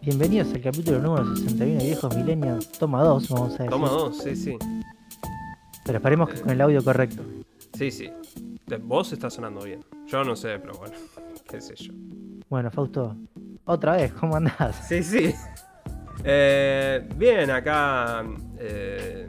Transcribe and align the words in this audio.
Bienvenidos 0.00 0.52
al 0.52 0.60
capítulo 0.60 0.98
número 0.98 1.36
61 1.36 1.78
de 1.78 1.84
Viejos 1.86 2.16
Millennials, 2.16 2.72
toma 2.72 3.02
2, 3.02 3.28
vamos 3.28 3.48
a 3.48 3.52
decir. 3.52 3.70
Toma 3.70 3.88
dos, 3.88 4.18
sí, 4.18 4.36
sí. 4.36 4.56
Pero 5.84 5.98
esperemos 5.98 6.30
que 6.30 6.40
con 6.40 6.50
el 6.50 6.60
audio 6.60 6.82
correcto. 6.82 7.22
Sí, 7.74 7.90
sí. 7.90 8.10
Vos 8.82 9.12
está 9.12 9.30
sonando 9.30 9.62
bien. 9.62 9.84
Yo 10.06 10.24
no 10.24 10.34
sé, 10.36 10.58
pero 10.58 10.74
bueno. 10.74 10.94
Qué 11.48 11.60
sé 11.60 11.74
yo. 11.76 11.92
Bueno, 12.48 12.70
Fausto, 12.70 13.16
otra 13.64 13.96
vez, 13.96 14.12
¿cómo 14.12 14.36
andás? 14.36 14.86
Sí, 14.88 15.02
sí. 15.02 15.34
Eh, 16.24 17.08
bien, 17.16 17.50
acá. 17.50 18.24
eh, 18.58 19.28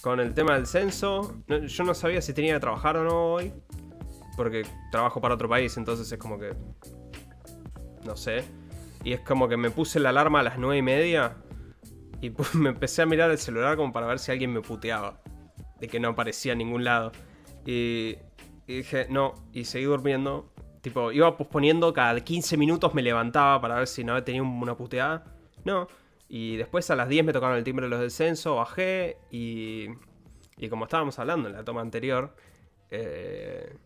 con 0.00 0.18
el 0.20 0.34
tema 0.34 0.54
del 0.54 0.66
censo. 0.66 1.36
yo 1.46 1.84
no 1.84 1.94
sabía 1.94 2.20
si 2.20 2.32
tenía 2.32 2.54
que 2.54 2.60
trabajar 2.60 2.96
o 2.96 3.04
no 3.04 3.32
hoy. 3.34 3.52
Porque 4.36 4.66
trabajo 4.90 5.20
para 5.20 5.34
otro 5.34 5.48
país, 5.48 5.76
entonces 5.76 6.10
es 6.10 6.18
como 6.18 6.38
que. 6.38 6.54
No 8.04 8.16
sé. 8.16 8.44
Y 9.04 9.12
es 9.12 9.20
como 9.20 9.48
que 9.48 9.56
me 9.56 9.70
puse 9.70 10.00
la 10.00 10.10
alarma 10.10 10.40
a 10.40 10.42
las 10.42 10.58
nueve 10.58 10.78
y 10.78 10.82
media. 10.82 11.36
Y 12.20 12.32
me 12.54 12.70
empecé 12.70 13.02
a 13.02 13.06
mirar 13.06 13.30
el 13.30 13.38
celular 13.38 13.76
como 13.76 13.92
para 13.92 14.06
ver 14.06 14.18
si 14.18 14.32
alguien 14.32 14.52
me 14.52 14.60
puteaba. 14.60 15.20
De 15.80 15.88
que 15.88 16.00
no 16.00 16.08
aparecía 16.10 16.52
en 16.52 16.58
ningún 16.58 16.84
lado. 16.84 17.12
Y, 17.66 18.16
y 18.66 18.76
dije, 18.78 19.06
no. 19.10 19.34
Y 19.52 19.64
seguí 19.64 19.84
durmiendo. 19.84 20.52
Tipo, 20.80 21.12
iba 21.12 21.36
posponiendo, 21.36 21.92
cada 21.92 22.18
15 22.20 22.56
minutos 22.56 22.92
me 22.92 23.02
levantaba 23.02 23.60
para 23.60 23.76
ver 23.76 23.86
si 23.86 24.02
no 24.02 24.22
tenía 24.24 24.42
una 24.42 24.76
puteada. 24.76 25.24
No. 25.64 25.86
Y 26.28 26.56
después 26.56 26.90
a 26.90 26.96
las 26.96 27.08
10 27.08 27.24
me 27.26 27.32
tocaron 27.32 27.56
el 27.56 27.62
timbre 27.64 27.88
los 27.88 28.00
del 28.00 28.10
censo, 28.10 28.56
bajé 28.56 29.18
y. 29.30 29.88
Y 30.56 30.68
como 30.68 30.84
estábamos 30.84 31.18
hablando 31.18 31.48
en 31.48 31.54
la 31.54 31.64
toma 31.64 31.80
anterior. 31.80 32.34
eh, 32.90 33.76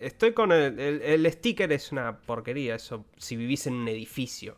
estoy 0.00 0.32
con 0.32 0.52
el, 0.52 0.78
el- 0.80 1.32
sticker, 1.32 1.72
es 1.72 1.92
una 1.92 2.18
porquería 2.18 2.74
eso, 2.76 3.04
si 3.16 3.36
vivís 3.36 3.66
en 3.66 3.74
un 3.74 3.88
edificio. 3.88 4.56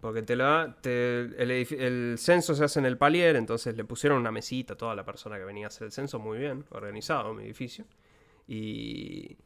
Porque 0.00 0.22
te 0.22 0.36
lo 0.36 0.44
da- 0.44 0.76
el, 0.84 2.16
censo 2.18 2.54
se 2.54 2.64
hace 2.64 2.78
en 2.80 2.86
el 2.86 2.98
palier, 2.98 3.36
entonces 3.36 3.76
le 3.76 3.84
pusieron 3.84 4.18
una 4.20 4.30
mesita 4.32 4.74
a 4.74 4.76
toda 4.76 4.94
la 4.94 5.04
persona 5.04 5.38
que 5.38 5.44
venía 5.44 5.66
a 5.66 5.68
hacer 5.68 5.86
el 5.86 5.92
censo, 5.92 6.18
muy 6.18 6.38
bien, 6.38 6.64
organizado 6.70 7.34
mi 7.34 7.44
edificio. 7.44 7.86
Y, 8.48 9.36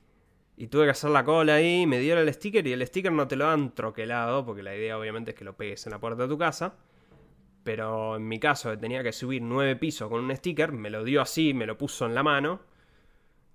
y 0.57 0.69
tuve 0.69 0.85
que 0.87 0.91
hacer 0.93 1.11
la 1.11 1.25
cola 1.25 1.55
ahí, 1.57 1.87
me 1.87 1.99
dieron 2.01 2.27
el 2.29 2.35
sticker 2.35 2.67
y 2.67 2.73
el 2.73 2.87
sticker 2.87 3.13
no 3.13 3.29
te 3.29 3.37
lo 3.37 3.47
dan 3.47 3.75
troquelado, 3.75 4.45
porque 4.47 4.63
la 4.63 4.77
idea 4.77 4.99
obviamente 4.99 5.33
es 5.33 5.37
que 5.37 5.45
lo 5.45 5.57
pegues 5.57 5.87
en 5.87 5.93
la 5.93 6.01
puerta 6.01 6.25
de 6.25 6.29
tu 6.29 6.39
casa. 6.39 6.75
Pero 7.65 8.17
en 8.17 8.27
mi 8.29 8.39
caso, 8.41 8.77
tenía 8.79 9.03
que 9.03 9.13
subir 9.13 9.43
nueve 9.43 9.77
pisos 9.77 10.09
con 10.09 10.25
un 10.25 10.35
sticker, 10.37 10.73
me 10.73 10.91
lo 10.91 11.05
dio 11.05 11.21
así, 11.23 11.55
me 11.55 11.67
lo 11.67 11.77
puso 11.79 12.07
en 12.07 12.15
la 12.15 12.23
mano. 12.23 12.61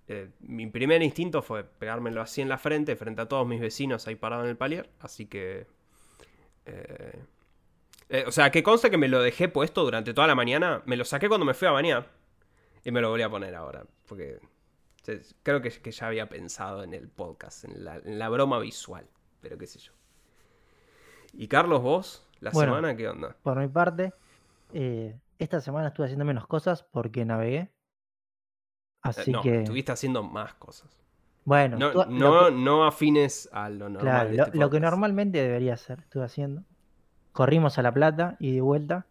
Eh, 0.08 0.30
mi 0.40 0.68
primer 0.68 1.02
instinto 1.02 1.42
fue 1.42 1.64
pegármelo 1.64 2.22
así 2.22 2.42
en 2.42 2.50
la 2.50 2.58
frente, 2.58 2.96
frente 2.96 3.22
a 3.24 3.28
todos 3.28 3.48
mis 3.48 3.60
vecinos 3.60 4.08
ahí 4.08 4.16
parados 4.16 4.46
en 4.46 4.52
el 4.52 4.58
palier. 4.58 4.90
Así 5.00 5.26
que... 5.26 5.66
eh, 6.66 7.20
eh, 8.10 8.24
o 8.28 8.32
sea, 8.32 8.52
que 8.52 8.62
conste 8.62 8.92
que 8.92 8.98
me 8.98 9.08
lo 9.08 9.22
dejé 9.22 9.48
puesto 9.50 9.84
durante 9.84 10.14
toda 10.14 10.28
la 10.28 10.36
mañana. 10.36 10.84
Me 10.86 10.96
lo 10.98 11.06
saqué 11.06 11.28
cuando 11.28 11.46
me 11.46 11.54
fui 11.56 11.68
a 11.68 11.72
bañar. 11.72 12.08
Y 12.84 12.92
me 12.92 13.02
lo 13.02 13.10
volví 13.10 13.24
a 13.24 13.30
poner 13.30 13.56
ahora. 13.56 13.84
Porque 14.08 14.40
creo 15.44 15.62
que, 15.62 15.70
que 15.72 15.92
ya 15.92 16.08
había 16.08 16.30
pensado 16.30 16.84
en 16.84 16.94
el 16.94 17.08
podcast, 17.10 17.66
en 17.66 17.84
la, 17.84 17.96
en 17.98 18.20
la 18.20 18.30
broma 18.30 18.60
visual. 18.60 19.08
Pero 19.42 19.58
qué 19.58 19.66
sé 19.66 19.80
yo. 19.80 19.92
Y 21.34 21.48
Carlos, 21.48 21.82
vos, 21.82 22.28
la 22.40 22.52
Bueno. 22.52 22.76
semana, 22.76 22.96
¿qué 22.96 23.08
onda? 23.10 23.36
Por 23.42 23.58
mi 23.60 23.68
parte, 23.68 24.14
esta 25.40 25.60
semana 25.62 25.88
estuve 25.90 26.06
haciendo 26.06 26.26
menos 26.26 26.48
cosas 26.48 26.84
porque 26.84 27.26
navegué. 27.26 27.72
Así 29.10 29.32
no, 29.32 29.42
que, 29.42 29.60
estuviste 29.60 29.92
haciendo 29.92 30.24
más 30.24 30.54
cosas. 30.56 30.90
bueno, 31.44 31.78
No, 31.78 31.94
no, 31.94 32.04
lo 32.06 32.46
que- 32.50 32.52
no 32.56 32.86
afines 32.86 33.50
a 33.52 33.70
lo 33.70 33.90
normal. 33.90 34.02
claro, 34.02 34.30
de 34.32 34.38
lo, 34.38 34.44
este 34.46 34.58
lo 34.58 34.70
que 34.70 34.78
podcast. 34.78 34.92
normalmente 34.92 35.42
debería 35.42 35.74
hacer, 35.76 36.00
estuve 36.00 36.24
haciendo. 36.26 36.64
Corrimos 37.32 37.78
a 37.78 37.82
La 37.82 37.92
Plata 37.94 38.38
y 38.40 38.54
de 38.56 38.62
vuelta. 38.62 39.06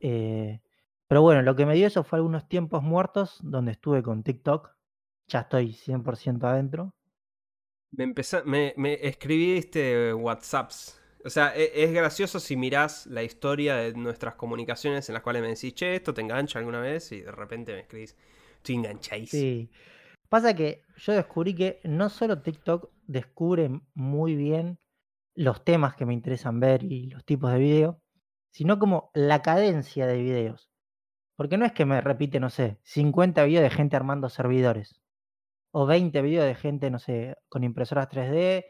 Eh, 0.00 0.60
pero 1.06 1.22
bueno, 1.22 1.42
lo 1.42 1.56
que 1.56 1.66
me 1.66 1.74
dio 1.74 1.86
eso 1.86 2.04
fue 2.04 2.18
algunos 2.18 2.48
tiempos 2.48 2.82
muertos 2.82 3.38
donde 3.42 3.72
estuve 3.72 4.02
con 4.02 4.22
TikTok. 4.22 4.70
Ya 5.28 5.40
estoy 5.40 5.72
100% 5.72 6.44
adentro. 6.46 6.94
Me, 7.90 8.04
empezá- 8.04 8.42
me, 8.44 8.74
me 8.76 8.94
escribiste 9.06 10.12
WhatsApps. 10.14 11.00
O 11.24 11.30
sea, 11.30 11.54
e- 11.56 11.82
es, 11.82 11.92
gracioso 11.92 12.38
si 12.38 12.56
mirás 12.56 13.06
la 13.06 13.22
historia 13.22 13.76
de 13.76 13.92
nuestras 13.94 14.34
comunicaciones 14.36 15.08
en 15.08 15.14
las 15.14 15.22
cuales 15.22 15.42
me 15.42 15.48
decís, 15.48 15.74
che, 15.74 15.96
esto 15.96 16.14
te 16.14 16.20
engancha 16.20 16.58
alguna 16.58 16.80
vez 16.80 17.10
y 17.12 17.22
de 17.22 17.32
repente 17.32 17.72
me 17.72 17.80
escribís, 17.80 18.16
estoy 18.68 18.76
enganchadísimo. 18.76 19.42
Sí. 19.42 19.70
Pasa 20.28 20.54
que 20.54 20.82
yo 20.96 21.12
descubrí 21.14 21.54
que 21.54 21.80
no 21.84 22.08
solo 22.10 22.42
TikTok 22.42 22.90
descubre 23.06 23.70
muy 23.94 24.36
bien 24.36 24.78
los 25.34 25.64
temas 25.64 25.94
que 25.94 26.04
me 26.04 26.12
interesan 26.14 26.60
ver 26.60 26.84
y 26.84 27.06
los 27.06 27.24
tipos 27.24 27.50
de 27.52 27.58
video, 27.58 28.02
sino 28.50 28.78
como 28.78 29.10
la 29.14 29.40
cadencia 29.40 30.06
de 30.06 30.18
videos. 30.18 30.70
Porque 31.36 31.56
no 31.56 31.64
es 31.64 31.72
que 31.72 31.86
me 31.86 32.00
repite, 32.00 32.40
no 32.40 32.50
sé, 32.50 32.78
50 32.82 33.44
videos 33.44 33.62
de 33.62 33.70
gente 33.70 33.96
armando 33.96 34.28
servidores. 34.28 35.00
O 35.70 35.86
20 35.86 36.20
videos 36.22 36.44
de 36.46 36.54
gente, 36.56 36.90
no 36.90 36.98
sé, 36.98 37.36
con 37.48 37.62
impresoras 37.62 38.08
3D. 38.08 38.66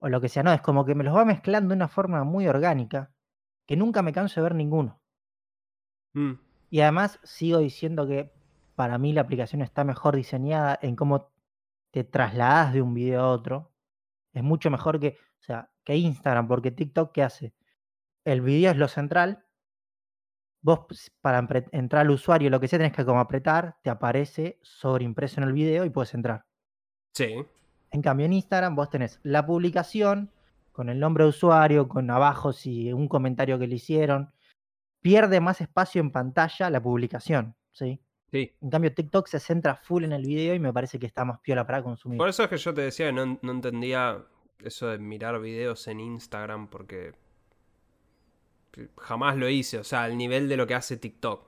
O 0.00 0.08
lo 0.08 0.20
que 0.20 0.28
sea. 0.28 0.42
No, 0.42 0.52
es 0.52 0.60
como 0.60 0.84
que 0.84 0.94
me 0.94 1.04
los 1.04 1.14
va 1.14 1.24
mezclando 1.24 1.68
de 1.68 1.76
una 1.76 1.88
forma 1.88 2.24
muy 2.24 2.48
orgánica. 2.48 3.12
Que 3.66 3.76
nunca 3.76 4.02
me 4.02 4.12
canso 4.12 4.40
de 4.40 4.44
ver 4.44 4.54
ninguno. 4.56 5.00
Mm, 6.14 6.32
Y 6.70 6.80
además 6.80 7.20
sigo 7.22 7.58
diciendo 7.58 8.08
que 8.08 8.32
para 8.78 8.96
mí 8.96 9.12
la 9.12 9.22
aplicación 9.22 9.60
está 9.60 9.82
mejor 9.82 10.14
diseñada 10.14 10.78
en 10.80 10.94
cómo 10.94 11.32
te 11.90 12.04
trasladas 12.04 12.72
de 12.72 12.80
un 12.80 12.94
video 12.94 13.22
a 13.22 13.32
otro. 13.32 13.72
Es 14.32 14.44
mucho 14.44 14.70
mejor 14.70 15.00
que, 15.00 15.18
o 15.40 15.42
sea, 15.42 15.72
que 15.82 15.96
Instagram, 15.96 16.46
porque 16.46 16.70
TikTok, 16.70 17.10
¿qué 17.10 17.24
hace? 17.24 17.54
El 18.24 18.40
video 18.40 18.70
es 18.70 18.76
lo 18.76 18.86
central. 18.86 19.44
Vos, 20.62 21.10
para 21.20 21.44
entrar 21.72 22.02
al 22.02 22.10
usuario, 22.12 22.50
lo 22.50 22.60
que 22.60 22.68
sea, 22.68 22.78
tenés 22.78 22.92
que 22.92 23.04
como 23.04 23.18
apretar, 23.18 23.78
te 23.82 23.90
aparece 23.90 24.60
sobreimpreso 24.62 25.40
en 25.40 25.48
el 25.48 25.54
video 25.54 25.84
y 25.84 25.90
puedes 25.90 26.14
entrar. 26.14 26.46
sí. 27.14 27.34
En 27.90 28.00
cambio, 28.00 28.26
en 28.26 28.34
Instagram 28.34 28.76
vos 28.76 28.90
tenés 28.90 29.18
la 29.24 29.44
publicación 29.44 30.30
con 30.70 30.88
el 30.88 31.00
nombre 31.00 31.24
de 31.24 31.30
usuario, 31.30 31.88
con 31.88 32.08
abajo 32.12 32.52
si 32.52 32.92
un 32.92 33.08
comentario 33.08 33.58
que 33.58 33.66
le 33.66 33.74
hicieron. 33.74 34.32
Pierde 35.00 35.40
más 35.40 35.60
espacio 35.60 36.00
en 36.00 36.12
pantalla 36.12 36.70
la 36.70 36.80
publicación, 36.80 37.56
¿sí? 37.72 38.00
Sí. 38.30 38.52
En 38.60 38.70
cambio, 38.70 38.92
TikTok 38.92 39.26
se 39.26 39.40
centra 39.40 39.76
full 39.76 40.04
en 40.04 40.12
el 40.12 40.22
video 40.22 40.54
y 40.54 40.58
me 40.58 40.72
parece 40.72 40.98
que 40.98 41.06
está 41.06 41.24
más 41.24 41.40
piola 41.40 41.66
para 41.66 41.82
consumir. 41.82 42.18
Por 42.18 42.28
eso 42.28 42.42
es 42.42 42.48
que 42.48 42.58
yo 42.58 42.74
te 42.74 42.82
decía 42.82 43.06
que 43.06 43.12
no, 43.12 43.38
no 43.40 43.52
entendía 43.52 44.24
eso 44.62 44.88
de 44.88 44.98
mirar 44.98 45.40
videos 45.40 45.86
en 45.88 46.00
Instagram 46.00 46.68
porque 46.68 47.14
jamás 48.98 49.36
lo 49.36 49.48
hice. 49.48 49.78
O 49.78 49.84
sea, 49.84 50.04
al 50.04 50.16
nivel 50.16 50.48
de 50.48 50.56
lo 50.56 50.66
que 50.66 50.74
hace 50.74 50.96
TikTok. 50.96 51.46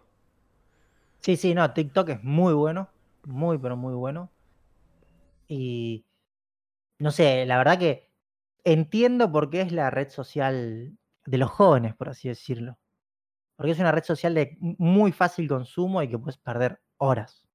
Sí, 1.21 1.37
sí, 1.37 1.55
no, 1.55 1.73
TikTok 1.73 2.09
es 2.09 2.25
muy 2.25 2.55
bueno, 2.55 2.89
muy, 3.25 3.59
pero 3.59 3.77
muy 3.77 3.95
bueno. 3.95 4.31
Y 5.47 6.07
no 6.99 7.11
sé, 7.11 7.45
la 7.47 7.59
verdad 7.59 7.79
que 7.79 8.11
entiendo 8.65 9.31
por 9.31 9.51
qué 9.51 9.63
es 9.63 9.73
la 9.73 9.91
red 9.91 10.09
social 10.09 10.97
de 11.27 11.39
los 11.39 11.51
jóvenes, 11.51 11.95
por 11.95 12.09
así 12.09 12.29
decirlo. 12.29 12.79
Porque 13.61 13.73
es 13.73 13.79
una 13.79 13.93
red 13.93 14.05
social 14.05 14.33
de 14.35 14.57
muy 14.59 15.13
fácil 15.13 15.47
consumo 15.47 16.03
y 16.03 16.09
que 16.09 16.19
puedes 16.19 16.39
perder 16.39 16.81
horas. 16.97 17.47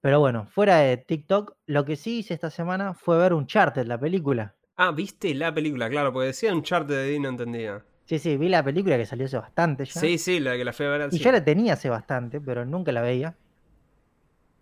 Pero 0.00 0.18
bueno, 0.18 0.48
fuera 0.48 0.78
de 0.78 0.96
TikTok, 0.96 1.54
lo 1.66 1.84
que 1.84 1.94
sí 1.94 2.18
hice 2.18 2.34
esta 2.34 2.50
semana 2.50 2.94
fue 2.94 3.16
ver 3.16 3.32
Uncharted, 3.32 3.86
la 3.86 4.00
película. 4.00 4.56
Ah, 4.74 4.90
¿viste 4.90 5.32
la 5.36 5.54
película? 5.54 5.88
Claro, 5.88 6.12
porque 6.12 6.26
decía 6.26 6.52
un 6.52 6.64
chart 6.64 6.88
de 6.88 7.00
ahí 7.00 7.20
no 7.20 7.28
entendía. 7.28 7.84
Sí, 8.06 8.18
sí, 8.18 8.36
vi 8.36 8.48
la 8.48 8.64
película 8.64 8.96
que 8.96 9.06
salió 9.06 9.26
hace 9.26 9.38
bastante 9.38 9.84
ya. 9.84 10.00
Sí, 10.00 10.18
sí, 10.18 10.40
la 10.40 10.56
que 10.56 10.64
la 10.64 10.72
fui 10.72 10.84
a 10.86 10.88
ver 10.88 11.02
al 11.02 11.08
Y 11.10 11.18
cine. 11.18 11.24
yo 11.24 11.30
la 11.30 11.44
tenía 11.44 11.74
hace 11.74 11.88
bastante, 11.88 12.40
pero 12.40 12.64
nunca 12.64 12.90
la 12.90 13.02
veía. 13.02 13.36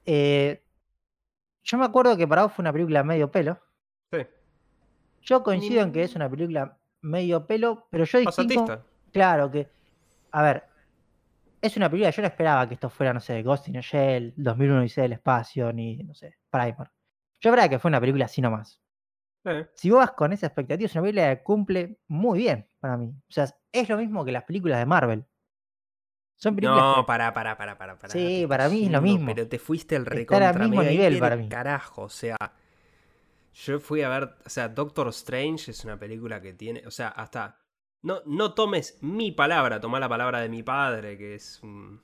Eh, 0.05 0.63
yo 1.63 1.79
me 1.79 1.87
acuerdo 1.87 2.15
que 2.19 2.29
para 2.29 2.43
vos 2.43 2.53
fue 2.53 2.63
una 2.63 2.75
película 2.75 3.03
medio 3.05 3.31
pelo. 3.31 3.59
Sí. 4.13 4.19
Yo 5.23 5.43
coincido 5.43 5.81
en 5.83 5.93
que 5.93 6.03
es 6.03 6.15
una 6.15 6.29
película 6.29 6.77
medio 7.01 7.47
pelo, 7.47 7.87
pero 7.91 8.05
yo 8.05 8.19
distingo, 8.19 8.67
Pasatista. 8.67 8.90
Claro 9.13 9.51
que, 9.51 9.69
a 10.33 10.43
ver, 10.43 10.65
es 11.61 11.77
una 11.77 11.91
película, 11.91 12.11
yo 12.11 12.23
no 12.23 12.29
esperaba 12.29 12.67
que 12.69 12.75
esto 12.75 12.89
fuera, 12.89 13.13
no 13.13 13.21
sé, 13.21 13.43
Ghost 13.43 13.69
in 13.69 13.75
the 13.75 13.83
Shell, 13.83 14.33
2001 14.37 14.81
Odisea 14.81 15.03
del 15.03 15.13
Espacio, 15.13 15.73
ni, 15.73 15.97
no 16.03 16.15
sé, 16.15 16.37
Primer. 16.51 16.91
Yo 17.41 17.51
esperaba 17.51 17.69
que 17.69 17.79
fue 17.79 17.89
una 17.89 18.01
película 18.01 18.25
así 18.27 18.41
nomás. 18.41 18.81
Eh, 19.45 19.67
Si 19.75 19.91
vos 19.91 20.01
vas 20.01 20.13
con 20.13 20.33
esa 20.33 20.47
expectativa, 20.47 20.87
es 20.87 20.95
una 20.95 21.03
película 21.03 21.37
que 21.37 21.43
cumple 21.43 21.99
muy 22.09 22.39
bien 22.39 22.69
para 22.79 22.97
mí. 22.97 23.09
O 23.09 23.33
sea, 23.33 23.49
es 23.73 23.89
lo 23.89 23.97
mismo 23.97 24.25
que 24.25 24.33
las 24.33 24.45
películas 24.45 24.79
de 24.79 24.87
Marvel. 24.87 25.25
Son 26.37 26.55
películas 26.57 26.97
No, 26.97 27.07
pará, 27.07 27.33
pará, 27.33 27.57
pará, 27.57 27.77
pará. 27.77 27.99
pará, 27.99 28.13
Sí, 28.13 28.47
para 28.49 28.69
mí 28.69 28.87
es 28.87 28.91
lo 28.91 29.03
mismo. 29.03 29.35
Pero 29.35 29.47
te 29.49 29.59
fuiste 29.59 29.97
al 29.97 30.03
Está 30.03 30.13
al 30.13 30.17
recontra 30.19 30.53
mismo 30.67 30.83
nivel 30.83 31.19
para 31.19 31.37
mí. 31.37 31.49
Carajo, 31.49 32.03
o 32.03 32.09
sea. 32.09 32.37
Yo 33.53 33.81
fui 33.81 34.03
a 34.03 34.09
ver, 34.09 34.35
o 34.45 34.49
sea, 34.49 34.69
Doctor 34.69 35.09
Strange 35.09 35.71
es 35.71 35.85
una 35.85 35.99
película 35.99 36.41
que 36.41 36.53
tiene, 36.55 36.87
o 36.87 36.91
sea, 36.91 37.09
hasta 37.09 37.60
no, 38.03 38.21
no 38.27 38.55
tomes 38.55 38.99
mi 39.03 39.33
palabra, 39.33 39.81
toma 39.81 40.01
la 40.01 40.09
palabra 40.09 40.41
de 40.41 40.49
mi 40.49 40.63
padre, 40.63 41.17
que 41.19 41.35
es 41.35 41.61
un 41.63 42.01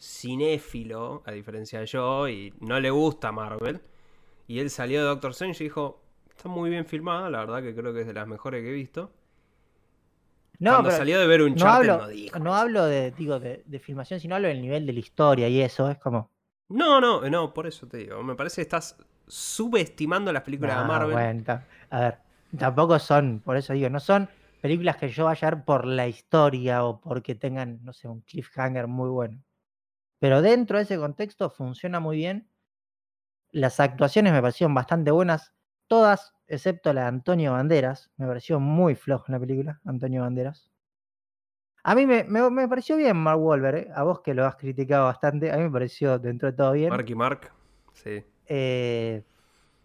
cinéfilo, 0.00 1.22
a 1.26 1.32
diferencia 1.32 1.80
de 1.80 1.86
yo, 1.86 2.28
y 2.28 2.52
no 2.60 2.80
le 2.80 2.90
gusta 2.90 3.30
Marvel. 3.32 3.80
Y 4.48 4.58
él 4.58 4.70
salió 4.70 5.00
de 5.00 5.06
Doctor 5.06 5.30
Strange 5.30 5.62
y 5.62 5.66
dijo, 5.68 6.02
está 6.28 6.48
muy 6.48 6.70
bien 6.70 6.84
filmada, 6.86 7.30
la 7.30 7.38
verdad 7.40 7.62
que 7.62 7.74
creo 7.74 7.94
que 7.94 8.00
es 8.00 8.06
de 8.06 8.12
las 8.12 8.26
mejores 8.26 8.62
que 8.62 8.70
he 8.70 8.72
visto. 8.72 9.12
No, 10.58 10.70
Cuando 10.72 10.88
pero 10.90 10.98
salió 10.98 11.18
de 11.20 11.26
ver 11.26 11.42
un 11.42 11.54
no 11.54 11.64
no 11.64 11.70
hablo, 11.70 11.98
no 11.98 12.08
dijo. 12.08 12.38
no 12.38 12.54
hablo 12.54 12.84
de, 12.84 13.10
digo, 13.12 13.40
de, 13.40 13.62
de 13.66 13.78
filmación, 13.80 14.20
sino 14.20 14.36
hablo 14.36 14.48
del 14.48 14.60
nivel 14.62 14.86
de 14.86 14.92
la 14.92 15.00
historia 15.00 15.48
y 15.48 15.60
eso. 15.60 15.88
Es 15.90 15.98
como. 15.98 16.30
No, 16.68 17.00
no, 17.00 17.28
no, 17.28 17.52
por 17.52 17.66
eso 17.66 17.86
te 17.88 17.96
digo. 17.98 18.22
Me 18.22 18.34
parece 18.36 18.56
que 18.56 18.62
estás 18.62 18.96
subestimando 19.26 20.32
las 20.32 20.42
películas 20.42 20.76
de 20.76 20.82
"No, 20.82 20.88
Marvel. 20.88 21.12
bueno, 21.12 21.62
a 21.90 22.00
ver, 22.00 22.18
tampoco 22.56 22.98
son, 23.00 23.40
por 23.44 23.56
eso 23.56 23.72
digo, 23.72 23.88
no 23.88 23.98
son 23.98 24.28
películas 24.62 24.96
que 24.96 25.10
yo 25.10 25.26
vaya 25.26 25.48
a 25.48 25.50
ver 25.50 25.64
por 25.64 25.84
la 25.86 26.08
historia 26.08 26.84
o 26.84 27.00
porque 27.00 27.34
tengan, 27.34 27.80
no 27.84 27.92
sé, 27.92 28.08
un 28.08 28.22
cliffhanger 28.22 28.86
muy 28.86 29.10
bueno. 29.10 29.42
Pero 30.20 30.40
dentro 30.40 30.78
de 30.78 30.84
ese 30.84 30.96
contexto 30.96 31.50
funciona 31.50 32.00
muy 32.00 32.16
bien. 32.16 32.48
Las 33.50 33.80
actuaciones 33.80 34.32
me 34.32 34.40
parecieron 34.40 34.72
bastante 34.72 35.10
buenas, 35.10 35.52
todas, 35.88 36.32
excepto 36.46 36.92
la 36.92 37.02
de 37.02 37.06
Antonio 37.08 37.52
Banderas. 37.52 38.10
Me 38.16 38.26
pareció 38.26 38.60
muy 38.60 38.94
flojo 38.94 39.24
en 39.28 39.32
la 39.34 39.40
película, 39.40 39.80
Antonio 39.84 40.22
Banderas. 40.22 40.70
A 41.84 41.94
mí 41.96 42.06
me, 42.06 42.22
me- 42.24 42.48
me 42.50 42.68
pareció 42.68 42.96
bien 42.96 43.16
Mark 43.16 43.40
Wahlberg, 43.40 43.76
¿eh? 43.76 43.88
a 43.94 44.04
vos 44.04 44.20
que 44.20 44.34
lo 44.34 44.46
has 44.46 44.54
criticado 44.56 45.06
bastante, 45.06 45.50
a 45.50 45.56
mí 45.56 45.64
me 45.64 45.70
pareció 45.70 46.18
dentro 46.18 46.50
de 46.50 46.56
todo 46.56 46.72
bien. 46.72 46.90
Mark 46.90 47.10
y 47.10 47.14
Mark. 47.16 47.52
Sí. 47.92 48.24
Eh, 48.46 49.24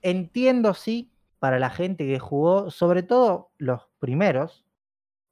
entiendo, 0.03 0.75
sí, 0.75 1.11
para 1.39 1.57
la 1.59 1.71
gente 1.71 2.05
que 2.05 2.19
jugó, 2.19 2.69
sobre 2.69 3.01
todo 3.01 3.49
los 3.57 3.87
primeros, 3.99 4.63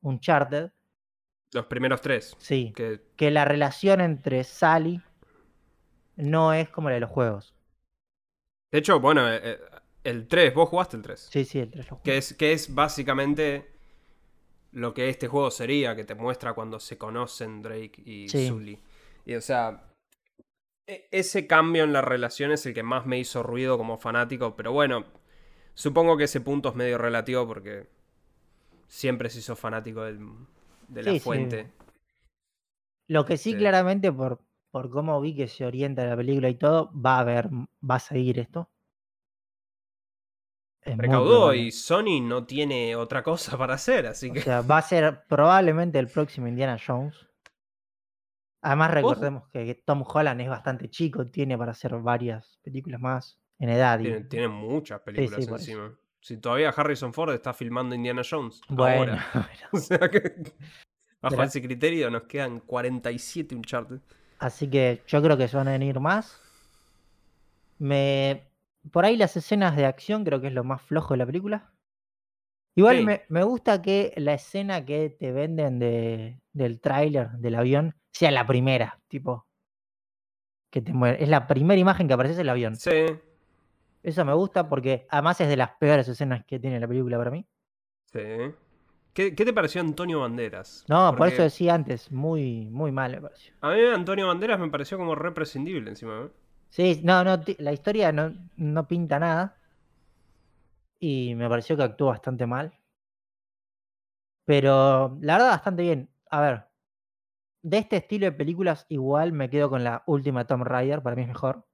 Uncharted, 0.06 0.72
Los 1.54 1.66
primeros 1.68 2.02
tres. 2.02 2.36
sí, 2.38 2.74
Que 2.76 3.02
que 3.16 3.32
la 3.32 3.46
relación 3.46 4.02
entre 4.02 4.44
Sally 4.44 5.02
no 6.16 6.54
es 6.54 6.70
como 6.70 6.90
la 6.90 6.96
de 6.96 7.02
los 7.02 7.10
juegos. 7.10 7.54
De 8.72 8.80
hecho, 8.80 9.00
bueno, 9.00 9.30
eh, 9.32 9.40
eh, 9.44 9.60
el 10.04 10.28
3, 10.28 10.54
vos 10.54 10.70
jugaste 10.70 10.98
el 10.98 11.04
3. 11.04 11.28
Sí, 11.32 11.46
sí, 11.46 11.60
entre 11.60 11.80
los 11.80 11.88
juegos. 11.88 12.04
Que 12.04 12.18
es, 12.18 12.34
que 12.34 12.52
es 12.54 12.74
básicamente 12.74 13.72
lo 14.72 14.94
que 14.94 15.10
este 15.10 15.28
juego 15.28 15.50
sería, 15.52 15.96
que 15.96 16.04
te 16.04 16.16
muestra 16.16 16.54
cuando 16.54 16.80
se 16.80 16.98
conocen 16.98 17.62
Drake 17.62 18.02
y 18.06 18.28
Sí. 18.30 18.48
Sully. 18.48 18.80
Y 19.26 19.36
o 19.36 19.42
sea, 19.42 19.86
e- 20.88 21.08
ese 21.12 21.48
cambio 21.48 21.84
en 21.84 21.94
la 21.94 22.02
relación 22.02 22.52
es 22.52 22.66
el 22.66 22.74
que 22.74 22.84
más 22.84 23.06
me 23.06 23.18
hizo 23.18 23.42
ruido 23.44 23.78
como 23.78 23.98
fanático, 23.98 24.56
pero 24.56 24.72
bueno, 24.74 25.06
supongo 25.74 26.18
que 26.18 26.26
ese 26.26 26.42
punto 26.42 26.70
es 26.70 26.76
medio 26.76 26.98
relativo 26.98 27.48
porque 27.48 27.88
siempre 28.88 29.30
se 29.30 29.40
hizo 29.40 29.56
fanático 29.56 30.04
del- 30.04 30.20
de 30.88 31.04
la 31.04 31.12
Sí, 31.12 31.20
sí. 31.20 31.24
fuente. 31.26 31.72
Lo 33.08 33.26
que 33.26 33.38
sí, 33.38 33.52
Sí. 33.52 33.58
claramente, 33.58 34.12
por, 34.12 34.40
por 34.72 34.90
cómo 34.90 35.20
vi 35.22 35.36
que 35.36 35.48
se 35.48 35.66
orienta 35.66 36.06
la 36.06 36.16
película 36.18 36.50
y 36.50 36.56
todo, 36.56 36.92
va 37.00 37.18
a 37.18 37.20
haber, 37.20 37.50
va 37.50 37.96
a 37.96 38.00
seguir 38.00 38.40
esto. 38.40 38.70
Es 40.82 40.98
Recaudó 40.98 41.54
y 41.54 41.72
Sony 41.72 42.22
no 42.22 42.46
tiene 42.46 42.96
otra 42.96 43.24
cosa 43.24 43.58
para 43.58 43.74
hacer, 43.76 44.06
así 44.08 44.30
O 44.30 44.34
que... 44.34 44.42
sea, 44.42 44.62
va 44.62 44.78
a 44.78 44.82
ser 44.82 45.24
probablemente 45.28 45.98
el 46.00 46.08
próximo 46.08 46.48
Indiana 46.48 46.78
Jones. 46.86 47.16
Además, 48.62 48.90
Ojo. 48.90 48.96
recordemos 48.96 49.44
que 49.50 49.76
Tom 49.86 50.04
Holland 50.08 50.42
es 50.42 50.50
bastante 50.50 50.90
chico, 50.90 51.28
tiene 51.28 51.58
para 51.58 51.72
hacer 51.72 51.96
varias 52.00 52.60
películas 52.64 53.00
más 53.00 53.40
en 53.60 53.70
edad. 53.70 54.00
Tiene, 54.00 54.22
tiene 54.22 54.48
muchas 54.48 55.02
películas 55.02 55.46
sí, 55.46 55.52
encima. 55.52 55.96
Si 56.26 56.38
todavía 56.38 56.70
Harrison 56.70 57.14
Ford 57.14 57.34
está 57.36 57.54
filmando 57.54 57.94
Indiana 57.94 58.24
Jones. 58.28 58.60
Bueno, 58.68 59.12
Ahora. 59.14 59.26
bueno. 59.34 59.48
O 59.74 59.78
sea 59.78 60.00
que. 60.10 60.20
Bajo 61.22 61.36
Pero- 61.36 61.44
ese 61.44 61.62
criterio 61.62 62.10
nos 62.10 62.24
quedan 62.24 62.62
47 62.62 63.54
Uncharted. 63.56 64.00
así 64.40 64.68
que 64.68 65.04
yo 65.06 65.22
creo 65.22 65.38
que 65.38 65.48
se 65.48 65.56
van 65.56 65.68
a 65.68 65.72
venir 65.74 66.00
más. 66.00 66.42
Me... 67.78 68.48
Por 68.92 69.06
ahí 69.06 69.18
las 69.18 69.38
escenas 69.38 69.76
de 69.76 69.86
acción 69.86 70.24
creo 70.24 70.42
que 70.42 70.48
es 70.48 70.54
lo 70.54 70.64
más 70.64 70.82
flojo 70.82 71.14
de 71.14 71.18
la 71.20 71.26
película. 71.28 71.72
Igual 72.76 72.98
Sí. 72.98 73.06
me, 73.06 73.22
me 73.30 73.44
gusta 73.44 73.82
que 73.84 74.12
la 74.18 74.34
escena 74.34 74.84
que 74.84 75.12
te 75.12 75.32
venden 75.32 75.78
de, 75.80 76.40
del 76.54 76.80
tráiler 76.82 77.30
del 77.34 77.56
avión 77.56 77.96
sea 78.14 78.32
la 78.32 78.48
primera, 78.48 79.00
tipo. 79.08 79.46
Que 80.72 80.82
te 80.82 80.92
muere. 80.92 81.22
Es 81.24 81.30
la 81.30 81.46
primera 81.48 81.80
imagen 81.80 82.08
que 82.08 82.14
aparece 82.16 82.34
es 82.34 82.40
el 82.40 82.50
avión. 82.50 82.76
Sí. 82.76 83.06
Eso 84.06 84.24
me 84.24 84.36
gusta 84.36 84.70
porque 84.70 85.08
además 85.10 85.42
es 85.42 85.50
de 85.50 85.58
las 85.58 85.72
peores 85.80 86.08
escenas 86.08 86.46
que 86.46 86.60
tiene 86.60 86.80
la 86.80 86.88
película 86.88 87.18
para 87.18 87.32
mí. 87.32 87.44
Sí. 88.14 88.20
¿Qué, 89.14 89.34
qué 89.34 89.46
te 89.46 89.52
pareció 89.52 89.82
Antonio 89.82 90.20
Banderas? 90.20 90.86
No, 90.88 91.16
por 91.16 91.28
eso 91.28 91.42
decía 91.42 91.74
antes, 91.74 92.12
muy, 92.12 92.70
muy 92.70 92.92
mal 92.92 93.14
me 93.14 93.22
pareció. 93.22 93.56
A 93.62 93.74
mí 93.74 93.80
Antonio 93.82 94.28
Banderas 94.28 94.60
me 94.60 94.70
pareció 94.70 95.00
como 95.00 95.16
represcindible 95.16 95.90
encima. 95.90 96.26
¿eh? 96.26 96.30
Sí, 96.70 97.02
no, 97.04 97.24
no, 97.24 97.42
la 97.58 97.74
historia 97.74 98.12
no, 98.12 98.32
no 98.58 98.88
pinta 98.88 99.18
nada. 99.18 99.58
Y 101.00 101.34
me 101.34 101.50
pareció 101.50 101.76
que 101.76 101.84
actuó 101.84 102.10
bastante 102.10 102.46
mal. 102.46 102.74
Pero 104.46 105.18
la 105.20 105.34
verdad, 105.34 105.50
bastante 105.50 105.82
bien. 105.82 106.10
A 106.30 106.42
ver, 106.42 106.66
de 107.64 107.80
este 107.80 107.98
estilo 107.98 108.28
de 108.28 108.34
películas, 108.34 108.86
igual 108.88 109.32
me 109.32 109.50
quedo 109.50 109.68
con 109.72 109.84
la 109.84 110.04
última 110.06 110.46
Tomb 110.46 110.64
Raider, 110.64 111.02
para 111.02 111.16
mí 111.16 111.24
es 111.24 111.28
mejor. 111.28 111.66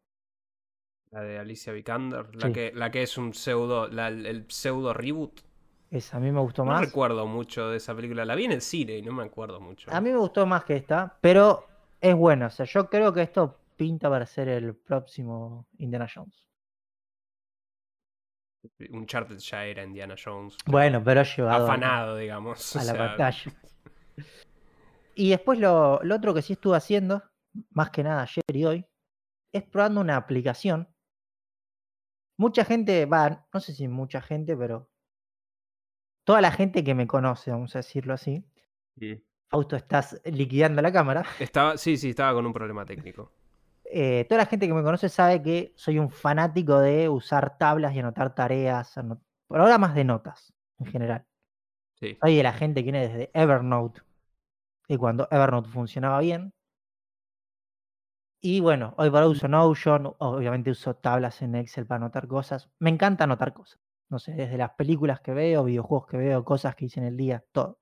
La 1.11 1.21
de 1.21 1.39
Alicia 1.39 1.73
Vikander. 1.73 2.33
La, 2.35 2.51
que, 2.53 2.71
la 2.73 2.89
que 2.89 3.03
es 3.03 3.17
un 3.17 3.33
pseudo. 3.33 3.87
la- 3.87 4.07
el, 4.07 4.45
pseudo 4.49 4.93
reboot. 4.93 5.41
Esa, 5.89 6.17
a 6.17 6.19
mí 6.21 6.31
me 6.31 6.39
gustó 6.39 6.63
No 6.63 6.71
más. 6.71 6.81
recuerdo 6.85 7.27
mucho 7.27 7.69
de 7.69 7.77
esa 7.77 7.93
película. 7.93 8.23
La 8.23 8.35
vi 8.35 8.45
en 8.45 8.53
el 8.53 8.61
cine 8.61 8.97
y 8.97 9.01
no 9.01 9.11
me 9.11 9.23
acuerdo 9.23 9.59
mucho. 9.59 9.91
A 9.93 9.99
mí 9.99 10.09
me 10.09 10.17
gustó 10.17 10.45
más 10.45 10.63
que 10.63 10.77
esta, 10.77 11.17
pero 11.19 11.65
es 11.99 12.15
buena. 12.15 12.47
O 12.47 12.49
sea, 12.49 12.65
yo 12.65 12.89
creo 12.89 13.13
que 13.13 13.23
esto 13.23 13.59
pinta 13.75 14.09
para 14.09 14.25
ser 14.25 14.47
el 14.47 14.73
próximo 14.73 15.67
Indiana 15.79 16.07
Jones. 16.13 16.47
Uncharted 18.91 19.37
ya 19.39 19.65
era 19.65 19.83
Indiana 19.83 20.15
Jones. 20.23 20.55
pero 20.63 20.71
Bueno, 20.71 21.03
pero 21.03 21.23
llevado 21.23 21.65
a- 21.65 21.67
Afanado, 21.73 22.15
digamos. 22.15 22.75
o 22.75 22.79
a 22.79 22.83
la 22.83 22.91
sea, 22.93 23.07
pantalla. 23.07 23.51
Y 25.13 25.29
después 25.31 25.59
lo, 25.59 25.99
lo 26.03 26.15
otro 26.15 26.33
que 26.33 26.41
sí 26.41 26.53
estuve 26.53 26.77
haciendo, 26.77 27.21
más 27.71 27.89
que 27.89 28.01
nada 28.01 28.21
ayer 28.21 28.43
y 28.53 28.63
hoy, 28.65 28.85
es 29.51 29.61
probando 29.63 29.99
una 29.99 30.15
aplicación. 30.15 30.87
Mucha 32.41 32.65
gente, 32.65 33.05
va, 33.05 33.45
no 33.53 33.59
sé 33.59 33.71
si 33.71 33.87
mucha 33.87 34.19
gente, 34.19 34.57
pero 34.57 34.89
toda 36.23 36.41
la 36.41 36.51
gente 36.51 36.83
que 36.83 36.95
me 36.95 37.05
conoce, 37.05 37.51
vamos 37.51 37.75
a 37.75 37.79
decirlo 37.79 38.15
así. 38.15 38.43
Mm. 38.95 39.13
Fausto, 39.47 39.75
estás 39.75 40.19
liquidando 40.25 40.81
la 40.81 40.91
cámara. 40.91 41.23
Estaba, 41.39 41.77
sí, 41.77 41.97
sí, 41.97 42.09
estaba 42.09 42.33
con 42.33 42.47
un 42.47 42.51
problema 42.51 42.83
técnico. 42.83 43.31
Eh, 43.83 44.25
toda 44.27 44.39
la 44.39 44.47
gente 44.47 44.65
que 44.67 44.73
me 44.73 44.81
conoce 44.81 45.07
sabe 45.07 45.43
que 45.43 45.71
soy 45.75 45.99
un 45.99 46.09
fanático 46.09 46.79
de 46.79 47.09
usar 47.09 47.59
tablas 47.59 47.93
y 47.93 47.99
anotar 47.99 48.33
tareas, 48.33 48.97
ano- 48.97 49.21
programas 49.47 49.93
de 49.93 50.03
notas 50.03 50.51
en 50.79 50.87
general. 50.87 51.25
Sí. 51.99 52.17
Soy 52.19 52.37
de 52.37 52.41
la 52.43 52.53
gente 52.53 52.79
que 52.83 52.91
viene 52.91 53.07
desde 53.07 53.29
Evernote, 53.35 54.01
y 54.87 54.97
cuando 54.97 55.27
Evernote 55.29 55.69
funcionaba 55.69 56.19
bien. 56.21 56.53
Y 58.43 58.59
bueno, 58.59 58.95
hoy 58.97 59.11
para 59.11 59.27
uso 59.27 59.47
Notion, 59.47 60.15
obviamente 60.17 60.71
uso 60.71 60.95
tablas 60.95 61.41
en 61.43 61.53
Excel 61.55 61.85
para 61.85 61.97
anotar 61.97 62.27
cosas. 62.27 62.69
Me 62.79 62.89
encanta 62.89 63.25
anotar 63.25 63.53
cosas. 63.53 63.79
No 64.09 64.17
sé, 64.19 64.33
desde 64.33 64.57
las 64.57 64.71
películas 64.71 65.21
que 65.21 65.31
veo, 65.33 65.63
videojuegos 65.63 66.07
que 66.07 66.17
veo, 66.17 66.43
cosas 66.43 66.75
que 66.75 66.85
hice 66.85 66.99
en 66.99 67.05
el 67.05 67.17
día, 67.17 67.45
todo. 67.51 67.79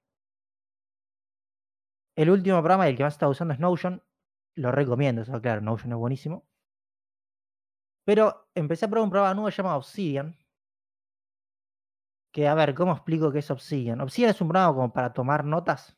El 2.15 2.29
último 2.29 2.57
programa 2.57 2.87
y 2.87 2.91
el 2.91 2.97
que 2.97 3.03
más 3.03 3.13
estaba 3.13 3.31
usando 3.31 3.53
es 3.53 3.59
Notion. 3.59 4.03
Lo 4.55 4.71
recomiendo, 4.71 5.21
eso 5.21 5.41
claro, 5.41 5.61
Notion 5.61 5.93
es 5.93 5.97
buenísimo. 5.97 6.45
Pero 8.03 8.49
empecé 8.53 8.85
a 8.85 8.89
probar 8.89 9.05
un 9.05 9.11
programa 9.11 9.33
nuevo 9.35 9.49
llamado 9.49 9.77
Obsidian. 9.77 10.35
Que 12.33 12.47
a 12.47 12.53
ver, 12.53 12.73
¿cómo 12.75 12.91
explico 12.91 13.31
qué 13.31 13.39
es 13.39 13.49
Obsidian? 13.49 14.01
Obsidian 14.01 14.31
es 14.31 14.41
un 14.41 14.49
programa 14.49 14.75
como 14.75 14.91
para 14.91 15.13
tomar 15.13 15.45
notas 15.45 15.97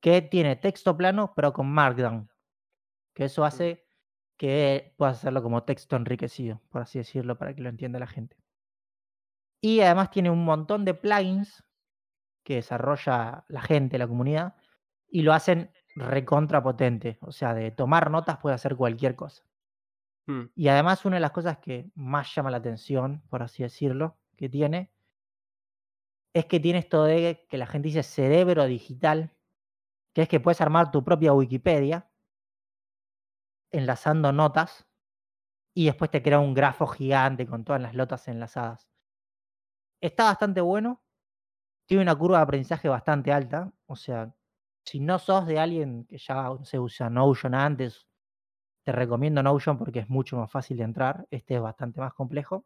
que 0.00 0.22
tiene 0.22 0.56
texto 0.56 0.96
plano, 0.96 1.32
pero 1.34 1.52
con 1.52 1.68
Markdown. 1.70 2.30
Que 3.18 3.24
eso 3.24 3.44
hace 3.44 3.84
que 4.36 4.94
puedas 4.96 5.16
hacerlo 5.16 5.42
como 5.42 5.64
texto 5.64 5.96
enriquecido, 5.96 6.62
por 6.68 6.82
así 6.82 7.00
decirlo, 7.00 7.36
para 7.36 7.52
que 7.52 7.62
lo 7.62 7.68
entienda 7.68 7.98
la 7.98 8.06
gente. 8.06 8.36
Y 9.60 9.80
además 9.80 10.12
tiene 10.12 10.30
un 10.30 10.44
montón 10.44 10.84
de 10.84 10.94
plugins 10.94 11.64
que 12.44 12.54
desarrolla 12.54 13.44
la 13.48 13.60
gente, 13.60 13.98
la 13.98 14.06
comunidad, 14.06 14.54
y 15.08 15.22
lo 15.22 15.32
hacen 15.32 15.72
recontra 15.96 16.62
potente. 16.62 17.18
O 17.22 17.32
sea, 17.32 17.54
de 17.54 17.72
tomar 17.72 18.08
notas 18.08 18.38
puede 18.38 18.54
hacer 18.54 18.76
cualquier 18.76 19.16
cosa. 19.16 19.42
Mm. 20.26 20.44
Y 20.54 20.68
además 20.68 21.04
una 21.04 21.16
de 21.16 21.20
las 21.20 21.32
cosas 21.32 21.58
que 21.58 21.90
más 21.96 22.32
llama 22.32 22.52
la 22.52 22.58
atención, 22.58 23.24
por 23.30 23.42
así 23.42 23.64
decirlo, 23.64 24.16
que 24.36 24.48
tiene, 24.48 24.92
es 26.32 26.46
que 26.46 26.60
tiene 26.60 26.78
esto 26.78 27.02
de 27.02 27.48
que 27.50 27.58
la 27.58 27.66
gente 27.66 27.88
dice 27.88 28.04
cerebro 28.04 28.66
digital, 28.66 29.34
que 30.12 30.22
es 30.22 30.28
que 30.28 30.38
puedes 30.38 30.60
armar 30.60 30.92
tu 30.92 31.02
propia 31.02 31.32
Wikipedia 31.32 32.07
enlazando 33.70 34.32
notas 34.32 34.86
y 35.74 35.86
después 35.86 36.10
te 36.10 36.22
crea 36.22 36.40
un 36.40 36.54
grafo 36.54 36.86
gigante 36.86 37.46
con 37.46 37.64
todas 37.64 37.80
las 37.82 37.94
notas 37.94 38.28
enlazadas. 38.28 38.88
Está 40.00 40.24
bastante 40.24 40.60
bueno, 40.60 41.02
tiene 41.86 42.02
una 42.02 42.16
curva 42.16 42.38
de 42.38 42.44
aprendizaje 42.44 42.88
bastante 42.88 43.32
alta, 43.32 43.72
o 43.86 43.96
sea, 43.96 44.34
si 44.84 45.00
no 45.00 45.18
sos 45.18 45.46
de 45.46 45.58
alguien 45.58 46.06
que 46.06 46.18
ya 46.18 46.50
se 46.62 46.78
usa 46.78 47.10
Notion 47.10 47.54
antes, 47.54 48.06
te 48.84 48.92
recomiendo 48.92 49.42
Notion 49.42 49.78
porque 49.78 50.00
es 50.00 50.08
mucho 50.08 50.38
más 50.38 50.50
fácil 50.50 50.78
de 50.78 50.84
entrar. 50.84 51.26
Este 51.30 51.56
es 51.56 51.60
bastante 51.60 52.00
más 52.00 52.14
complejo, 52.14 52.64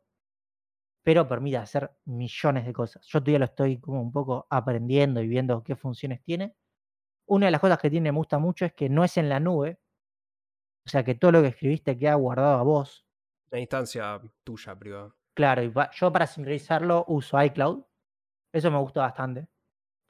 pero 1.03 1.27
permite 1.27 1.57
hacer 1.57 1.91
millones 2.05 2.65
de 2.65 2.73
cosas. 2.73 3.05
Yo 3.07 3.21
todavía 3.21 3.41
lo 3.41 3.45
estoy 3.47 3.81
como 3.81 4.01
un 4.01 4.13
poco 4.13 4.47
aprendiendo 4.51 5.21
y 5.21 5.27
viendo 5.29 5.63
qué 5.65 5.75
funciones 5.75 6.23
tiene. 6.23 6.55
Una 7.27 7.47
de 7.47 7.53
las 7.53 7.61
cosas 7.61 7.79
que 7.79 7.91
tiene 7.91 8.13
me 8.13 8.19
gusta 8.19 8.39
mucho 8.39 8.67
es 8.67 8.75
que 8.75 8.89
no 8.89 9.05
es 9.05 9.17
en 9.19 9.29
la 9.29 9.41
nube, 9.41 9.81
o 10.87 10.89
sea 10.89 11.05
que 11.05 11.15
todo 11.15 11.33
lo 11.33 11.43
que 11.43 11.49
escribiste 11.49 11.99
queda 11.99 12.15
guardado 12.15 12.59
a 12.59 12.63
vos. 12.63 13.07
Una 13.51 13.61
instancia 13.61 14.21
tuya 14.45 14.79
privada. 14.79 15.15
Claro, 15.35 15.63
y 15.63 15.73
yo 15.93 16.13
para 16.13 16.27
sincronizarlo 16.27 17.05
uso 17.09 17.43
iCloud. 17.43 17.85
Eso 18.53 18.71
me 18.71 18.79
gusta 18.79 19.01
bastante 19.01 19.49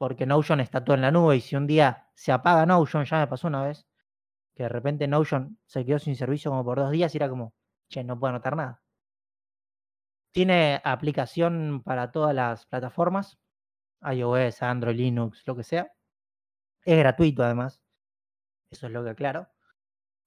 porque 0.02 0.26
Notion 0.26 0.58
está 0.58 0.82
todo 0.82 0.96
en 0.96 1.02
la 1.02 1.12
nube 1.12 1.36
y 1.36 1.40
si 1.40 1.54
un 1.54 1.64
día 1.64 2.10
se 2.16 2.32
apaga 2.32 2.66
Notion, 2.66 3.04
ya 3.04 3.20
me 3.20 3.28
pasó 3.28 3.46
una 3.46 3.62
vez, 3.62 3.86
que 4.52 4.64
de 4.64 4.68
repente 4.68 5.06
Notion 5.06 5.60
se 5.64 5.86
quedó 5.86 6.00
sin 6.00 6.16
servicio 6.16 6.50
como 6.50 6.64
por 6.64 6.78
dos 6.78 6.90
días 6.90 7.14
y 7.14 7.18
era 7.18 7.28
como, 7.28 7.54
che, 7.88 8.02
no 8.02 8.18
puedo 8.18 8.30
anotar 8.30 8.56
nada. 8.56 8.82
Tiene 10.32 10.80
aplicación 10.82 11.84
para 11.84 12.10
todas 12.10 12.34
las 12.34 12.66
plataformas, 12.66 13.38
iOS, 14.02 14.60
Android, 14.64 14.96
Linux, 14.96 15.46
lo 15.46 15.54
que 15.54 15.62
sea. 15.62 15.92
Es 16.84 16.98
gratuito 16.98 17.44
además, 17.44 17.80
eso 18.72 18.88
es 18.88 18.92
lo 18.92 19.04
que 19.04 19.10
aclaro. 19.10 19.50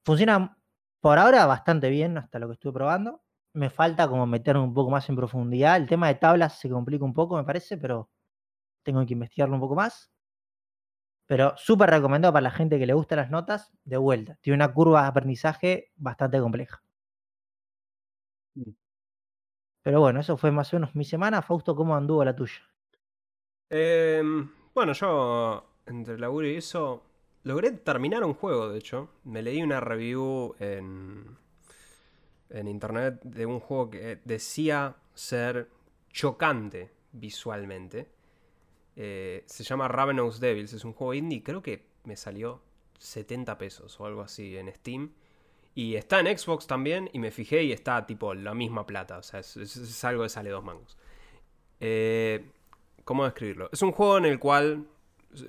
Funciona 0.05 0.55
por 1.01 1.17
ahora 1.17 1.47
bastante 1.47 1.89
bien 1.89 2.17
hasta 2.19 2.37
lo 2.37 2.47
que 2.47 2.53
estuve 2.53 2.73
probando. 2.73 3.23
Me 3.53 3.71
falta 3.71 4.07
como 4.07 4.27
meterme 4.27 4.61
un 4.61 4.73
poco 4.73 4.91
más 4.91 5.09
en 5.09 5.15
profundidad. 5.15 5.77
El 5.77 5.87
tema 5.87 6.07
de 6.07 6.15
tablas 6.15 6.59
se 6.59 6.69
complica 6.69 7.03
un 7.03 7.13
poco, 7.13 7.37
me 7.37 7.43
parece, 7.43 7.77
pero 7.77 8.11
tengo 8.83 9.03
que 9.05 9.13
investigarlo 9.13 9.55
un 9.55 9.61
poco 9.61 9.75
más. 9.75 10.11
Pero 11.25 11.57
súper 11.57 11.89
recomendado 11.89 12.33
para 12.33 12.43
la 12.43 12.51
gente 12.51 12.77
que 12.77 12.85
le 12.85 12.93
gustan 12.93 13.17
las 13.17 13.31
notas, 13.31 13.73
de 13.83 13.97
vuelta. 13.97 14.37
Tiene 14.41 14.55
una 14.55 14.71
curva 14.71 15.01
de 15.01 15.07
aprendizaje 15.07 15.91
bastante 15.95 16.39
compleja. 16.39 16.83
Mm. 18.55 18.71
Pero 19.81 20.01
bueno, 20.01 20.19
eso 20.19 20.37
fue 20.37 20.51
más 20.51 20.71
o 20.71 20.77
menos 20.77 20.95
mi 20.95 21.03
semana. 21.03 21.41
Fausto, 21.41 21.75
¿cómo 21.75 21.95
anduvo 21.95 22.23
la 22.23 22.35
tuya? 22.35 22.61
Em, 23.69 24.51
bueno, 24.75 24.93
yo 24.93 25.65
entre 25.87 26.19
laburo 26.19 26.47
y 26.47 26.57
eso 26.57 27.01
logré 27.45 27.71
terminar 27.71 28.23
un 28.25 28.33
juego, 28.33 28.69
de 28.69 28.79
hecho. 28.79 29.09
Me 29.23 29.41
leí 29.41 29.61
una 29.61 29.79
review 29.79 30.55
en, 30.59 31.37
en 32.49 32.67
internet 32.67 33.21
de 33.23 33.45
un 33.45 33.59
juego 33.59 33.91
que 33.91 34.19
decía 34.25 34.97
ser 35.13 35.69
chocante 36.11 36.91
visualmente. 37.13 38.09
Eh, 38.95 39.43
se 39.45 39.63
llama 39.63 39.87
Ravenous 39.87 40.39
Devils, 40.39 40.73
es 40.73 40.83
un 40.83 40.93
juego 40.93 41.13
indie, 41.13 41.43
creo 41.43 41.61
que 41.61 41.85
me 42.05 42.17
salió 42.17 42.61
70 42.97 43.57
pesos 43.57 43.99
o 43.99 44.05
algo 44.05 44.21
así 44.21 44.57
en 44.57 44.73
Steam. 44.73 45.13
Y 45.75 45.95
está 45.95 46.21
en 46.21 46.37
Xbox 46.37 46.65
también, 46.67 47.09
y 47.13 47.19
me 47.19 47.31
fijé 47.31 47.63
y 47.63 47.73
está 47.73 48.07
tipo 48.07 48.33
la 48.33 48.53
misma 48.53 48.87
plata, 48.87 49.17
o 49.17 49.23
sea, 49.23 49.41
es, 49.41 50.03
algo 50.03 50.23
que 50.23 50.29
sale 50.29 50.49
dos 50.49 50.63
mangos. 50.63 50.97
Eh, 51.79 52.49
¿Cómo 53.03 53.25
describirlo? 53.25 53.69
Es 53.71 53.81
un 53.83 53.91
juego 53.91 54.17
en 54.17 54.25
el 54.25 54.39
cual 54.39 54.87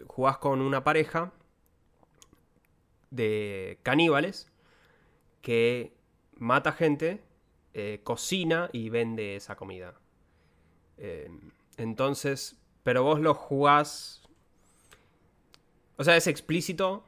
jugás 0.09 0.39
con 0.39 0.61
una 0.61 0.83
pareja 0.85 1.33
de 3.17 3.79
caníbales 3.83 4.53
que 5.43 5.93
mata 6.37 6.73
gente, 6.73 7.23
eh, 7.75 8.01
cocina 8.05 8.69
y 8.73 8.91
vende 8.91 9.37
esa 9.37 9.57
comida. 9.57 9.95
entonces 11.77 12.57
pero 12.87 13.03
vos 13.03 13.19
lo 13.19 13.35
jugás. 13.35 14.23
O 15.97 16.05
sea, 16.05 16.17
es 16.17 16.29
explícito. 16.29 17.03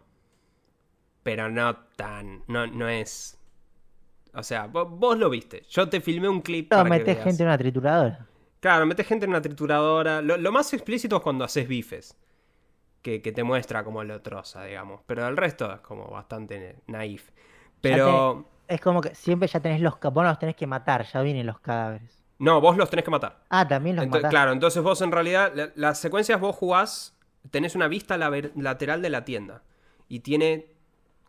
Pero 1.23 1.49
no 1.49 1.77
tan. 1.95 2.43
No, 2.49 2.67
no 2.67 2.89
es. 2.89 3.39
O 4.35 4.43
sea, 4.43 4.67
vos, 4.67 5.17
lo 5.17 5.31
viste. 5.31 5.63
Yo 5.71 5.89
te 5.89 6.01
filmé 6.01 6.29
un 6.29 6.41
clip. 6.41 6.73
No, 6.73 6.85
metes 6.85 7.23
gente 7.23 7.45
en 7.45 7.49
una 7.49 7.57
trituradora. 7.57 8.27
Claro, 8.59 8.87
metes 8.87 9.07
gente 9.07 9.27
en 9.27 9.31
una 9.31 9.41
trituradora. 9.41 10.21
Lo, 10.21 10.51
más 10.51 10.75
explícito 10.75 11.19
es 11.19 11.23
cuando 11.23 11.45
haces 11.45 11.69
bifes. 11.69 12.17
Que, 13.03 13.21
te 13.21 13.43
muestra 13.43 13.85
como 13.85 14.05
lo 14.05 14.21
troza, 14.21 14.65
digamos. 14.65 15.01
Pero 15.07 15.27
el 15.27 15.37
resto 15.37 15.73
es 15.73 15.81
como 15.81 16.09
bastante 16.09 16.77
naif. 16.87 17.31
Pero. 17.81 18.47
es 18.67 18.81
como 18.81 19.01
que 19.01 19.15
siempre 19.15 19.49
ya 19.49 19.61
tenés 19.61 19.81
los. 19.81 19.99
Vos 20.01 20.25
los 20.25 20.39
tenés 20.39 20.57
que 20.57 20.67
matar, 20.67 21.07
ya 21.07 21.23
vienen 21.23 21.47
los 21.47 21.61
cadáveres. 21.61 22.23
No, 22.39 22.61
vos 22.61 22.77
los 22.77 22.89
tenés 22.91 23.05
que 23.05 23.11
matar. 23.11 23.45
Ah, 23.49 23.67
también 23.67 23.97
los 23.97 24.07
matás. 24.07 24.31
Claro, 24.31 24.53
entonces 24.53 24.83
vos 24.83 25.01
en 25.01 25.11
realidad, 25.11 25.53
las 25.75 25.99
secuencias 25.99 26.41
vos 26.41 26.55
jugás, 26.55 27.17
tenés 27.51 27.75
una 27.75 27.89
vista 27.89 28.17
lateral 28.17 29.03
de 29.03 29.11
la 29.11 29.25
tienda. 29.25 29.63
Y 30.09 30.21
tiene 30.21 30.73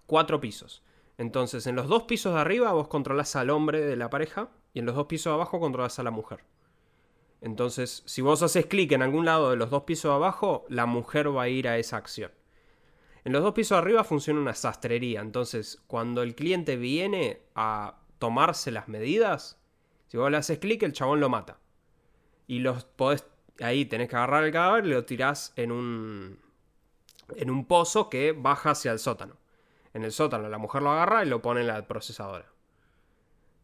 cuatro 0.05 0.39
pisos. 0.39 0.83
Entonces, 1.17 1.67
en 1.67 1.75
los 1.75 1.88
dos 1.88 2.03
pisos 2.03 2.33
de 2.33 2.39
arriba 2.39 2.71
vos 2.71 2.88
controlás 2.88 3.35
al 3.35 3.49
hombre 3.49 3.81
de 3.81 3.95
la 3.95 4.09
pareja. 4.09 4.49
Y 4.73 4.79
en 4.79 4.85
los 4.85 4.95
dos 4.95 5.07
pisos 5.07 5.31
de 5.31 5.35
abajo 5.35 5.59
controlás 5.59 5.97
a 5.99 6.03
la 6.03 6.11
mujer. 6.11 6.39
Entonces, 7.41 8.03
si 8.05 8.22
vos 8.22 8.43
haces 8.43 8.65
clic 8.65 8.91
en 8.91 9.01
algún 9.01 9.25
lado 9.25 9.50
de 9.50 9.55
los 9.55 9.69
dos 9.69 9.84
pisos 9.84 10.12
abajo, 10.12 10.65
la 10.69 10.86
mujer 10.86 11.36
va 11.36 11.43
a 11.43 11.50
ir 11.50 11.67
a 11.67 11.77
esa 11.77 11.98
acción. 11.98 12.31
En 13.24 13.34
los 13.34 13.43
dos 13.43 13.53
pisos 13.53 13.77
arriba 13.77 14.03
funciona 14.03 14.39
una 14.39 14.53
sastrería. 14.53 15.22
Entonces, 15.22 15.81
cuando 15.88 16.22
el 16.22 16.36
cliente 16.36 16.75
viene 16.75 17.41
a 17.55 18.00
tomarse 18.17 18.72
las 18.72 18.88
medidas, 18.88 19.60
si 20.08 20.17
vos 20.17 20.31
le 20.31 20.38
haces 20.38 20.60
clic, 20.60 20.84
el 20.84 20.93
chabón 20.93 21.19
lo 21.19 21.29
mata. 21.29 21.60
Y 22.48 22.60
los 22.60 22.84
podés. 22.84 23.25
Ahí 23.62 23.86
tenés 23.86 24.10
que 24.10 24.15
agarrar 24.15 24.46
el 24.46 24.51
cadáver 24.51 24.86
y 24.86 24.89
lo 24.89 25.05
tirás 25.05 25.53
en 25.55 25.72
un. 25.72 26.39
En 27.36 27.51
un 27.51 27.65
pozo 27.65 28.10
que 28.10 28.31
baja 28.31 28.72
hacia 28.72 28.91
el 28.91 29.00
sótano. 29.00 29.38
En 29.93 30.03
el 30.03 30.12
sótano 30.12 30.50
la 30.50 30.58
mujer 30.58 30.81
lo 30.81 30.91
agarra 30.91 31.24
y 31.24 31.29
lo 31.29 31.41
pone 31.41 31.62
en 31.62 31.67
la 31.67 31.88
procesadora. 31.88 32.49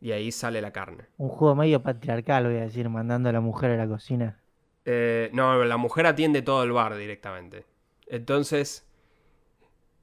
Y 0.02 0.12
ahí 0.12 0.32
sale 0.32 0.62
la 0.62 0.72
carne. 0.72 1.06
Un 1.18 1.30
juego 1.30 1.56
medio 1.56 1.82
patriarcal, 1.82 2.46
voy 2.46 2.58
a 2.58 2.62
decir, 2.62 2.90
mandando 2.90 3.30
a 3.30 3.32
la 3.32 3.42
mujer 3.42 3.72
a 3.72 3.78
la 3.78 3.88
cocina. 3.88 4.40
Eh, 4.84 5.30
no, 5.34 5.64
la 5.64 5.78
mujer 5.78 6.06
atiende 6.06 6.42
todo 6.42 6.64
el 6.64 6.72
bar 6.72 6.96
directamente. 6.96 7.66
Entonces, 8.08 8.88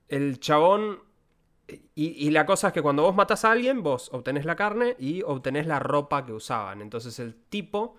el 0.09 0.41
chabón 0.41 0.99
y, 1.95 2.31
la 2.31 2.47
cosa 2.47 2.69
es 2.69 2.73
que 2.73 2.83
cuando 2.83 3.03
vos 3.03 3.15
matas 3.15 3.45
a 3.45 3.53
alguien, 3.53 3.83
vos 3.83 4.11
obtenés 4.13 4.45
la 4.45 4.57
carne 4.57 4.97
y 4.99 5.23
obtenés 5.23 5.67
la 5.67 5.79
ropa 5.79 6.25
que 6.25 6.33
usaban. 6.33 6.83
Entonces 6.83 7.19
el 7.19 7.35
tipo 7.35 7.97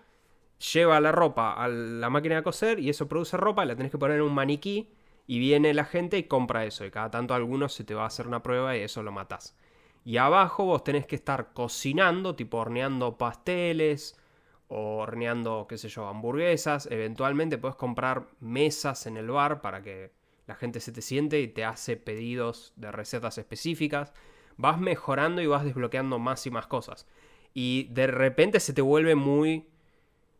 lleva 0.73 0.99
la 0.99 1.11
ropa 1.11 1.53
a 1.53 1.67
la 1.67 2.09
máquina 2.09 2.35
de 2.35 2.43
coser 2.43 2.79
y 2.79 2.89
eso 2.89 3.07
produce 3.07 3.37
ropa, 3.37 3.65
la 3.65 3.75
tenés 3.75 3.91
que 3.91 3.97
poner 3.97 4.17
en 4.17 4.23
un 4.23 4.33
maniquí 4.33 4.89
y 5.27 5.39
viene 5.39 5.73
la 5.73 5.85
gente 5.85 6.17
y 6.17 6.23
compra 6.23 6.65
eso. 6.65 6.85
Y 6.85 6.91
cada 6.91 7.09
tanto 7.09 7.33
alguno 7.33 7.69
se 7.69 7.83
te 7.83 7.93
va 7.93 8.03
a 8.03 8.07
hacer 8.07 8.27
una 8.27 8.43
prueba 8.43 8.75
y 8.77 8.81
eso 8.81 9.03
lo 9.03 9.11
matás. 9.11 9.55
Y 10.05 10.17
abajo 10.17 10.65
vos 10.65 10.83
tenés 10.83 11.07
que 11.07 11.15
estar 11.15 11.53
cocinando, 11.53 12.35
tipo 12.35 12.57
horneando 12.57 13.17
pasteles 13.17 14.19
o 14.67 14.97
horneando, 14.97 15.65
qué 15.67 15.77
sé 15.77 15.87
yo, 15.87 16.07
hamburguesas. 16.07 16.87
Eventualmente 16.91 17.57
puedes 17.57 17.77
comprar 17.77 18.27
mesas 18.39 19.05
en 19.05 19.17
el 19.17 19.29
bar 19.29 19.61
para 19.61 19.81
que 19.81 20.11
la 20.45 20.55
gente 20.55 20.79
se 20.79 20.91
te 20.91 21.01
siente 21.01 21.39
y 21.39 21.47
te 21.47 21.63
hace 21.63 21.95
pedidos 21.95 22.73
de 22.75 22.91
recetas 22.91 23.37
específicas. 23.37 24.13
Vas 24.57 24.79
mejorando 24.79 25.41
y 25.41 25.47
vas 25.47 25.63
desbloqueando 25.63 26.19
más 26.19 26.45
y 26.45 26.51
más 26.51 26.67
cosas. 26.67 27.07
Y 27.53 27.87
de 27.91 28.07
repente 28.07 28.59
se 28.59 28.73
te 28.73 28.81
vuelve 28.81 29.15
muy... 29.15 29.69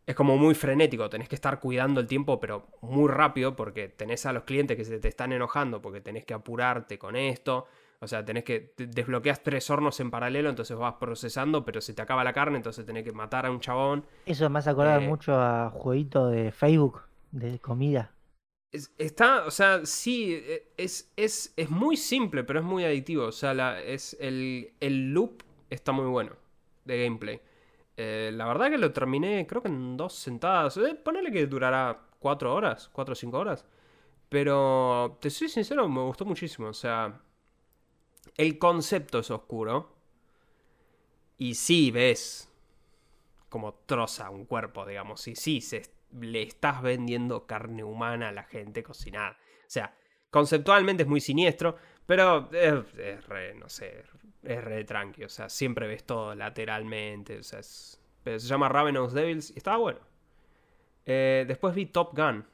Es 0.05 0.15
como 0.15 0.36
muy 0.36 0.53
frenético, 0.53 1.10
tenés 1.10 1.29
que 1.29 1.36
estar 1.36 1.62
cuidando 1.62 2.01
el 2.01 2.08
tiempo, 2.08 2.38
pero 2.38 2.67
muy 2.82 3.08
rápido, 3.08 3.55
porque 3.55 3.88
tenés 3.88 4.25
a 4.25 4.34
los 4.34 4.43
clientes 4.43 4.75
que 4.75 4.84
se 4.84 5.00
te 5.00 5.08
están 5.08 5.32
enojando, 5.32 5.82
porque 5.82 6.01
tenés 6.01 6.25
que 6.25 6.34
apurarte 6.34 7.00
con 7.00 7.15
esto. 7.15 7.67
O 8.04 8.08
sea, 8.08 8.24
tenés 8.24 8.44
que. 8.44 8.74
desbloqueas 8.78 9.42
tres 9.42 9.70
hornos 9.70 10.00
en 10.00 10.12
paralelo, 10.12 10.50
entonces 10.50 10.78
vas 10.78 10.96
procesando, 11.00 11.66
pero 11.66 11.82
se 11.82 11.94
te 11.94 12.02
acaba 12.02 12.24
la 12.24 12.34
carne, 12.34 12.58
entonces 12.58 12.86
tenés 12.86 13.04
que 13.04 13.12
matar 13.12 13.46
a 13.46 13.52
un 13.52 13.60
chabón. 13.60 14.06
Eso 14.26 14.50
me 14.50 14.60
hace 14.60 14.70
acordar 14.70 15.02
eh, 15.02 15.08
mucho 15.08 15.34
a 15.34 15.70
jueguito 15.70 16.28
de 16.28 16.52
Facebook, 16.52 17.02
de 17.32 17.60
comida 17.60 18.14
está, 18.98 19.46
o 19.46 19.52
sea, 19.52 19.86
sí, 19.86 20.34
e, 20.34 20.72
es, 20.78 21.12
es, 21.16 21.54
es, 21.56 21.70
muy 21.70 21.98
simple, 21.98 22.44
pero 22.44 22.60
es 22.60 22.66
muy 22.66 22.84
adictivo. 22.84 23.26
O 23.28 23.32
sea, 23.32 23.54
la, 23.54 23.80
es 23.82 24.18
el, 24.20 24.74
el 24.80 25.14
loop 25.14 25.44
está 25.70 25.92
muy 25.92 26.06
bueno 26.06 26.32
de 26.86 27.04
gameplay. 27.04 27.42
Eh, 27.98 28.32
la 28.34 28.46
verdad 28.48 28.70
que 28.72 28.78
lo 28.78 28.92
terminé, 28.92 29.46
creo 29.48 29.62
que 29.62 29.70
en 29.70 29.98
dos 29.98 30.14
sentadas. 30.14 30.78
Eh, 30.78 30.96
ponele 30.96 31.32
que 31.32 31.46
durará 31.48 32.08
cuatro 32.20 32.54
horas, 32.54 32.90
cuatro 32.92 33.14
o 33.14 33.16
cinco 33.16 33.38
horas. 33.40 33.66
Pero, 34.30 35.18
te 35.22 35.30
soy 35.30 35.50
sincero, 35.50 35.88
me 35.88 36.02
gustó 36.02 36.26
muchísimo. 36.26 36.70
O 36.70 36.74
sea, 36.74 37.22
el 38.38 38.58
concepto 38.58 39.20
es 39.20 39.32
oscuro. 39.32 39.94
Y 41.38 41.56
sí 41.56 41.92
ves 41.92 42.50
como 43.50 43.74
troza 43.74 44.30
un 44.30 44.46
cuerpo, 44.46 44.86
digamos. 44.86 45.28
Y 45.28 45.36
sí 45.36 45.62
se 45.62 45.84
le 46.20 46.44
estás 46.44 46.82
vendiendo 46.82 47.46
carne 47.46 47.84
humana 47.84 48.30
a 48.30 48.32
la 48.32 48.44
gente 48.44 48.84
cocinada. 48.84 49.38
O 49.62 49.70
sea, 49.70 49.96
conceptualmente 50.30 51.04
es 51.04 51.10
muy 51.10 51.22
siniestro, 51.22 51.78
pero 52.06 52.50
es, 52.52 53.28
re, 53.28 53.56
no 53.56 53.70
sé, 53.70 54.04
es 54.44 54.63
re 54.63 54.84
tranqui. 54.84 55.24
O 55.24 55.30
sea, 55.30 55.50
siempre 55.50 55.88
ves 55.88 56.04
todo 56.04 56.36
lateralmente. 56.36 57.40
O 57.40 57.44
sea, 57.44 57.62
se 57.63 58.40
llama 58.40 58.70
Ravenous 58.70 59.13
Devils 59.13 59.52
y 59.52 59.58
estaba 59.58 59.78
bueno. 59.78 60.00
Eh, 61.06 61.46
después 61.48 61.75
vi 61.75 61.88
Top 61.88 62.18
Gun. 62.18 62.46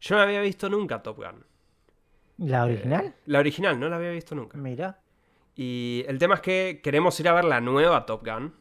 Yo 0.00 0.16
no 0.16 0.22
había 0.22 0.40
visto 0.40 0.68
nunca 0.68 1.02
Top 1.02 1.16
Gun. 1.16 1.44
¿La 2.38 2.64
original? 2.64 3.06
Eh, 3.06 3.12
la 3.26 3.38
original, 3.38 3.78
no 3.80 3.88
la 3.88 3.96
había 3.96 4.10
visto 4.10 4.34
nunca. 4.34 4.58
Mira. 4.58 5.00
Y 5.54 6.04
el 6.06 6.18
tema 6.18 6.34
es 6.34 6.40
que 6.42 6.80
queremos 6.82 7.18
ir 7.20 7.28
a 7.28 7.32
ver 7.32 7.44
la 7.44 7.60
nueva 7.60 8.04
Top 8.04 8.26
Gun 8.26 8.54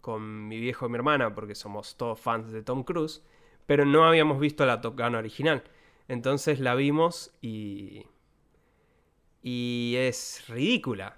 con 0.00 0.48
mi 0.48 0.58
viejo 0.60 0.86
y 0.86 0.88
mi 0.90 0.96
hermana, 0.96 1.34
porque 1.34 1.54
somos 1.54 1.96
todos 1.96 2.20
fans 2.20 2.52
de 2.52 2.62
Tom 2.62 2.82
Cruise, 2.84 3.22
pero 3.66 3.84
no 3.86 4.04
habíamos 4.04 4.38
visto 4.40 4.66
la 4.66 4.80
Top 4.80 4.98
Gun 5.00 5.14
original. 5.14 5.62
Entonces 6.08 6.60
la 6.60 6.74
vimos 6.74 7.32
y. 7.40 8.06
Y 9.42 9.94
es 9.98 10.44
ridícula. 10.48 11.16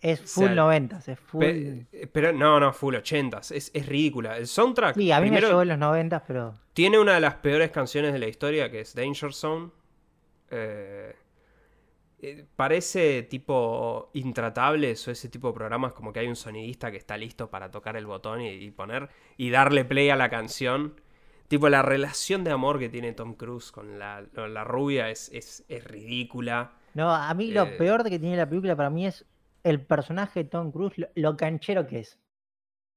Es 0.00 0.20
O 0.20 0.26
full 0.26 0.46
sea, 0.46 0.54
90, 0.54 0.98
es 1.06 1.18
full. 1.18 1.40
Pe- 1.40 2.08
pero 2.12 2.32
no, 2.32 2.58
no, 2.58 2.72
full 2.72 2.94
80s. 2.94 3.54
Es, 3.54 3.70
es 3.74 3.86
ridícula. 3.86 4.38
El 4.38 4.46
soundtrack. 4.46 4.94
sí, 4.96 5.12
a 5.12 5.16
mí 5.20 5.24
primero, 5.26 5.48
me 5.48 5.50
llegó 5.50 5.62
en 5.62 5.68
los 5.68 5.78
90, 5.78 6.24
pero. 6.24 6.54
Tiene 6.72 6.98
una 6.98 7.14
de 7.14 7.20
las 7.20 7.34
peores 7.36 7.70
canciones 7.70 8.12
de 8.12 8.18
la 8.18 8.28
historia, 8.28 8.70
que 8.70 8.80
es 8.80 8.94
Danger 8.94 9.32
Zone. 9.34 9.70
Eh, 10.50 11.14
eh, 12.22 12.46
parece 12.56 13.22
tipo 13.24 14.10
intratables 14.14 15.06
o 15.08 15.10
ese 15.10 15.28
tipo 15.28 15.48
de 15.48 15.54
programas 15.54 15.92
como 15.92 16.12
que 16.12 16.20
hay 16.20 16.28
un 16.28 16.36
sonidista 16.36 16.90
que 16.90 16.96
está 16.98 17.16
listo 17.16 17.50
para 17.50 17.70
tocar 17.70 17.96
el 17.96 18.06
botón 18.06 18.40
y, 18.42 18.48
y 18.50 18.70
poner 18.70 19.08
y 19.36 19.50
darle 19.50 19.84
play 19.84 20.10
a 20.10 20.16
la 20.16 20.30
canción. 20.30 21.00
Tipo 21.48 21.68
la 21.68 21.82
relación 21.82 22.44
de 22.44 22.52
amor 22.52 22.78
que 22.78 22.88
tiene 22.88 23.12
Tom 23.12 23.34
Cruise 23.34 23.72
con 23.72 23.98
la, 23.98 24.22
la 24.34 24.64
rubia 24.64 25.10
es, 25.10 25.30
es, 25.32 25.64
es 25.68 25.84
ridícula. 25.84 26.72
No, 26.94 27.10
a 27.14 27.34
mí 27.34 27.50
lo 27.52 27.64
Eh. 27.64 27.76
peor 27.76 28.02
de 28.04 28.10
que 28.10 28.18
tiene 28.18 28.36
la 28.36 28.48
película 28.48 28.76
para 28.76 28.90
mí 28.90 29.06
es 29.06 29.26
el 29.64 29.84
personaje 29.84 30.44
de 30.44 30.50
Tom 30.50 30.70
Cruise, 30.72 30.98
lo, 30.98 31.08
lo 31.14 31.36
canchero 31.36 31.86
que 31.86 32.00
es. 32.00 32.18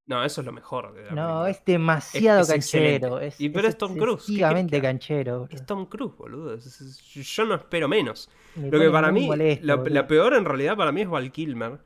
No, 0.06 0.24
eso 0.24 0.42
es 0.42 0.46
lo 0.46 0.52
mejor 0.52 0.94
de 0.94 1.06
la 1.06 1.12
No, 1.12 1.44
película. 1.44 1.50
es 1.50 1.66
demasiado 1.66 2.42
es 2.42 2.48
canchero. 2.50 3.20
Es, 3.20 3.40
Y 3.40 3.50
pero 3.50 3.68
es 3.70 3.78
Tom 3.78 3.96
Cruise, 3.96 4.26
¿qué 4.34 4.44
querés 4.44 4.66
excesivamente 4.66 4.82
canchero. 4.82 5.48
Es 5.50 5.66
Tom 5.66 5.86
Cruise, 5.86 6.14
boludo. 6.18 6.58
Yo 6.58 7.46
no 7.46 7.56
espero 7.56 7.88
menos. 7.88 8.30
Me 8.56 8.70
Lo 8.70 8.80
que 8.80 8.90
para 8.90 9.12
mí, 9.12 9.28
molesto, 9.28 9.66
la, 9.66 9.76
la 9.78 10.08
peor 10.08 10.34
en 10.34 10.44
realidad 10.46 10.76
para 10.76 10.92
mí 10.92 11.02
es 11.02 11.10
Val 11.10 11.32
Kilmer. 11.32 11.80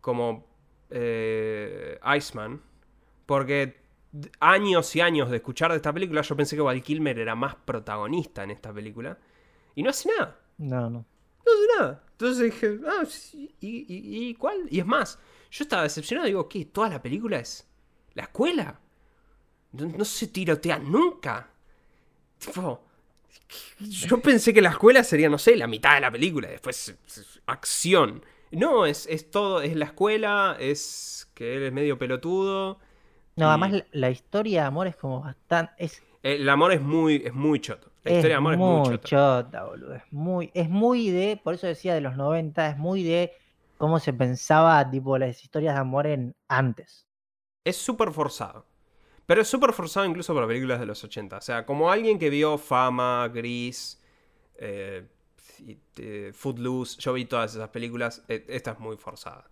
Como 0.00 0.46
eh, 0.90 1.98
Iceman. 2.16 2.60
Porque 3.26 3.82
años 4.40 4.94
y 4.96 5.00
años 5.00 5.30
de 5.30 5.36
escuchar 5.38 5.70
de 5.72 5.76
esta 5.76 5.92
película, 5.92 6.22
yo 6.22 6.36
pensé 6.36 6.56
que 6.56 6.62
Val 6.62 6.82
Kilmer 6.82 7.18
era 7.18 7.34
más 7.34 7.54
protagonista 7.56 8.44
en 8.44 8.50
esta 8.50 8.72
película. 8.72 9.18
Y 9.74 9.82
no 9.82 9.90
hace 9.90 10.08
nada. 10.16 10.38
No, 10.58 10.88
no. 10.90 11.04
No 11.46 11.52
hace 11.52 11.78
nada. 11.80 12.02
Entonces 12.12 12.44
dije, 12.44 12.78
ah, 12.86 13.04
sí, 13.06 13.54
¿y, 13.60 13.68
y- 13.92 14.28
y 14.28 14.34
cuál? 14.34 14.66
Y 14.70 14.78
es 14.80 14.86
más, 14.86 15.18
yo 15.54 15.64
estaba 15.64 15.82
decepcionado. 15.84 16.26
Digo, 16.26 16.48
¿qué? 16.48 16.64
¿Toda 16.66 16.88
la 16.88 17.00
película 17.02 17.38
es 17.38 17.66
la 18.14 18.24
escuela? 18.24 18.80
No, 19.72 19.86
no 19.86 20.04
se 20.04 20.28
tirotea 20.28 20.78
nunca. 20.78 21.50
Tipo, 22.38 22.82
yo 23.80 24.20
pensé 24.20 24.52
que 24.54 24.60
la 24.62 24.70
escuela 24.70 25.04
sería, 25.04 25.28
no 25.28 25.38
sé, 25.38 25.56
la 25.56 25.66
mitad 25.66 25.94
de 25.94 26.00
la 26.00 26.10
película. 26.10 26.48
Después, 26.48 26.88
es- 27.06 27.18
es 27.18 27.40
acción. 27.46 28.24
No, 28.50 28.86
es, 28.86 29.06
es 29.06 29.30
todo, 29.30 29.60
es 29.62 29.74
la 29.76 29.86
escuela, 29.86 30.56
es 30.60 31.28
que 31.34 31.56
él 31.56 31.62
es 31.64 31.72
medio 31.72 31.98
pelotudo. 31.98 32.78
No, 33.36 33.46
Y- 33.46 33.48
además 33.48 33.72
la, 33.72 33.86
la 33.92 34.10
historia 34.10 34.62
de 34.62 34.66
amor 34.68 34.86
es 34.86 34.96
como 34.96 35.20
bastante. 35.20 35.72
Es, 35.78 36.02
El 36.22 36.48
amor 36.48 36.72
es 36.72 36.80
muy, 36.80 37.22
es 37.24 37.34
muy 37.34 37.60
choto. 37.60 37.90
La 38.04 38.10
es 38.12 38.16
historia 38.18 38.34
de 38.36 38.38
amor 38.38 38.52
es 38.54 38.58
muy 38.60 38.84
chota. 38.84 39.08
chota, 39.08 39.64
boludo. 39.64 39.94
Es 39.94 40.02
muy, 40.12 40.50
es 40.54 40.68
muy 40.68 41.10
de, 41.10 41.40
por 41.42 41.54
eso 41.54 41.66
decía 41.66 41.94
de 41.94 42.00
los 42.00 42.16
90, 42.16 42.68
es 42.70 42.76
muy 42.78 43.02
de 43.02 43.32
cómo 43.84 43.98
se 43.98 44.14
pensaba, 44.14 44.90
tipo, 44.90 45.18
las 45.18 45.42
historias 45.42 45.74
de 45.74 45.80
amor 45.82 46.06
en 46.06 46.34
antes. 46.48 47.06
Es 47.64 47.76
súper 47.76 48.12
forzado. 48.12 48.64
Pero 49.26 49.42
es 49.42 49.48
súper 49.48 49.74
forzado 49.74 50.06
incluso 50.06 50.34
para 50.34 50.46
películas 50.46 50.80
de 50.80 50.86
los 50.86 51.04
80. 51.04 51.36
O 51.36 51.40
sea, 51.42 51.66
como 51.66 51.90
alguien 51.90 52.18
que 52.18 52.30
vio 52.30 52.56
Fama, 52.56 53.28
Gris, 53.28 54.02
eh, 54.56 55.06
eh, 55.98 56.32
Footloose, 56.32 56.98
yo 56.98 57.12
vi 57.12 57.26
todas 57.26 57.54
esas 57.54 57.68
películas, 57.68 58.24
eh, 58.28 58.46
esta 58.48 58.70
es 58.70 58.78
muy 58.78 58.96
forzada. 58.96 59.50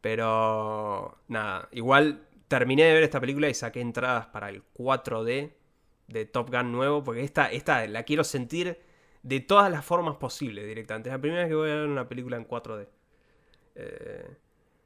Pero 0.00 1.16
nada, 1.28 1.68
igual 1.70 2.26
terminé 2.48 2.82
de 2.82 2.94
ver 2.94 3.04
esta 3.04 3.20
película 3.20 3.48
y 3.48 3.54
saqué 3.54 3.80
entradas 3.80 4.26
para 4.26 4.48
el 4.48 4.64
4D 4.74 5.52
de 6.08 6.24
Top 6.26 6.50
Gun 6.50 6.72
nuevo, 6.72 7.04
porque 7.04 7.22
esta, 7.22 7.52
esta 7.52 7.86
la 7.86 8.02
quiero 8.02 8.24
sentir 8.24 8.80
de 9.22 9.38
todas 9.38 9.70
las 9.70 9.84
formas 9.84 10.16
posibles 10.16 10.66
directamente. 10.66 11.08
Es 11.08 11.12
la 11.12 11.20
primera 11.20 11.42
vez 11.42 11.50
que 11.50 11.54
voy 11.54 11.70
a 11.70 11.76
ver 11.76 11.86
una 11.86 12.08
película 12.08 12.36
en 12.36 12.48
4D. 12.48 12.88
Eh, 13.74 14.36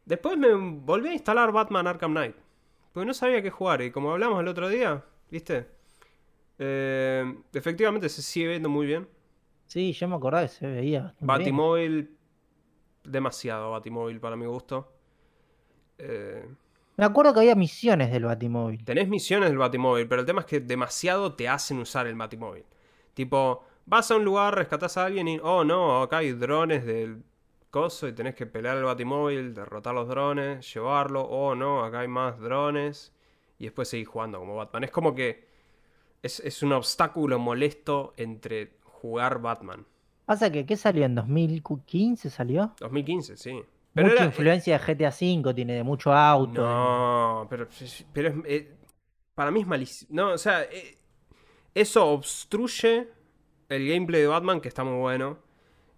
después 0.04 0.36
me 0.36 0.52
volví 0.54 1.08
a 1.08 1.12
instalar 1.14 1.52
Batman 1.52 1.86
Arkham 1.86 2.12
Knight. 2.12 2.36
Porque 2.92 3.06
no 3.06 3.14
sabía 3.14 3.42
qué 3.42 3.50
jugar. 3.50 3.82
Y 3.82 3.90
como 3.90 4.12
hablamos 4.12 4.40
el 4.40 4.48
otro 4.48 4.68
día, 4.68 5.02
¿viste? 5.30 5.66
Eh, 6.58 7.34
efectivamente 7.52 8.08
se 8.08 8.22
sigue 8.22 8.48
viendo 8.48 8.68
muy 8.68 8.86
bien. 8.86 9.08
Sí, 9.66 9.92
yo 9.92 10.06
me 10.08 10.14
acordaba 10.16 10.44
que 10.44 10.48
se 10.52 10.66
veía 10.66 11.00
bien. 11.02 11.14
Batimóvil. 11.20 12.16
Demasiado 13.02 13.70
Batimóvil 13.72 14.20
para 14.20 14.36
mi 14.36 14.46
gusto. 14.46 14.90
Eh, 15.98 16.46
Me 16.96 17.04
acuerdo 17.04 17.34
que 17.34 17.40
había 17.40 17.54
misiones 17.54 18.10
del 18.12 18.24
Batimóvil. 18.24 18.84
tenés 18.84 19.08
misiones 19.08 19.48
del 19.50 19.58
Batimóvil, 19.58 20.06
pero 20.08 20.20
el 20.20 20.26
tema 20.26 20.40
es 20.40 20.46
que 20.46 20.60
demasiado 20.60 21.34
te 21.34 21.48
hacen 21.48 21.78
usar 21.78 22.06
el 22.06 22.14
Batimóvil. 22.14 22.64
Tipo, 23.12 23.64
vas 23.86 24.10
a 24.10 24.16
un 24.16 24.24
lugar, 24.24 24.54
rescatás 24.54 24.96
a 24.96 25.04
alguien 25.06 25.28
y. 25.28 25.38
Oh 25.42 25.64
no, 25.64 26.02
acá 26.02 26.18
hay 26.18 26.32
drones 26.32 26.86
del 26.86 27.22
coso 27.74 28.06
y 28.08 28.12
tenés 28.12 28.34
que 28.36 28.46
pelear 28.46 28.76
el 28.76 28.84
Batimóvil, 28.84 29.52
derrotar 29.54 29.94
los 29.94 30.08
drones, 30.08 30.72
llevarlo. 30.72 31.22
Oh 31.22 31.54
no, 31.54 31.84
acá 31.84 32.00
hay 32.00 32.08
más 32.08 32.38
drones. 32.38 33.12
Y 33.58 33.64
después 33.64 33.88
seguir 33.88 34.06
jugando 34.06 34.38
como 34.38 34.54
Batman. 34.56 34.84
Es 34.84 34.90
como 34.90 35.14
que. 35.14 35.46
Es, 36.22 36.40
es 36.40 36.62
un 36.62 36.72
obstáculo 36.72 37.38
molesto 37.38 38.14
entre 38.16 38.78
jugar 38.84 39.40
Batman. 39.40 39.84
Pasa 40.24 40.50
que, 40.50 40.64
¿qué 40.64 40.76
salió 40.76 41.04
en 41.04 41.14
2015? 41.14 42.30
¿Salió? 42.30 42.72
2015, 42.80 43.36
sí. 43.36 43.60
Mucha 43.94 44.12
era- 44.14 44.24
influencia 44.24 44.78
de 44.78 44.84
GTA 44.84 45.10
V, 45.10 45.54
tiene 45.54 45.74
de 45.74 45.82
mucho 45.82 46.12
auto. 46.12 46.62
No, 46.62 47.46
pero, 47.50 47.68
pero 48.12 48.28
es- 48.28 48.40
eh, 48.46 48.72
para 49.34 49.50
mí 49.50 49.60
es 49.60 49.66
malísimo. 49.66 50.10
No, 50.14 50.32
o 50.32 50.38
sea, 50.38 50.62
eh, 50.62 50.96
eso 51.74 52.06
obstruye 52.06 53.08
el 53.68 53.88
gameplay 53.88 54.22
de 54.22 54.28
Batman, 54.28 54.60
que 54.60 54.68
está 54.68 54.82
muy 54.82 54.98
bueno. 54.98 55.38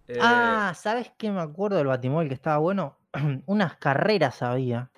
Eh, 0.07 0.19
Ah, 0.21 0.73
¿sabes 0.75 1.11
qué 1.17 1.31
me 1.31 1.41
acuerdo 1.41 1.77
del 1.77 1.87
Batimóvil 1.87 2.27
que 2.29 2.33
estaba 2.35 2.57
bueno? 2.57 2.97
Unas 3.45 3.77
carreras 3.77 4.41
había. 4.41 4.91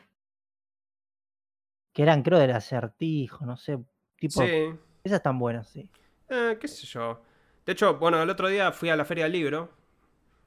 Que 1.93 2.01
eran, 2.03 2.23
creo, 2.23 2.39
del 2.39 2.51
acertijo, 2.51 3.45
no 3.45 3.55
sé. 3.57 3.77
Tipo, 4.17 4.41
sí, 4.41 4.73
esas 5.03 5.17
están 5.17 5.37
buenas, 5.39 5.67
sí. 5.69 5.89
eh, 6.29 6.57
qué 6.59 6.67
sé 6.67 6.85
yo. 6.87 7.21
De 7.65 7.73
hecho, 7.73 7.97
bueno, 7.97 8.21
el 8.21 8.29
otro 8.29 8.47
día 8.47 8.71
fui 8.71 8.89
a 8.89 8.95
la 8.95 9.05
Feria 9.05 9.25
del 9.25 9.33
Libro, 9.33 9.69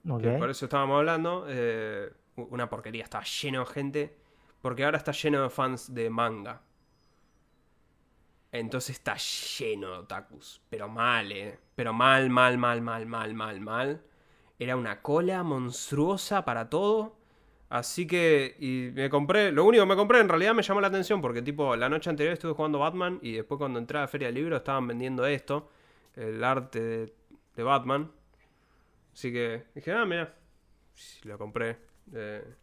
Ok. 0.08 0.22
que 0.22 0.32
por 0.32 0.50
eso 0.50 0.66
estábamos 0.66 0.98
hablando. 0.98 1.46
eh, 1.48 2.12
una 2.36 2.68
porquería, 2.70 3.04
estaba 3.04 3.24
lleno 3.24 3.60
de 3.60 3.66
gente. 3.66 4.18
Porque 4.62 4.84
ahora 4.84 4.98
está 4.98 5.12
lleno 5.12 5.42
de 5.42 5.50
fans 5.50 5.94
de 5.94 6.10
manga. 6.10 6.62
Entonces 8.52 8.96
está 8.96 9.16
lleno 9.16 9.90
de 9.92 9.98
otakus. 9.98 10.60
Pero 10.68 10.88
mal, 10.88 11.32
eh. 11.32 11.58
Pero 11.74 11.92
mal, 11.92 12.28
mal, 12.30 12.58
mal, 12.58 12.80
mal, 12.82 13.06
mal, 13.06 13.34
mal, 13.34 13.60
mal. 13.60 14.02
Era 14.62 14.76
una 14.76 15.02
cola 15.02 15.42
monstruosa 15.42 16.44
para 16.44 16.70
todo. 16.70 17.16
Así 17.68 18.06
que. 18.06 18.54
Y 18.60 18.90
me 18.94 19.10
compré. 19.10 19.50
Lo 19.50 19.64
único 19.64 19.82
que 19.82 19.88
me 19.88 19.96
compré 19.96 20.20
en 20.20 20.28
realidad 20.28 20.54
me 20.54 20.62
llamó 20.62 20.80
la 20.80 20.86
atención. 20.86 21.20
Porque, 21.20 21.42
tipo, 21.42 21.74
la 21.74 21.88
noche 21.88 22.10
anterior 22.10 22.32
estuve 22.34 22.52
jugando 22.52 22.78
Batman. 22.78 23.18
Y 23.22 23.32
después, 23.32 23.58
cuando 23.58 23.80
entré 23.80 23.98
a 23.98 24.02
la 24.02 24.08
Feria 24.08 24.28
del 24.28 24.36
Libro, 24.36 24.56
estaban 24.56 24.86
vendiendo 24.86 25.26
esto. 25.26 25.68
El 26.14 26.44
arte 26.44 27.12
de, 27.56 27.62
Batman. 27.62 28.12
Así 29.12 29.32
que 29.32 29.64
dije, 29.74 29.92
ah, 29.92 30.04
mira. 30.06 30.32
Lo 31.24 31.38
compré. 31.38 31.78
Eh, 32.14 32.54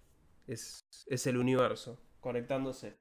es, 0.48 0.86
es 1.08 1.28
el 1.28 1.38
universo 1.38 2.00
conectándose. 2.22 2.98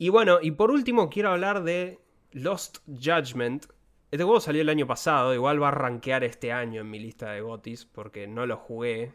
Y 0.00 0.08
bueno, 0.08 0.38
y 0.42 0.52
por 0.52 0.70
último 0.70 1.08
quiero 1.08 1.30
hablar 1.30 1.62
de 1.62 2.00
Lost 2.32 2.78
Judgment. 2.86 3.66
Este 4.10 4.24
juego 4.24 4.40
salió 4.40 4.62
el 4.62 4.68
año 4.70 4.86
pasado, 4.86 5.34
igual 5.34 5.62
va 5.62 5.68
a 5.68 5.72
rankear 5.72 6.24
este 6.24 6.50
año 6.50 6.80
en 6.80 6.90
mi 6.90 6.98
lista 6.98 7.32
de 7.32 7.42
gotis 7.42 7.84
porque 7.84 8.26
no 8.26 8.46
lo 8.46 8.56
jugué. 8.56 9.12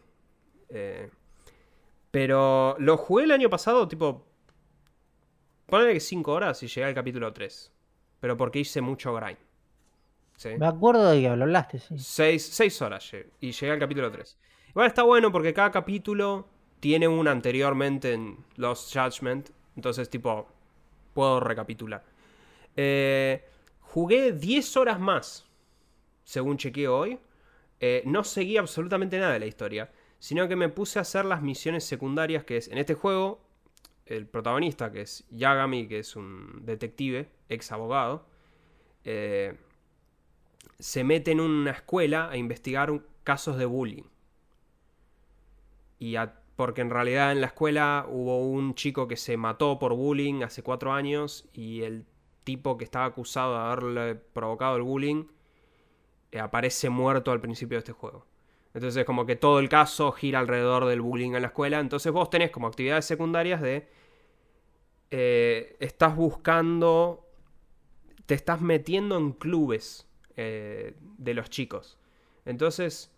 Eh, 0.70 1.10
pero 2.12 2.76
lo 2.78 2.98
jugué 2.98 3.24
el 3.24 3.32
año 3.32 3.50
pasado, 3.50 3.88
tipo. 3.88 4.28
Ponle 5.66 5.94
que 5.94 6.00
5 6.00 6.32
horas 6.32 6.62
y 6.62 6.68
llegué 6.68 6.86
al 6.86 6.94
capítulo 6.94 7.34
3. 7.34 7.72
Pero 8.20 8.38
porque 8.38 8.60
hice 8.60 8.82
mucho 8.82 9.16
grind. 9.16 9.40
¿Sí? 10.36 10.50
Me 10.60 10.68
acuerdo 10.68 11.10
de 11.10 11.22
que 11.22 11.28
hablaste, 11.28 11.80
sí. 11.80 11.98
6 12.38 12.82
horas 12.84 13.12
llegué, 13.12 13.32
y 13.40 13.52
llegué 13.52 13.72
al 13.72 13.80
capítulo 13.80 14.12
3. 14.12 14.38
Igual 14.70 14.88
está 14.88 15.02
bueno 15.04 15.32
porque 15.32 15.54
cada 15.54 15.72
capítulo 15.72 16.48
tiene 16.80 17.08
un 17.08 17.28
anteriormente 17.28 18.14
en 18.14 18.46
Lost 18.58 18.96
Judgment. 18.96 19.50
Entonces, 19.76 20.08
tipo, 20.08 20.48
puedo 21.14 21.40
recapitular. 21.40 22.04
Eh, 22.76 23.44
jugué 23.94 24.32
10 24.32 24.78
horas 24.78 25.00
más, 25.00 25.46
según 26.24 26.58
chequeé 26.58 26.88
hoy. 26.88 27.20
Eh, 27.80 28.02
no 28.08 28.24
seguí 28.24 28.58
absolutamente 28.58 29.20
nada 29.20 29.34
de 29.34 29.40
la 29.40 29.46
historia, 29.46 29.92
sino 30.18 30.48
que 30.48 30.56
me 30.56 30.70
puse 30.70 30.98
a 30.98 31.04
hacer 31.04 31.26
las 31.26 31.44
misiones 31.44 31.84
secundarias 31.84 32.44
que 32.44 32.58
es, 32.58 32.70
en 32.70 32.80
este 32.80 32.96
juego, 32.96 33.40
el 34.08 34.26
protagonista, 34.26 34.92
que 34.92 35.02
es 35.02 35.26
Yagami, 35.30 35.88
que 35.88 36.00
es 36.00 36.16
un 36.16 36.66
detective, 36.66 37.30
ex 37.50 37.72
abogado, 37.72 38.26
eh, 39.04 39.58
se 40.80 41.04
mete 41.04 41.30
en 41.32 41.40
una 41.40 41.72
escuela 41.72 42.32
a 42.32 42.38
investigar 42.38 43.00
casos 43.24 43.58
de 43.58 43.66
bullying. 43.66 44.10
Y 46.00 46.16
porque 46.56 46.82
en 46.82 46.90
realidad 46.90 47.32
en 47.32 47.42
la 47.42 47.48
escuela 47.48 48.08
hubo 48.10 48.40
un 48.40 48.74
chico 48.74 49.08
que 49.08 49.18
se 49.18 49.38
mató 49.38 49.78
por 49.78 49.94
bullying 49.94 50.42
hace 50.42 50.64
cuatro 50.64 50.94
años 50.94 51.48
y 51.54 51.84
el 51.84 52.06
tipo 52.44 52.78
que 52.78 52.84
estaba 52.84 53.06
acusado 53.06 53.54
de 53.54 53.60
haberle 53.60 54.16
provocado 54.16 54.76
el 54.76 54.84
bullying 54.84 55.26
eh, 56.32 56.40
aparece 56.40 56.90
muerto 56.90 57.32
al 57.32 57.40
principio 57.40 57.76
de 57.76 57.80
este 57.80 57.92
juego. 57.92 58.26
Entonces 58.74 59.06
como 59.06 59.26
que 59.26 59.36
todo 59.36 59.60
el 59.60 59.70
caso 59.70 60.12
gira 60.12 60.40
alrededor 60.40 60.86
del 60.86 61.02
bullying 61.02 61.34
en 61.34 61.44
la 61.44 61.50
escuela. 61.50 61.80
Entonces 61.80 62.12
vos 62.12 62.30
tenés 62.30 62.50
como 62.50 62.68
actividades 62.68 63.06
secundarias 63.06 63.62
de... 63.62 63.88
Eh, 65.12 65.78
estás 65.80 66.16
buscando... 66.16 67.28
Te 68.26 68.34
estás 68.34 68.62
metiendo 68.62 69.18
en 69.18 69.34
clubes 69.34 70.08
eh, 70.36 70.96
de 71.00 71.34
los 71.36 71.50
chicos. 71.52 72.00
Entonces... 72.46 73.12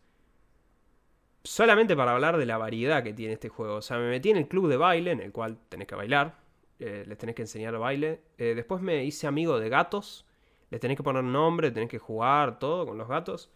Solamente 1.46 1.96
para 1.96 2.12
hablar 2.12 2.38
de 2.38 2.46
la 2.48 2.58
variedad 2.58 3.04
que 3.04 3.14
tiene 3.14 3.34
este 3.34 3.50
juego. 3.50 3.76
O 3.76 3.82
sea, 3.82 3.98
me 3.98 4.10
metí 4.10 4.32
en 4.32 4.38
el 4.38 4.48
club 4.48 4.68
de 4.68 4.78
baile, 4.78 5.12
en 5.12 5.22
el 5.22 5.32
cual 5.32 5.58
tenés 5.70 5.88
que 5.88 5.96
bailar. 5.96 6.45
Les 7.06 7.18
tenés 7.18 7.36
que 7.36 7.42
enseñar 7.42 7.78
baile. 7.78 8.22
después 8.38 8.82
me 8.82 9.04
hice 9.04 9.28
amigo 9.28 9.60
de 9.60 9.70
gatos. 9.70 10.26
Les 10.70 10.80
tenés 10.80 10.98
que 10.98 11.04
poner 11.04 11.24
nombre, 11.24 11.72
tenés 11.72 11.90
que 11.90 12.00
jugar, 12.00 12.60
todo 12.60 12.86
con 12.86 12.98
los 12.98 13.08
gatos. 13.08 13.50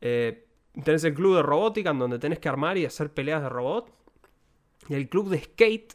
Eh, 0.00 0.46
tenés 0.84 1.04
el 1.04 1.14
club 1.14 1.36
de 1.36 1.42
robótica, 1.42 1.90
en 1.90 1.98
donde 1.98 2.18
tenés 2.18 2.38
que 2.38 2.48
armar 2.48 2.76
y 2.76 2.84
hacer 2.84 3.12
peleas 3.12 3.42
de 3.42 3.48
robot. 3.48 3.90
Y 4.88 4.94
el 4.94 5.08
club 5.08 5.28
de 5.28 5.40
skate, 5.40 5.94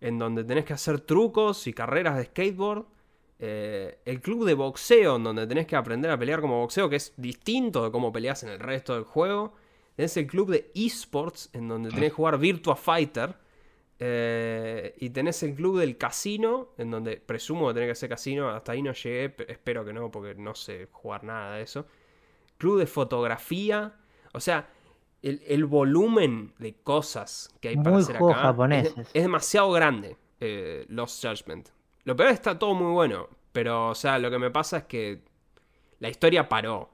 en 0.00 0.18
donde 0.18 0.44
tenés 0.44 0.64
que 0.64 0.72
hacer 0.72 1.00
trucos 1.00 1.66
y 1.66 1.72
carreras 1.72 2.16
de 2.16 2.24
skateboard. 2.24 2.86
Eh, 3.38 3.98
el 4.04 4.20
club 4.20 4.44
de 4.44 4.54
boxeo, 4.54 5.16
en 5.16 5.24
donde 5.24 5.46
tenés 5.46 5.66
que 5.66 5.76
aprender 5.76 6.10
a 6.10 6.18
pelear 6.18 6.40
como 6.40 6.60
boxeo, 6.60 6.88
que 6.88 6.96
es 6.96 7.12
distinto 7.16 7.84
de 7.84 7.90
cómo 7.90 8.12
peleas 8.12 8.42
en 8.42 8.50
el 8.50 8.58
resto 8.58 8.94
del 8.94 9.04
juego. 9.04 9.54
Tenés 9.96 10.16
el 10.16 10.26
club 10.26 10.50
de 10.50 10.70
esports, 10.74 11.50
en 11.52 11.68
donde 11.68 11.90
tenés 11.90 12.10
que 12.10 12.16
jugar 12.16 12.38
Virtua 12.38 12.76
Fighter. 12.76 13.36
Eh, 14.06 14.94
y 14.98 15.08
tenés 15.10 15.42
el 15.44 15.54
club 15.54 15.78
del 15.78 15.96
casino, 15.96 16.68
en 16.76 16.90
donde 16.90 17.16
presumo 17.16 17.68
que 17.68 17.74
tenés 17.74 17.86
que 17.88 17.92
hacer 17.92 18.10
casino. 18.10 18.50
Hasta 18.50 18.72
ahí 18.72 18.82
no 18.82 18.92
llegué, 18.92 19.34
espero 19.48 19.82
que 19.82 19.94
no, 19.94 20.10
porque 20.10 20.34
no 20.34 20.54
sé 20.54 20.88
jugar 20.92 21.24
nada 21.24 21.56
de 21.56 21.62
eso. 21.62 21.86
Club 22.58 22.80
de 22.80 22.86
fotografía. 22.86 23.94
O 24.34 24.40
sea, 24.40 24.68
el, 25.22 25.64
volumen 25.64 26.52
de 26.58 26.74
cosas 26.74 27.48
que 27.62 27.70
hay 27.70 27.76
para 27.76 27.96
hacer 27.96 28.16
acá 28.16 28.54
es, 28.76 28.94
demasiado 29.14 29.70
grande. 29.70 30.18
Eh, 30.38 30.84
Lost 30.90 31.24
Judgment. 31.24 31.70
Lo 32.02 32.14
peor 32.14 32.28
es 32.28 32.32
que 32.32 32.50
está 32.50 32.58
todo 32.58 32.74
muy 32.74 32.92
bueno. 32.92 33.30
Pero, 33.52 33.88
o 33.88 33.94
sea, 33.94 34.18
lo 34.18 34.30
que 34.30 34.38
me 34.38 34.50
pasa 34.50 34.78
es 34.78 34.84
que 34.84 35.22
la 35.98 36.10
historia 36.10 36.46
paró. 36.46 36.90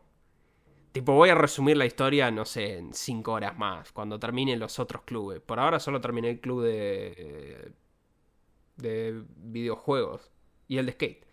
Tipo, 0.93 1.13
voy 1.15 1.29
a 1.31 1.35
resumir 1.37 1.77
la 1.77 1.87
historia, 1.87 2.31
no 2.31 2.45
sé, 2.45 2.79
en 2.79 2.93
5 2.93 3.33
horas 3.33 3.57
más, 3.57 3.93
cuando 3.93 4.19
termine 4.19 4.57
los 4.57 4.79
otros 4.79 5.03
clubes. 5.03 5.41
Por 5.41 5.61
ahora 5.61 5.79
solo 5.79 6.01
terminé 6.01 6.31
el 6.31 6.41
club 6.41 6.65
de. 6.65 7.73
de 8.77 9.25
videojuegos 9.37 10.31
y 10.67 10.79
el 10.79 10.87
de 10.87 10.93
skate. 10.93 11.27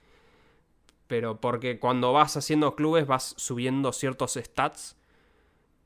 Pero 1.08 1.40
porque 1.42 1.80
cuando 1.80 2.14
vas 2.14 2.38
haciendo 2.38 2.76
clubes 2.76 3.08
vas 3.08 3.34
subiendo 3.38 3.94
ciertos 3.94 4.34
stats 4.34 4.98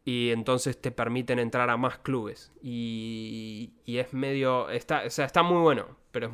y 0.04 0.32
entonces 0.32 0.80
te 0.82 0.92
permiten 0.92 1.40
entrar 1.40 1.70
a 1.70 1.78
más 1.78 2.00
clubes. 2.00 2.52
Y, 2.62 3.74
y 3.86 3.98
es 3.98 4.14
medio. 4.14 4.70
Está, 4.70 5.04
o 5.06 5.10
sea, 5.10 5.26
está 5.26 5.44
muy 5.44 5.62
bueno, 5.62 5.98
pero 6.12 6.28
es, 6.28 6.34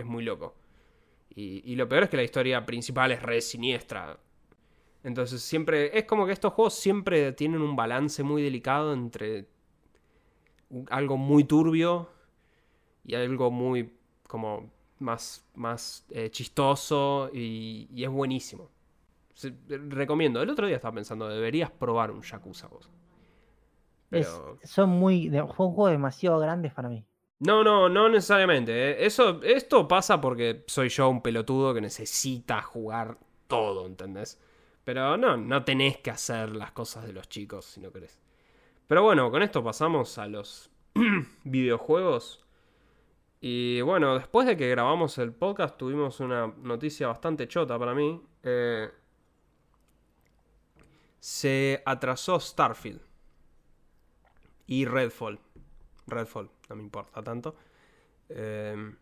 es 0.00 0.06
muy 0.06 0.24
loco. 0.24 0.54
Y, 1.34 1.62
y, 1.70 1.76
lo 1.76 1.88
peor 1.88 2.04
es 2.04 2.10
que 2.10 2.16
la 2.16 2.22
historia 2.24 2.66
principal 2.66 3.12
es 3.12 3.22
re 3.22 3.40
siniestra. 3.40 4.18
Entonces 5.04 5.42
siempre, 5.42 5.96
es 5.98 6.04
como 6.04 6.26
que 6.26 6.32
estos 6.32 6.52
juegos 6.52 6.74
siempre 6.74 7.32
tienen 7.32 7.60
un 7.60 7.74
balance 7.74 8.22
muy 8.22 8.42
delicado 8.42 8.92
entre 8.92 9.48
algo 10.90 11.16
muy 11.16 11.44
turbio 11.44 12.08
y 13.04 13.14
algo 13.14 13.50
muy 13.50 13.92
como 14.26 14.70
más, 14.98 15.44
más 15.54 16.06
eh, 16.10 16.30
chistoso 16.30 17.30
y, 17.32 17.88
es 18.02 18.08
buenísimo. 18.08 18.70
recomiendo. 19.68 20.40
El 20.40 20.50
otro 20.50 20.66
día 20.66 20.76
estaba 20.76 20.94
pensando, 20.94 21.28
deberías 21.28 21.70
probar 21.70 22.10
un 22.10 22.22
Yakuza 22.22 22.68
vos. 22.68 22.88
son 24.62 24.90
muy. 24.90 25.30
Son 25.30 25.48
juegos 25.48 25.90
demasiado 25.90 26.38
grandes 26.38 26.72
para 26.72 26.88
mí. 26.88 27.04
No, 27.40 27.64
no, 27.64 27.88
no 27.88 28.08
necesariamente. 28.08 28.72
Eh. 28.72 29.04
Eso, 29.04 29.42
esto 29.42 29.88
pasa 29.88 30.20
porque 30.20 30.62
soy 30.68 30.88
yo 30.88 31.08
un 31.08 31.20
pelotudo 31.20 31.74
que 31.74 31.80
necesita 31.80 32.62
jugar 32.62 33.18
todo, 33.48 33.86
¿entendés? 33.86 34.40
Pero 34.84 35.16
no, 35.16 35.36
no 35.36 35.64
tenés 35.64 35.98
que 35.98 36.10
hacer 36.10 36.56
las 36.56 36.72
cosas 36.72 37.06
de 37.06 37.12
los 37.12 37.28
chicos 37.28 37.64
si 37.66 37.80
no 37.80 37.92
querés. 37.92 38.18
Pero 38.86 39.02
bueno, 39.02 39.30
con 39.30 39.42
esto 39.42 39.62
pasamos 39.62 40.18
a 40.18 40.26
los 40.26 40.70
videojuegos. 41.44 42.44
Y 43.40 43.80
bueno, 43.80 44.18
después 44.18 44.46
de 44.46 44.56
que 44.56 44.68
grabamos 44.68 45.18
el 45.18 45.32
podcast 45.32 45.76
tuvimos 45.76 46.20
una 46.20 46.48
noticia 46.58 47.08
bastante 47.08 47.48
chota 47.48 47.78
para 47.78 47.94
mí. 47.94 48.20
Eh, 48.42 48.90
se 51.20 51.82
atrasó 51.86 52.38
Starfield. 52.40 53.00
Y 54.66 54.84
Redfall. 54.84 55.38
Redfall, 56.06 56.50
no 56.68 56.76
me 56.76 56.82
importa 56.82 57.22
tanto. 57.22 57.56
Eh, 58.28 58.94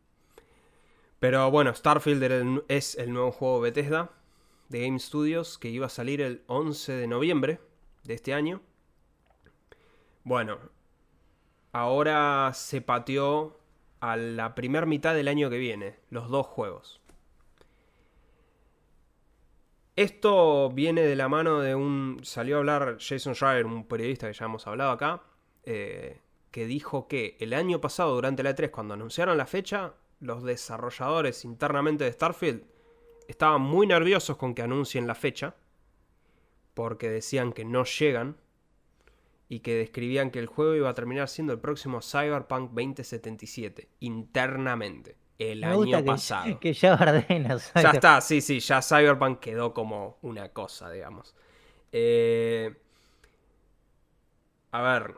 pero 1.19 1.51
bueno, 1.51 1.75
Starfield 1.75 2.65
es 2.69 2.97
el 2.97 3.13
nuevo 3.13 3.33
juego 3.33 3.61
Bethesda 3.61 4.11
de 4.71 4.81
Game 4.87 4.99
Studios 4.99 5.59
que 5.59 5.69
iba 5.69 5.87
a 5.87 5.91
salir 5.91 6.23
el 6.23 6.43
11 6.47 6.93
de 6.93 7.07
noviembre 7.07 7.61
de 8.05 8.15
este 8.15 8.33
año. 8.33 8.63
Bueno, 10.25 10.59
ahora 11.73 12.53
se 12.55 12.81
pateó 12.81 13.59
a 13.99 14.17
la 14.17 14.55
primera 14.55 14.87
mitad 14.87 15.15
del 15.15 15.29
año 15.29 15.51
que 15.51 15.59
viene, 15.59 15.97
los 16.09 16.29
dos 16.31 16.47
juegos. 16.47 17.01
Esto 19.97 20.71
viene 20.71 21.03
de 21.03 21.17
la 21.17 21.29
mano 21.29 21.61
de 21.61 21.75
un... 21.75 22.21
Salió 22.23 22.57
a 22.57 22.59
hablar 22.61 22.97
Jason 23.01 23.35
Schreier, 23.35 23.67
un 23.67 23.87
periodista 23.87 24.29
que 24.29 24.33
ya 24.33 24.47
hemos 24.47 24.67
hablado 24.67 24.93
acá, 24.93 25.23
eh, 25.65 26.21
que 26.51 26.65
dijo 26.67 27.09
que 27.09 27.37
el 27.41 27.53
año 27.53 27.81
pasado, 27.81 28.15
durante 28.15 28.43
la 28.43 28.55
E3, 28.55 28.71
cuando 28.71 28.95
anunciaron 28.95 29.37
la 29.37 29.47
fecha, 29.47 29.95
los 30.21 30.45
desarrolladores 30.45 31.45
internamente 31.45 32.05
de 32.05 32.13
Starfield 32.13 32.63
estaban 33.31 33.63
muy 33.63 33.87
nerviosos 33.87 34.37
con 34.37 34.55
que 34.55 34.63
anuncien 34.63 35.07
la 35.07 35.15
fecha, 35.15 35.55
porque 36.75 37.09
decían 37.09 37.53
que 37.53 37.65
no 37.65 37.85
llegan 37.85 38.37
y 39.49 39.61
que 39.61 39.75
describían 39.75 40.31
que 40.31 40.39
el 40.39 40.47
juego 40.47 40.75
iba 40.75 40.89
a 40.89 40.95
terminar 40.95 41.29
siendo 41.29 41.53
el 41.53 41.61
próximo 41.61 42.01
Cyberpunk 42.03 42.71
2077, 42.71 43.89
internamente, 44.01 45.17
el 45.39 45.65
año 45.65 46.05
pasado. 46.05 46.59
Que 46.61 46.73
ya 46.73 46.97
Ya 47.75 47.91
está, 47.91 48.21
sí, 48.21 48.41
sí, 48.41 48.61
ya 48.61 48.83
Cyberpunk 48.83 49.41
quedó 49.41 49.75
como 49.75 50.19
una 50.23 50.51
cosa, 50.51 50.91
digamos. 50.91 51.35
Eh, 51.93 52.75
a 54.73 54.83
ver, 54.83 55.15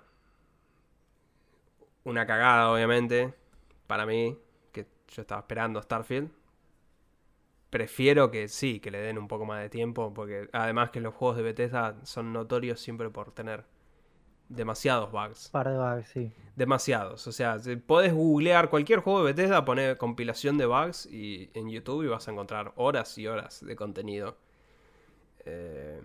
una 2.05 2.27
cagada, 2.27 2.70
obviamente, 2.70 3.35
para 3.87 4.07
mí, 4.07 4.38
que 4.70 4.87
yo 5.09 5.22
estaba 5.22 5.40
esperando 5.40 5.81
Starfield 5.83 6.41
prefiero 7.72 8.30
que 8.30 8.48
sí, 8.48 8.80
que 8.80 8.90
le 8.90 8.98
den 8.98 9.16
un 9.16 9.28
poco 9.28 9.46
más 9.46 9.62
de 9.62 9.70
tiempo, 9.70 10.12
porque 10.12 10.46
además 10.52 10.90
que 10.90 11.00
los 11.00 11.14
juegos 11.14 11.38
de 11.38 11.42
Bethesda 11.42 11.96
son 12.02 12.30
notorios 12.30 12.78
siempre 12.78 13.08
por 13.08 13.32
tener 13.32 13.64
demasiados 14.50 15.11
bugs. 15.11 15.48
Par 15.48 15.70
de 15.70 15.78
bugs, 15.78 16.06
sí. 16.06 16.32
Demasiados. 16.54 17.26
O 17.26 17.32
sea, 17.32 17.56
puedes 17.87 18.12
googlear 18.12 18.68
cualquier 18.68 19.00
juego 19.00 19.20
de 19.24 19.32
Bethesda, 19.32 19.64
poner 19.64 19.96
compilación 19.96 20.58
de 20.58 20.66
bugs 20.66 21.06
y 21.06 21.48
en 21.54 21.70
YouTube 21.70 22.02
y 22.04 22.08
vas 22.08 22.28
a 22.28 22.32
encontrar 22.32 22.74
horas 22.76 23.16
y 23.16 23.26
horas 23.26 23.64
de 23.64 23.74
contenido. 23.74 24.37
Eh, 25.46 26.02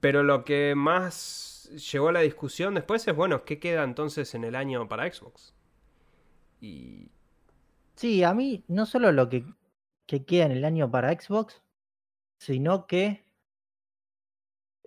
pero 0.00 0.22
lo 0.22 0.44
que 0.44 0.74
más 0.76 1.70
llegó 1.90 2.08
a 2.08 2.12
la 2.12 2.20
discusión 2.20 2.74
después 2.74 3.08
es, 3.08 3.16
bueno, 3.16 3.46
¿qué 3.46 3.58
queda 3.58 3.84
entonces 3.84 4.34
en 4.34 4.44
el 4.44 4.54
año 4.54 4.86
para 4.86 5.10
Xbox? 5.10 5.54
Y... 6.60 7.08
Sí, 7.94 8.22
a 8.22 8.34
mí 8.34 8.64
no 8.68 8.84
solo 8.84 9.12
lo 9.12 9.30
que 9.30 9.46
que 10.06 10.24
queda 10.24 10.46
en 10.46 10.52
el 10.52 10.64
año 10.64 10.90
para 10.90 11.12
Xbox, 11.12 11.62
sino 12.38 12.86
que 12.86 13.24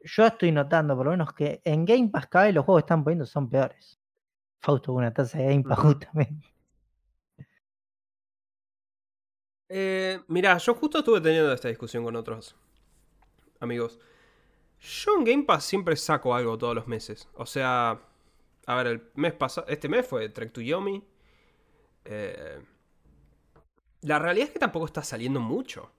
yo 0.03 0.25
estoy 0.25 0.51
notando 0.51 0.95
por 0.95 1.05
lo 1.05 1.12
menos 1.12 1.34
que 1.34 1.62
en 1.65 1.86
Game 1.86 2.10
Pass 2.10 2.27
cada 2.27 2.45
vez 2.45 2.55
los 2.55 2.65
juegos 2.65 2.84
que 2.84 2.86
están 2.86 3.03
poniendo 3.03 3.25
son 3.25 3.49
peores. 3.49 3.99
Fausto 4.62 4.93
una 4.93 5.13
taza 5.13 5.38
de 5.38 5.45
Game 5.45 5.63
Pass 5.63 5.79
justamente. 5.79 6.53
Eh, 9.71 10.19
mira, 10.27 10.58
yo 10.58 10.73
justo 10.73 10.99
estuve 10.99 11.21
teniendo 11.21 11.53
esta 11.53 11.67
discusión 11.67 12.03
con 12.03 12.15
otros 12.15 12.55
amigos. 13.60 13.99
Yo 14.79 15.17
en 15.17 15.25
Game 15.25 15.43
Pass 15.43 15.65
siempre 15.65 15.95
saco 15.95 16.34
algo 16.34 16.58
todos 16.58 16.73
los 16.73 16.88
meses. 16.88 17.27
O 17.36 17.45
sea, 17.45 17.99
a 18.65 18.75
ver, 18.75 18.88
el 18.88 19.12
mes 19.15 19.34
pasado, 19.34 19.67
este 19.67 19.89
mes 19.89 20.08
fue 20.08 20.29
Trek 20.29 20.51
to 20.53 20.62
Yomi. 20.62 21.03
Eh, 22.05 22.62
la 24.01 24.19
realidad 24.19 24.47
es 24.47 24.53
que 24.53 24.59
tampoco 24.59 24.85
está 24.85 25.03
saliendo 25.03 25.39
mucho. 25.39 25.91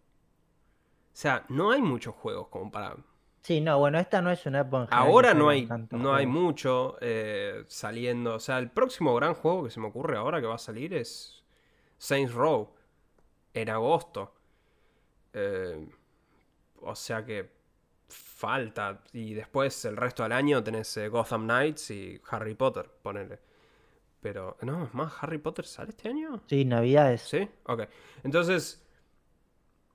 sea, 1.12 1.44
no 1.48 1.70
hay 1.70 1.82
muchos 1.82 2.14
juegos 2.14 2.48
como 2.48 2.70
para... 2.70 2.96
Sí, 3.42 3.60
no, 3.60 3.78
bueno, 3.78 3.98
esta 3.98 4.20
no 4.20 4.30
es 4.30 4.44
una 4.44 4.60
época 4.60 4.94
Ahora 4.94 5.32
no 5.32 5.48
hay, 5.48 5.66
no 5.92 6.14
hay 6.14 6.26
mucho 6.26 6.98
eh, 7.00 7.64
saliendo. 7.68 8.34
O 8.34 8.40
sea, 8.40 8.58
el 8.58 8.70
próximo 8.70 9.14
gran 9.14 9.34
juego 9.34 9.64
que 9.64 9.70
se 9.70 9.80
me 9.80 9.86
ocurre 9.86 10.18
ahora 10.18 10.42
que 10.42 10.46
va 10.46 10.56
a 10.56 10.58
salir 10.58 10.92
es 10.92 11.42
Saints 11.96 12.34
Row 12.34 12.70
en 13.54 13.70
agosto. 13.70 14.34
Eh, 15.32 15.88
o 16.82 16.94
sea 16.94 17.24
que 17.24 17.50
falta. 18.08 19.02
Y 19.12 19.34
después 19.34 19.84
el 19.86 19.96
resto 19.96 20.22
del 20.22 20.32
año 20.32 20.62
tenés 20.62 20.94
eh, 20.98 21.08
Gotham 21.08 21.44
Knights 21.44 21.90
y 21.90 22.20
Harry 22.30 22.54
Potter, 22.54 22.90
ponele. 23.02 23.38
Pero, 24.20 24.56
no, 24.62 24.84
es 24.84 24.94
más, 24.94 25.12
¿Harry 25.20 25.38
Potter 25.38 25.64
sale 25.64 25.90
este 25.90 26.08
año? 26.08 26.42
Sí, 26.46 26.64
Navidades. 26.64 27.22
¿Sí? 27.22 27.48
Ok. 27.64 27.84
Entonces, 28.22 28.86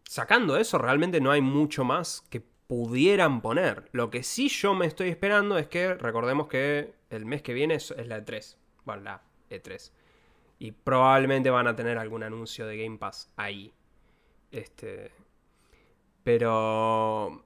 sacando 0.04 0.58
eso, 0.58 0.78
realmente 0.78 1.22
no 1.22 1.32
hay 1.32 1.42
mucho 1.42 1.84
más 1.84 2.24
que 2.30 2.42
pudieran 2.68 3.42
poner. 3.42 3.90
Lo 3.92 4.10
que 4.10 4.24
sí 4.24 4.50
yo 4.50 4.74
me 4.74 4.88
estoy 4.88 5.10
esperando 5.10 5.58
es 5.58 5.68
que, 5.68 5.94
recordemos 5.94 6.48
que 6.48 6.96
el 7.10 7.26
mes 7.26 7.42
que 7.42 7.54
viene 7.54 7.76
es, 7.76 7.92
es 7.92 8.08
la 8.08 8.26
E3. 8.26 8.58
Bueno, 8.84 9.04
la 9.04 9.22
E3. 9.50 9.92
Y 10.58 10.72
probablemente 10.72 11.50
van 11.50 11.68
a 11.68 11.76
tener 11.76 11.98
algún 11.98 12.24
anuncio 12.24 12.66
de 12.66 12.78
Game 12.78 12.98
Pass 12.98 13.32
ahí. 13.36 13.74
Este. 14.52 15.12
Pero. 16.24 17.44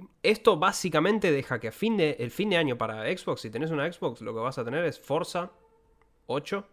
Eh, 0.00 0.08
Esto 0.22 0.56
básicamente 0.58 1.30
deja 1.32 1.58
que 1.60 1.68
a 1.68 1.72
fin 1.72 1.96
de, 1.96 2.16
el 2.18 2.30
fin 2.30 2.50
de 2.50 2.56
año 2.56 2.76
para 2.78 3.04
Xbox, 3.16 3.40
si 3.42 3.50
tenés 3.50 3.70
una 3.70 3.90
Xbox, 3.92 4.20
lo 4.20 4.32
que 4.34 4.40
vas 4.40 4.58
a 4.58 4.64
tener 4.64 4.84
es 4.84 4.98
Forza 5.00 5.50
8. 6.26 6.66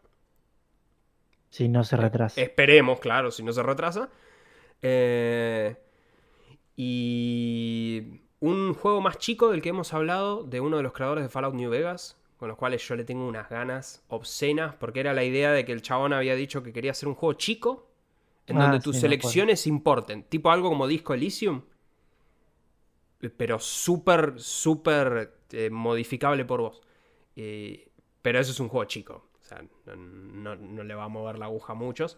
Si 1.50 1.68
no 1.70 1.84
se 1.84 1.98
retrasa. 1.98 2.42
Esperemos, 2.42 3.00
claro, 3.00 3.32
si 3.32 3.44
no 3.44 3.52
se 3.54 3.64
retrasa. 3.64 4.10
Eh, 4.82 5.76
y 6.76 8.22
un 8.40 8.74
juego 8.74 9.02
más 9.02 9.18
chico 9.18 9.50
del 9.50 9.62
que 9.62 9.70
hemos 9.70 9.94
hablado, 9.94 10.44
de 10.44 10.60
uno 10.60 10.78
de 10.78 10.84
los 10.84 10.94
creadores 10.94 11.24
de 11.24 11.30
Fallout 11.30 11.56
New 11.56 11.70
Vegas, 11.72 12.20
con 12.38 12.50
los 12.50 12.58
cuales 12.58 12.88
yo 12.88 12.96
le 12.96 13.04
tengo 13.04 13.28
unas 13.28 13.50
ganas 13.50 14.04
obscenas, 14.10 14.76
porque 14.76 15.00
era 15.00 15.14
la 15.14 15.24
idea 15.24 15.52
de 15.52 15.66
que 15.66 15.72
el 15.72 15.82
chabón 15.82 16.14
había 16.14 16.36
dicho 16.36 16.62
que 16.62 16.74
quería 16.74 16.92
hacer 16.92 17.10
un 17.10 17.16
juego 17.16 17.34
chico, 17.34 17.88
en 18.46 18.58
Ah, 18.58 18.62
donde 18.62 18.78
sí, 18.78 18.84
tus 18.84 18.98
acuerdo. 18.98 19.02
selecciones 19.02 19.68
importen, 19.68 20.24
tipo 20.24 20.52
algo 20.52 20.70
como 20.70 20.88
Disco 20.88 21.14
Elysium, 21.14 21.64
pero 23.38 23.60
súper, 23.60 24.40
súper 24.40 25.34
eh, 25.52 25.70
modificable 25.70 26.46
por 26.46 26.62
vos. 26.62 26.82
Pero 28.22 28.40
eso 28.40 28.52
es 28.52 28.60
un 28.60 28.68
juego 28.70 28.86
chico, 28.86 29.30
o 29.42 29.44
sea, 29.44 29.64
no, 29.86 29.96
no- 29.96 30.56
no 30.56 30.84
le 30.84 30.96
va 30.96 31.06
a 31.06 31.08
mover 31.08 31.38
la 31.40 31.46
aguja 31.46 31.74
a 31.74 31.76
muchos. 31.76 32.18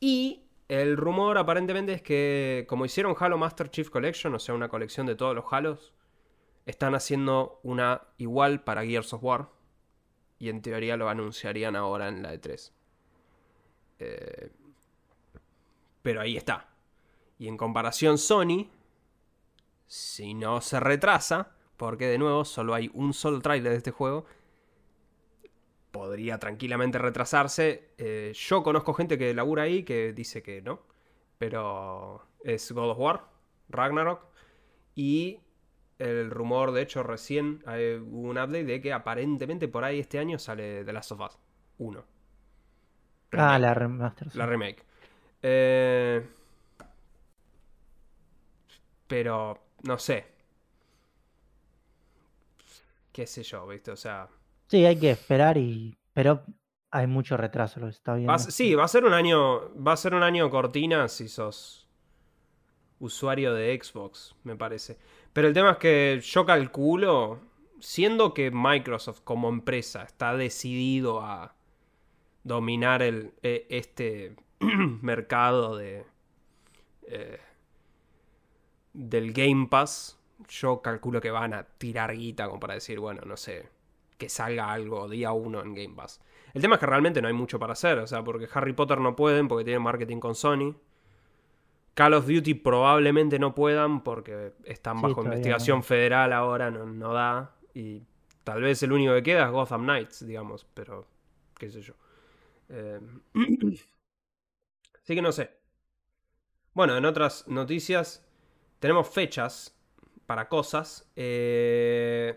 Y 0.00 0.42
el 0.68 0.96
rumor 0.96 1.38
aparentemente 1.38 1.92
es 1.94 2.02
que, 2.02 2.66
como 2.68 2.84
hicieron 2.84 3.14
Halo 3.18 3.38
Master 3.38 3.70
Chief 3.70 3.90
Collection, 3.90 4.34
o 4.34 4.38
sea, 4.38 4.54
una 4.54 4.68
colección 4.68 5.06
de 5.06 5.16
todos 5.16 5.34
los 5.34 5.46
Halos, 5.52 5.94
están 6.66 6.94
haciendo 6.94 7.60
una 7.64 8.02
igual 8.18 8.62
para 8.64 8.84
Gears 8.84 9.12
of 9.14 9.24
War. 9.24 9.48
Y 10.38 10.48
en 10.50 10.62
teoría 10.62 10.96
lo 10.96 11.08
anunciarían 11.08 11.76
ahora 11.76 12.08
en 12.08 12.22
la 12.22 12.34
E3. 12.34 12.72
Eh, 14.00 14.50
pero 16.02 16.20
ahí 16.20 16.36
está. 16.36 16.68
Y 17.38 17.48
en 17.48 17.56
comparación, 17.56 18.18
Sony, 18.18 18.68
si 19.92 20.32
no 20.32 20.62
se 20.62 20.80
retrasa, 20.80 21.50
porque 21.76 22.06
de 22.06 22.16
nuevo 22.16 22.46
solo 22.46 22.72
hay 22.72 22.90
un 22.94 23.12
solo 23.12 23.42
tráiler 23.42 23.72
de 23.72 23.76
este 23.76 23.90
juego, 23.90 24.24
podría 25.90 26.38
tranquilamente 26.38 26.96
retrasarse. 26.96 27.90
Eh, 27.98 28.32
yo 28.34 28.62
conozco 28.62 28.94
gente 28.94 29.18
que 29.18 29.34
labura 29.34 29.64
ahí 29.64 29.82
que 29.82 30.14
dice 30.14 30.42
que 30.42 30.62
no, 30.62 30.80
pero 31.36 32.26
es 32.42 32.72
God 32.72 32.92
of 32.92 32.98
War, 32.98 33.26
Ragnarok, 33.68 34.24
y 34.94 35.40
el 35.98 36.30
rumor, 36.30 36.72
de 36.72 36.80
hecho, 36.80 37.02
recién 37.02 37.62
hubo 37.66 38.30
un 38.30 38.38
update 38.38 38.64
de 38.64 38.80
que 38.80 38.94
aparentemente 38.94 39.68
por 39.68 39.84
ahí 39.84 40.00
este 40.00 40.18
año 40.18 40.38
sale 40.38 40.86
The 40.86 40.92
Last 40.94 41.12
of 41.12 41.20
Us 41.20 41.38
1. 41.76 42.04
Ah, 43.32 43.58
la 43.58 43.74
remaster. 43.74 44.30
sí. 44.30 44.38
La 44.38 44.46
remake. 44.46 44.86
Eh, 45.42 46.26
pero, 49.06 49.58
no 49.82 49.98
sé. 49.98 50.26
Qué 53.12 53.26
sé 53.26 53.42
yo, 53.42 53.66
¿viste? 53.66 53.90
O 53.90 53.96
sea, 53.96 54.28
Sí, 54.68 54.84
hay 54.86 54.98
que 54.98 55.10
esperar 55.10 55.58
y. 55.58 55.98
Pero 56.14 56.44
hay 56.90 57.06
mucho 57.06 57.36
retraso, 57.36 57.80
lo 57.80 57.88
está 57.88 58.14
viendo. 58.14 58.32
va 58.32 58.38
sí, 58.38 58.74
va 58.74 58.84
a 58.84 58.88
ser 58.88 59.04
un 59.04 59.12
año. 59.12 59.74
Va 59.82 59.92
a 59.92 59.96
ser 59.96 60.14
un 60.14 60.22
año 60.22 60.48
cortina 60.50 61.08
si 61.08 61.28
sos 61.28 61.86
usuario 62.98 63.52
de 63.52 63.78
Xbox, 63.82 64.34
me 64.44 64.56
parece. 64.56 64.96
Pero 65.32 65.48
el 65.48 65.54
tema 65.54 65.72
es 65.72 65.76
que 65.78 66.20
yo 66.22 66.46
calculo, 66.46 67.40
siendo 67.80 68.32
que 68.32 68.50
Microsoft 68.50 69.20
como 69.24 69.48
empresa 69.48 70.04
está 70.04 70.36
decidido 70.36 71.20
a 71.20 71.54
dominar 72.44 73.02
el, 73.02 73.34
e- 73.42 73.66
este 73.70 74.36
mercado 74.60 75.76
de 75.76 76.06
eh, 77.08 77.40
del 78.92 79.32
Game 79.32 79.68
Pass, 79.68 80.18
yo 80.48 80.82
calculo 80.82 81.20
que 81.20 81.30
van 81.30 81.54
a 81.54 81.64
tirar 81.64 82.12
guita 82.16 82.46
como 82.48 82.60
para 82.60 82.74
decir, 82.74 82.98
bueno, 83.00 83.22
no 83.26 83.36
sé, 83.36 83.68
que 84.18 84.28
salga 84.28 84.72
algo 84.72 85.08
día 85.08 85.32
uno 85.32 85.60
en 85.62 85.74
Game 85.74 85.94
Pass. 85.94 86.20
El 86.54 86.62
tema 86.62 86.74
es 86.76 86.80
que 86.80 86.86
realmente 86.86 87.22
no 87.22 87.28
hay 87.28 87.34
mucho 87.34 87.58
para 87.58 87.72
hacer, 87.74 87.98
o 87.98 88.06
sea, 88.06 88.22
porque 88.24 88.48
Harry 88.52 88.72
Potter 88.74 89.00
no 89.00 89.16
pueden 89.16 89.48
porque 89.48 89.64
tienen 89.64 89.82
marketing 89.82 90.18
con 90.20 90.34
Sony. 90.34 90.74
Call 91.94 92.14
of 92.14 92.26
Duty 92.26 92.54
probablemente 92.54 93.38
no 93.38 93.54
puedan 93.54 94.02
porque 94.02 94.52
están 94.64 95.00
Sí, 95.00 95.02
bajo 95.02 95.22
investigación 95.22 95.78
no. 95.78 95.82
federal 95.82 96.32
ahora, 96.32 96.70
no, 96.70 96.86
no 96.86 97.12
da. 97.12 97.54
Y 97.74 98.02
tal 98.44 98.62
vez 98.62 98.82
el 98.82 98.92
único 98.92 99.12
que 99.14 99.22
queda 99.22 99.44
es 99.46 99.50
Gotham 99.50 99.82
Knights, 99.82 100.26
digamos, 100.26 100.64
pero 100.74 101.06
qué 101.58 101.70
sé 101.70 101.82
yo. 101.82 101.94
Eh, 102.70 103.00
Así 105.02 105.14
que 105.14 105.22
no 105.22 105.32
sé. 105.32 105.50
Bueno, 106.74 106.96
en 106.96 107.04
otras 107.04 107.46
noticias 107.48 108.24
tenemos 108.82 109.08
fechas 109.08 109.74
para 110.26 110.48
cosas. 110.48 111.08
Eh, 111.14 112.36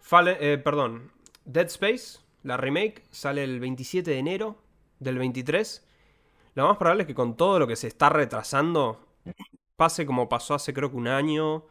Fallen- 0.00 0.38
eh, 0.40 0.58
perdón, 0.58 1.12
Dead 1.44 1.66
Space, 1.66 2.20
la 2.42 2.56
remake, 2.56 3.02
sale 3.10 3.44
el 3.44 3.60
27 3.60 4.10
de 4.10 4.18
enero 4.18 4.56
del 5.00 5.18
23. 5.18 5.86
Lo 6.54 6.66
más 6.66 6.78
probable 6.78 7.02
es 7.02 7.06
que 7.06 7.14
con 7.14 7.36
todo 7.36 7.58
lo 7.58 7.66
que 7.66 7.76
se 7.76 7.88
está 7.88 8.08
retrasando, 8.08 9.06
pase 9.76 10.06
como 10.06 10.28
pasó 10.30 10.54
hace 10.54 10.72
creo 10.72 10.90
que 10.90 10.96
un 10.96 11.08
año, 11.08 11.66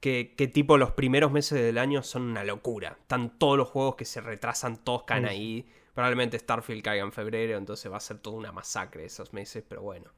que, 0.00 0.34
que 0.36 0.46
tipo 0.46 0.76
los 0.76 0.90
primeros 0.92 1.32
meses 1.32 1.58
del 1.62 1.78
año 1.78 2.02
son 2.02 2.22
una 2.22 2.44
locura. 2.44 2.98
Están 3.00 3.38
todos 3.38 3.56
los 3.56 3.68
juegos 3.70 3.94
que 3.96 4.04
se 4.04 4.20
retrasan, 4.20 4.84
todos 4.84 5.04
caen 5.04 5.24
ahí. 5.24 5.66
Probablemente 5.94 6.38
Starfield 6.38 6.82
caiga 6.82 7.04
en 7.04 7.12
febrero, 7.12 7.56
entonces 7.56 7.90
va 7.90 7.96
a 7.96 8.00
ser 8.00 8.18
toda 8.18 8.36
una 8.36 8.52
masacre 8.52 9.06
esos 9.06 9.32
meses, 9.32 9.64
pero 9.66 9.80
bueno. 9.80 10.10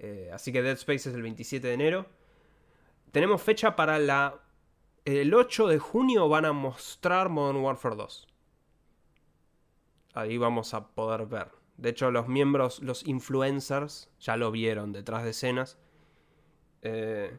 Eh, 0.00 0.30
así 0.32 0.52
que 0.52 0.62
Dead 0.62 0.74
Space 0.76 1.08
es 1.08 1.14
el 1.14 1.22
27 1.22 1.68
de 1.68 1.74
enero. 1.74 2.06
Tenemos 3.16 3.40
fecha 3.40 3.76
para 3.76 3.98
la... 3.98 4.42
El 5.06 5.32
8 5.32 5.68
de 5.68 5.78
junio 5.78 6.28
van 6.28 6.44
a 6.44 6.52
mostrar 6.52 7.30
Modern 7.30 7.64
Warfare 7.64 7.96
2. 7.96 8.28
Ahí 10.12 10.36
vamos 10.36 10.74
a 10.74 10.88
poder 10.88 11.24
ver. 11.24 11.50
De 11.78 11.88
hecho, 11.88 12.10
los 12.10 12.28
miembros, 12.28 12.82
los 12.82 13.06
influencers, 13.06 14.10
ya 14.20 14.36
lo 14.36 14.50
vieron 14.50 14.92
detrás 14.92 15.24
de 15.24 15.30
escenas. 15.30 15.78
Eh, 16.82 17.38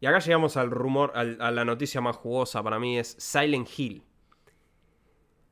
y 0.00 0.06
acá 0.06 0.20
llegamos 0.20 0.56
al 0.56 0.70
rumor, 0.70 1.12
a 1.14 1.50
la 1.50 1.64
noticia 1.66 2.00
más 2.00 2.16
jugosa 2.16 2.62
para 2.62 2.78
mí 2.78 2.98
es 2.98 3.14
Silent 3.18 3.68
Hill. 3.76 4.02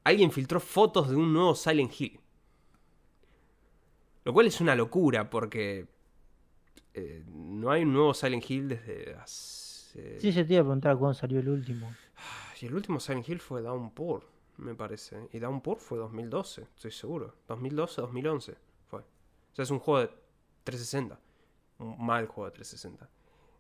Alguien 0.05 0.33
filtró 0.33 0.59
fotos 0.59 1.11
de 1.11 1.17
un 1.17 1.35
nuevo 1.35 1.55
Silent 1.55 1.93
Hill. 2.01 2.19
Lo 4.25 4.33
cual 4.33 4.47
es 4.47 4.59
una 4.63 4.75
locura 4.75 5.29
porque 5.29 5.87
eh, 6.95 7.23
no 7.27 7.71
hay 7.71 7.83
un 7.83 7.93
nuevo 7.93 8.15
Silent 8.15 8.51
Hill 8.51 8.69
desde 8.69 9.15
hace... 9.17 9.56
Sí, 10.19 10.33
se 10.33 10.45
te 10.45 10.55
iba 10.55 10.63
a 10.63 10.65
preguntar 10.65 10.97
cuándo 10.97 11.15
salió 11.15 11.41
el 11.41 11.49
último. 11.49 11.91
Y 12.61 12.65
el 12.65 12.75
último 12.75 13.01
Silent 13.01 13.29
Hill 13.29 13.41
fue 13.41 13.61
Downpour, 13.61 14.27
me 14.57 14.75
parece. 14.75 15.29
Y 15.35 15.39
Downpour 15.39 15.79
fue 15.79 15.99
2012, 15.99 16.63
estoy 16.63 16.91
seguro. 16.91 17.35
2012, 17.49 18.01
2011 18.01 18.55
fue. 18.89 19.01
O 19.01 19.05
sea, 19.53 19.63
es 19.63 19.71
un 19.71 19.79
juego 19.79 20.01
de 20.01 20.07
360. 20.65 21.21
Un 21.81 22.07
mal 22.07 22.27
juego 22.27 22.47
de 22.47 22.53
360. 22.53 23.09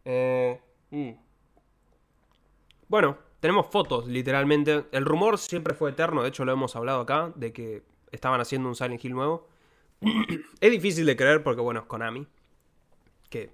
Eh, 0.06 0.60
mm. 0.90 1.10
Bueno, 2.88 3.18
tenemos 3.40 3.66
fotos, 3.66 4.06
literalmente. 4.06 4.86
El 4.92 5.04
rumor 5.04 5.36
siempre 5.38 5.74
fue 5.74 5.90
eterno, 5.90 6.22
de 6.22 6.28
hecho 6.30 6.44
lo 6.44 6.52
hemos 6.52 6.74
hablado 6.74 7.00
acá, 7.00 7.32
de 7.34 7.52
que 7.52 7.82
estaban 8.12 8.40
haciendo 8.40 8.68
un 8.68 8.76
Silent 8.76 9.04
Hill 9.04 9.12
nuevo. 9.12 9.48
es 10.60 10.70
difícil 10.70 11.04
de 11.04 11.16
creer 11.16 11.42
porque, 11.42 11.60
bueno, 11.60 11.80
es 11.80 11.86
Konami, 11.86 12.26
que 13.28 13.50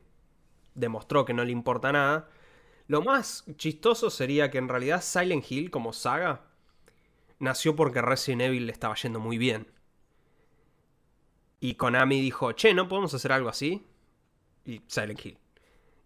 demostró 0.75 1.25
que 1.25 1.35
no 1.35 1.45
le 1.45 1.53
importa 1.53 1.91
nada. 1.93 2.29
Lo 2.93 3.01
más 3.01 3.47
chistoso 3.57 4.11
sería 4.11 4.51
que 4.51 4.59
en 4.59 4.69
realidad 4.69 5.03
Silent 5.03 5.51
Hill 5.51 5.71
como 5.71 5.95
saga 5.95 6.43
nació 7.39 7.75
porque 7.75 8.03
Resident 8.03 8.43
Evil 8.43 8.67
le 8.67 8.73
estaba 8.73 8.95
yendo 8.97 9.19
muy 9.19 9.39
bien. 9.39 9.67
Y 11.59 11.77
Konami 11.77 12.21
dijo, 12.21 12.53
che, 12.53 12.75
¿no 12.75 12.89
podemos 12.89 13.15
hacer 13.15 13.33
algo 13.33 13.49
así? 13.49 13.87
Y 14.67 14.83
Silent 14.89 15.25
Hill. 15.25 15.39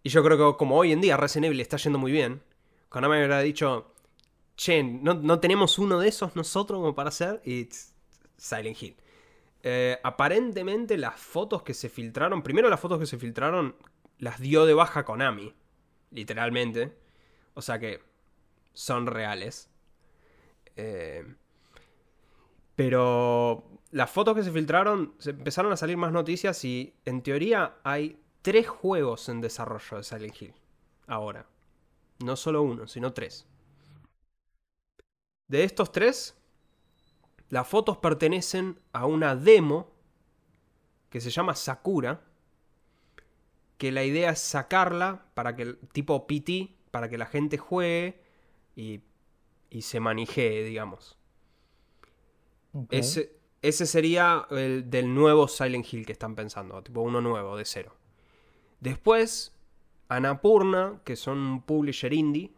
Y 0.01 0.07
yo 0.07 0.23
creo 0.23 0.37
que 0.37 0.57
como 0.57 0.77
hoy 0.77 0.93
en 0.93 1.01
día 1.01 1.17
Resident 1.17 1.47
Evil 1.47 1.59
está 1.59 1.75
yendo 1.75 1.99
muy 1.99 2.13
bien, 2.13 2.41
Konami 2.87 3.17
hubiera 3.17 3.41
dicho, 3.41 3.93
che, 4.55 4.81
no, 4.81 5.41
tenemos 5.41 5.79
uno 5.79 5.99
de 5.99 6.07
esos 6.07 6.37
nosotros 6.37 6.79
como 6.79 6.95
para 6.95 7.09
hacer, 7.09 7.41
y 7.43 7.67
Silent 8.37 8.81
Hill. 8.81 8.95
Eh, 9.61 9.99
aparentemente 10.03 10.95
las 10.95 11.19
fotos 11.19 11.63
que 11.63 11.73
se 11.73 11.89
filtraron, 11.89 12.43
primero 12.43 12.69
las 12.69 12.79
fotos 12.79 12.97
que 12.97 13.05
se 13.07 13.17
filtraron 13.17 13.75
las 14.19 14.39
dio 14.39 14.65
de 14.65 14.73
baja 14.73 15.03
Konami, 15.03 15.53
literalmente. 16.11 16.93
O 17.53 17.61
sea 17.61 17.79
que 17.79 18.01
son 18.73 19.07
reales. 19.07 19.69
Eh, 20.75 21.25
pero 22.75 23.67
las 23.91 24.11
fotos 24.11 24.35
que 24.35 24.43
se 24.43 24.51
filtraron, 24.51 25.15
se 25.17 25.31
empezaron 25.31 25.71
a 25.71 25.77
salir 25.77 25.97
más 25.97 26.11
noticias 26.11 26.63
y 26.63 26.93
en 27.05 27.23
teoría 27.23 27.77
hay 27.83 28.21
tres 28.41 28.67
juegos 28.67 29.29
en 29.29 29.41
desarrollo 29.41 29.97
de 29.97 30.03
Silent 30.03 30.41
Hill. 30.41 30.53
Ahora. 31.07 31.47
No 32.23 32.35
solo 32.35 32.63
uno, 32.63 32.87
sino 32.87 33.13
tres. 33.13 33.45
De 35.47 35.63
estos 35.63 35.91
tres, 35.91 36.35
las 37.49 37.67
fotos 37.67 37.97
pertenecen 37.97 38.79
a 38.91 39.05
una 39.05 39.35
demo 39.35 39.91
que 41.09 41.21
se 41.21 41.29
llama 41.29 41.55
Sakura. 41.55 42.21
Que 43.77 43.91
la 43.91 44.03
idea 44.03 44.31
es 44.31 44.39
sacarla 44.39 45.25
para 45.33 45.55
que, 45.55 45.73
tipo 45.91 46.27
PT, 46.27 46.75
para 46.91 47.09
que 47.09 47.17
la 47.17 47.25
gente 47.25 47.57
juegue 47.57 48.21
y, 48.75 49.01
y 49.69 49.81
se 49.83 49.99
manijee, 49.99 50.63
digamos. 50.63 51.17
Ese, 52.89 53.37
ese 53.61 53.85
sería 53.85 54.47
el 54.51 54.89
del 54.89 55.13
nuevo 55.13 55.47
Silent 55.47 55.91
Hill 55.91 56.05
que 56.05 56.11
están 56.11 56.35
pensando, 56.35 56.81
tipo 56.83 57.01
uno 57.01 57.21
nuevo, 57.21 57.57
de 57.57 57.65
cero. 57.65 57.95
Después, 58.79 59.55
Anapurna, 60.09 61.01
que 61.03 61.15
son 61.15 61.39
un 61.39 61.61
publisher 61.63 62.13
indie, 62.13 62.51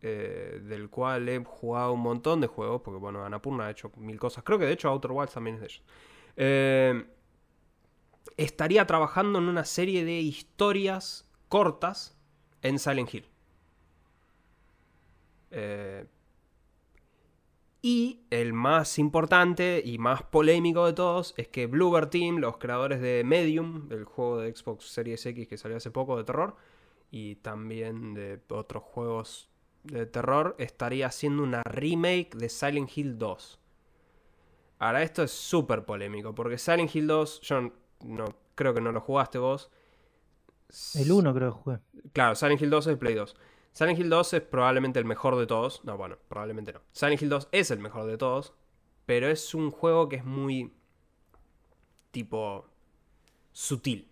eh, 0.00 0.60
del 0.64 0.90
cual 0.90 1.28
he 1.28 1.44
jugado 1.44 1.92
un 1.92 2.00
montón 2.00 2.40
de 2.40 2.46
juegos, 2.46 2.82
porque 2.82 2.98
bueno, 2.98 3.24
Anapurna 3.24 3.66
ha 3.66 3.70
hecho 3.70 3.92
mil 3.96 4.18
cosas. 4.18 4.42
Creo 4.42 4.58
que 4.58 4.66
de 4.66 4.72
hecho 4.72 4.88
Outer 4.88 5.12
Wilds 5.12 5.32
también 5.32 5.56
es 5.56 5.60
de 5.60 5.66
ellos. 5.66 5.82
Eh, 6.36 7.04
estaría 8.36 8.86
trabajando 8.86 9.38
en 9.38 9.44
una 9.44 9.64
serie 9.64 10.04
de 10.04 10.20
historias 10.20 11.28
cortas 11.48 12.16
en 12.62 12.78
Silent 12.78 13.12
Hill. 13.12 13.26
Eh, 15.50 16.06
y 17.82 18.20
el 18.30 18.52
más 18.52 18.98
importante 18.98 19.82
y 19.84 19.98
más 19.98 20.22
polémico 20.22 20.86
de 20.86 20.92
todos 20.92 21.34
es 21.36 21.48
que 21.48 21.66
Bluebird 21.66 22.10
Team, 22.10 22.38
los 22.38 22.56
creadores 22.58 23.00
de 23.00 23.24
Medium, 23.24 23.88
el 23.90 24.04
juego 24.04 24.38
de 24.38 24.54
Xbox 24.54 24.84
Series 24.84 25.26
X 25.26 25.48
que 25.48 25.58
salió 25.58 25.76
hace 25.76 25.90
poco 25.90 26.16
de 26.16 26.22
terror, 26.22 26.56
y 27.10 27.34
también 27.36 28.14
de 28.14 28.40
otros 28.50 28.84
juegos 28.84 29.50
de 29.82 30.06
terror, 30.06 30.54
estaría 30.58 31.08
haciendo 31.08 31.42
una 31.42 31.62
remake 31.64 32.36
de 32.36 32.48
Silent 32.48 32.96
Hill 32.96 33.18
2. 33.18 33.58
Ahora, 34.78 35.02
esto 35.02 35.24
es 35.24 35.32
súper 35.32 35.84
polémico, 35.84 36.34
porque 36.34 36.58
Silent 36.58 36.94
Hill 36.94 37.08
2, 37.08 37.40
yo 37.40 37.72
no, 38.04 38.24
creo 38.54 38.74
que 38.74 38.80
no 38.80 38.92
lo 38.92 39.00
jugaste 39.00 39.38
vos. 39.38 39.70
El 40.94 41.12
1 41.12 41.34
creo 41.34 41.52
que 41.52 41.58
jugué. 41.58 41.78
Claro, 42.12 42.34
Silent 42.34 42.60
Hill 42.60 42.70
2 42.70 42.86
es 42.88 42.96
Play 42.96 43.14
2. 43.14 43.36
Silent 43.72 43.98
Hill 43.98 44.08
2 44.10 44.34
es 44.34 44.40
probablemente 44.42 44.98
el 44.98 45.04
mejor 45.04 45.36
de 45.36 45.46
todos. 45.46 45.84
No, 45.84 45.96
bueno, 45.96 46.16
probablemente 46.28 46.72
no. 46.72 46.80
Silent 46.92 47.20
Hill 47.20 47.28
2 47.28 47.48
es 47.52 47.70
el 47.70 47.78
mejor 47.78 48.06
de 48.06 48.16
todos. 48.16 48.54
Pero 49.06 49.28
es 49.28 49.54
un 49.54 49.70
juego 49.70 50.08
que 50.08 50.16
es 50.16 50.24
muy. 50.24 50.72
tipo. 52.10 52.66
sutil. 53.52 54.08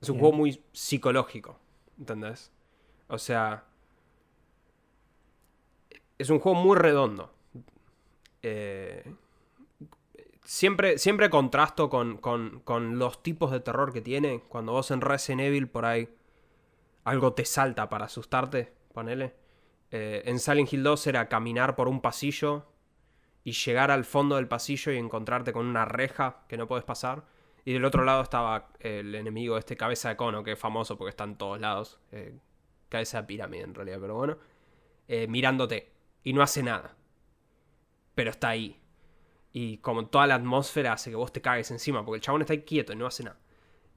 Es 0.00 0.08
un 0.10 0.18
juego 0.18 0.36
muy 0.36 0.62
psicológico. 0.72 1.58
¿Entendés? 1.98 2.50
O 3.08 3.18
sea. 3.18 3.64
Es 6.18 6.30
un 6.30 6.38
juego 6.38 6.58
muy 6.58 6.76
redondo. 6.76 7.32
Eh, 8.42 9.14
siempre, 10.48 10.96
siempre 10.96 11.28
contrasto 11.28 11.90
con, 11.90 12.16
con, 12.16 12.60
con 12.60 12.98
los 12.98 13.22
tipos 13.22 13.50
de 13.50 13.60
terror 13.60 13.92
que 13.92 14.00
tiene. 14.00 14.40
Cuando 14.48 14.72
vos 14.72 14.90
en 14.90 15.02
Resident 15.02 15.42
Evil 15.42 15.68
por 15.68 15.84
ahí 15.84 16.08
algo 17.04 17.34
te 17.34 17.44
salta 17.44 17.88
para 17.90 18.06
asustarte, 18.06 18.72
ponele. 18.94 19.34
Eh, 19.90 20.22
en 20.24 20.38
Silent 20.38 20.72
Hill 20.72 20.82
2 20.82 21.06
era 21.06 21.28
caminar 21.28 21.76
por 21.76 21.86
un 21.86 22.00
pasillo 22.00 22.66
y 23.44 23.52
llegar 23.52 23.90
al 23.90 24.06
fondo 24.06 24.36
del 24.36 24.48
pasillo 24.48 24.90
y 24.90 24.96
encontrarte 24.96 25.52
con 25.52 25.66
una 25.66 25.84
reja 25.84 26.44
que 26.48 26.56
no 26.56 26.66
puedes 26.66 26.84
pasar. 26.84 27.24
Y 27.66 27.74
del 27.74 27.84
otro 27.84 28.04
lado 28.04 28.22
estaba 28.22 28.70
el 28.80 29.14
enemigo, 29.14 29.58
este 29.58 29.76
cabeza 29.76 30.08
de 30.08 30.16
cono, 30.16 30.42
que 30.42 30.52
es 30.52 30.58
famoso 30.58 30.96
porque 30.96 31.10
está 31.10 31.24
en 31.24 31.36
todos 31.36 31.60
lados. 31.60 32.00
Eh, 32.10 32.38
cabeza 32.88 33.20
de 33.20 33.26
pirámide 33.26 33.64
en 33.64 33.74
realidad, 33.74 33.98
pero 34.00 34.14
bueno. 34.14 34.38
Eh, 35.08 35.26
mirándote. 35.28 35.92
Y 36.24 36.32
no 36.32 36.40
hace 36.40 36.62
nada. 36.62 36.96
Pero 38.14 38.30
está 38.30 38.48
ahí. 38.48 38.80
Y 39.52 39.78
como 39.78 40.06
toda 40.06 40.26
la 40.26 40.34
atmósfera 40.34 40.92
hace 40.92 41.10
que 41.10 41.16
vos 41.16 41.32
te 41.32 41.40
cagues 41.40 41.70
encima, 41.70 42.04
porque 42.04 42.16
el 42.16 42.22
chabón 42.22 42.42
está 42.42 42.52
ahí 42.52 42.62
quieto 42.62 42.92
y 42.92 42.96
no 42.96 43.06
hace 43.06 43.24
nada. 43.24 43.38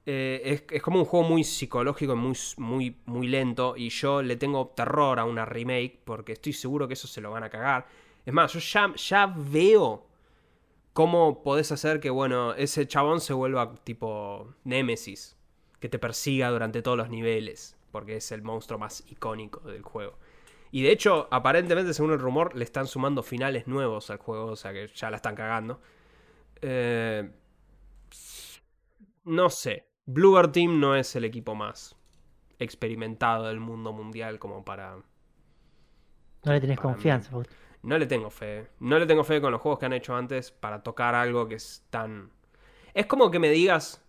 Eh, 0.04 0.64
es, 0.68 0.82
como 0.82 0.98
un 0.98 1.04
juego 1.04 1.28
muy 1.28 1.44
psicológico 1.44 2.14
y 2.14 2.16
muy, 2.16 2.36
muy, 2.56 2.96
muy 3.06 3.28
lento. 3.28 3.74
Y 3.76 3.90
yo 3.90 4.22
le 4.22 4.36
tengo 4.36 4.68
terror 4.68 5.18
a 5.18 5.24
una 5.24 5.44
remake 5.44 6.00
porque 6.04 6.32
estoy 6.32 6.52
seguro 6.52 6.88
que 6.88 6.94
eso 6.94 7.06
se 7.06 7.20
lo 7.20 7.30
van 7.30 7.44
a 7.44 7.50
cagar. 7.50 7.86
Es 8.24 8.32
más, 8.32 8.52
yo 8.52 8.60
ya, 8.60 8.94
ya 8.96 9.26
veo 9.26 10.06
cómo 10.92 11.42
podés 11.42 11.72
hacer 11.72 12.00
que, 12.00 12.10
bueno, 12.10 12.54
ese 12.54 12.86
chabón 12.86 13.20
se 13.20 13.32
vuelva 13.32 13.74
tipo 13.84 14.54
Nemesis. 14.64 15.36
Que 15.80 15.88
te 15.88 15.98
persiga 15.98 16.50
durante 16.50 16.82
todos 16.82 16.96
los 16.96 17.10
niveles. 17.10 17.76
Porque 17.90 18.16
es 18.16 18.32
el 18.32 18.42
monstruo 18.42 18.78
más 18.78 19.04
icónico 19.08 19.60
del 19.60 19.82
juego. 19.82 20.18
Y 20.72 20.82
de 20.82 20.90
hecho, 20.90 21.28
aparentemente, 21.30 21.92
según 21.92 22.12
el 22.12 22.18
rumor, 22.18 22.56
le 22.56 22.64
están 22.64 22.86
sumando 22.86 23.22
finales 23.22 23.68
nuevos 23.68 24.10
al 24.10 24.16
juego. 24.16 24.46
O 24.46 24.56
sea 24.56 24.72
que 24.72 24.88
ya 24.88 25.10
la 25.10 25.16
están 25.16 25.36
cagando. 25.36 25.80
Eh, 26.62 27.30
no 29.24 29.50
sé. 29.50 29.86
Bluebird 30.06 30.50
Team 30.50 30.80
no 30.80 30.96
es 30.96 31.14
el 31.14 31.24
equipo 31.24 31.54
más 31.54 31.94
experimentado 32.58 33.48
del 33.48 33.60
mundo 33.60 33.92
mundial 33.92 34.38
como 34.38 34.64
para. 34.64 34.96
No 36.44 36.52
le 36.52 36.60
tenés 36.60 36.80
confianza. 36.80 37.30
No 37.82 37.98
le 37.98 38.06
tengo 38.06 38.30
fe. 38.30 38.68
No 38.80 38.98
le 38.98 39.06
tengo 39.06 39.24
fe 39.24 39.42
con 39.42 39.52
los 39.52 39.60
juegos 39.60 39.78
que 39.78 39.86
han 39.86 39.92
hecho 39.92 40.16
antes 40.16 40.52
para 40.52 40.82
tocar 40.82 41.14
algo 41.14 41.48
que 41.48 41.56
es 41.56 41.84
tan. 41.90 42.30
Es 42.94 43.04
como 43.06 43.30
que 43.30 43.38
me 43.38 43.50
digas. 43.50 44.02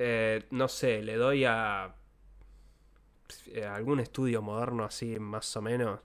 Eh, 0.00 0.46
no 0.50 0.66
sé, 0.66 1.00
le 1.02 1.14
doy 1.14 1.44
a. 1.44 1.94
Eh, 3.48 3.64
algún 3.64 4.00
estudio 4.00 4.42
moderno 4.42 4.84
así, 4.84 5.18
más 5.18 5.56
o 5.56 5.62
menos. 5.62 6.00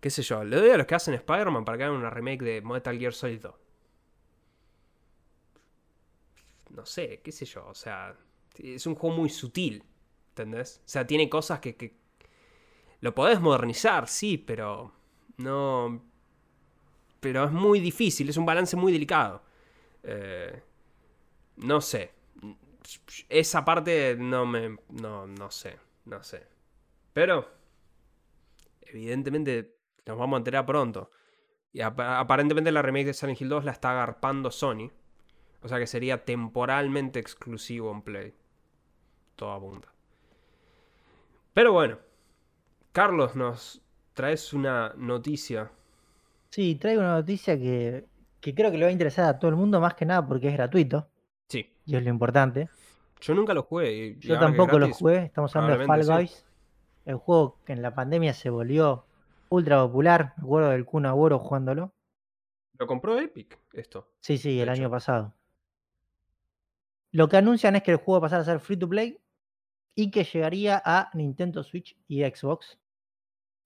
¿Qué 0.00 0.10
sé 0.10 0.22
yo? 0.22 0.44
Le 0.44 0.56
doy 0.56 0.70
a 0.70 0.76
los 0.76 0.86
que 0.86 0.94
hacen 0.94 1.14
Spider-Man 1.14 1.64
para 1.64 1.78
que 1.78 1.84
hagan 1.84 1.96
una 1.96 2.10
remake 2.10 2.42
de 2.42 2.62
Metal 2.62 2.98
Gear 2.98 3.12
Solid 3.12 3.40
2 3.40 3.54
no 6.74 6.86
sé, 6.86 7.20
qué 7.22 7.32
sé 7.32 7.44
yo, 7.44 7.66
o 7.66 7.74
sea, 7.74 8.16
es 8.58 8.86
un 8.86 8.94
juego 8.94 9.16
muy 9.16 9.28
sutil, 9.28 9.84
¿entendés? 10.30 10.80
O 10.84 10.88
sea, 10.88 11.06
tiene 11.06 11.28
cosas 11.28 11.60
que, 11.60 11.94
lo 13.00 13.14
podés 13.14 13.40
modernizar, 13.40 14.08
sí, 14.08 14.38
pero 14.38 14.92
no... 15.36 16.02
Pero 17.20 17.44
es 17.44 17.52
muy 17.52 17.80
difícil, 17.80 18.28
es 18.28 18.36
un 18.36 18.46
balance 18.46 18.76
muy 18.76 18.92
delicado. 18.92 19.42
Eh, 20.02 20.62
no 21.56 21.80
sé. 21.80 22.12
Esa 23.28 23.64
parte 23.64 24.16
no 24.18 24.46
me... 24.46 24.78
No, 24.88 25.26
no 25.26 25.50
sé, 25.50 25.78
no 26.04 26.22
sé. 26.22 26.46
Pero... 27.12 27.48
Evidentemente 28.82 29.76
nos 30.06 30.18
vamos 30.18 30.36
a 30.36 30.38
enterar 30.38 30.66
pronto. 30.66 31.10
Y 31.72 31.80
aparentemente 31.80 32.70
la 32.70 32.82
remake 32.82 33.06
de 33.06 33.14
Silent 33.14 33.40
Hill 33.40 33.48
2 33.48 33.64
la 33.64 33.72
está 33.72 33.90
agarpando 33.90 34.50
Sony. 34.50 34.92
O 35.62 35.68
sea 35.68 35.78
que 35.78 35.86
sería 35.86 36.24
temporalmente 36.24 37.18
exclusivo 37.18 37.90
en 37.90 38.02
Play. 38.02 38.34
Toda 39.34 39.58
punta. 39.58 39.88
Pero 41.54 41.72
bueno. 41.72 41.98
Carlos, 42.92 43.34
nos 43.34 43.82
traes 44.12 44.52
una 44.52 44.92
noticia. 44.96 45.72
Sí, 46.50 46.76
traigo 46.76 47.00
una 47.00 47.14
noticia 47.14 47.58
que, 47.58 48.06
creo 48.40 48.70
que 48.70 48.78
le 48.78 48.84
va 48.84 48.90
a 48.90 48.92
interesar 48.92 49.24
a 49.24 49.38
todo 49.40 49.50
el 49.50 49.56
mundo, 49.56 49.80
más 49.80 49.94
que 49.94 50.06
nada 50.06 50.24
porque 50.24 50.48
es 50.48 50.54
gratuito. 50.54 51.08
Sí. 51.48 51.68
Y 51.86 51.96
es 51.96 52.04
lo 52.04 52.10
importante. 52.10 52.68
Yo 53.20 53.34
nunca 53.34 53.54
lo 53.54 53.62
jugué. 53.62 54.16
Yo 54.18 54.38
tampoco 54.38 54.78
lo 54.78 54.92
jugué. 54.92 55.24
Estamos 55.24 55.54
hablando 55.56 55.78
de 55.78 55.86
Fall 55.86 56.04
Guys. 56.06 56.44
El 57.04 57.16
juego 57.16 57.58
que 57.64 57.72
en 57.72 57.82
la 57.82 57.94
pandemia 57.94 58.34
se 58.34 58.50
volvió 58.50 59.06
ultra 59.48 59.82
popular. 59.82 60.34
Me 60.36 60.44
acuerdo 60.44 60.70
del 60.70 60.84
Kun 60.84 61.06
Agüero 61.06 61.38
jugándolo. 61.38 61.92
¿Lo 62.78 62.86
compró 62.86 63.18
Epic 63.18 63.58
esto? 63.72 64.08
Sí, 64.20 64.38
sí, 64.38 64.60
el 64.60 64.68
año 64.68 64.90
pasado. 64.90 65.34
Lo 67.12 67.28
que 67.28 67.36
anuncian 67.36 67.76
es 67.76 67.82
que 67.82 67.92
el 67.92 67.98
juego 67.98 68.20
va 68.20 68.26
a 68.26 68.30
pasar 68.30 68.40
a 68.40 68.44
ser 68.44 68.58
free 68.58 68.76
to 68.76 68.88
play 68.88 69.20
y 69.94 70.10
que 70.10 70.24
llegaría 70.24 70.82
a 70.84 71.10
Nintendo 71.14 71.62
Switch 71.62 71.96
y 72.08 72.24
Xbox. 72.24 72.78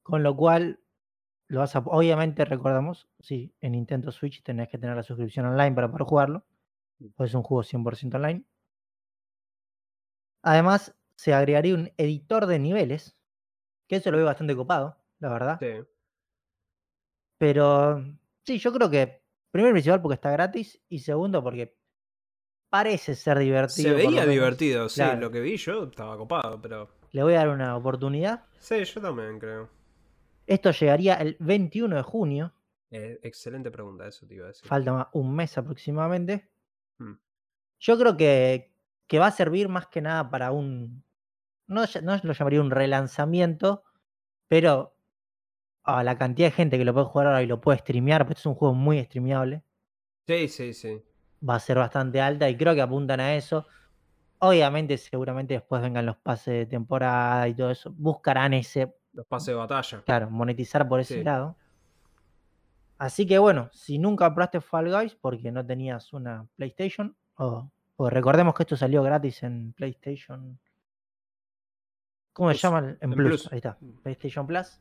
Con 0.03 0.23
lo 0.23 0.37
cual, 0.37 0.81
lo 1.47 1.61
vas 1.61 1.75
a, 1.75 1.79
obviamente 1.79 2.45
recordamos, 2.45 3.09
sí, 3.21 3.55
en 3.61 3.73
Nintendo 3.73 4.13
Switch 4.13 4.43
tenés 4.43 4.69
que 4.69 4.79
tener 4.79 4.97
la 4.97 5.03
suscripción 5.03 5.47
online 5.47 5.73
para 5.73 5.91
poder 5.91 6.07
jugarlo. 6.07 6.45
Pues 7.17 7.31
es 7.31 7.35
un 7.35 7.43
juego 7.43 7.63
100% 7.63 8.17
online. 8.17 8.45
Además, 10.49 10.95
se 11.17 11.35
agregaría 11.35 11.75
un 11.75 11.91
editor 11.97 12.47
de 12.47 12.59
niveles, 12.59 13.17
que 13.87 13.97
eso 13.97 14.11
lo 14.11 14.17
veo 14.17 14.27
bastante 14.27 14.57
copado, 14.57 14.97
la 15.19 15.29
verdad. 15.31 15.59
Sí. 15.61 15.85
Pero 17.39 18.05
sí, 18.45 18.59
yo 18.59 18.73
creo 18.73 18.91
que, 18.91 19.23
primero 19.51 19.71
y 19.71 19.75
principal 19.75 20.01
porque 20.03 20.15
está 20.15 20.31
gratis, 20.31 20.81
y 20.89 21.01
segundo 21.01 21.43
porque 21.43 21.77
parece 22.71 23.15
ser 23.15 23.39
divertido. 23.39 23.91
Se 23.91 24.07
veía 24.07 24.27
divertido, 24.27 24.89
sí. 24.89 24.97
Claro. 24.97 25.21
Lo 25.21 25.31
que 25.31 25.41
vi 25.41 25.57
yo 25.57 25.85
estaba 25.85 26.17
copado, 26.17 26.61
pero. 26.61 26.89
Le 27.13 27.23
voy 27.23 27.35
a 27.35 27.39
dar 27.39 27.49
una 27.49 27.77
oportunidad. 27.77 28.45
Sí, 28.59 28.85
yo 28.85 29.01
también 29.01 29.39
creo. 29.39 29.69
Esto 30.47 30.71
llegaría 30.71 31.15
el 31.15 31.37
21 31.41 31.97
de 31.97 32.03
junio, 32.03 32.53
Eh, 32.91 33.19
excelente 33.23 33.71
pregunta, 33.71 34.07
eso 34.09 34.27
te 34.27 34.35
iba 34.35 34.45
a 34.47 34.49
decir. 34.49 34.67
falta 34.67 35.11
un 35.13 35.35
mes 35.35 35.59
aproximadamente. 35.59 36.49
Hmm. 36.99 37.15
Yo 37.81 37.99
creo 37.99 38.17
que, 38.17 38.75
que 39.09 39.19
va 39.19 39.27
a 39.29 39.33
servir 39.33 39.69
más 39.69 39.87
que 39.89 40.01
nada 40.03 40.31
para 40.31 40.53
un. 40.53 41.05
No, 41.67 41.83
no 42.03 42.21
lo 42.23 42.33
llamaría 42.33 42.61
un 42.61 42.71
relanzamiento, 42.71 43.85
pero 44.49 44.97
a 45.85 46.05
la 46.05 46.17
cantidad 46.19 46.49
de 46.49 46.53
gente 46.53 46.79
que 46.79 46.85
lo 46.85 46.95
puede 46.95 47.07
jugar 47.07 47.27
ahora 47.29 47.43
y 47.43 47.47
lo 47.47 47.61
puede 47.61 47.79
streamear, 47.79 48.27
porque 48.27 48.39
es 48.41 48.47
un 48.47 48.55
juego 48.55 48.75
muy 48.75 49.03
streameable, 49.05 49.65
Sí, 50.27 50.49
sí, 50.49 50.75
sí. 50.75 51.03
va 51.49 51.55
a 51.57 51.61
ser 51.61 51.79
bastante 51.79 52.21
alta 52.21 52.49
y 52.51 52.57
creo 52.57 52.75
que 52.75 52.83
apuntan 52.83 53.21
a 53.21 53.35
eso. 53.35 53.67
Obviamente, 54.41 54.99
seguramente 54.99 55.55
después 55.55 55.83
vengan 55.83 56.07
los 56.07 56.17
pases 56.19 56.55
de 56.55 56.67
temporada 56.67 57.49
y 57.49 57.55
todo 57.55 57.71
eso. 57.71 57.93
Buscarán 57.97 58.55
ese, 58.55 58.95
Los 59.13 59.27
pases 59.27 59.49
de 59.49 59.55
batalla. 59.55 60.03
claro, 60.05 60.31
monetizar 60.31 60.89
por 60.89 61.01
ese 61.01 61.15
Sí. 61.19 61.25
lado. 61.25 61.57
Así 62.99 63.27
que 63.27 63.39
bueno, 63.39 63.69
si 63.73 63.99
nunca 63.99 64.33
probaste 64.35 64.61
Fall 64.61 64.91
Guys 64.91 65.15
porque 65.15 65.53
no 65.53 65.65
tenías 65.65 66.13
una 66.13 66.47
PlayStation, 66.57 67.17
o, 67.37 67.71
o 68.01 68.09
recordemos 68.09 68.55
que 68.55 68.63
esto 68.63 68.77
salió 68.77 69.03
gratis 69.03 69.43
en 69.43 69.73
PlayStation. 69.73 70.61
¿Cómo 72.33 72.53
se 72.53 72.59
llama? 72.59 72.79
En, 72.79 72.99
en 73.01 73.11
Plus, 73.11 73.43
Plus. 73.43 73.53
ahí 73.53 73.57
está, 73.57 73.77
PlayStation 74.05 74.47
Plus. 74.47 74.81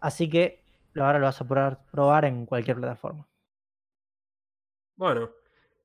Así 0.00 0.30
que 0.30 0.64
ahora 0.96 1.18
lo 1.18 1.26
vas 1.26 1.38
a 1.42 1.46
poder 1.46 1.76
probar 1.90 2.24
en 2.24 2.46
cualquier 2.46 2.78
plataforma. 2.78 3.28
Bueno, 4.96 5.30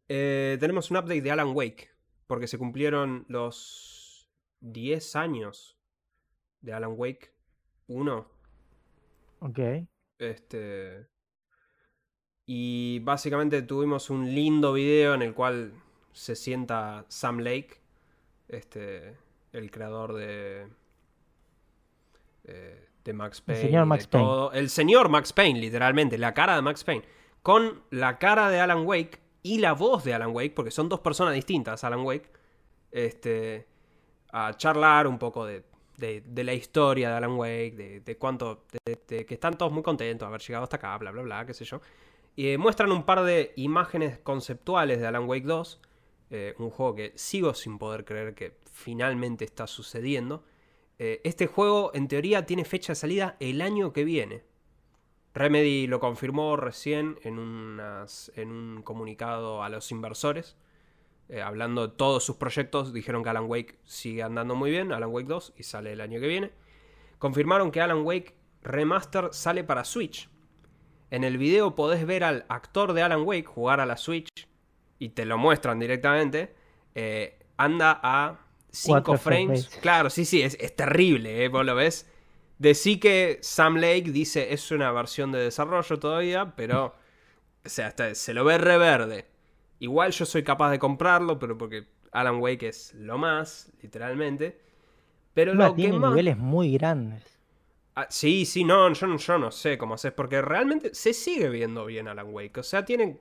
eh, 0.07 0.55
tenemos 0.57 0.89
un 0.89 0.97
update 0.97 1.21
de 1.21 1.31
Alan 1.31 1.51
Wake, 1.53 1.89
porque 2.27 2.47
se 2.47 2.57
cumplieron 2.57 3.25
los 3.27 4.29
10 4.61 5.17
años 5.17 5.77
de 6.61 6.71
Alan 6.71 6.93
Wake 6.95 7.33
1. 7.87 8.31
Ok. 9.39 9.59
Este. 10.17 11.07
Y 12.45 12.99
básicamente 12.99 13.61
tuvimos 13.63 14.09
un 14.09 14.33
lindo 14.33 14.71
video 14.71 15.13
en 15.13 15.23
el 15.23 15.33
cual 15.33 15.73
se 16.17 16.35
sienta 16.35 17.05
Sam 17.09 17.39
Lake, 17.39 17.79
este, 18.47 19.15
el 19.53 19.71
creador 19.71 20.13
de. 20.13 20.67
eh, 22.45 22.83
de 23.03 23.13
Max 23.13 23.41
Payne. 23.41 23.61
señor 23.61 23.85
y 23.85 23.87
Max 23.87 24.07
Payne. 24.07 24.25
todo. 24.25 24.51
El 24.51 24.69
señor 24.69 25.09
Max 25.09 25.31
Payne, 25.33 25.59
literalmente, 25.59 26.17
la 26.17 26.33
cara 26.33 26.55
de 26.55 26.61
Max 26.61 26.83
Payne. 26.83 27.03
Con 27.41 27.83
la 27.91 28.17
cara 28.19 28.49
de 28.49 28.59
Alan 28.59 28.85
Wake 28.85 29.19
y 29.43 29.59
la 29.59 29.73
voz 29.73 30.03
de 30.03 30.13
Alan 30.13 30.31
Wake, 30.33 30.51
porque 30.55 30.71
son 30.71 30.89
dos 30.89 30.99
personas 30.99 31.33
distintas, 31.33 31.83
Alan 31.83 32.01
Wake. 32.01 32.29
Este. 32.91 33.67
A 34.31 34.53
charlar 34.57 35.07
un 35.07 35.17
poco 35.17 35.45
de, 35.45 35.63
de, 35.97 36.21
de 36.21 36.43
la 36.43 36.53
historia 36.53 37.09
de 37.11 37.15
Alan 37.15 37.37
Wake, 37.37 37.75
de, 37.77 37.99
de 38.01 38.17
cuánto. 38.17 38.65
De, 38.85 38.99
de 39.07 39.25
que 39.25 39.35
están 39.35 39.57
todos 39.57 39.71
muy 39.71 39.83
contentos 39.83 40.25
de 40.25 40.27
haber 40.27 40.41
llegado 40.41 40.63
hasta 40.63 40.77
acá, 40.77 40.97
bla, 40.97 41.11
bla, 41.11 41.21
bla, 41.21 41.45
qué 41.45 41.53
sé 41.53 41.63
yo. 41.63 41.79
Y 42.35 42.49
eh, 42.49 42.57
muestran 42.57 42.91
un 42.91 43.03
par 43.03 43.23
de 43.23 43.53
imágenes 43.55 44.19
conceptuales 44.19 44.99
de 44.99 45.07
Alan 45.07 45.25
Wake 45.29 45.45
2. 45.45 45.81
Eh, 46.29 46.55
un 46.57 46.69
juego 46.69 46.95
que 46.95 47.13
sigo 47.15 47.53
sin 47.53 47.77
poder 47.77 48.03
creer 48.03 48.35
que 48.35 48.57
finalmente 48.71 49.45
está 49.45 49.67
sucediendo. 49.67 50.43
Eh, 50.99 51.21
este 51.23 51.47
juego, 51.47 51.91
en 51.93 52.07
teoría, 52.07 52.45
tiene 52.45 52.65
fecha 52.65 52.91
de 52.91 52.95
salida 52.95 53.37
el 53.39 53.61
año 53.61 53.93
que 53.93 54.03
viene. 54.03 54.43
Remedy 55.33 55.87
lo 55.87 55.99
confirmó 55.99 56.57
recién 56.57 57.19
en, 57.23 57.37
un 57.37 58.81
comunicado 58.83 59.63
a 59.63 59.69
los 59.69 59.91
inversores. 59.91 60.57
eh, 61.29 61.41
hablando 61.41 61.87
de 61.87 61.93
todos 61.95 62.23
sus 62.23 62.37
proyectos, 62.37 62.93
dijeron 62.93 63.23
que 63.23 63.29
Alan 63.29 63.45
Wake 63.47 63.79
sigue 63.83 64.23
andando 64.23 64.55
muy 64.55 64.71
bien, 64.71 64.91
Alan 64.93 65.09
Wake 65.09 65.27
2, 65.27 65.53
y 65.57 65.63
sale 65.63 65.91
el 65.93 66.01
año 66.01 66.19
que 66.19 66.27
viene. 66.27 66.51
Confirmaron 67.19 67.71
que 67.71 67.81
Alan 67.81 68.05
Wake 68.05 68.35
Remaster 68.63 69.29
sale 69.33 69.63
para 69.63 69.83
Switch. 69.83 70.29
En 71.11 71.23
el 71.23 71.37
video 71.37 71.75
podés 71.75 72.05
ver 72.05 72.23
al 72.23 72.45
actor 72.49 72.93
de 72.93 73.01
Alan 73.01 73.23
Wake 73.23 73.45
jugar 73.45 73.79
a 73.79 73.85
la 73.85 73.97
Switch 73.97 74.47
y 74.99 75.09
te 75.09 75.25
lo 75.25 75.37
muestran 75.37 75.79
directamente. 75.79 76.55
eh, 76.95 77.39
anda 77.57 77.99
a 78.03 78.39
5 78.71 79.15
Cuatro 79.15 79.17
frames. 79.17 79.69
Claro, 79.81 80.09
sí, 80.09 80.25
sí, 80.25 80.41
es, 80.41 80.57
es 80.59 80.75
terrible, 80.75 81.43
¿eh? 81.43 81.47
vos 81.49 81.65
lo 81.65 81.75
ves. 81.75 82.09
Decí 82.59 82.99
que 82.99 83.39
Sam 83.41 83.75
Lake 83.77 84.11
dice 84.11 84.53
es 84.53 84.71
una 84.71 84.91
versión 84.91 85.31
de 85.31 85.39
desarrollo 85.39 85.99
todavía, 85.99 86.55
pero 86.55 86.95
o 87.65 87.69
sea, 87.69 87.93
se 88.15 88.33
lo 88.33 88.45
ve 88.45 88.57
reverde. 88.57 89.27
Igual 89.79 90.11
yo 90.11 90.25
soy 90.25 90.43
capaz 90.43 90.71
de 90.71 90.79
comprarlo, 90.79 91.39
pero 91.39 91.57
porque 91.57 91.87
Alan 92.11 92.37
Wake 92.41 92.67
es 92.69 92.93
lo 92.95 93.17
más, 93.17 93.71
literalmente. 93.81 94.59
Pero 95.33 95.53
Encima 95.53 95.73
lo 95.73 95.75
que 95.75 95.87
tiene 95.87 95.99
más... 95.99 96.19
niveles 96.19 96.37
muy 96.37 96.71
grandes. 96.73 97.39
Ah, 97.95 98.07
sí, 98.09 98.45
sí, 98.45 98.63
no, 98.63 98.93
yo, 98.93 99.07
no- 99.07 99.17
yo 99.17 99.37
no 99.39 99.51
sé 99.51 99.77
cómo 99.77 99.95
haces, 99.95 100.11
porque 100.13 100.41
realmente 100.41 100.93
se 100.93 101.13
sigue 101.13 101.49
viendo 101.49 101.85
bien 101.85 102.07
Alan 102.07 102.27
Wake. 102.31 102.59
O 102.59 102.63
sea, 102.63 102.85
tiene, 102.85 103.19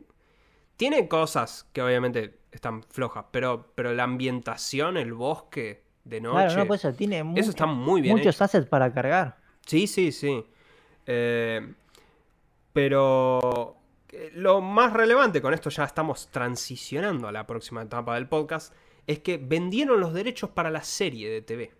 tiene 0.76 1.08
cosas 1.08 1.68
que 1.72 1.82
obviamente 1.82 2.38
están 2.52 2.82
flojas, 2.82 3.26
pero, 3.30 3.72
pero 3.74 3.92
la 3.94 4.04
ambientación, 4.04 4.96
el 4.96 5.12
bosque 5.12 5.84
de 6.04 6.20
noche, 6.20 6.46
Claro, 6.46 6.60
no, 6.60 6.66
pues 6.66 6.84
eso 6.84 6.96
tiene 6.96 7.24
eso 7.36 7.50
está 7.50 7.66
muy 7.66 8.00
bien 8.00 8.16
muchos 8.16 8.36
hecho. 8.36 8.44
assets 8.44 8.66
para 8.66 8.92
cargar. 8.92 9.38
Sí, 9.66 9.86
sí, 9.86 10.12
sí. 10.12 10.44
Eh, 11.06 11.74
pero 12.72 13.76
eh, 14.10 14.30
lo 14.34 14.60
más 14.60 14.92
relevante, 14.92 15.42
con 15.42 15.54
esto 15.54 15.70
ya 15.70 15.84
estamos 15.84 16.28
transicionando 16.28 17.26
a 17.28 17.32
la 17.32 17.46
próxima 17.46 17.82
etapa 17.82 18.14
del 18.14 18.28
podcast, 18.28 18.72
es 19.06 19.20
que 19.20 19.38
vendieron 19.38 20.00
los 20.00 20.12
derechos 20.12 20.50
para 20.50 20.70
la 20.70 20.82
serie 20.82 21.30
de 21.30 21.42
TV. 21.42 21.72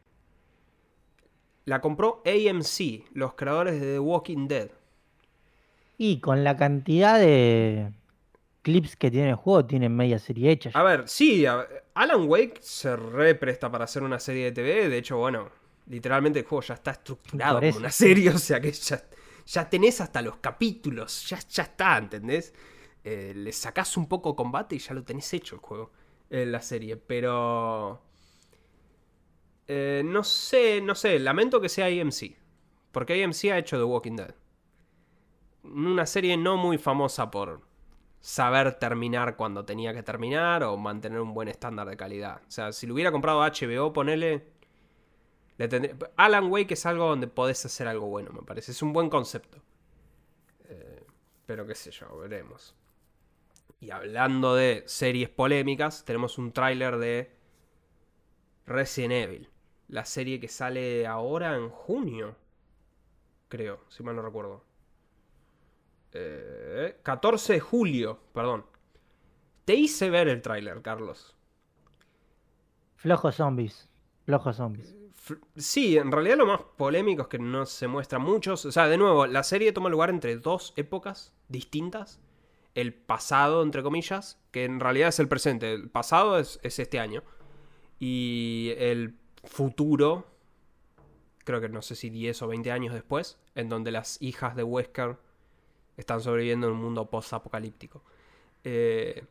La 1.65 1.81
compró 1.81 2.23
AMC, 2.25 3.09
los 3.13 3.35
creadores 3.35 3.81
de 3.81 3.95
The 3.95 3.99
Walking 3.99 4.47
Dead. 4.49 4.71
Y 5.99 6.21
con 6.21 6.45
la 6.45 6.57
cantidad 6.57 7.19
de 7.19 7.93
clips 8.67 8.97
que 8.97 9.13
tiene 9.13 9.31
el 9.31 9.37
juego, 9.37 9.65
tiene 9.65 9.89
media 9.89 10.19
serie 10.19 10.51
hecha. 10.51 10.71
A 10.75 10.83
ver, 10.83 11.09
sí, 11.09 11.47
a- 11.47 11.65
Alan 11.95 12.27
Wake 12.29 12.59
se 12.61 12.97
re 12.97 13.37
presta 13.37 13.71
para 13.71 13.85
hacer 13.85 14.03
una 14.03 14.19
serie 14.19 14.47
de 14.47 14.53
TV. 14.53 14.89
De 14.89 14.99
hecho, 14.99 15.19
bueno, 15.19 15.49
literalmente 15.87 16.41
el 16.41 16.45
juego 16.45 16.63
ya 16.63 16.75
está 16.75 16.91
estructurado 16.91 17.61
como 17.61 17.77
una 17.77 17.91
serie. 17.93 18.31
O 18.35 18.39
sea 18.39 18.61
que 18.61 18.73
ya, 18.73 19.01
ya 19.47 19.71
tenés 19.71 20.01
hasta 20.01 20.21
los 20.21 20.39
capítulos. 20.39 21.29
Ya, 21.29 21.39
ya 21.49 21.63
está, 21.63 21.97
¿entendés? 21.99 22.53
Eh, 23.05 23.33
le 23.37 23.53
sacás 23.53 23.97
un 23.97 24.09
poco 24.09 24.35
combate 24.35 24.75
y 24.75 24.79
ya 24.81 24.95
lo 24.95 25.05
tenés 25.05 25.33
hecho 25.33 25.55
el 25.55 25.61
juego. 25.61 25.93
En 26.29 26.51
la 26.51 26.61
serie. 26.61 26.97
Pero. 26.97 28.03
eh, 29.69 30.03
no 30.05 30.25
sé, 30.25 30.81
no 30.81 30.95
sé. 30.97 31.19
Lamento 31.21 31.61
que 31.61 31.69
sea 31.69 31.87
AMC. 31.87 32.37
Porque 32.91 33.23
AMC 33.23 33.45
ha 33.53 33.59
hecho 33.59 33.77
The 33.79 33.85
Walking 33.85 34.17
Dead. 34.17 34.35
Una 35.63 36.07
serie 36.07 36.37
no 36.37 36.57
muy 36.57 36.79
famosa 36.79 37.31
por 37.31 37.66
saber 38.27 38.75
terminar 38.75 39.37
cuando 39.37 39.65
tenía 39.65 39.95
que 39.95 40.03
terminar 40.03 40.65
o 40.65 40.77
mantener 40.77 41.21
un 41.21 41.33
buen 41.33 41.47
estándar 41.47 41.89
de 41.89 41.97
calidad. 41.97 42.43
O 42.49 42.51
sea, 42.51 42.73
si 42.73 42.85
lo 42.85 42.95
hubiera 42.95 43.13
comprado 43.13 43.39
HBO, 43.41 43.93
ponele. 43.93 44.49
Alan 46.17 46.51
Wake 46.51 46.75
es 46.75 46.85
algo 46.87 47.07
donde 47.07 47.29
podés 47.29 47.65
hacer 47.65 47.87
algo 47.87 48.09
bueno, 48.09 48.33
me 48.33 48.43
parece. 48.43 48.73
Es 48.73 48.83
un 48.83 48.93
buen 48.93 49.11
concepto. 49.11 49.63
Eh, 50.65 51.05
pero 51.47 51.69
qué 51.69 51.77
sé 51.77 51.93
yo, 51.93 52.19
veremos. 52.19 52.75
Y 53.79 53.93
hablando 53.93 54.57
de 54.57 54.83
series 54.87 55.29
polémicas, 55.29 56.05
tenemos 56.05 56.37
un 56.37 56.51
tráiler 56.51 56.97
de 56.97 57.31
Resident 58.67 59.13
Evil. 59.13 59.51
La 59.87 60.05
serie 60.05 60.41
que 60.41 60.49
sale 60.49 61.07
ahora 61.07 61.55
en 61.55 61.69
junio. 61.69 62.35
Creo, 63.49 63.85
si 63.89 64.03
mal 64.03 64.17
no 64.17 64.23
recuerdo. 64.23 64.66
Eh, 66.19 66.97
14 67.03 67.55
de 67.55 67.61
julio, 67.61 68.19
perdón. 68.33 68.65
Te 69.65 69.75
hice 69.75 70.11
ver 70.11 70.29
el 70.29 70.41
tráiler, 70.41 70.81
Carlos. 70.81 71.37
Flojos 72.97 73.37
zombies. 73.37 73.89
Flojos 74.25 74.57
zombies. 74.57 74.95
Sí, 75.57 75.99
en 75.99 76.13
realidad 76.13 76.37
lo 76.37 76.47
más 76.47 76.61
polémico 76.77 77.23
es 77.23 77.29
que 77.29 77.39
no 77.39 77.67
se 77.67 77.89
muestran 77.89 78.23
muchos. 78.23 78.65
O 78.65 78.73
sea, 78.73 78.89
de 78.89 78.97
nuevo, 78.97 79.27
la 79.27 79.43
serie 79.43 79.73
toma 79.73 79.89
lugar 79.89 80.09
entre 80.09 80.37
dos 80.37 80.73
épocas 80.77 81.35
distintas. 81.49 82.21
El 82.75 82.95
pasado, 82.95 83.63
entre 83.63 83.83
comillas, 83.83 84.39
que 84.53 84.65
en 84.65 84.81
realidad 84.81 85.09
es 85.09 85.19
el 85.19 85.29
presente. 85.29 85.73
El 85.73 85.91
pasado 85.91 86.39
es, 86.39 86.61
es 86.63 86.79
este 86.79 87.01
año. 87.01 87.23
Y 87.99 88.73
el 88.79 89.17
futuro, 89.45 90.27
creo 91.45 91.61
que 91.61 91.69
no 91.69 91.83
sé 91.83 91.97
si 91.97 92.11
10 92.11 92.43
o 92.43 92.49
20 92.49 92.71
años 92.71 92.95
después, 92.95 93.39
en 93.55 93.69
donde 93.69 93.91
las 93.91 94.21
hijas 94.23 94.55
de 94.55 94.63
Wesker 94.63 95.17
están 95.97 96.21
sobreviviendo 96.21 96.67
en 96.69 96.75
un 96.75 96.81
mundo 96.81 97.09
post-apocalíptico. 97.09 98.03
Eh, 98.65 99.25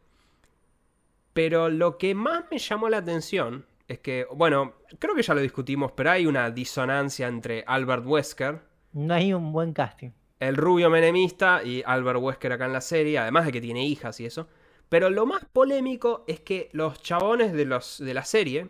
pero 1.33 1.69
lo 1.69 1.97
que 1.97 2.15
más 2.15 2.45
me 2.49 2.57
llamó 2.57 2.89
la 2.89 2.97
atención 2.97 3.65
es 3.87 3.99
que, 3.99 4.25
bueno, 4.33 4.73
creo 4.99 5.13
que 5.13 5.21
ya 5.21 5.33
lo 5.33 5.41
discutimos, 5.41 5.91
pero 5.91 6.11
hay 6.11 6.25
una 6.25 6.49
disonancia 6.49 7.27
entre 7.27 7.63
Albert 7.67 8.05
Wesker, 8.05 8.61
No 8.93 9.13
hay 9.13 9.33
un 9.33 9.51
buen 9.51 9.73
casting. 9.73 10.11
el 10.39 10.55
rubio 10.55 10.89
menemista, 10.89 11.61
y 11.63 11.83
Albert 11.85 12.19
Wesker 12.19 12.51
acá 12.53 12.65
en 12.65 12.73
la 12.73 12.81
serie, 12.81 13.19
además 13.19 13.45
de 13.45 13.51
que 13.51 13.61
tiene 13.61 13.85
hijas 13.85 14.19
y 14.19 14.25
eso. 14.25 14.47
Pero 14.89 15.09
lo 15.09 15.25
más 15.25 15.45
polémico 15.45 16.23
es 16.27 16.39
que 16.39 16.69
los 16.71 17.01
chabones 17.01 17.53
de, 17.53 17.65
los, 17.65 17.99
de 17.99 18.13
la 18.13 18.23
serie 18.23 18.69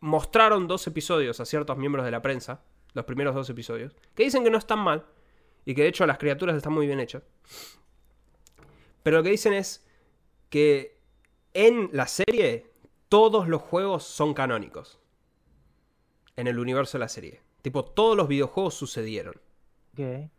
mostraron 0.00 0.66
dos 0.66 0.86
episodios 0.86 1.38
a 1.40 1.44
ciertos 1.44 1.76
miembros 1.76 2.04
de 2.04 2.10
la 2.10 2.22
prensa, 2.22 2.62
los 2.94 3.04
primeros 3.04 3.34
dos 3.34 3.48
episodios, 3.50 3.94
que 4.14 4.24
dicen 4.24 4.44
que 4.44 4.50
no 4.50 4.58
están 4.58 4.78
mal, 4.80 5.04
y 5.64 5.74
que 5.74 5.82
de 5.82 5.88
hecho 5.88 6.06
las 6.06 6.18
criaturas 6.18 6.56
están 6.56 6.72
muy 6.72 6.86
bien 6.86 7.00
hechas. 7.00 7.22
Pero 9.02 9.18
lo 9.18 9.22
que 9.22 9.30
dicen 9.30 9.52
es 9.52 9.84
que 10.48 10.98
en 11.54 11.90
la 11.92 12.06
serie 12.06 12.66
todos 13.08 13.48
los 13.48 13.62
juegos 13.62 14.04
son 14.04 14.34
canónicos. 14.34 14.98
En 16.36 16.46
el 16.46 16.58
universo 16.58 16.96
de 16.96 17.00
la 17.00 17.08
serie. 17.08 17.40
Tipo, 17.60 17.84
todos 17.84 18.16
los 18.16 18.26
videojuegos 18.26 18.74
sucedieron. 18.74 19.34
Ok. 19.92 20.30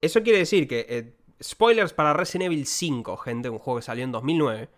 Eso 0.00 0.22
quiere 0.22 0.38
decir 0.38 0.66
que, 0.66 0.86
eh, 0.88 1.14
spoilers 1.42 1.92
para 1.92 2.12
Resident 2.12 2.52
Evil 2.52 2.66
5, 2.66 3.16
gente, 3.18 3.50
un 3.50 3.58
juego 3.58 3.80
que 3.80 3.84
salió 3.84 4.04
en 4.04 4.12
2009. 4.12 4.68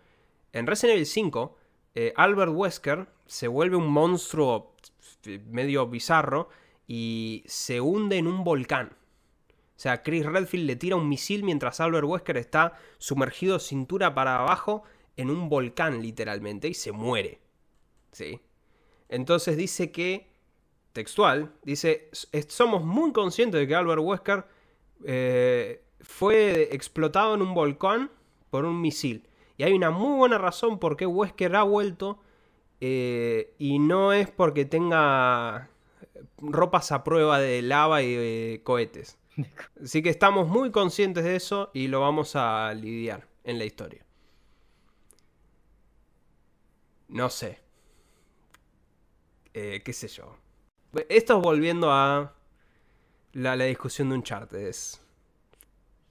En 0.51 0.67
Resident 0.67 0.95
Evil 0.95 1.05
5, 1.05 1.57
eh, 1.95 2.13
Albert 2.17 2.51
Wesker 2.53 3.07
se 3.25 3.47
vuelve 3.47 3.77
un 3.77 3.87
monstruo 3.87 4.75
eh, 5.25 5.39
medio 5.47 5.87
bizarro 5.87 6.49
y 6.87 7.43
se 7.47 7.81
hunde 7.81 8.17
en 8.17 8.27
un 8.27 8.43
volcán. 8.43 8.91
O 9.75 9.79
sea, 9.83 10.03
Chris 10.03 10.25
Redfield 10.25 10.67
le 10.67 10.75
tira 10.75 10.95
un 10.95 11.09
misil 11.09 11.43
mientras 11.43 11.79
Albert 11.79 12.05
Wesker 12.05 12.37
está 12.37 12.73
sumergido 12.99 13.59
cintura 13.59 14.13
para 14.13 14.39
abajo 14.39 14.83
en 15.17 15.29
un 15.29 15.49
volcán, 15.49 16.01
literalmente, 16.01 16.67
y 16.67 16.73
se 16.73 16.91
muere. 16.91 17.39
¿Sí? 18.11 18.39
Entonces 19.09 19.57
dice 19.57 19.91
que, 19.91 20.27
textual, 20.93 21.51
dice, 21.63 22.09
"S- 22.11 22.27
somos 22.49 22.83
muy 22.83 23.11
conscientes 23.11 23.59
de 23.59 23.67
que 23.67 23.75
Albert 23.75 24.01
Wesker 24.01 24.45
eh, 25.05 25.83
fue 26.01 26.69
explotado 26.71 27.33
en 27.35 27.41
un 27.41 27.53
volcán 27.53 28.09
por 28.49 28.63
un 28.65 28.79
misil. 28.79 29.27
Y 29.57 29.63
hay 29.63 29.73
una 29.73 29.91
muy 29.91 30.17
buena 30.17 30.37
razón 30.37 30.79
por 30.79 30.95
qué 30.97 31.05
Wesker 31.05 31.55
ha 31.55 31.63
vuelto. 31.63 32.19
eh, 32.81 33.53
y 33.59 33.79
no 33.79 34.11
es 34.13 34.29
porque 34.29 34.65
tenga 34.65 35.69
ropas 36.37 36.91
a 36.91 37.03
prueba 37.03 37.39
de 37.39 37.61
lava 37.61 38.01
y 38.01 38.13
de 38.13 38.61
cohetes. 38.63 39.17
Así 39.83 40.01
que 40.01 40.09
estamos 40.09 40.47
muy 40.47 40.71
conscientes 40.71 41.23
de 41.23 41.35
eso 41.35 41.71
y 41.73 41.87
lo 41.87 42.01
vamos 42.01 42.35
a 42.35 42.73
lidiar 42.73 43.27
en 43.43 43.59
la 43.59 43.65
historia. 43.65 44.05
No 47.07 47.29
sé. 47.29 47.59
Eh, 49.53 49.81
qué 49.85 49.93
sé 49.93 50.07
yo. 50.07 50.35
Esto 51.09 51.39
volviendo 51.41 51.91
a 51.91 52.33
la, 53.33 53.55
la 53.55 53.65
discusión 53.65 54.09
de 54.09 54.15
Uncharted. 54.15 54.67
Es, 54.67 55.01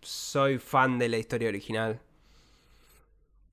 soy 0.00 0.58
fan 0.58 0.98
de 0.98 1.08
la 1.08 1.18
historia 1.18 1.48
original. 1.48 2.00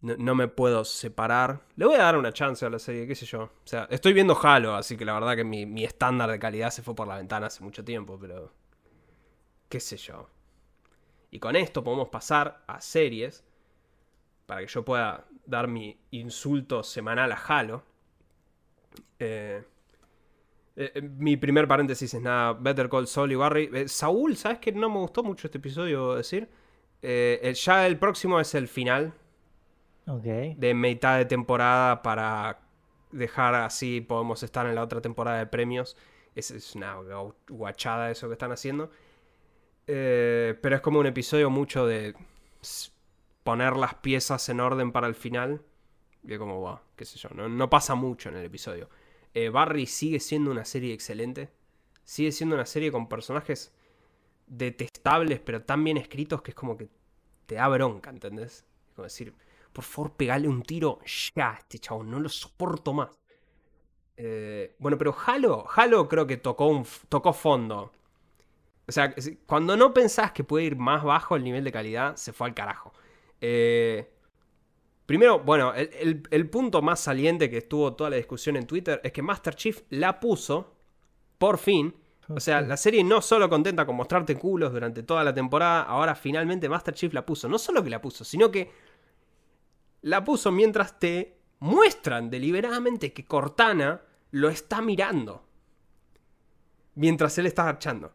No, 0.02 0.34
me 0.34 0.48
puedo 0.48 0.86
separar. 0.86 1.62
Le 1.76 1.86
voy 1.86 1.96
a 1.96 2.04
dar 2.04 2.18
una 2.18 2.32
chance 2.32 2.66
a 2.66 2.70
la 2.70 2.80
serie, 2.80 3.06
qué 3.06 3.16
sé 3.16 3.26
yo. 3.26 3.42
O 3.42 3.52
sea, 3.66 3.86
estoy 3.90 4.14
viendo 4.14 4.38
Halo, 4.42 4.76
así 4.76 4.96
que 4.96 5.04
la 5.04 5.14
verdad 5.14 5.36
que 5.36 5.44
mi, 5.44 5.66
mi 5.66 5.84
estándar 5.84 6.32
de 6.32 6.40
calidad 6.40 6.70
se 6.70 6.82
fue 6.82 6.96
por 6.96 7.08
la 7.08 7.18
ventana 7.18 7.48
hace 7.48 7.64
mucho 7.64 7.84
tiempo, 7.84 8.18
pero... 8.20 8.54
qué 9.68 9.80
sé 9.82 9.98
yo. 9.98 10.30
Y 11.32 11.40
con 11.40 11.56
esto 11.58 11.84
podemos 11.84 12.08
pasar 12.08 12.64
a 12.66 12.80
series 12.80 13.44
para 14.46 14.62
que 14.62 14.68
yo 14.68 14.86
pueda 14.86 15.26
dar 15.46 15.68
mi 15.68 16.00
insulto 16.12 16.82
semanal 16.82 17.32
a 17.34 17.36
Halo. 17.36 17.84
Eh, 19.20 19.64
eh, 20.78 20.92
eh, 20.96 21.02
mi 21.02 21.36
primer 21.36 21.68
paréntesis 21.68 22.14
es 22.14 22.22
nada, 22.22 22.54
Better 22.54 22.88
Call 22.90 23.06
Saul 23.06 23.34
y 23.34 23.36
Barry. 23.36 23.88
Saúl, 23.90 24.38
¿sabes 24.38 24.60
que 24.60 24.72
no 24.72 24.90
me 24.90 25.00
gustó 25.00 25.24
mucho 25.24 25.48
este 25.48 25.58
episodio 25.58 26.16
decir? 26.16 26.50
Ya 27.02 27.86
el 27.86 28.00
próximo 28.00 28.40
es 28.40 28.56
el 28.56 28.68
final 28.68 29.14
Ok. 30.10 30.24
de 30.58 30.74
mitad 30.74 31.18
de 31.18 31.26
temporada 31.26 32.02
para 32.02 32.60
dejar 33.12 33.56
así, 33.56 34.02
podemos 34.02 34.42
estar 34.44 34.66
en 34.66 34.76
la 34.76 34.84
otra 34.84 35.02
temporada 35.02 35.38
de 35.38 35.46
premios. 35.46 35.96
Es, 36.36 36.76
una 36.76 36.96
guachada 37.48 38.12
eso 38.12 38.28
que 38.28 38.34
están 38.34 38.52
haciendo. 38.52 38.92
Eh, 39.88 40.58
pero 40.62 40.76
es 40.76 40.82
como 40.82 41.00
un 41.00 41.08
episodio 41.08 41.50
mucho 41.50 41.86
de 41.86 42.16
poner 43.44 43.76
las 43.76 43.96
piezas 43.96 44.48
en 44.50 44.60
orden 44.60 44.92
para 44.92 45.08
el 45.08 45.16
final. 45.16 45.62
Y 46.24 46.38
como, 46.38 46.60
wow, 46.60 46.80
qué 46.96 47.06
sé 47.06 47.18
yo, 47.18 47.30
no, 47.34 47.48
no 47.48 47.70
pasa 47.70 47.96
mucho 47.96 48.30
en 48.30 48.38
el 48.38 48.46
episodio. 48.46 48.90
Eh, 49.34 49.50
Barry 49.50 49.86
sigue 49.86 50.20
siendo 50.20 50.52
una 50.52 50.66
serie 50.66 50.94
excelente. 50.94 51.50
Sigue 52.04 52.32
siendo 52.32 52.56
una 52.56 52.66
serie 52.66 52.92
con 52.92 53.08
personajes 53.08 53.72
detestables, 54.48 55.40
pero 55.40 55.62
tan 55.64 55.84
bien 55.84 55.98
escritos 55.98 56.42
que 56.42 56.52
es 56.52 56.56
como 56.56 56.76
que 56.78 56.90
te 57.46 57.56
da 57.56 57.68
bronca, 57.68 58.10
¿entendés? 58.10 58.66
Es 58.88 58.94
como 58.96 59.04
decir, 59.04 59.34
por 59.74 59.84
favor, 59.84 60.14
pegale 60.14 60.48
un 60.48 60.62
tiro 60.64 61.00
ya 61.36 61.58
este 61.60 61.80
chabón, 61.80 62.12
no 62.12 62.20
lo 62.20 62.30
soporto 62.30 62.94
más. 62.94 63.10
Eh, 64.18 64.76
bueno, 64.80 64.98
pero 64.98 65.16
Halo, 65.26 65.66
Halo 65.74 66.08
creo 66.10 66.28
que 66.28 66.38
tocó, 66.38 66.68
un, 66.68 66.86
tocó 67.08 67.34
fondo. 67.34 67.92
O 68.88 68.92
sea, 68.92 69.14
cuando 69.46 69.78
no 69.78 69.94
pensás 69.94 70.32
que 70.32 70.44
puede 70.44 70.66
ir 70.66 70.76
más 70.76 71.04
bajo 71.04 71.36
el 71.36 71.44
nivel 71.44 71.64
de 71.64 71.72
calidad, 71.72 72.16
se 72.16 72.34
fue 72.34 72.48
al 72.48 72.54
carajo. 72.56 72.94
Eh, 73.42 74.10
primero, 75.06 75.40
bueno, 75.40 75.74
el, 75.74 75.90
el- 76.00 76.24
el 76.30 76.50
punto 76.50 76.82
más 76.82 77.00
saliente 77.00 77.50
que 77.50 77.58
estuvo 77.58 77.94
toda 77.94 78.10
la 78.12 78.16
discusión 78.18 78.56
en 78.56 78.68
Twitter 78.68 79.02
es 79.04 79.12
que 79.12 79.22
Master 79.22 79.56
Chief 79.56 79.82
la 79.90 80.20
puso, 80.20 80.76
por 81.38 81.58
fin. 81.58 81.96
O 82.30 82.40
sea, 82.40 82.62
la 82.62 82.78
serie 82.78 83.04
no 83.04 83.22
solo 83.22 83.50
contenta 83.50 83.86
con 83.86 83.96
mostrarte 83.96 84.36
culos 84.38 84.72
durante 84.74 85.04
toda 85.04 85.24
la 85.24 85.34
temporada, 85.34 85.84
ahora 85.84 86.16
finalmente 86.16 86.70
Master 86.70 86.94
Chief 86.94 87.14
la 87.14 87.26
puso. 87.26 87.50
No 87.50 87.58
solo 87.60 87.84
que 87.84 87.90
la 87.90 88.02
puso, 88.02 88.24
sino 88.24 88.52
que 88.52 88.72
la 90.02 90.24
puso 90.24 90.52
mientras 90.52 91.00
te 91.00 91.38
muestran 91.60 92.30
deliberadamente 92.30 93.12
que 93.14 93.26
Cortana 93.26 94.02
lo 94.32 94.50
está 94.50 94.82
mirando. 94.82 95.46
Mientras 96.96 97.38
él 97.38 97.46
está 97.46 97.68
archando. 97.68 98.12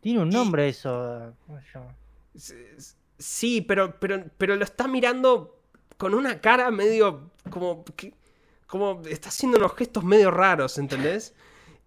Tiene 0.00 0.20
un 0.20 0.28
Y- 0.30 0.34
nombre 0.34 0.68
eso. 0.68 1.34
Sí, 3.18 3.60
pero, 3.60 3.98
pero, 4.00 4.24
pero 4.38 4.56
lo 4.56 4.64
está 4.64 4.88
mirando 4.88 5.60
con 5.96 6.14
una 6.14 6.40
cara 6.40 6.70
medio 6.70 7.30
como 7.50 7.84
que- 7.84 8.14
como 8.66 9.02
está 9.06 9.28
haciendo 9.28 9.58
unos 9.58 9.74
gestos 9.74 10.04
medio 10.04 10.30
raros, 10.30 10.78
¿entendés? 10.78 11.34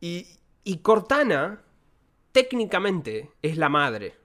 Y, 0.02 0.28
y 0.64 0.78
Cortana 0.80 1.62
técnicamente 2.32 3.32
es 3.42 3.58
la 3.58 3.70
madre. 3.70 4.16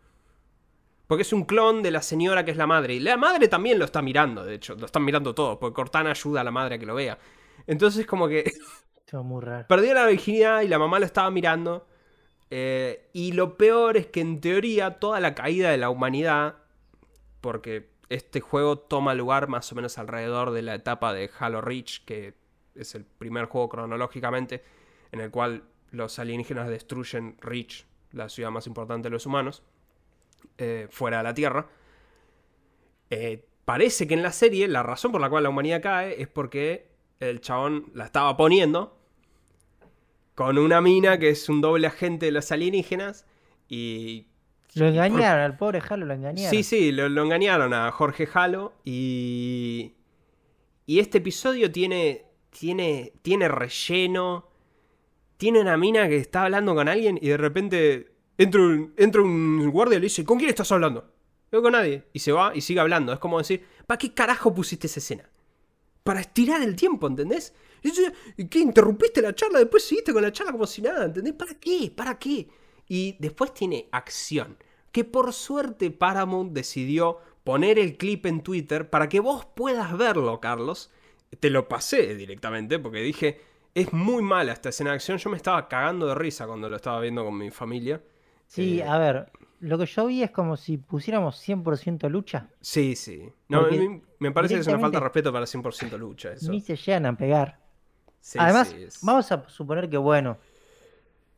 Porque 1.09 1.23
es 1.23 1.33
un 1.33 1.45
clon 1.45 1.83
de 1.83 1.91
la 1.91 2.03
señora 2.03 2.45
que 2.45 2.53
es 2.53 2.57
la 2.57 2.67
madre. 2.67 2.95
Y 2.95 3.01
la 3.01 3.17
madre 3.17 3.49
también 3.49 3.79
lo 3.79 3.87
está 3.87 4.03
mirando, 4.03 4.45
de 4.45 4.55
hecho. 4.55 4.77
Lo 4.77 4.87
están 4.87 5.05
mirando 5.05 5.35
todos, 5.35 5.57
porque 5.59 5.75
Cortana 5.75 6.11
ayuda 6.11 6.43
a 6.43 6.45
la 6.45 6.51
madre 6.51 6.77
a 6.77 6.79
que 6.79 6.87
lo 6.87 6.95
vea. 6.95 7.19
Entonces 7.67 8.07
como 8.07 8.29
que 8.29 8.53
Estuvo 8.99 9.25
muy 9.25 9.43
raro. 9.43 9.67
perdió 9.67 9.95
la 9.95 10.07
virginidad 10.07 10.61
y 10.61 10.69
la 10.69 10.79
mamá 10.79 10.99
lo 10.99 11.07
estaba 11.07 11.31
mirando. 11.31 11.87
Eh, 12.51 13.09
y 13.15 13.33
lo 13.33 13.57
peor 13.57 13.97
es 13.97 14.07
que 14.07 14.21
en 14.21 14.41
teoría 14.41 14.99
toda 15.01 15.19
la 15.19 15.35
caída 15.35 15.71
de 15.71 15.79
la 15.79 15.91
humanidad, 15.91 16.57
porque 17.41 17.91
este 18.11 18.41
juego 18.41 18.79
toma 18.79 19.15
lugar 19.15 19.49
más 19.49 19.73
o 19.73 19.75
menos 19.75 19.99
alrededor 19.99 20.51
de 20.51 20.63
la 20.63 20.75
etapa 20.75 21.13
de 21.15 21.31
Halo 21.39 21.63
Reach, 21.63 22.05
que 22.05 22.35
es 22.75 22.95
el 22.95 23.05
primer 23.05 23.47
juego 23.47 23.69
cronológicamente 23.71 24.63
en 25.11 25.21
el 25.21 25.31
cual 25.31 25.65
los 25.91 26.19
alienígenas 26.19 26.69
destruyen 26.69 27.37
Reach, 27.41 27.87
la 28.13 28.29
ciudad 28.29 28.51
más 28.51 28.67
importante 28.67 29.09
de 29.09 29.13
los 29.13 29.27
humanos, 29.27 29.63
eh, 30.59 30.87
fuera 30.91 31.19
de 31.19 31.25
la 31.25 31.35
Tierra. 31.35 31.67
Eh, 33.11 33.45
parece 33.65 34.07
que 34.07 34.15
en 34.15 34.23
la 34.23 34.33
serie 34.33 34.69
la 34.69 34.83
razón 34.83 35.13
por 35.13 35.21
la 35.21 35.31
cual 35.31 35.45
la 35.45 35.49
humanidad 35.49 35.81
cae 35.83 36.21
es 36.21 36.29
porque 36.29 36.89
el 37.21 37.41
chabón 37.41 37.91
la 37.95 38.05
estaba 38.05 38.37
poniendo 38.37 38.99
con 40.35 40.59
una 40.59 40.81
mina 40.81 41.19
que 41.19 41.31
es 41.31 41.49
un 41.49 41.61
doble 41.61 41.87
agente 41.87 42.27
de 42.27 42.33
los 42.33 42.53
alienígenas 42.53 43.27
y... 43.69 44.27
Lo 44.75 44.87
engañaron, 44.87 45.41
al 45.41 45.57
pobre 45.57 45.83
Halo 45.89 46.07
lo 46.07 46.15
engañaron. 46.15 46.51
Sí, 46.51 46.63
sí, 46.63 46.93
lo, 46.93 47.09
lo 47.09 47.25
engañaron 47.25 47.75
a 47.75 47.91
Jorge 47.91 48.29
Halo 48.33 48.75
y... 48.85 49.95
Y 50.87 51.01
este 51.01 51.19
episodio 51.19 51.71
tiene, 51.71 52.25
tiene, 52.51 53.13
tiene 53.21 53.49
relleno, 53.49 54.49
tiene 55.37 55.61
una 55.61 55.77
mina 55.77 56.09
que 56.09 56.17
está 56.17 56.45
hablando 56.45 56.75
con 56.75 56.89
alguien 56.89 57.19
y 57.21 57.29
de 57.29 57.37
repente 57.37 58.13
entra 58.39 58.61
un, 58.61 58.95
entra 58.97 59.21
un 59.21 59.69
guardia 59.71 59.97
y 59.97 60.01
le 60.01 60.07
dice, 60.07 60.25
¿con 60.25 60.39
quién 60.39 60.49
estás 60.49 60.73
hablando? 60.73 61.13
No 61.51 61.63
con 61.63 61.73
nadie. 61.73 62.05
Y 62.13 62.21
se 62.21 62.33
va 62.33 62.53
y 62.55 62.61
sigue 62.61 62.81
hablando. 62.81 63.13
Es 63.13 63.19
como 63.19 63.39
decir, 63.39 63.65
¿para 63.87 63.99
qué 63.99 64.15
carajo 64.15 64.55
pusiste 64.55 64.87
esa 64.87 65.01
escena? 65.01 65.29
Para 66.05 66.21
estirar 66.21 66.63
el 66.63 66.77
tiempo, 66.77 67.07
¿entendés? 67.07 67.53
Y 67.83 67.93
yo, 67.93 68.03
¿y 68.37 68.47
¿Qué? 68.47 68.61
¿Interrumpiste 68.61 69.21
la 69.21 69.35
charla? 69.35 69.59
Después 69.59 69.85
seguiste 69.85 70.13
con 70.13 70.23
la 70.23 70.33
charla 70.33 70.53
como 70.53 70.67
si 70.67 70.83
nada, 70.83 71.05
¿entendés? 71.05 71.35
¿Para 71.35 71.55
qué? 71.55 71.93
¿Para 71.95 72.19
qué? 72.19 72.49
Y 72.89 73.17
después 73.19 73.53
tiene 73.53 73.89
acción. 73.93 74.57
Que 74.93 75.05
por 75.05 75.33
suerte 75.33 75.91
Paramount 75.91 76.53
decidió 76.53 77.19
poner 77.45 77.79
el 77.79 77.97
clip 77.97 78.27
en 78.27 78.43
Twitter 78.43 78.89
para 78.89 79.09
que 79.09 79.21
vos 79.21 79.47
puedas 79.47 79.97
verlo, 79.97 80.41
Carlos. 80.41 80.91
te 81.41 81.51
lo 81.51 81.69
pasé 81.69 82.15
directamente 82.15 82.79
porque 82.79 83.01
dije, 83.01 83.41
es 83.75 83.93
muy 83.93 84.23
mala 84.23 84.53
esta 84.53 84.71
escena 84.71 84.91
de 84.91 84.97
acción. 84.97 85.19
Yo 85.19 85.31
me 85.31 85.37
estaba 85.37 85.69
cagando 85.69 86.07
de 86.07 86.15
risa 86.15 86.47
cuando 86.47 86.69
lo 86.69 86.77
estaba 86.77 87.01
viendo 87.01 87.25
con 87.25 87.37
mi 87.37 87.51
familia. 87.51 88.03
Sí, 88.49 88.81
Eh, 88.81 88.83
a 88.83 88.99
ver, 88.99 89.31
lo 89.61 89.79
que 89.79 89.87
yo 89.87 90.07
vi 90.07 90.23
es 90.23 90.31
como 90.31 90.57
si 90.57 90.79
pusiéramos 90.79 91.37
100% 91.37 92.09
lucha. 92.09 92.49
Sí, 92.61 92.97
sí. 92.97 93.23
No, 93.49 93.61
Porque 93.61 93.79
mí 93.79 94.03
me 94.19 94.33
parece 94.33 94.55
que 94.55 94.61
es 94.61 94.67
una 94.67 94.79
falta 94.79 94.99
de 94.99 95.05
respeto 95.05 95.33
para 95.33 95.47
100% 95.47 95.99
lucha 95.99 96.33
eso. 96.33 96.51
Ni 96.51 96.61
se 96.61 96.77
llegan 96.77 97.07
a 97.07 97.17
pegar. 97.17 97.61
Sí, 98.21 98.39
Además, 98.41 98.69
sí, 98.69 98.83
es- 98.85 99.01
vamos 99.03 99.31
a 99.31 99.49
suponer 99.49 99.89
que, 99.89 99.99
bueno, 99.99 100.39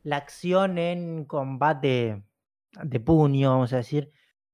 la 0.03 0.17
acción 0.17 0.77
en 0.77 1.25
combate 1.25 2.23
de 2.83 2.99
puño, 2.99 3.51
vamos 3.51 3.73
a 3.73 3.77
decir, 3.77 4.11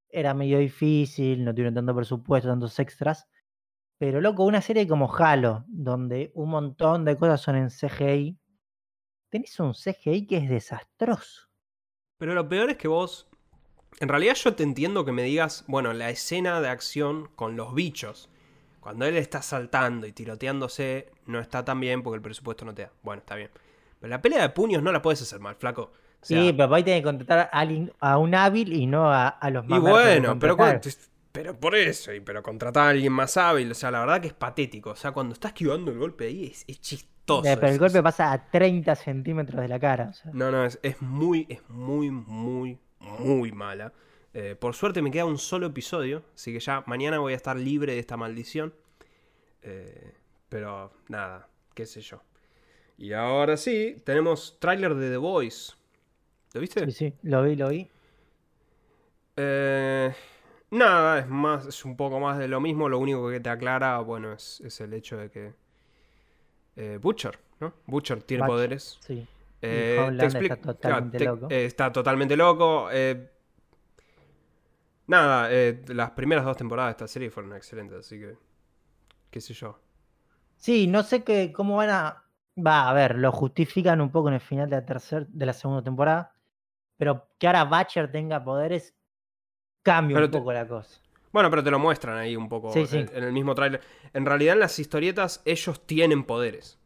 era 0.10 0.34
medio 0.34 0.58
difícil, 0.58 1.46
no 1.46 1.54
tuvieron 1.54 1.76
tanto 1.76 1.96
presupuesto, 1.96 2.50
tantos 2.50 2.78
extras. 2.80 3.28
Pero, 4.00 4.20
loco, 4.22 4.44
una 4.44 4.62
serie 4.62 4.88
como 4.88 5.14
Halo, 5.16 5.64
donde 5.68 6.32
un 6.36 6.50
montón 6.50 7.06
de 7.06 7.16
cosas 7.18 7.42
son 7.42 7.56
en 7.56 7.70
CGI, 7.70 8.38
tenés 9.30 9.60
un 9.60 9.74
CGI 9.74 10.28
que 10.28 10.38
es 10.38 10.50
desastroso. 10.50 11.47
Pero 12.18 12.34
lo 12.34 12.48
peor 12.50 12.70
es 12.72 12.78
que 12.78 12.88
vos. 12.88 13.28
En 14.00 14.10
realidad 14.10 14.36
yo 14.36 14.54
te 14.54 14.64
entiendo 14.64 15.06
que 15.06 15.12
me 15.12 15.24
digas, 15.24 15.64
bueno, 15.68 15.94
la 15.94 16.10
escena 16.10 16.62
de 16.62 16.70
acción 16.70 17.30
con 17.36 17.56
los 17.56 17.74
bichos. 17.74 18.30
Cuando 18.80 19.06
él 19.06 19.18
está 19.18 19.42
saltando 19.42 20.08
y 20.08 20.14
tiroteándose, 20.14 21.12
no 21.26 21.40
está 21.40 21.66
tan 21.66 21.80
bien 21.80 22.04
porque 22.04 22.16
el 22.16 22.22
presupuesto 22.22 22.64
no 22.64 22.74
te 22.74 22.84
da. 22.84 22.92
Bueno, 23.04 23.20
está 23.20 23.36
bien. 23.36 23.50
Pero 24.00 24.10
la 24.10 24.22
pelea 24.22 24.42
de 24.42 24.50
puños 24.50 24.84
no 24.84 24.92
la 24.92 25.02
puedes 25.02 25.22
hacer 25.22 25.40
mal, 25.40 25.56
flaco. 25.56 25.92
O 26.22 26.26
sea, 26.26 26.42
sí, 26.42 26.54
pero 26.54 26.74
ahí 26.74 26.84
tenés 26.84 27.02
que 27.02 27.06
contratar 27.06 27.40
a, 27.40 27.44
alguien, 27.60 27.92
a 28.00 28.18
un 28.18 28.34
hábil 28.34 28.74
y 28.74 28.86
no 28.86 29.12
a, 29.12 29.28
a 29.28 29.50
los 29.50 29.66
y 29.66 29.68
más 29.68 29.84
de 29.84 29.90
bueno, 29.90 30.40
pero, 30.40 30.58
pero 31.32 31.60
por 31.60 31.76
eso, 31.76 32.14
y 32.14 32.20
pero 32.20 32.42
contratar 32.42 32.88
a 32.88 32.90
alguien 32.90 33.14
más 33.14 33.36
hábil. 33.38 33.72
O 33.72 33.76
sea, 33.76 33.92
la 33.92 34.00
verdad 34.00 34.22
que 34.22 34.28
es 34.28 34.34
patético. 34.34 34.92
O 34.92 34.96
sea, 34.96 35.12
cuando 35.12 35.34
está 35.34 35.50
esquivando 35.50 35.92
el 35.92 35.98
golpe 35.98 36.28
ahí 36.28 36.46
es, 36.46 36.64
es 36.68 36.80
chistoso. 36.80 37.17
Pero 37.44 37.68
el 37.68 37.74
es- 37.74 37.80
golpe 37.80 37.98
es- 37.98 38.04
pasa 38.04 38.32
a 38.32 38.50
30 38.50 38.96
centímetros 38.96 39.62
de 39.62 39.68
la 39.68 39.80
cara. 39.80 40.08
o 40.10 40.14
sea. 40.14 40.32
No, 40.34 40.50
no, 40.52 40.66
es, 40.66 40.80
es 40.82 41.02
muy, 41.02 41.46
es 41.50 41.62
muy, 41.70 42.10
muy, 42.12 42.80
muy 43.00 43.52
mala. 43.52 43.92
Eh, 44.34 44.56
por 44.60 44.74
suerte 44.76 45.02
me 45.02 45.12
queda 45.12 45.26
un 45.26 45.38
solo 45.38 45.68
episodio, 45.68 46.24
así 46.36 46.54
que 46.54 46.60
ya 46.60 46.84
mañana 46.88 47.20
voy 47.20 47.34
a 47.34 47.36
estar 47.36 47.56
libre 47.58 47.94
de 47.94 48.00
esta 48.00 48.18
maldición. 48.18 48.74
Eh, 49.64 50.14
pero 50.50 50.92
nada, 51.10 51.48
qué 51.74 51.86
sé 51.86 52.02
yo. 52.02 52.22
Y 52.98 53.14
ahora 53.14 53.58
sí, 53.58 54.02
tenemos 54.06 54.58
tráiler 54.60 54.96
de 54.96 55.10
The 55.12 55.18
Voice. 55.18 55.74
¿Lo 56.54 56.62
viste? 56.62 56.86
Sí, 56.86 56.92
sí, 56.92 57.14
lo 57.24 57.44
vi, 57.44 57.56
lo 57.56 57.70
vi. 57.70 57.90
Eh, 59.36 60.14
nada, 60.72 61.20
es 61.20 61.28
más, 61.28 61.66
es 61.68 61.86
un 61.86 61.96
poco 61.96 62.20
más 62.20 62.38
de 62.38 62.48
lo 62.48 62.60
mismo. 62.60 62.90
Lo 62.90 63.00
único 63.00 63.30
que 63.30 63.40
te 63.40 63.50
aclara, 63.50 64.00
bueno, 64.00 64.34
es, 64.34 64.62
es 64.62 64.82
el 64.82 64.94
hecho 64.94 65.18
de 65.18 65.30
que 65.30 65.54
eh, 66.78 66.98
Butcher, 67.02 67.38
¿no? 67.60 67.74
Butcher 67.88 68.24
tiene 68.24 68.44
Butcher. 68.44 68.54
poderes. 68.56 68.98
Sí. 69.02 69.28
Eh, 69.62 69.96
te 69.98 70.04
Homelander 70.04 70.42
expli- 70.44 70.54
está 70.54 70.74
totalmente 70.74 71.18
claro, 71.18 71.36
te- 71.36 71.42
loco. 71.42 71.54
eh, 71.54 71.66
está 71.66 71.92
totalmente 71.92 72.38
loco. 72.38 72.90
nada, 75.08 75.50
las 75.88 76.12
primeras 76.12 76.46
dos 76.46 76.58
temporadas 76.58 76.90
de 76.90 76.92
esta 76.92 77.08
serie 77.08 77.30
fueron 77.30 77.54
excelentes, 77.56 77.98
así 78.00 78.20
que. 78.20 78.38
qué 79.32 79.42
sé 79.42 79.54
yo. 79.54 79.80
Sí, 80.56 80.88
no 80.88 81.04
sé 81.04 81.24
qué, 81.24 81.52
cómo 81.52 81.78
van 81.78 81.90
a. 81.90 82.24
Va, 82.60 82.90
a 82.90 82.94
ver, 82.94 83.16
lo 83.18 83.32
justifican 83.32 84.02
un 84.02 84.10
poco 84.12 84.30
en 84.30 84.36
el 84.36 84.40
final 84.42 84.70
de 84.70 84.78
la 84.78 84.86
tercera, 84.86 85.26
de 85.30 85.46
la 85.46 85.54
segunda 85.54 85.84
temporada. 85.84 86.34
Pero 86.98 87.28
que 87.38 87.46
ahora 87.46 87.66
Butcher 87.66 88.12
tenga 88.12 88.44
poderes 88.44 88.96
cambia 89.84 90.16
Pero 90.16 90.26
un 90.26 90.32
te- 90.32 90.38
poco 90.40 90.54
la 90.54 90.68
cosa. 90.68 91.00
Bueno, 91.38 91.52
pero 91.52 91.64
te 91.64 91.70
lo 91.70 91.78
muestran 91.78 92.18
ahí 92.18 92.36
un 92.36 92.50
poco 92.50 92.74
Sí, 92.74 92.80
en- 92.80 92.88
sí. 92.88 93.06
En, 93.14 93.24
el 93.24 93.32
mismo 93.32 93.54
tráiler. 93.54 93.80
En 94.12 94.26
realidad, 94.26 94.56
en 94.56 94.60
las 94.62 94.80
historietas, 94.80 95.44
ellos 95.46 95.86
tienen 95.86 96.24
poderes. 96.24 96.80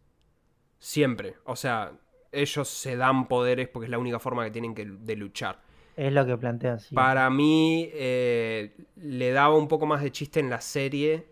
Siempre. 0.77 1.35
O 1.45 1.55
sea, 1.55 1.93
ellos 2.33 2.67
se 2.67 2.97
dan 2.97 3.29
poderes 3.29 3.69
porque 3.69 3.85
es 3.85 3.91
la 3.91 3.97
única 3.97 4.19
forma 4.19 4.43
que 4.43 4.51
tienen 4.51 4.75
que, 4.75 4.85
de 4.85 5.15
luchar. 5.15 5.61
Es 5.95 6.11
lo 6.11 6.25
que 6.25 6.35
plantean. 6.35 6.81
Sí. 6.81 6.93
Para 6.93 7.29
mí, 7.29 7.89
eh, 7.93 8.75
le 8.97 9.31
daba 9.31 9.55
un 9.55 9.69
poco 9.69 9.85
más 9.85 10.03
de 10.03 10.11
chiste 10.11 10.41
en 10.41 10.49
la 10.49 10.59
serie 10.59 11.27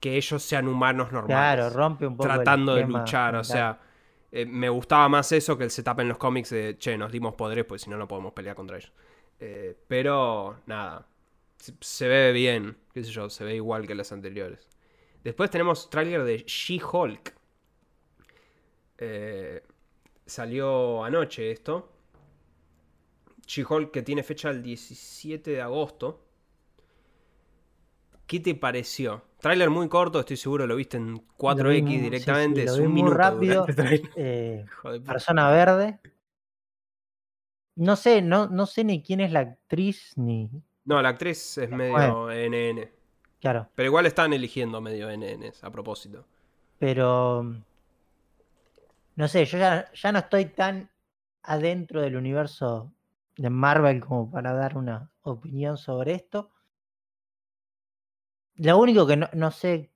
que 0.00 0.16
ellos 0.16 0.42
sean 0.42 0.66
humanos 0.66 1.12
normales. 1.12 1.56
Claro, 1.56 1.68
rompe 1.68 2.06
un 2.06 2.16
poco. 2.16 2.30
el 2.30 2.36
tratando 2.36 2.74
de 2.74 2.86
luchar. 2.86 3.36
O 3.36 3.44
sea, 3.44 3.78
eh, 4.32 4.46
me 4.46 4.70
gustaba 4.70 5.10
más 5.10 5.30
eso 5.32 5.58
que 5.58 5.64
el 5.64 5.70
setup 5.70 6.00
en 6.00 6.08
los 6.08 6.16
cómics 6.16 6.48
de, 6.48 6.78
che, 6.78 6.96
nos 6.96 7.12
dimos 7.12 7.34
poderes, 7.34 7.66
pues 7.66 7.82
si 7.82 7.90
no, 7.90 7.98
no 7.98 8.08
podemos 8.08 8.32
pelear 8.32 8.56
contra 8.56 8.78
ellos. 8.78 8.92
Eh, 9.40 9.76
pero, 9.88 10.56
nada. 10.64 11.06
Se, 11.80 12.08
ve 12.08 12.32
bien, 12.32 12.76
qué 12.92 13.02
sé 13.02 13.10
yo, 13.10 13.30
se 13.30 13.44
ve 13.44 13.54
igual 13.56 13.86
que 13.86 13.94
las 13.94 14.12
anteriores. 14.12 14.68
Después 15.22 15.50
tenemos 15.50 15.88
tráiler 15.88 16.22
de 16.24 16.38
She-Hulk. 16.44 17.34
Eh, 18.98 19.62
salió 20.26 21.02
anoche 21.04 21.50
esto. 21.50 21.90
She-Hulk 23.46 23.90
que 23.90 24.02
tiene 24.02 24.22
fecha 24.22 24.50
el 24.50 24.62
17 24.62 25.50
de 25.52 25.62
agosto. 25.62 26.20
¿Qué 28.26 28.40
te 28.40 28.54
pareció? 28.54 29.22
Tráiler 29.40 29.68
muy 29.70 29.88
corto, 29.88 30.20
estoy 30.20 30.36
seguro 30.38 30.66
lo 30.66 30.76
viste 30.76 30.96
en 30.96 31.16
4X 31.36 31.62
Lo 31.62 31.68
vi 31.70 31.82
muy- 31.82 31.92
sí, 31.96 32.00
directamente. 32.00 32.60
sí, 32.60 32.66
lo 32.66 32.72
es 32.72 32.78
vi 32.80 32.86
un 32.86 32.92
muy 32.92 33.02
minuto. 33.02 33.16
rápido. 33.18 33.66
Eh, 34.16 34.64
persona 35.06 35.50
verde. 35.50 36.00
No 37.76 37.96
sé, 37.96 38.22
no, 38.22 38.46
no 38.48 38.66
sé 38.66 38.84
ni 38.84 39.02
quién 39.02 39.20
es 39.20 39.32
la 39.32 39.40
actriz, 39.40 40.12
ni. 40.16 40.48
No, 40.84 41.00
la 41.00 41.10
actriz 41.10 41.58
es 41.58 41.70
medio. 41.70 42.28
NN. 42.28 42.88
Claro, 43.40 43.68
Pero 43.74 43.86
igual 43.86 44.06
están 44.06 44.32
eligiendo 44.32 44.80
medio 44.80 45.08
NNs 45.14 45.64
a 45.64 45.70
propósito. 45.70 46.24
pero. 46.78 47.44
No 49.16 49.28
sé, 49.28 49.44
yo 49.44 49.58
ya, 49.58 49.92
ya 49.92 50.10
no 50.10 50.18
estoy 50.18 50.46
tan 50.46 50.90
adentro 51.42 52.00
del 52.00 52.16
universo 52.16 52.90
de 53.36 53.48
Marvel 53.48 54.00
como 54.00 54.28
para 54.30 54.52
dar 54.54 54.76
una 54.76 55.10
opinión 55.22 55.76
sobre 55.76 56.14
esto. 56.14 56.50
Lo 58.56 58.78
único 58.78 59.06
que 59.06 59.16
no, 59.16 59.28
no 59.32 59.50
sé, 59.50 59.90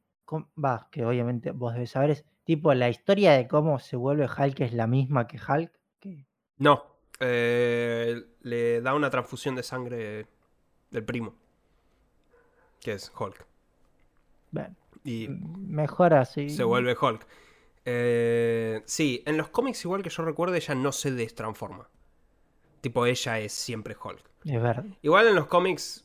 va, 0.63 0.89
que 0.91 1.05
obviamente 1.05 1.51
vos 1.51 1.75
debes 1.75 1.91
saber, 1.91 2.11
es 2.11 2.25
tipo 2.45 2.73
la 2.75 2.89
historia 2.89 3.33
de 3.33 3.49
cómo 3.49 3.79
se 3.79 3.97
vuelve 3.97 4.27
Hulk 4.27 4.61
es 4.61 4.73
la 4.73 4.87
misma 4.87 5.27
que 5.27 5.39
Hulk. 5.39 5.73
Que, 5.99 6.25
No, 6.59 6.85
eh, 7.21 8.23
le 8.43 8.81
da 8.81 8.95
una 8.95 9.11
transfusión 9.11 9.57
de 9.57 9.63
sangre 9.63 10.27
del 10.91 11.05
primo. 11.05 11.35
Que 12.81 12.93
es 12.93 13.11
Hulk. 13.19 13.45
bueno, 14.51 14.75
Y 15.05 15.29
mejor 15.29 16.15
así. 16.15 16.49
se 16.51 16.65
vuelve 16.65 16.97
Hulk. 17.01 17.27
Eh, 17.85 18.83
sí, 18.85 19.23
en 19.27 19.37
los 19.37 19.49
cómics, 19.49 19.85
igual 19.85 20.03
que 20.03 20.11
yo 20.11 20.23
recuerdo, 20.25 20.55
ella 20.55 20.75
no 20.75 20.93
se 20.93 21.11
destransforma. 21.11 21.89
Tipo, 22.81 23.07
ella 23.07 23.39
es 23.41 23.53
siempre 23.53 23.97
Hulk. 24.03 24.23
Es 24.45 24.63
verde. 24.63 24.97
Igual 25.03 25.29
en 25.29 25.35
los 25.35 25.47
cómics 25.47 26.05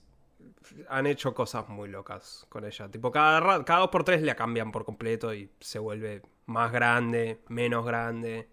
han 0.90 1.06
hecho 1.08 1.34
cosas 1.36 1.68
muy 1.70 1.90
locas 1.90 2.46
con 2.50 2.66
ella. 2.66 2.90
Tipo, 2.90 3.12
cada, 3.12 3.64
cada 3.66 3.82
dos 3.82 3.90
por 3.90 4.04
tres 4.04 4.22
la 4.22 4.36
cambian 4.36 4.72
por 4.72 4.86
completo 4.86 5.34
y 5.34 5.50
se 5.60 5.78
vuelve 5.78 6.22
más 6.46 6.72
grande, 6.72 7.40
menos 7.50 7.86
grande. 7.86 8.48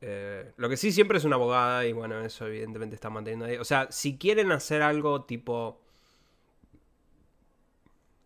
Eh, 0.00 0.52
lo 0.56 0.68
que 0.68 0.76
sí 0.76 0.92
siempre 0.92 1.18
es 1.18 1.24
una 1.24 1.36
abogada 1.36 1.86
y 1.86 1.92
bueno, 1.92 2.20
eso 2.22 2.46
evidentemente 2.46 2.94
está 2.94 3.10
manteniendo 3.10 3.46
ahí. 3.46 3.56
O 3.56 3.64
sea, 3.64 3.88
si 3.90 4.18
quieren 4.18 4.52
hacer 4.52 4.82
algo 4.82 5.24
tipo... 5.24 5.80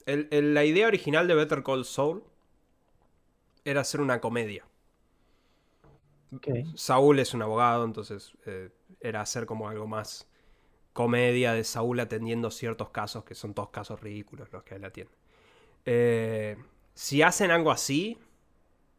El- 0.04 0.28
el- 0.30 0.52
la 0.52 0.64
idea 0.66 0.86
original 0.88 1.26
de 1.26 1.34
Better 1.34 1.62
Call 1.62 1.86
Saul 1.86 2.22
era 3.64 3.80
hacer 3.80 4.00
una 4.02 4.20
comedia. 4.20 4.66
ok. 6.32 6.48
Saúl 6.74 7.18
es 7.18 7.34
un 7.34 7.42
abogado, 7.42 7.84
entonces 7.84 8.32
eh, 8.46 8.70
era 9.00 9.20
hacer 9.20 9.46
como 9.46 9.68
algo 9.68 9.86
más 9.86 10.28
comedia 10.94 11.54
de 11.54 11.64
Saúl 11.64 12.00
atendiendo 12.00 12.50
ciertos 12.50 12.90
casos 12.90 13.24
que 13.24 13.34
son 13.34 13.54
todos 13.54 13.70
casos 13.70 14.00
ridículos 14.00 14.52
los 14.52 14.64
que 14.64 14.76
él 14.76 14.84
atiende. 14.84 15.12
Eh, 15.86 16.58
si 16.94 17.22
hacen 17.22 17.50
algo 17.52 17.70
así, 17.72 18.18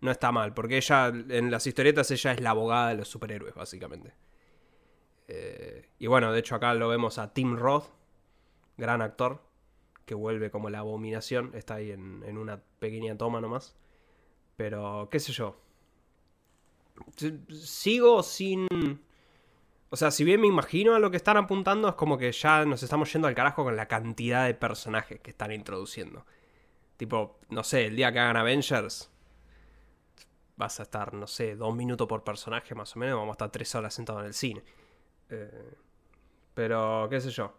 no 0.02 0.12
está 0.12 0.32
mal, 0.32 0.54
porque 0.54 0.78
ella, 0.78 1.08
en 1.08 1.52
las 1.52 1.66
historietas, 1.68 2.12
ella 2.12 2.32
es 2.34 2.42
la 2.42 2.52
abogada 2.52 2.90
de 2.90 2.96
los 2.96 3.08
superhéroes, 3.08 3.54
básicamente. 3.54 4.14
Eh, 5.28 5.90
y 6.00 6.08
bueno, 6.08 6.32
de 6.34 6.40
hecho 6.40 6.56
acá 6.56 6.74
lo 6.74 6.90
vemos 6.90 7.18
a 7.18 7.34
Tim 7.34 7.56
Roth, 7.56 7.86
gran 8.78 9.02
actor, 9.02 9.44
que 10.06 10.16
vuelve 10.16 10.52
como 10.52 10.70
la 10.70 10.80
abominación, 10.80 11.52
está 11.54 11.76
ahí 11.76 11.92
en, 11.92 12.24
en 12.26 12.38
una 12.38 12.62
pequeña 12.80 13.18
toma 13.18 13.40
nomás. 13.40 13.76
Pero, 14.58 15.08
qué 15.10 15.20
sé 15.20 15.32
yo, 15.32 15.62
sigo 17.50 18.24
sin. 18.24 18.68
O 19.90 19.98
sea, 19.98 20.10
si 20.12 20.24
bien 20.24 20.40
me 20.40 20.48
imagino 20.48 20.96
a 20.96 21.00
lo 21.00 21.12
que 21.12 21.18
están 21.18 21.38
apuntando, 21.38 21.90
es 21.90 21.96
como 21.96 22.18
que 22.18 22.32
ya 22.32 22.66
nos 22.66 22.82
estamos 22.82 23.12
yendo 23.12 23.28
al 23.28 23.36
carajo 23.36 23.64
con 23.64 23.76
la 23.76 23.88
cantidad 23.88 24.46
de 24.46 24.54
personajes 24.54 25.20
que 25.20 25.32
están 25.32 25.52
introduciendo. 25.52 26.26
Tipo, 26.98 27.40
no 27.50 27.64
sé, 27.64 27.88
el 27.88 27.96
día 27.96 28.12
que 28.12 28.20
hagan 28.20 28.38
Avengers, 28.38 29.12
vas 30.62 30.80
a 30.80 30.84
estar, 30.84 31.12
no 31.16 31.26
sé, 31.26 31.56
dos 31.56 31.76
minutos 31.76 32.08
por 32.08 32.24
personaje 32.24 32.76
más 32.76 32.96
o 32.96 33.00
menos, 33.00 33.18
vamos 33.18 33.34
a 33.34 33.38
estar 33.38 33.52
tres 33.52 33.74
horas 33.74 33.96
sentados 33.96 34.22
en 34.22 34.28
el 34.28 34.34
cine. 34.36 34.64
Eh, 35.30 35.76
pero, 36.54 37.08
qué 37.10 37.20
sé 37.20 37.32
yo. 37.32 37.54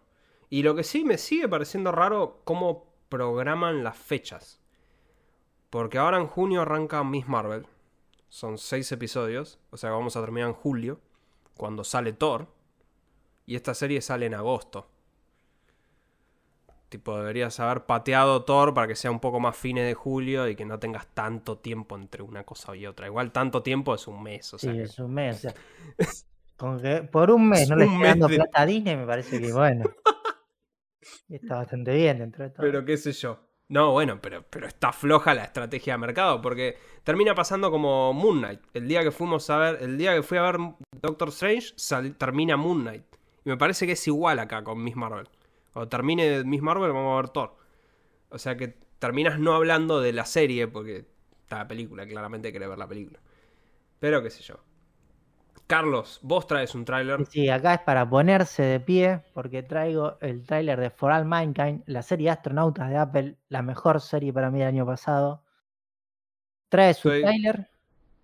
Y 0.49 0.63
lo 0.63 0.73
que 0.73 0.85
sí 0.85 1.03
me 1.03 1.17
sigue 1.17 1.49
pareciendo 1.49 1.91
raro, 1.91 2.39
cómo 2.45 2.93
programan 3.09 3.83
las 3.83 3.97
fechas. 3.97 4.61
Porque 5.69 5.97
ahora 5.97 6.17
en 6.17 6.27
junio 6.27 6.61
arranca 6.61 7.03
Miss 7.03 7.27
Marvel. 7.27 7.67
Son 8.29 8.57
seis 8.57 8.89
episodios. 8.93 9.59
O 9.69 9.77
sea, 9.77 9.89
vamos 9.89 10.15
a 10.15 10.21
terminar 10.21 10.47
en 10.47 10.55
julio. 10.55 11.01
Cuando 11.57 11.83
sale 11.83 12.13
Thor. 12.13 12.47
Y 13.45 13.55
esta 13.55 13.73
serie 13.73 13.99
sale 13.99 14.27
en 14.27 14.35
agosto. 14.35 14.87
Tipo, 16.93 17.17
deberías 17.17 17.59
haber 17.59 17.87
pateado 17.87 18.43
Thor 18.43 18.75
para 18.75 18.87
que 18.87 18.95
sea 18.95 19.09
un 19.09 19.19
poco 19.19 19.39
más 19.39 19.57
fines 19.57 19.83
de 19.87 19.95
julio 19.95 20.47
y 20.47 20.55
que 20.55 20.63
no 20.63 20.77
tengas 20.77 21.07
tanto 21.07 21.57
tiempo 21.57 21.95
entre 21.95 22.21
una 22.21 22.43
cosa 22.43 22.75
y 22.75 22.85
otra. 22.85 23.07
Igual 23.07 23.31
tanto 23.31 23.63
tiempo 23.63 23.95
es 23.95 24.07
un 24.07 24.21
mes, 24.21 24.53
o 24.53 24.59
sea. 24.59 24.71
Sí, 24.71 24.77
que- 24.77 24.83
es 24.83 24.99
un 24.99 25.11
mes. 25.11 25.37
o 25.37 25.39
sea, 25.39 25.53
con 26.55 26.79
que 26.79 27.01
por 27.01 27.31
un 27.31 27.49
mes 27.49 27.61
Es 27.61 27.69
no 27.71 27.77
le 27.77 27.85
un 27.85 27.93
esté 27.93 27.99
mes 28.03 28.09
dando 28.11 28.27
de- 28.27 28.35
plata 28.35 28.61
a 28.61 28.65
Disney, 28.67 28.95
me 28.95 29.07
parece 29.07 29.41
que 29.41 29.51
bueno. 29.51 29.85
Está 31.29 31.55
bastante 31.55 31.95
bien 31.95 32.19
dentro 32.19 32.43
de 32.43 32.51
todo. 32.51 32.61
Pero 32.63 32.85
qué 32.85 32.95
sé 32.95 33.11
yo. 33.11 33.39
No, 33.69 33.91
bueno, 33.91 34.19
pero, 34.21 34.43
pero 34.49 34.67
está 34.67 34.91
floja 34.93 35.33
la 35.33 35.45
estrategia 35.45 35.93
de 35.93 35.97
mercado. 35.97 36.41
Porque 36.43 36.77
termina 37.03 37.33
pasando 37.33 37.71
como 37.71 38.13
Moon 38.13 38.37
Knight. 38.37 38.59
El 38.75 38.87
día 38.87 39.01
que 39.01 39.09
fuimos 39.11 39.49
a 39.49 39.57
ver. 39.57 39.79
El 39.81 39.97
día 39.97 40.13
que 40.13 40.21
fui 40.21 40.37
a 40.37 40.43
ver 40.43 40.57
Doctor 41.01 41.29
Strange, 41.29 41.73
sal- 41.75 42.15
termina 42.17 42.55
Moon 42.55 42.81
Knight. 42.83 43.03
Y 43.45 43.49
me 43.49 43.57
parece 43.57 43.87
que 43.87 43.93
es 43.93 44.07
igual 44.07 44.37
acá 44.39 44.63
con 44.63 44.83
Miss 44.83 44.95
Marvel. 44.95 45.27
Cuando 45.73 45.89
termine 45.89 46.43
Miss 46.43 46.61
Marvel, 46.61 46.91
vamos 46.93 47.13
a 47.13 47.21
ver 47.21 47.29
Thor. 47.29 47.55
O 48.29 48.37
sea 48.37 48.55
que 48.55 48.77
terminas 48.99 49.39
no 49.39 49.53
hablando 49.55 49.99
de 50.01 50.13
la 50.13 50.25
serie. 50.25 50.67
Porque 50.67 51.05
está 51.41 51.57
la 51.59 51.67
película, 51.67 52.05
claramente 52.07 52.53
querés 52.53 52.69
ver 52.69 52.77
la 52.77 52.87
película. 52.87 53.19
Pero 53.99 54.21
qué 54.23 54.29
sé 54.29 54.43
yo. 54.43 54.55
Carlos, 55.67 56.19
vos 56.21 56.45
traes 56.45 56.75
un 56.75 56.83
tráiler. 56.85 57.25
Sí, 57.27 57.49
acá 57.49 57.73
es 57.75 57.79
para 57.81 58.07
ponerse 58.07 58.63
de 58.63 58.79
pie 58.79 59.21
porque 59.33 59.63
traigo 59.63 60.17
el 60.19 60.43
tráiler 60.45 60.79
de 60.79 60.89
For 60.89 61.11
All 61.11 61.25
Mankind, 61.25 61.83
la 61.87 62.01
serie 62.01 62.25
de 62.25 62.31
astronautas 62.31 62.89
de 62.89 62.97
Apple, 62.97 63.37
la 63.49 63.61
mejor 63.61 64.01
serie 64.01 64.33
para 64.33 64.51
mí 64.51 64.59
del 64.59 64.67
año 64.67 64.85
pasado. 64.85 65.43
Trae 66.69 66.93
su 66.93 67.09
Soy- 67.09 67.21
tráiler 67.21 67.69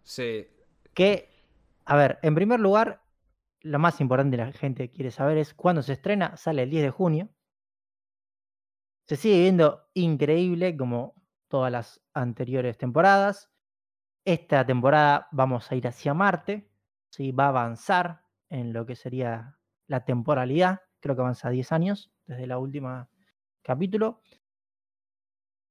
Sí. 0.04 0.47
que, 0.93 1.30
a 1.86 1.95
ver, 1.95 2.20
en 2.24 2.36
primer 2.36 2.60
lugar, 2.60 3.02
lo 3.62 3.80
más 3.80 4.02
importante 4.02 4.38
la 4.38 4.52
gente 4.52 4.89
quiere 4.91 5.12
saber 5.12 5.38
es 5.38 5.54
cuándo 5.54 5.82
se 5.82 5.93
estrena, 5.93 6.36
sale 6.36 6.64
el 6.64 6.70
10 6.70 6.84
de 6.84 6.89
junio. 6.89 7.30
Se 9.10 9.16
sigue 9.16 9.39
viendo 9.39 9.89
increíble 9.95 10.78
como 10.78 11.16
todas 11.47 11.72
las 11.72 11.99
anteriores 12.14 12.78
temporadas. 12.78 13.49
Esta 14.24 14.64
temporada 14.64 15.28
vamos 15.32 15.72
a 15.72 15.76
ir 15.76 15.88
hacia 15.88 16.14
Marte, 16.14 16.70
¿sí? 17.10 17.32
va 17.32 17.45
a 17.45 17.47
avanzar 17.47 18.22
en 18.49 18.72
lo 18.72 18.86
que 18.86 18.95
sería 18.95 19.57
la 19.88 20.05
temporalidad, 20.05 20.82
creo 20.99 21.16
que 21.16 21.24
avanza 21.24 21.49
10 21.49 21.72
años 21.72 22.12
desde 22.28 22.45
la 22.45 22.60
última 22.60 23.10
capítulo. 23.64 24.22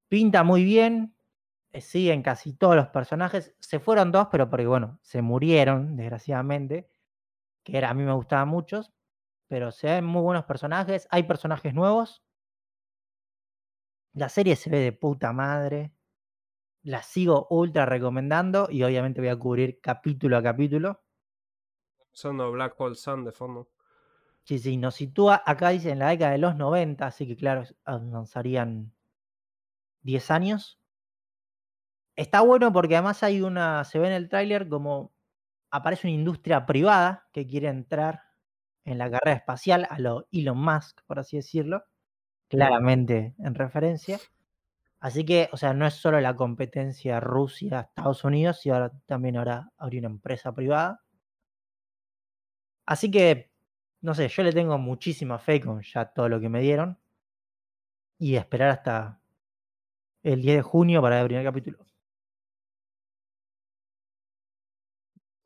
Pinta 0.08 0.42
muy 0.42 0.64
bien, 0.64 1.14
eh, 1.70 1.80
siguen 1.80 2.24
casi 2.24 2.54
todos 2.54 2.74
los 2.74 2.88
personajes. 2.88 3.54
Se 3.60 3.78
fueron 3.78 4.10
dos, 4.10 4.26
pero 4.32 4.50
porque, 4.50 4.66
bueno, 4.66 4.98
se 5.00 5.22
murieron, 5.22 5.94
desgraciadamente. 5.94 6.90
Que 7.62 7.78
era, 7.78 7.90
a 7.90 7.94
mí 7.94 8.02
me 8.02 8.14
gustaban 8.14 8.48
muchos. 8.48 8.92
Pero 9.46 9.70
se 9.70 9.86
ven 9.86 10.06
muy 10.06 10.22
buenos 10.22 10.44
personajes. 10.44 11.06
Hay 11.12 11.22
personajes 11.22 11.72
nuevos. 11.72 12.24
La 14.12 14.28
serie 14.28 14.56
se 14.56 14.70
ve 14.70 14.78
de 14.78 14.92
puta 14.92 15.32
madre. 15.32 15.92
La 16.82 17.02
sigo 17.02 17.46
ultra 17.50 17.86
recomendando. 17.86 18.68
Y 18.70 18.82
obviamente 18.82 19.20
voy 19.20 19.30
a 19.30 19.36
cubrir 19.38 19.80
capítulo 19.80 20.36
a 20.36 20.42
capítulo. 20.42 21.02
Sonando 22.12 22.50
Black 22.52 22.74
Hole 22.80 22.94
Sun 22.94 23.24
de 23.24 23.32
fondo. 23.32 23.68
Sí, 24.44 24.58
sí, 24.58 24.76
nos 24.78 24.94
sitúa, 24.94 25.42
acá 25.44 25.68
dice 25.68 25.90
en 25.90 25.98
la 25.98 26.08
década 26.08 26.32
de 26.32 26.38
los 26.38 26.56
90, 26.56 27.06
así 27.06 27.26
que 27.26 27.36
claro, 27.36 27.64
avanzarían 27.84 28.94
10 30.00 30.30
años. 30.30 30.80
Está 32.16 32.40
bueno 32.40 32.72
porque 32.72 32.96
además 32.96 33.22
hay 33.22 33.42
una, 33.42 33.84
se 33.84 33.98
ve 33.98 34.08
en 34.08 34.14
el 34.14 34.28
tráiler 34.28 34.68
como 34.68 35.12
aparece 35.70 36.06
una 36.08 36.14
industria 36.14 36.66
privada 36.66 37.28
que 37.32 37.46
quiere 37.46 37.68
entrar 37.68 38.22
en 38.84 38.98
la 38.98 39.10
carrera 39.10 39.36
espacial 39.36 39.86
a 39.90 39.98
lo 39.98 40.26
Elon 40.32 40.58
Musk, 40.58 41.02
por 41.06 41.18
así 41.18 41.36
decirlo, 41.36 41.84
claramente 42.48 43.34
en 43.38 43.54
referencia. 43.54 44.18
Así 45.00 45.24
que, 45.24 45.48
o 45.52 45.56
sea, 45.56 45.74
no 45.74 45.86
es 45.86 45.94
solo 45.94 46.20
la 46.20 46.34
competencia 46.34 47.20
Rusia-Estados 47.20 48.24
Unidos, 48.24 48.60
sino 48.60 48.74
ahora 48.74 48.92
también 49.06 49.36
ahora 49.36 49.70
habría 49.76 50.00
una 50.00 50.08
empresa 50.08 50.52
privada. 50.52 51.02
Así 52.84 53.10
que, 53.10 53.50
no 54.00 54.14
sé, 54.14 54.28
yo 54.28 54.42
le 54.42 54.52
tengo 54.52 54.76
muchísima 54.78 55.38
fe 55.38 55.60
con 55.60 55.82
ya 55.82 56.06
todo 56.06 56.28
lo 56.28 56.40
que 56.40 56.48
me 56.48 56.60
dieron. 56.60 56.98
Y 58.18 58.34
esperar 58.34 58.70
hasta 58.70 59.20
el 60.24 60.42
10 60.42 60.56
de 60.56 60.62
junio 60.62 61.00
para 61.00 61.20
el 61.20 61.26
primer 61.26 61.44
capítulo. 61.44 61.78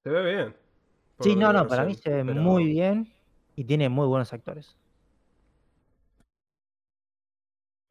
Se 0.02 0.10
ve 0.10 0.34
bien. 0.34 0.56
Sí, 1.20 1.36
no, 1.36 1.52
no, 1.52 1.68
para 1.68 1.84
mí 1.84 1.94
se 1.94 2.10
ve 2.10 2.24
pero- 2.24 2.40
muy 2.40 2.64
bien 2.64 3.12
y 3.54 3.64
tiene 3.64 3.88
muy 3.88 4.06
buenos 4.06 4.32
actores. 4.32 4.76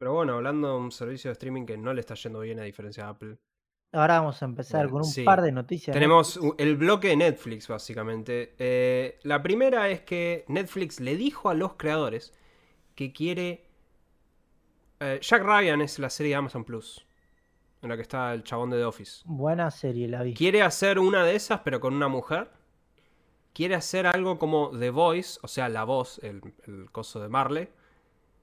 Pero 0.02 0.14
bueno, 0.14 0.34
hablando 0.34 0.66
de 0.66 0.78
un 0.78 0.90
servicio 0.90 1.28
de 1.28 1.34
streaming 1.34 1.64
que 1.64 1.78
no 1.78 1.94
le 1.94 2.00
está 2.00 2.14
yendo 2.14 2.40
bien 2.40 2.58
a 2.58 2.64
diferencia 2.64 3.04
de 3.04 3.10
Apple. 3.10 3.38
Ahora 3.92 4.18
vamos 4.18 4.42
a 4.42 4.46
empezar 4.46 4.88
con 4.88 5.02
un 5.02 5.04
sí. 5.04 5.22
par 5.22 5.40
de 5.42 5.52
noticias. 5.52 5.94
Tenemos 5.94 6.34
Netflix. 6.34 6.54
el 6.58 6.76
bloque 6.76 7.06
de 7.06 7.16
Netflix, 7.16 7.68
básicamente. 7.68 8.56
Eh, 8.58 9.20
la 9.22 9.40
primera 9.44 9.88
es 9.90 10.00
que 10.00 10.44
Netflix 10.48 10.98
le 10.98 11.14
dijo 11.14 11.50
a 11.50 11.54
los 11.54 11.74
creadores 11.74 12.36
que 12.96 13.12
quiere... 13.12 13.68
eh, 14.98 15.20
Jack 15.22 15.44
Ryan 15.44 15.80
es 15.82 16.00
la 16.00 16.10
serie 16.10 16.30
de 16.30 16.36
Amazon 16.36 16.64
Plus, 16.64 17.06
en 17.80 17.88
la 17.88 17.94
que 17.94 18.02
está 18.02 18.34
el 18.34 18.42
chabón 18.42 18.70
de 18.70 18.78
The 18.78 18.84
Office. 18.86 19.22
Buena 19.24 19.70
serie, 19.70 20.08
la 20.08 20.24
vi. 20.24 20.34
Quiere 20.34 20.62
hacer 20.62 20.98
una 20.98 21.24
de 21.24 21.36
esas, 21.36 21.60
pero 21.60 21.78
con 21.78 21.94
una 21.94 22.08
mujer. 22.08 22.50
Quiere 23.52 23.76
hacer 23.76 24.08
algo 24.08 24.36
como 24.36 24.76
The 24.76 24.90
Voice, 24.90 25.38
o 25.44 25.46
sea, 25.46 25.68
la 25.68 25.84
voz, 25.84 26.18
el, 26.24 26.42
el 26.66 26.90
coso 26.90 27.20
de 27.20 27.28
Marley. 27.28 27.68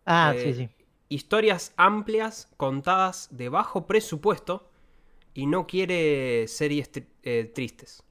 Ah, 0.06 0.32
eh, 0.34 0.42
sí, 0.42 0.54
sí. 0.54 0.70
Historias 1.10 1.74
amplias, 1.76 2.48
contadas 2.56 3.28
de 3.32 3.50
bajo 3.50 3.88
presupuesto. 3.88 4.70
Y 5.34 5.46
no 5.46 5.68
quiere 5.68 6.48
series 6.48 6.92
tri- 6.92 7.08
eh, 7.24 7.52
tristes. 7.54 8.04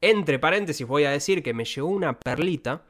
Entre 0.00 0.38
paréntesis 0.38 0.86
voy 0.86 1.04
a 1.04 1.10
decir 1.10 1.42
que 1.42 1.52
me 1.54 1.64
llegó 1.64 1.88
una 1.88 2.18
perlita 2.18 2.82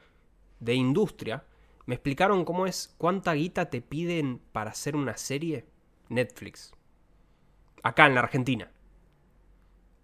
de 0.59 0.73
industria. 0.73 1.43
Me 1.85 1.95
explicaron 1.95 2.45
cómo 2.45 2.65
es, 2.65 2.95
cuánta 2.97 3.33
guita 3.33 3.69
te 3.69 3.81
piden 3.81 4.39
para 4.51 4.71
hacer 4.71 4.95
una 4.95 5.17
serie 5.17 5.65
Netflix. 6.09 6.71
Acá 7.83 8.05
en 8.07 8.15
la 8.15 8.21
Argentina. 8.21 8.71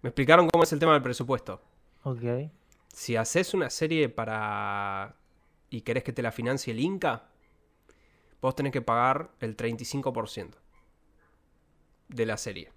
Me 0.02 0.10
explicaron 0.10 0.48
cómo 0.48 0.64
es 0.64 0.72
el 0.72 0.78
tema 0.78 0.92
del 0.92 1.02
presupuesto. 1.02 1.62
Ok. 2.02 2.50
Si 2.92 3.16
haces 3.16 3.54
una 3.54 3.70
serie 3.70 4.08
para... 4.08 5.16
y 5.70 5.80
querés 5.80 6.04
que 6.04 6.12
te 6.12 6.22
la 6.22 6.32
financie 6.32 6.72
el 6.72 6.80
Inca, 6.80 7.28
vos 8.40 8.54
tenés 8.54 8.72
que 8.72 8.82
pagar 8.82 9.30
el 9.40 9.56
35% 9.56 10.54
de 12.08 12.26
la 12.26 12.36
serie. 12.36 12.72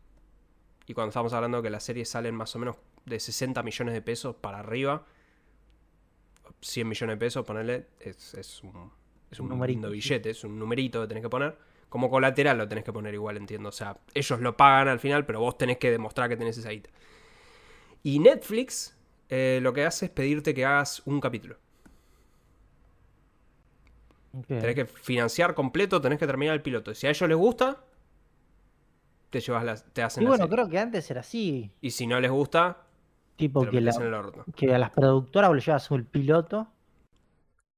Y 0.87 0.93
cuando 0.93 1.09
estamos 1.09 1.33
hablando 1.33 1.57
de 1.57 1.63
que 1.63 1.69
las 1.69 1.83
series 1.83 2.09
salen 2.09 2.35
más 2.35 2.55
o 2.55 2.59
menos 2.59 2.77
de 3.05 3.19
60 3.19 3.63
millones 3.63 3.93
de 3.93 4.01
pesos 4.01 4.35
para 4.35 4.59
arriba, 4.59 5.05
100 6.61 6.87
millones 6.87 7.15
de 7.15 7.17
pesos, 7.17 7.45
ponerle, 7.45 7.87
es, 7.99 8.33
es 8.33 8.63
un, 8.63 8.91
es 9.29 9.39
un 9.39 9.49
Numerito, 9.49 9.87
sí. 9.87 9.93
billete, 9.93 10.29
es 10.31 10.43
un 10.43 10.59
numerito 10.59 11.01
que 11.01 11.07
tenés 11.07 11.23
que 11.23 11.29
poner. 11.29 11.57
Como 11.89 12.09
colateral 12.09 12.57
lo 12.57 12.67
tenés 12.67 12.83
que 12.83 12.93
poner 12.93 13.13
igual, 13.13 13.37
entiendo. 13.37 13.69
O 13.69 13.71
sea, 13.73 13.97
ellos 14.13 14.39
lo 14.39 14.55
pagan 14.55 14.87
al 14.87 14.99
final, 14.99 15.25
pero 15.25 15.39
vos 15.39 15.57
tenés 15.57 15.77
que 15.77 15.91
demostrar 15.91 16.29
que 16.29 16.37
tenés 16.37 16.57
esa 16.57 16.69
guita. 16.69 16.89
Y 18.03 18.19
Netflix 18.19 18.97
eh, 19.29 19.59
lo 19.61 19.73
que 19.73 19.85
hace 19.85 20.05
es 20.05 20.11
pedirte 20.11 20.53
que 20.53 20.65
hagas 20.65 21.01
un 21.05 21.19
capítulo. 21.19 21.57
Ok. 24.33 24.47
Tenés 24.57 24.75
que 24.75 24.85
financiar 24.85 25.53
completo, 25.55 26.01
tenés 26.01 26.19
que 26.19 26.27
terminar 26.27 26.55
el 26.55 26.61
piloto. 26.61 26.93
Si 26.95 27.07
a 27.07 27.09
ellos 27.09 27.27
les 27.29 27.37
gusta, 27.37 27.83
te 29.29 29.39
llevas 29.39 29.63
la, 29.63 29.75
te 29.75 30.03
hacen 30.03 30.23
Y 30.23 30.25
la 30.25 30.29
bueno, 30.29 30.45
serie. 30.45 30.55
creo 30.55 30.69
que 30.69 30.79
antes 30.79 31.09
era 31.11 31.19
así. 31.21 31.71
Y 31.81 31.91
si 31.91 32.07
no 32.07 32.19
les 32.21 32.31
gusta, 32.31 32.87
Tipo 33.35 33.65
te 33.65 33.67
que, 33.67 33.81
la- 33.81 33.91
metes 33.91 33.97
en 33.99 34.03
el 34.07 34.13
orto. 34.13 34.47
que 34.55 34.73
a 34.73 34.77
las 34.79 34.91
productoras 34.91 35.49
vos 35.49 35.55
le 35.57 35.61
llevas 35.63 35.91
el 35.91 36.05
piloto. 36.05 36.71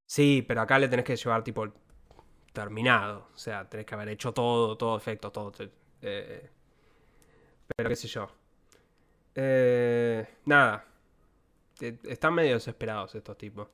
Sí, 0.06 0.44
pero 0.48 0.62
acá 0.62 0.80
le 0.80 0.88
tenés 0.88 1.06
que 1.06 1.16
llevar 1.16 1.44
tipo 1.44 1.66
terminado. 2.54 3.30
O 3.36 3.38
sea, 3.38 3.70
tenés 3.70 3.86
que 3.86 3.96
haber 3.96 4.10
hecho 4.10 4.34
todo, 4.34 4.78
todo 4.78 4.98
efecto, 4.98 5.32
todo. 5.32 5.52
eh, 6.02 6.50
pero 7.76 7.90
qué 7.90 7.96
sé 7.96 8.08
yo. 8.08 8.28
Eh, 9.36 10.28
nada. 10.46 10.86
Eh, 11.82 11.98
Están 12.06 12.34
medio 12.36 12.56
desesperados 12.56 13.16
estos 13.16 13.38
tipos. 13.38 13.68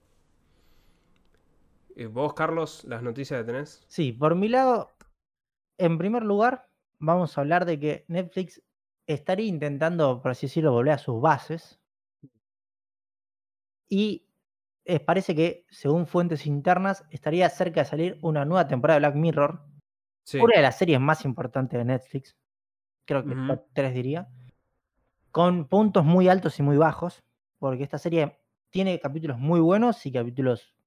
¿Y 2.00 2.06
vos, 2.06 2.34
Carlos, 2.34 2.86
las 2.86 3.04
noticias 3.04 3.42
que 3.42 3.46
tenés? 3.46 3.84
Sí, 3.90 4.14
por 4.14 4.34
mi 4.34 4.48
lado, 4.48 4.90
en 5.78 5.98
primer 5.98 6.24
lugar, 6.24 6.70
vamos 6.98 7.38
a 7.38 7.42
hablar 7.42 7.66
de 7.66 7.78
que 7.78 8.06
Netflix 8.08 8.64
estaría 9.06 9.48
intentando, 9.48 10.22
por 10.22 10.32
así 10.32 10.46
decirlo, 10.46 10.72
volver 10.72 10.94
a 10.94 10.98
sus 10.98 11.20
bases. 11.20 11.82
Y 13.90 14.30
eh, 14.86 15.02
parece 15.02 15.36
que, 15.36 15.66
según 15.70 16.08
fuentes 16.08 16.46
internas, 16.46 17.04
estaría 17.10 17.50
cerca 17.50 17.82
de 17.82 17.86
salir 17.86 18.18
una 18.22 18.46
nueva 18.46 18.66
temporada 18.66 18.98
de 18.98 19.06
Black 19.06 19.16
Mirror, 19.16 19.66
Sí, 20.24 20.38
una 20.38 20.56
de 20.56 20.62
las 20.62 20.78
series 20.78 21.02
más 21.02 21.26
importantes 21.26 21.78
de 21.78 21.84
Netflix. 21.84 22.38
creo 23.04 23.26
que 23.26 23.36
top 23.36 23.66
3 23.74 23.94
diría, 23.94 24.30
con 25.32 25.68
puntos 25.68 26.06
muy 26.06 26.30
altos 26.30 26.60
y 26.60 26.64
muy 26.64 26.78
bajos, 26.78 27.26
porque 27.58 27.84
esta 27.84 27.98
serie 27.98 28.40
tiene 28.70 29.02
capítulos 29.02 29.38
muy 29.38 29.60
buenos 29.60 30.06
y 30.06 30.14
capítulos 30.14 30.79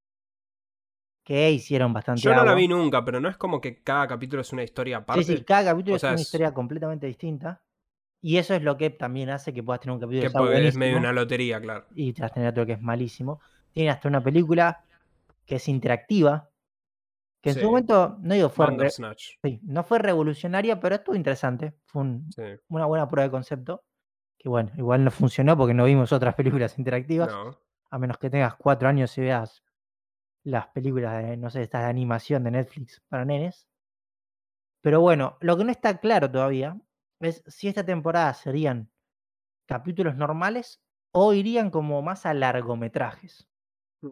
que 1.25 1.51
hicieron 1.53 1.93
bastante 1.93 2.21
Yo 2.23 2.35
no 2.35 2.45
la 2.45 2.55
vi 2.55 2.67
nunca, 2.69 3.05
pero 3.05 3.21
no 3.21 3.29
es 3.29 3.37
como 3.37 3.61
que 3.61 3.83
cada 3.83 4.07
capítulo 4.09 4.43
es 4.43 4.53
una 4.53 4.63
historia 4.65 4.99
Sí, 4.99 5.03
aparte. 5.03 5.23
sí, 5.25 5.45
cada 5.45 5.71
capítulo 5.73 5.97
O 5.97 5.99
sea, 5.99 6.11
es 6.11 6.15
una 6.15 6.21
es- 6.21 6.27
historia 6.29 6.53
completamente 6.55 7.07
distinta. 7.07 7.63
Y 8.25 8.37
eso 8.37 8.55
es 8.55 8.63
lo 8.63 8.77
que 8.77 8.91
también 8.91 9.31
hace 9.31 9.53
que 9.53 9.63
puedas 9.63 9.81
tener 9.81 9.95
un 9.95 10.01
capítulo 10.01 10.23
Que 10.29 10.31
porque 10.31 10.69
es 10.69 10.77
medio 10.77 10.97
una 10.97 11.13
lotería, 11.13 11.61
claro. 11.61 11.87
y 11.95 12.13
tras 12.13 12.33
tener 12.33 12.51
otro 12.51 12.65
que 12.67 12.73
es 12.73 12.81
malísimo. 12.81 13.41
Tiene 13.73 13.91
hasta 13.91 14.09
una 14.09 14.23
película 14.23 14.85
que 15.47 15.57
es 15.57 15.69
interactiva, 15.69 16.49
que 17.41 17.51
en 17.51 17.55
Sí. 17.57 17.61
su 17.63 17.67
momento, 17.67 18.17
no 18.21 18.35
digo 18.35 18.49
fue, 18.49 18.67
re- 18.67 18.91
sí, 18.91 19.61
no 19.65 19.83
fue 19.83 19.99
revolucionaria, 19.99 20.79
pero 20.79 20.95
estuvo 20.97 21.17
interesante. 21.17 21.75
Fue 21.87 22.03
un- 22.03 22.31
Sí. 22.33 22.43
una 22.69 22.87
buena 22.87 23.09
prueba 23.09 23.25
de 23.27 23.31
concepto. 23.33 23.83
Que 24.39 24.49
bueno, 24.49 24.71
igual 24.77 25.03
no 25.05 25.11
funcionó 25.11 25.57
porque 25.57 25.75
no 25.75 25.85
vimos 25.85 26.13
otras 26.13 26.35
películas 26.37 26.79
interactivas, 26.79 27.29
No. 27.33 27.59
a 27.91 27.99
menos 27.99 28.19
que 28.19 28.31
tengas 28.31 28.55
cuatro 28.57 28.89
años 28.89 29.17
y 29.19 29.21
veas 29.23 29.63
las 30.45 30.69
películas 30.69 31.23
de, 31.23 31.37
no 31.37 31.51
sé, 31.51 31.63
estas 31.63 31.83
de 31.83 31.91
animación 31.91 32.45
de 32.45 32.51
Netflix 32.53 33.01
para 33.09 33.25
nenes. 33.25 33.69
Pero 34.81 35.01
bueno, 35.01 35.37
lo 35.41 35.57
que 35.57 35.65
no 35.65 35.71
está 35.71 35.99
claro 35.99 36.31
todavía 36.31 36.81
es 37.21 37.43
si 37.47 37.69
esta 37.69 37.85
temporada 37.85 38.35
serían 38.35 38.91
capítulos 39.67 40.17
normales 40.17 40.83
o 41.13 41.33
irían 41.33 41.71
como 41.71 42.03
más 42.03 42.27
a 42.27 42.35
largometrajes. 42.35 43.49
Mm. 44.01 44.11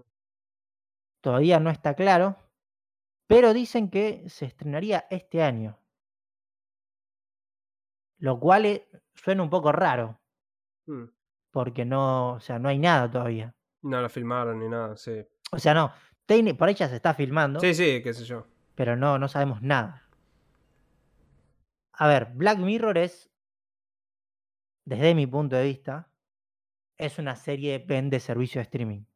Todavía 1.20 1.58
no 1.58 1.70
está 1.70 1.94
claro, 1.94 2.36
pero 3.26 3.52
dicen 3.52 3.90
que 3.90 4.28
se 4.28 4.46
estrenaría 4.46 5.06
este 5.10 5.42
año. 5.42 5.78
Lo 8.18 8.38
cual 8.38 8.66
eh, 8.66 8.88
suena 9.14 9.42
un 9.42 9.50
poco 9.50 9.72
raro, 9.72 10.18
Mm. 10.86 11.04
porque 11.52 11.84
no, 11.84 12.34
o 12.34 12.40
sea, 12.40 12.58
no 12.58 12.68
hay 12.68 12.78
nada 12.78 13.10
todavía. 13.10 13.54
No 13.82 14.00
la 14.00 14.08
filmaron 14.08 14.58
ni 14.58 14.68
nada, 14.68 14.96
sí. 14.96 15.24
O 15.52 15.58
sea, 15.58 15.74
no, 15.74 15.92
técni- 16.30 16.56
por 16.56 16.68
ahí 16.68 16.74
ya 16.74 16.88
se 16.88 16.96
está 16.96 17.12
filmando, 17.14 17.60
Sí, 17.60 17.74
sí, 17.74 18.02
qué 18.02 18.14
sé 18.14 18.24
yo. 18.24 18.46
pero 18.76 18.96
no, 18.96 19.18
no 19.18 19.26
sabemos 19.28 19.60
nada. 19.62 20.06
A 21.92 22.06
ver, 22.06 22.26
Black 22.34 22.58
Mirror 22.58 22.96
es, 22.98 23.30
desde 24.84 25.14
mi 25.14 25.26
punto 25.26 25.56
de 25.56 25.64
vista, 25.64 26.08
es 26.96 27.18
una 27.18 27.36
serie 27.36 27.80
pen 27.80 28.10
de 28.10 28.20
servicio 28.20 28.58
de 28.60 28.62
streaming. 28.62 29.00
O 29.00 29.06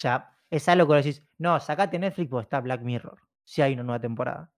sea, 0.00 0.36
es 0.50 0.68
algo 0.68 0.88
que 0.88 0.96
decís, 0.96 1.22
no, 1.38 1.58
sacate 1.60 1.98
Netflix 1.98 2.28
porque 2.30 2.44
está 2.44 2.60
Black 2.60 2.82
Mirror, 2.82 3.20
si 3.44 3.62
hay 3.62 3.74
una 3.74 3.82
nueva 3.84 4.00
temporada. 4.00 4.50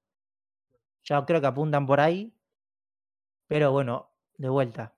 Yo 1.05 1.25
creo 1.27 1.41
que 1.41 1.47
apuntan 1.47 1.87
por 1.87 2.01
ahí, 2.01 2.35
pero 3.47 3.73
bueno, 3.73 4.11
de 4.37 4.49
vuelta. 4.49 4.95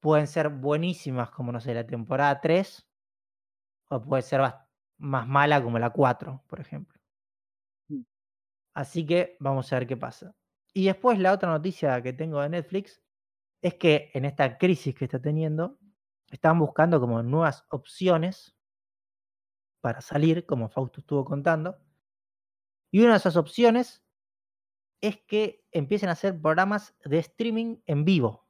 Pueden 0.00 0.26
ser 0.26 0.48
buenísimas 0.48 1.30
como, 1.30 1.52
no 1.52 1.60
sé, 1.60 1.74
la 1.74 1.86
temporada 1.86 2.40
3, 2.40 2.86
o 3.88 4.02
puede 4.02 4.22
ser 4.22 4.40
bas- 4.40 4.61
más 5.02 5.26
mala 5.26 5.62
como 5.62 5.78
la 5.78 5.90
4, 5.90 6.44
por 6.46 6.60
ejemplo. 6.60 7.00
Mm. 7.88 8.02
Así 8.74 9.04
que 9.06 9.36
vamos 9.40 9.72
a 9.72 9.78
ver 9.78 9.86
qué 9.86 9.96
pasa. 9.96 10.34
Y 10.72 10.86
después 10.86 11.18
la 11.18 11.32
otra 11.32 11.50
noticia 11.50 12.00
que 12.02 12.12
tengo 12.12 12.40
de 12.40 12.48
Netflix 12.48 13.02
es 13.60 13.74
que 13.74 14.10
en 14.14 14.24
esta 14.24 14.58
crisis 14.58 14.94
que 14.94 15.04
está 15.04 15.20
teniendo, 15.20 15.78
están 16.30 16.58
buscando 16.58 16.98
como 16.98 17.22
nuevas 17.22 17.66
opciones 17.68 18.56
para 19.80 20.00
salir, 20.00 20.46
como 20.46 20.68
Fausto 20.68 21.00
estuvo 21.00 21.24
contando. 21.24 21.78
Y 22.90 23.00
una 23.00 23.12
de 23.12 23.18
esas 23.18 23.36
opciones 23.36 24.04
es 25.00 25.20
que 25.26 25.66
empiecen 25.72 26.08
a 26.08 26.12
hacer 26.12 26.40
programas 26.40 26.94
de 27.04 27.18
streaming 27.18 27.82
en 27.86 28.04
vivo 28.04 28.46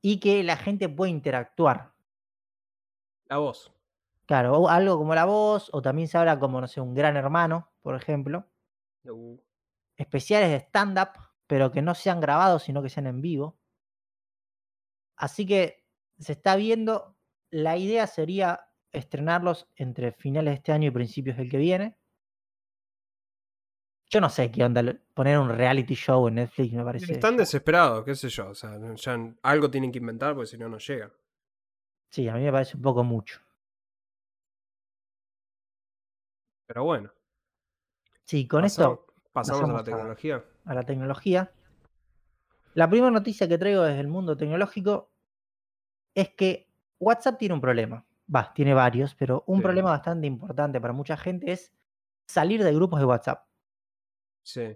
y 0.00 0.20
que 0.20 0.42
la 0.42 0.56
gente 0.56 0.88
pueda 0.88 1.10
interactuar. 1.10 1.94
La 3.26 3.38
voz. 3.38 3.72
Claro, 4.32 4.56
o 4.56 4.68
algo 4.70 4.96
como 4.96 5.14
La 5.14 5.26
Voz, 5.26 5.68
o 5.74 5.82
también 5.82 6.08
se 6.08 6.16
habla 6.16 6.38
como, 6.38 6.58
no 6.58 6.66
sé, 6.66 6.80
un 6.80 6.94
Gran 6.94 7.18
Hermano, 7.18 7.70
por 7.82 7.94
ejemplo. 7.94 8.48
Uh, 9.04 9.38
Especiales 9.94 10.48
de 10.48 10.56
stand-up, 10.56 11.10
pero 11.46 11.70
que 11.70 11.82
no 11.82 11.94
sean 11.94 12.18
grabados, 12.18 12.62
sino 12.62 12.82
que 12.82 12.88
sean 12.88 13.06
en 13.08 13.20
vivo. 13.20 13.58
Así 15.16 15.44
que 15.44 15.84
se 16.18 16.32
está 16.32 16.56
viendo, 16.56 17.14
la 17.50 17.76
idea 17.76 18.06
sería 18.06 18.70
estrenarlos 18.90 19.68
entre 19.76 20.12
finales 20.12 20.52
de 20.52 20.56
este 20.56 20.72
año 20.72 20.88
y 20.88 20.92
principios 20.92 21.36
del 21.36 21.50
que 21.50 21.58
viene. 21.58 21.98
Yo 24.08 24.22
no 24.22 24.30
sé 24.30 24.50
qué 24.50 24.64
onda, 24.64 24.82
poner 25.12 25.38
un 25.38 25.50
reality 25.50 25.94
show 25.94 26.26
en 26.28 26.36
Netflix 26.36 26.72
me 26.72 26.84
parece. 26.84 27.12
Están 27.12 27.36
desesperados, 27.36 28.02
qué 28.02 28.14
sé 28.14 28.30
yo. 28.30 28.48
O 28.48 28.54
sea, 28.54 28.78
ya 28.94 29.34
algo 29.42 29.70
tienen 29.70 29.92
que 29.92 29.98
inventar 29.98 30.34
porque 30.34 30.46
si 30.46 30.56
no, 30.56 30.70
no 30.70 30.78
llegan. 30.78 31.12
Sí, 32.08 32.26
a 32.28 32.34
mí 32.36 32.44
me 32.44 32.50
parece 32.52 32.78
un 32.78 32.82
poco 32.82 33.04
mucho. 33.04 33.38
Pero 36.72 36.84
bueno. 36.84 37.12
Sí, 38.24 38.48
con 38.48 38.62
pasamos, 38.62 38.98
esto 39.00 39.14
pasamos 39.32 39.70
a 39.70 39.72
la 39.74 39.78
a- 39.80 39.84
tecnología. 39.84 40.44
a 40.64 40.74
la 40.74 40.82
tecnología. 40.84 41.52
La 42.72 42.88
primera 42.88 43.10
noticia 43.10 43.46
que 43.46 43.58
traigo 43.58 43.82
desde 43.82 44.00
el 44.00 44.08
mundo 44.08 44.38
tecnológico 44.38 45.12
es 46.14 46.30
que 46.30 46.72
WhatsApp 46.98 47.38
tiene 47.38 47.54
un 47.54 47.60
problema. 47.60 48.06
Va, 48.34 48.54
tiene 48.54 48.72
varios, 48.72 49.14
pero 49.14 49.44
un 49.46 49.58
Sí. 49.58 49.62
problema 49.64 49.90
bastante 49.90 50.26
importante 50.26 50.80
para 50.80 50.94
mucha 50.94 51.18
gente 51.18 51.52
es 51.52 51.74
salir 52.26 52.64
de 52.64 52.72
grupos 52.72 53.00
de 53.00 53.04
WhatsApp. 53.06 53.46
Sí. 54.42 54.74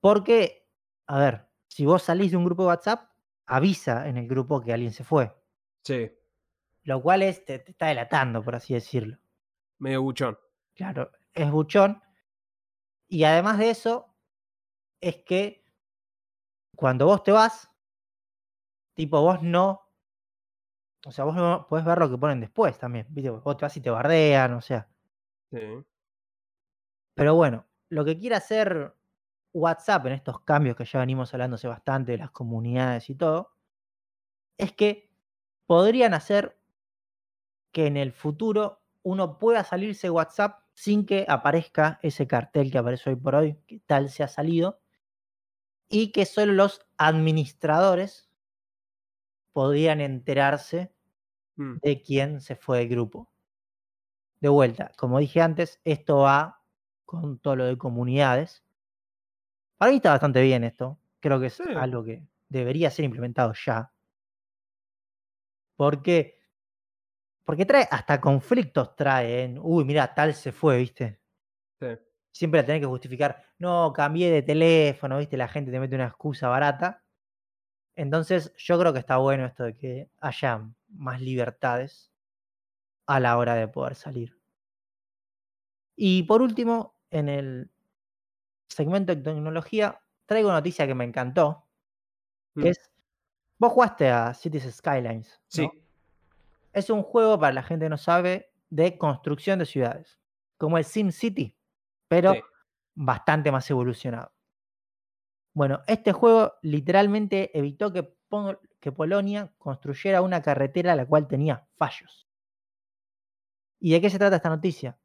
Porque, 0.00 0.68
a 1.08 1.18
ver, 1.18 1.48
si 1.66 1.86
vos 1.86 2.04
salís 2.04 2.30
de 2.30 2.36
un 2.36 2.44
grupo 2.44 2.62
de 2.62 2.68
WhatsApp, 2.68 3.10
avisa 3.46 4.06
en 4.08 4.16
el 4.16 4.28
grupo 4.28 4.60
que 4.60 4.72
alguien 4.72 4.92
se 4.92 5.02
fue. 5.02 5.34
Sí. 5.82 6.08
Lo 6.84 7.02
cual 7.02 7.22
es, 7.22 7.44
te, 7.44 7.58
te 7.58 7.72
está 7.72 7.86
delatando, 7.88 8.44
por 8.44 8.54
así 8.54 8.74
decirlo. 8.74 9.18
Medio 9.78 10.02
buchón. 10.02 10.38
Claro, 10.78 11.10
es 11.34 11.50
buchón. 11.50 12.00
Y 13.10 13.24
además 13.24 13.58
de 13.58 13.70
eso, 13.70 14.14
es 15.00 15.18
que 15.18 15.64
cuando 16.76 17.06
vos 17.06 17.22
te 17.24 17.32
vas, 17.32 17.68
tipo, 18.94 19.20
vos 19.20 19.42
no. 19.42 19.88
O 21.06 21.12
sea, 21.12 21.24
vos 21.24 21.34
no 21.36 21.66
podés 21.68 21.84
ver 21.84 21.98
lo 21.98 22.10
que 22.10 22.18
ponen 22.18 22.40
después 22.40 22.78
también. 22.78 23.06
¿viste? 23.10 23.30
Vos 23.30 23.56
te 23.56 23.64
vas 23.64 23.76
y 23.76 23.80
te 23.80 23.90
bardean, 23.90 24.54
o 24.54 24.60
sea. 24.60 24.88
Sí. 25.52 25.58
Pero 27.16 27.34
bueno, 27.34 27.66
lo 27.90 28.04
que 28.04 28.18
quiere 28.18 28.36
hacer 28.36 28.94
WhatsApp 29.52 30.06
en 30.06 30.12
estos 30.12 30.40
cambios 30.42 30.76
que 30.76 30.84
ya 30.84 31.00
venimos 31.00 31.32
hablando 31.34 31.56
hace 31.56 31.68
bastante 31.68 32.12
de 32.12 32.18
las 32.18 32.30
comunidades 32.30 33.10
y 33.10 33.14
todo, 33.16 33.52
es 34.58 34.72
que 34.72 35.10
podrían 35.66 36.14
hacer 36.14 36.58
que 37.74 37.86
en 37.86 37.96
el 37.96 38.12
futuro 38.12 38.82
uno 39.02 39.38
pueda 39.38 39.64
salirse 39.64 40.06
de 40.08 40.10
WhatsApp 40.10 40.60
sin 40.80 41.06
que 41.06 41.26
aparezca 41.28 41.98
ese 42.02 42.28
cartel 42.28 42.70
que 42.70 42.78
aparece 42.78 43.10
hoy 43.10 43.16
por 43.16 43.34
hoy, 43.34 43.58
que 43.66 43.80
tal 43.80 44.10
se 44.10 44.22
ha 44.22 44.28
salido, 44.28 44.80
y 45.88 46.12
que 46.12 46.24
solo 46.24 46.52
los 46.52 46.86
administradores 46.98 48.28
podrían 49.56 50.00
enterarse 50.00 50.92
Mm. 51.58 51.78
de 51.82 52.02
quién 52.02 52.40
se 52.40 52.56
fue 52.56 52.78
del 52.80 52.88
grupo. 52.90 53.30
De 54.40 54.48
vuelta, 54.48 54.92
como 54.96 55.18
dije 55.18 55.40
antes, 55.40 55.80
esto 55.84 56.18
va 56.18 56.62
con 57.04 57.38
todo 57.40 57.56
lo 57.56 57.64
de 57.66 57.76
comunidades. 57.76 58.62
Para 59.80 59.92
mí 59.92 59.96
está 59.98 60.10
bastante 60.10 60.42
bien 60.42 60.64
esto. 60.64 60.98
Creo 61.20 61.38
que 61.38 61.46
es 61.46 61.56
Sí. 61.56 61.62
algo 61.72 62.02
que 62.02 62.26
debería 62.48 62.90
ser 62.90 63.04
implementado 63.04 63.52
ya. 63.64 63.92
Porque, 65.78 66.37
porque 67.48 67.64
trae 67.64 67.88
hasta 67.90 68.20
conflictos 68.20 68.94
trae. 68.94 69.44
¿eh? 69.44 69.58
Uy, 69.62 69.82
mira, 69.86 70.12
tal 70.12 70.34
se 70.34 70.52
fue, 70.52 70.76
¿viste? 70.76 71.18
Sí. 71.80 71.86
Siempre 72.30 72.60
la 72.60 72.66
tenés 72.66 72.82
que 72.82 72.86
justificar. 72.86 73.42
No, 73.58 73.90
cambié 73.94 74.30
de 74.30 74.42
teléfono, 74.42 75.16
¿viste? 75.16 75.38
La 75.38 75.48
gente 75.48 75.70
te 75.70 75.80
mete 75.80 75.94
una 75.94 76.08
excusa 76.08 76.48
barata. 76.48 77.02
Entonces, 77.96 78.52
yo 78.58 78.78
creo 78.78 78.92
que 78.92 78.98
está 78.98 79.16
bueno 79.16 79.46
esto 79.46 79.64
de 79.64 79.72
que 79.72 80.10
haya 80.20 80.60
más 80.88 81.22
libertades 81.22 82.12
a 83.06 83.18
la 83.18 83.38
hora 83.38 83.54
de 83.54 83.66
poder 83.66 83.94
salir. 83.94 84.38
Y 85.96 86.24
por 86.24 86.42
último, 86.42 87.00
en 87.10 87.30
el 87.30 87.70
segmento 88.68 89.14
de 89.14 89.22
tecnología, 89.22 90.02
traigo 90.26 90.48
una 90.50 90.58
noticia 90.58 90.86
que 90.86 90.94
me 90.94 91.04
encantó. 91.04 91.64
Que 92.54 92.66
Mm. 92.66 92.66
es, 92.66 92.90
vos 93.58 93.72
jugaste 93.72 94.10
a 94.10 94.34
Cities 94.34 94.74
Skylines. 94.76 95.40
¿no? 95.56 95.87
Es 96.72 96.90
un 96.90 97.02
juego, 97.02 97.38
para 97.38 97.52
la 97.52 97.62
gente 97.62 97.86
que 97.86 97.90
no 97.90 97.98
sabe, 97.98 98.52
de 98.70 98.98
construcción 98.98 99.58
de 99.58 99.66
ciudades. 99.66 100.18
Como 100.58 100.78
el 100.78 100.84
Sim 100.84 101.10
City, 101.10 101.56
pero 102.08 102.34
Sí. 102.34 102.40
bastante 102.94 103.50
más 103.52 103.68
evolucionado. 103.70 104.32
Bueno, 105.54 105.80
este 105.86 106.12
juego 106.12 106.54
literalmente 106.62 107.56
evitó 107.58 107.92
que, 107.92 108.02
Pol- 108.02 108.60
que 108.80 108.92
Polonia 108.92 109.52
construyera 109.58 110.22
una 110.22 110.42
carretera 110.42 110.94
la 110.94 111.06
cual 111.06 111.26
tenía 111.26 111.66
fallos. 111.76 112.28
¿Y 113.80 113.92
de 113.92 114.00
qué 114.00 114.10
se 114.10 114.18
trata 114.18 114.36
esta 114.36 114.48
noticia? 114.50 114.98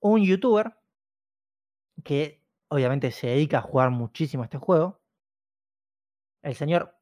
Un 0.00 0.22
youtuber 0.24 0.76
que 2.04 2.44
obviamente 2.68 3.10
se 3.10 3.26
dedica 3.28 3.58
a 3.58 3.62
jugar 3.62 3.90
muchísimo 3.90 4.42
a 4.42 4.46
este 4.46 4.58
juego, 4.58 5.00
el 6.42 6.54
señor 6.54 6.96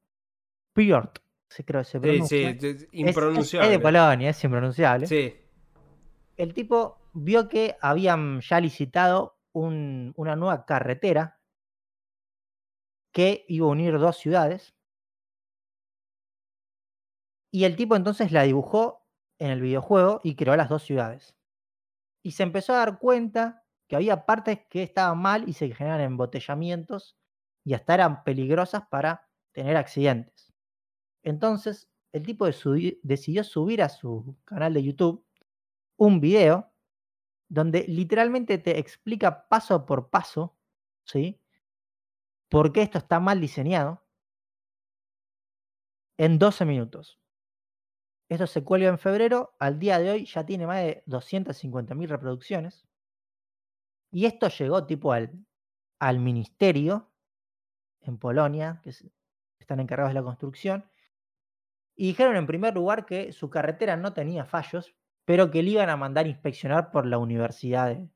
Piort, 0.75 1.19
se 1.49 1.65
creo 1.65 1.81
que 1.81 1.85
se 1.85 1.99
Sí, 1.99 2.01
pronuncia. 2.01 2.57
sí, 2.61 2.67
es- 2.67 2.89
impronunciable. 2.93 3.67
Es, 3.67 3.73
de 3.73 3.81
Polonia, 3.81 4.31
es 4.31 4.45
impronunciable. 4.45 5.07
Sí, 5.07 5.35
El 6.37 6.53
tipo 6.53 6.99
vio 7.15 7.49
que 7.49 7.77
habían 7.81 8.41
ya 8.43 8.61
licitado 8.61 9.39
un- 9.53 10.13
una 10.17 10.37
nueva 10.37 10.67
carretera 10.67 11.41
que 13.13 13.45
iba 13.49 13.67
a 13.67 13.71
unir 13.71 13.99
dos 13.99 14.19
ciudades. 14.19 14.75
Y 17.51 17.65
el 17.65 17.77
tipo 17.77 17.97
entonces 17.97 18.33
la 18.33 18.43
dibujó 18.43 19.07
en 19.39 19.51
el 19.51 19.61
videojuego 19.61 20.21
y 20.23 20.37
creó 20.37 20.57
las 20.57 20.69
dos 20.69 20.83
ciudades. 20.83 21.35
Y 22.23 22.33
se 22.33 22.43
empezó 22.43 22.75
a 22.75 22.79
dar 22.79 22.99
cuenta 22.99 23.65
que 23.89 23.97
había 23.97 24.27
partes 24.27 24.61
que 24.69 24.83
estaban 24.83 25.19
mal 25.19 25.49
y 25.49 25.53
se 25.55 25.73
generan 25.73 26.01
embotellamientos 26.01 27.17
y 27.65 27.75
hasta 27.75 27.95
eran 27.95 28.25
peligrosas 28.25 28.83
para 28.91 29.29
tener 29.53 29.77
accidentes. 29.77 30.46
Entonces, 31.27 31.91
el 32.13 32.23
tipo 32.25 32.47
de 32.47 32.99
decidió 33.03 33.45
subir 33.45 33.83
a 33.83 33.89
su 33.91 34.37
canal 34.47 34.73
de 34.75 34.85
YouTube 34.85 35.27
un 35.99 36.21
video 36.21 36.73
donde 37.49 37.85
literalmente 37.89 38.59
te 38.59 38.79
explica 38.79 39.49
paso 39.49 39.87
por 39.87 40.11
paso, 40.11 40.57
¿sí? 41.05 41.41
Por 42.49 42.73
qué 42.73 42.83
esto 42.83 42.99
está 42.99 43.21
mal 43.21 43.41
diseñado 43.41 44.03
en 46.19 46.39
12 46.39 46.65
minutos. 46.65 47.19
Esto 48.29 48.47
se 48.47 48.63
cuelga 48.63 48.89
en 48.89 49.01
febrero, 49.01 49.57
al 49.59 49.81
día 49.81 49.99
de 49.99 50.13
hoy 50.13 50.27
ya 50.27 50.47
tiene 50.47 50.65
más 50.65 50.79
de 50.79 51.03
250.000 51.07 52.09
reproducciones. 52.09 52.87
Y 54.11 54.27
esto 54.27 54.49
llegó 54.49 54.85
tipo 54.87 55.13
al, 55.13 55.47
al 56.01 56.19
ministerio 56.19 57.13
en 58.03 58.19
Polonia, 58.19 58.81
que 58.83 58.91
es- 58.91 59.07
están 59.61 59.81
encargados 59.81 60.11
de 60.11 60.15
la 60.21 60.25
construcción, 60.25 60.85
y 61.97 62.09
dijeron 62.09 62.37
en 62.37 62.47
primer 62.47 62.75
lugar 62.75 63.07
que 63.07 63.33
su 63.33 63.49
carretera 63.49 63.97
no 63.97 64.13
tenía 64.13 64.45
fallos, 64.45 64.95
pero 65.25 65.51
que 65.51 65.63
le 65.63 65.71
iban 65.71 65.89
a 65.89 65.97
mandar 65.97 66.27
inspeccionar 66.27 66.91
por 66.91 67.07
la 67.07 67.19
universidad 67.19 67.89
de... 67.89 68.09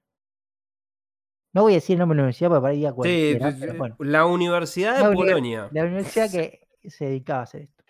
No 1.53 1.63
voy 1.63 1.73
a 1.73 1.77
decir 1.77 1.95
el 1.95 2.01
nombre 2.01 2.15
de 2.15 2.19
la 2.19 2.25
universidad 2.25 2.49
porque 2.51 2.63
para 2.63 2.75
diga 2.75 2.91
sí, 2.91 2.95
cualquiera, 2.95 3.57
pero 3.59 3.75
bueno. 3.75 3.97
la 3.99 4.27
Universidad 4.27 4.97
de 4.99 5.03
La 5.03 5.13
Polonia. 5.13 5.69
La 5.73 5.83
universidad 5.83 6.31
que 6.31 6.69
se 6.89 7.07
dedicaba 7.07 7.41
a 7.41 7.43
hacer 7.43 7.63
esto. 7.63 7.85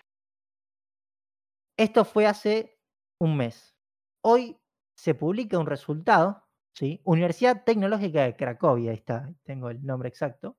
Esto 1.77 2.05
fue 2.05 2.27
hace 2.27 2.79
un 3.19 3.37
mes. 3.37 3.77
Hoy 4.23 4.57
se 4.95 5.15
publica 5.15 5.59
un 5.59 5.67
resultado, 5.67 6.47
¿sí? 6.73 7.03
Universidad 7.05 7.65
Tecnológica 7.65 8.23
de 8.23 8.37
Cracovia, 8.37 8.93
ahí 8.93 8.97
está, 8.97 9.31
tengo 9.43 9.69
el 9.69 9.85
nombre 9.85 10.09
exacto, 10.09 10.57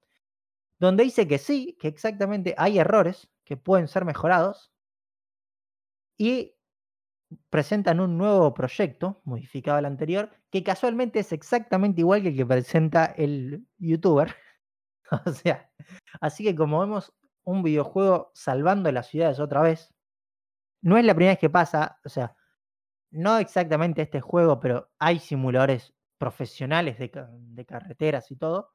donde 0.80 1.04
dice 1.04 1.28
que 1.28 1.38
sí, 1.38 1.78
que 1.80 1.88
exactamente 1.88 2.54
hay 2.58 2.80
errores 2.80 3.30
que 3.44 3.58
pueden 3.58 3.88
ser 3.88 4.06
mejorados 4.06 4.71
y 6.22 6.56
presentan 7.50 8.00
un 8.00 8.16
nuevo 8.16 8.54
proyecto, 8.54 9.22
modificado 9.24 9.80
al 9.80 9.86
anterior, 9.86 10.30
que 10.52 10.64
casualmente 10.64 11.18
es 11.18 11.32
exactamente 11.32 12.02
igual 12.02 12.22
que 12.22 12.28
el 12.28 12.36
que 12.36 12.46
presenta 12.46 13.06
el 13.06 13.66
youtuber. 13.80 14.36
o 15.26 15.32
sea, 15.32 15.72
así 16.20 16.44
que 16.44 16.56
como 16.56 16.80
vemos 16.80 17.12
un 17.44 17.64
videojuego 17.64 18.32
salvando 18.36 18.92
las 18.92 19.08
ciudades 19.08 19.40
otra 19.40 19.62
vez, 19.64 19.96
no 20.84 20.96
es 20.96 21.06
la 21.06 21.16
primera 21.16 21.32
vez 21.32 21.40
que 21.40 21.50
pasa, 21.50 21.98
o 22.06 22.10
sea, 22.10 22.36
no 23.10 23.40
exactamente 23.40 24.04
este 24.04 24.22
juego, 24.22 24.60
pero 24.60 24.92
hay 25.00 25.18
simuladores 25.18 25.96
profesionales 26.20 27.00
de, 27.00 27.12
de 27.32 27.66
carreteras 27.66 28.30
y 28.30 28.36
todo, 28.36 28.70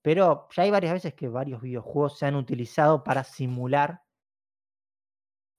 pero 0.00 0.46
ya 0.54 0.62
hay 0.62 0.70
varias 0.70 0.92
veces 0.92 1.14
que 1.14 1.26
varios 1.26 1.60
videojuegos 1.60 2.18
se 2.18 2.26
han 2.26 2.36
utilizado 2.36 3.02
para 3.02 3.24
simular 3.24 4.02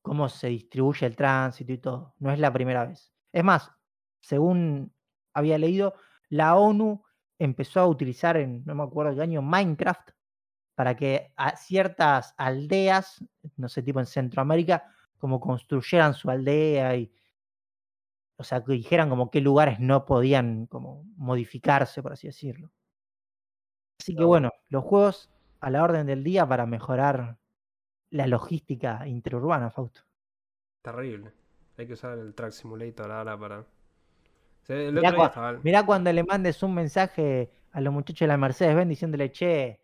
cómo 0.10 0.28
se 0.28 0.48
distribuye 0.48 1.06
el 1.06 1.16
tránsito 1.16 1.72
y 1.72 1.78
todo. 1.78 2.16
No 2.18 2.32
es 2.32 2.40
la 2.40 2.52
primera 2.52 2.84
vez. 2.84 3.14
Es 3.32 3.44
más, 3.44 3.72
según 4.20 4.92
había 5.36 5.60
leído, 5.60 5.94
la 6.30 6.56
ONU 6.56 7.04
empezó 7.38 7.82
a 7.82 7.86
utilizar 7.86 8.36
en, 8.36 8.66
no 8.66 8.74
me 8.74 8.82
acuerdo 8.82 9.14
qué 9.14 9.22
año, 9.22 9.44
Minecraft, 9.44 10.10
para 10.74 10.96
que 10.96 11.32
a 11.36 11.56
ciertas 11.56 12.34
aldeas, 12.38 13.24
no 13.56 13.70
sé, 13.70 13.84
tipo 13.84 14.00
en 14.00 14.08
Centroamérica, 14.08 14.92
como 15.20 15.40
construyeran 15.40 16.16
su 16.16 16.32
aldea 16.32 16.96
y, 16.96 17.14
o 18.36 18.44
sea, 18.44 18.64
que 18.64 18.74
dijeran 18.74 19.10
como 19.10 19.30
qué 19.30 19.42
lugares 19.42 19.80
no 19.80 20.06
podían 20.06 20.66
como 20.66 21.04
modificarse, 21.18 22.02
por 22.02 22.14
así 22.14 22.26
decirlo. 22.26 22.72
Así 24.00 24.16
que 24.16 24.24
bueno, 24.24 24.50
los 24.70 24.84
juegos 24.84 25.30
a 25.60 25.70
la 25.70 25.84
orden 25.84 26.08
del 26.08 26.24
día 26.24 26.48
para 26.48 26.66
mejorar 26.66 27.38
la 28.12 28.28
logística 28.28 29.06
interurbana, 29.08 29.70
Fausto. 29.70 30.02
Terrible. 30.82 31.32
Hay 31.78 31.88
que 31.88 31.94
usar 31.94 32.18
el 32.18 32.34
Track 32.34 32.52
Simulator 32.52 33.12
ahora 33.12 33.38
para. 33.38 33.66
El 34.68 34.94
Mirá, 34.94 35.10
otro 35.10 35.20
cua- 35.42 35.60
mirá 35.64 35.86
cuando 35.86 36.14
le 36.14 36.24
mandes 36.24 36.62
un 36.62 36.76
mensaje 36.76 37.50
a 37.72 37.82
los 37.82 37.92
muchachos 37.94 38.20
de 38.22 38.28
la 38.28 38.38
Mercedes 38.38 38.76
Benz 38.76 38.90
diciéndole, 38.90 39.32
che, 39.32 39.80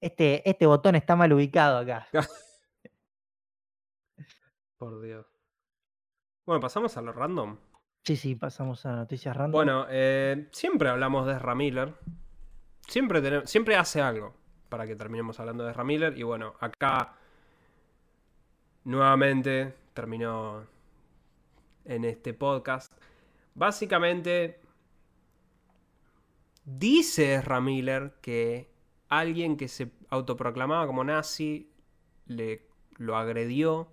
este, 0.00 0.48
este 0.48 0.66
botón 0.66 0.94
está 0.94 1.16
mal 1.16 1.32
ubicado 1.32 1.78
acá. 1.78 2.06
Por 4.78 5.00
Dios. 5.02 5.26
Bueno, 6.46 6.60
pasamos 6.60 6.96
a 6.96 7.02
lo 7.02 7.12
random. 7.12 7.56
Sí, 8.04 8.16
sí, 8.16 8.34
pasamos 8.36 8.86
a 8.86 8.92
noticias 8.92 9.36
random. 9.36 9.52
Bueno, 9.52 9.86
eh, 9.90 10.48
siempre 10.52 10.88
hablamos 10.88 11.26
de 11.26 11.32
Ezra 11.34 11.54
Miller. 11.54 11.94
Siempre, 12.86 13.46
siempre 13.46 13.76
hace 13.76 14.00
algo 14.00 14.34
para 14.68 14.86
que 14.86 14.96
terminemos 14.96 15.38
hablando 15.40 15.64
de 15.64 15.72
Ezra 15.72 15.84
Miller. 15.84 16.16
Y 16.16 16.22
bueno, 16.22 16.54
acá 16.60 17.16
nuevamente 18.88 19.74
terminó 19.92 20.66
en 21.84 22.06
este 22.06 22.32
podcast. 22.32 22.90
Básicamente 23.54 24.60
dice 26.64 27.34
Ezra 27.34 27.60
Miller 27.60 28.14
que 28.22 28.70
alguien 29.10 29.58
que 29.58 29.68
se 29.68 29.90
autoproclamaba 30.08 30.86
como 30.86 31.04
nazi 31.04 31.70
le, 32.26 32.66
lo 32.96 33.18
agredió. 33.18 33.92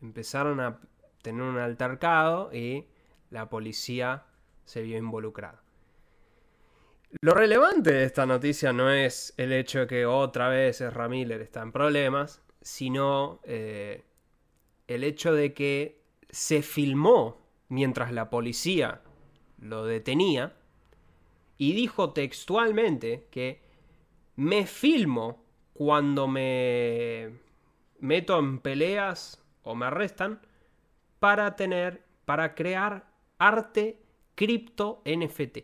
Empezaron 0.00 0.60
a 0.60 0.78
tener 1.22 1.42
un 1.42 1.58
altercado 1.58 2.54
y 2.54 2.86
la 3.30 3.48
policía 3.48 4.26
se 4.64 4.82
vio 4.82 4.96
involucrada. 4.96 5.60
Lo 7.20 7.34
relevante 7.34 7.92
de 7.92 8.04
esta 8.04 8.26
noticia 8.26 8.72
no 8.72 8.90
es 8.90 9.34
el 9.36 9.52
hecho 9.52 9.80
de 9.80 9.86
que 9.88 10.06
otra 10.06 10.48
vez 10.48 10.80
Ezra 10.80 11.08
Miller 11.08 11.40
está 11.40 11.62
en 11.62 11.72
problemas, 11.72 12.40
sino 12.62 13.40
eh, 13.42 14.04
el 14.90 15.04
hecho 15.04 15.32
de 15.32 15.54
que 15.54 16.02
se 16.30 16.62
filmó 16.62 17.38
mientras 17.68 18.12
la 18.12 18.28
policía 18.28 19.02
lo 19.58 19.84
detenía 19.84 20.56
y 21.56 21.74
dijo 21.74 22.10
textualmente 22.12 23.28
que 23.30 23.62
me 24.36 24.66
filmo 24.66 25.44
cuando 25.74 26.26
me 26.26 27.30
meto 28.00 28.38
en 28.38 28.58
peleas 28.58 29.40
o 29.62 29.74
me 29.76 29.86
arrestan 29.86 30.40
para 31.20 31.54
tener, 31.54 32.02
para 32.24 32.54
crear 32.54 33.06
arte 33.38 34.02
cripto 34.34 35.02
NFT. 35.04 35.58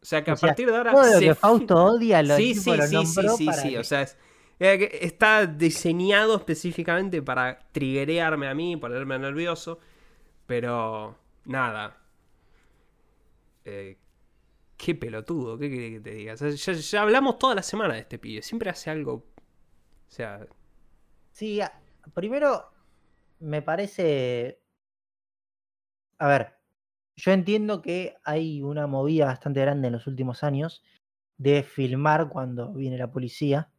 O 0.00 0.04
sea 0.04 0.22
que 0.22 0.30
O 0.30 0.34
a 0.34 0.36
sea, 0.36 0.48
partir 0.50 0.70
de 0.70 0.76
ahora 0.76 0.92
Todo 0.92 1.04
lo 1.04 1.18
se 1.18 1.20
que 1.26 1.34
Fausto 1.34 1.76
odia 1.84 2.22
lo, 2.22 2.36
Sí, 2.36 2.54
sí, 2.54 2.70
sí, 2.88 3.06
sí, 3.06 3.28
sí, 3.28 3.52
sí. 3.52 3.70
que- 3.72 3.78
O 3.78 3.84
sea, 3.84 4.02
es- 4.02 4.16
está 4.58 5.46
diseñado 5.46 6.36
específicamente 6.36 7.22
para 7.22 7.58
triggerearme 7.72 8.48
a 8.48 8.54
mí, 8.54 8.76
ponerme 8.76 9.18
nervioso. 9.18 9.78
Pero 10.46 11.16
nada. 11.44 11.98
Eh, 13.64 13.98
qué 14.76 14.94
pelotudo, 14.94 15.58
¿qué 15.58 15.70
querés 15.70 15.92
que 15.92 16.00
te 16.00 16.10
diga? 16.14 16.34
Ya, 16.34 16.72
ya 16.72 17.02
hablamos 17.02 17.38
toda 17.38 17.54
la 17.54 17.62
semana 17.62 17.94
de 17.94 18.00
este 18.00 18.18
pibe. 18.18 18.42
Siempre 18.42 18.70
hace 18.70 18.90
algo. 18.90 19.14
O 19.14 20.14
sea, 20.14 20.46
Sí, 21.32 21.60
primero 22.14 22.70
me 23.40 23.62
parece. 23.62 24.60
A 26.18 26.28
ver, 26.28 26.54
yo 27.16 27.32
entiendo 27.32 27.82
que 27.82 28.16
hay 28.24 28.62
una 28.62 28.86
movida 28.86 29.26
bastante 29.26 29.60
grande 29.60 29.88
en 29.88 29.94
los 29.94 30.06
últimos 30.06 30.44
años 30.44 30.82
de 31.38 31.62
filmar 31.62 32.28
cuando 32.28 32.72
viene 32.72 32.98
la 32.98 33.10
policía. 33.10 33.71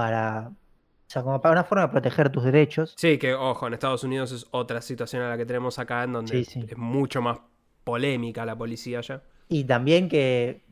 Para. 0.00 0.48
O 0.48 1.12
sea, 1.12 1.22
como 1.22 1.40
para 1.42 1.52
una 1.52 1.64
forma 1.64 1.82
de 1.86 1.88
proteger 1.92 2.30
tus 2.30 2.44
derechos. 2.44 2.94
Sí, 2.96 3.18
que 3.18 3.34
ojo, 3.34 3.66
en 3.66 3.74
Estados 3.74 4.04
Unidos 4.04 4.30
es 4.32 4.46
otra 4.52 4.80
situación 4.80 5.22
a 5.22 5.28
la 5.28 5.36
que 5.36 5.44
tenemos 5.44 5.78
acá 5.78 6.04
en 6.04 6.12
donde 6.12 6.44
Sí, 6.44 6.44
sí. 6.44 6.66
es 6.68 6.76
mucho 6.78 7.20
más 7.20 7.38
polémica 7.84 8.46
la 8.46 8.56
policía 8.56 9.00
ya. 9.00 9.20
Y 9.48 9.64
también 9.64 10.08
que, 10.08 10.62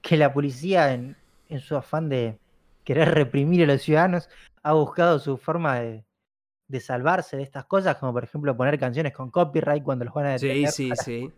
que 0.00 0.16
la 0.16 0.32
policía, 0.32 0.92
en, 0.94 1.16
en 1.48 1.60
su 1.60 1.76
afán 1.76 2.08
de 2.08 2.38
querer 2.84 3.12
reprimir 3.12 3.64
a 3.64 3.66
los 3.72 3.82
ciudadanos, 3.82 4.28
ha 4.62 4.72
buscado 4.72 5.18
su 5.18 5.36
forma 5.36 5.80
de, 5.80 6.04
de 6.68 6.80
salvarse 6.80 7.36
de 7.36 7.42
estas 7.42 7.64
cosas, 7.64 7.96
como 7.96 8.12
por 8.12 8.22
ejemplo 8.24 8.56
poner 8.56 8.78
canciones 8.78 9.12
con 9.12 9.30
copyright 9.30 9.82
cuando 9.82 10.04
los 10.04 10.14
van 10.14 10.26
a 10.26 10.38
Sí, 10.38 10.46
detener. 10.46 10.70
sí, 10.70 10.88
para- 10.90 11.02
sí. 11.02 11.32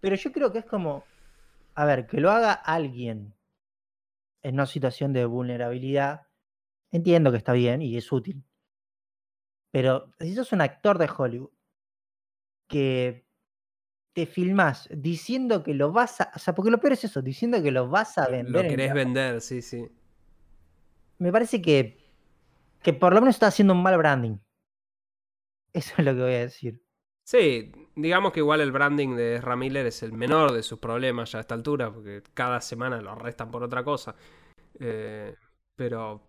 Pero 0.00 0.16
yo 0.16 0.32
creo 0.32 0.52
que 0.52 0.58
es 0.58 0.64
como, 0.64 1.04
a 1.76 1.84
ver, 1.84 2.06
que 2.08 2.20
lo 2.20 2.30
haga 2.32 2.52
alguien 2.52 3.32
en 4.42 4.54
una 4.54 4.66
situación 4.66 5.12
de 5.12 5.24
vulnerabilidad 5.24 6.28
entiendo 6.90 7.30
que 7.30 7.36
está 7.38 7.52
bien 7.52 7.82
y 7.82 7.96
es 7.96 8.10
útil. 8.12 8.44
Pero 9.70 10.12
si 10.18 10.34
sos 10.34 10.52
un 10.52 10.60
actor 10.60 10.98
de 10.98 11.10
Hollywood 11.14 11.50
que 12.66 13.26
te 14.14 14.26
filmás 14.26 14.88
diciendo 14.90 15.62
que 15.62 15.74
lo 15.74 15.92
vas 15.92 16.20
a. 16.20 16.32
O 16.34 16.38
sea, 16.38 16.54
porque 16.54 16.70
lo 16.70 16.80
peor 16.80 16.94
es 16.94 17.04
eso, 17.04 17.22
diciendo 17.22 17.62
que 17.62 17.70
lo 17.70 17.88
vas 17.88 18.18
a 18.18 18.28
vender. 18.28 18.64
Lo 18.64 18.68
querés 18.68 18.94
vender, 18.94 19.40
sí, 19.40 19.62
sí. 19.62 19.88
Me 21.18 21.32
parece 21.32 21.60
que, 21.60 21.98
que 22.82 22.92
por 22.92 23.12
lo 23.12 23.20
menos 23.20 23.36
está 23.36 23.48
haciendo 23.48 23.74
un 23.74 23.82
mal 23.82 23.96
branding. 23.98 24.38
Eso 25.72 25.94
es 25.98 26.04
lo 26.04 26.14
que 26.14 26.22
voy 26.22 26.34
a 26.34 26.40
decir. 26.40 26.82
Sí, 27.24 27.72
digamos 27.98 28.32
que 28.32 28.40
igual 28.40 28.60
el 28.60 28.70
branding 28.70 29.16
de 29.16 29.36
Ezra 29.36 29.56
Miller 29.56 29.86
es 29.86 30.02
el 30.02 30.12
menor 30.12 30.52
de 30.52 30.62
sus 30.62 30.78
problemas 30.78 31.32
ya 31.32 31.38
a 31.38 31.40
esta 31.40 31.54
altura, 31.54 31.92
porque 31.92 32.22
cada 32.32 32.60
semana 32.60 33.00
lo 33.00 33.10
arrestan 33.10 33.50
por 33.50 33.62
otra 33.64 33.82
cosa. 33.82 34.14
Eh, 34.78 35.34
pero, 35.74 36.22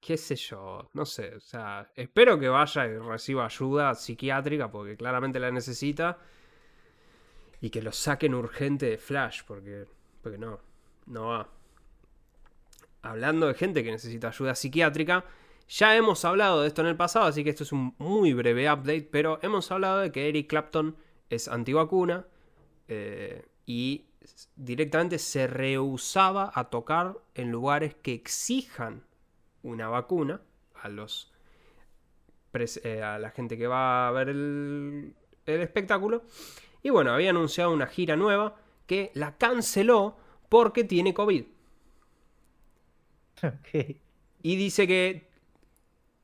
qué 0.00 0.16
sé 0.16 0.36
yo, 0.36 0.90
no 0.94 1.04
sé, 1.04 1.34
o 1.34 1.40
sea, 1.40 1.90
espero 1.96 2.38
que 2.38 2.48
vaya 2.48 2.86
y 2.86 2.98
reciba 2.98 3.44
ayuda 3.44 3.94
psiquiátrica, 3.94 4.70
porque 4.70 4.96
claramente 4.96 5.40
la 5.40 5.50
necesita, 5.50 6.18
y 7.60 7.70
que 7.70 7.82
lo 7.82 7.92
saquen 7.92 8.34
urgente 8.34 8.86
de 8.86 8.98
Flash, 8.98 9.42
porque, 9.46 9.86
porque 10.22 10.38
no, 10.38 10.60
no 11.06 11.28
va. 11.28 11.48
Hablando 13.02 13.48
de 13.48 13.54
gente 13.54 13.82
que 13.82 13.90
necesita 13.90 14.28
ayuda 14.28 14.54
psiquiátrica, 14.54 15.24
ya 15.72 15.96
hemos 15.96 16.24
hablado 16.26 16.60
de 16.60 16.68
esto 16.68 16.82
en 16.82 16.88
el 16.88 16.96
pasado, 16.96 17.24
así 17.24 17.42
que 17.42 17.50
esto 17.50 17.62
es 17.62 17.72
un 17.72 17.94
muy 17.96 18.34
breve 18.34 18.70
update, 18.70 19.08
pero 19.10 19.38
hemos 19.40 19.70
hablado 19.70 20.00
de 20.00 20.12
que 20.12 20.28
Eric 20.28 20.48
Clapton 20.48 20.96
es 21.30 21.48
antivacuna 21.48 22.26
eh, 22.88 23.46
y 23.64 24.04
directamente 24.54 25.18
se 25.18 25.46
rehusaba 25.46 26.52
a 26.54 26.68
tocar 26.68 27.16
en 27.34 27.50
lugares 27.50 27.94
que 27.94 28.12
exijan 28.12 29.02
una 29.62 29.88
vacuna 29.88 30.42
a 30.74 30.90
los 30.90 31.32
eh, 32.84 33.02
a 33.02 33.18
la 33.18 33.30
gente 33.30 33.56
que 33.56 33.66
va 33.66 34.08
a 34.08 34.10
ver 34.10 34.28
el, 34.28 35.14
el 35.46 35.60
espectáculo. 35.62 36.24
Y 36.82 36.90
bueno, 36.90 37.12
había 37.12 37.30
anunciado 37.30 37.72
una 37.72 37.86
gira 37.86 38.14
nueva 38.14 38.56
que 38.86 39.10
la 39.14 39.38
canceló 39.38 40.18
porque 40.50 40.84
tiene 40.84 41.14
COVID. 41.14 41.44
Ok. 43.42 43.96
Y 44.42 44.54
dice 44.54 44.86
que, 44.86 45.31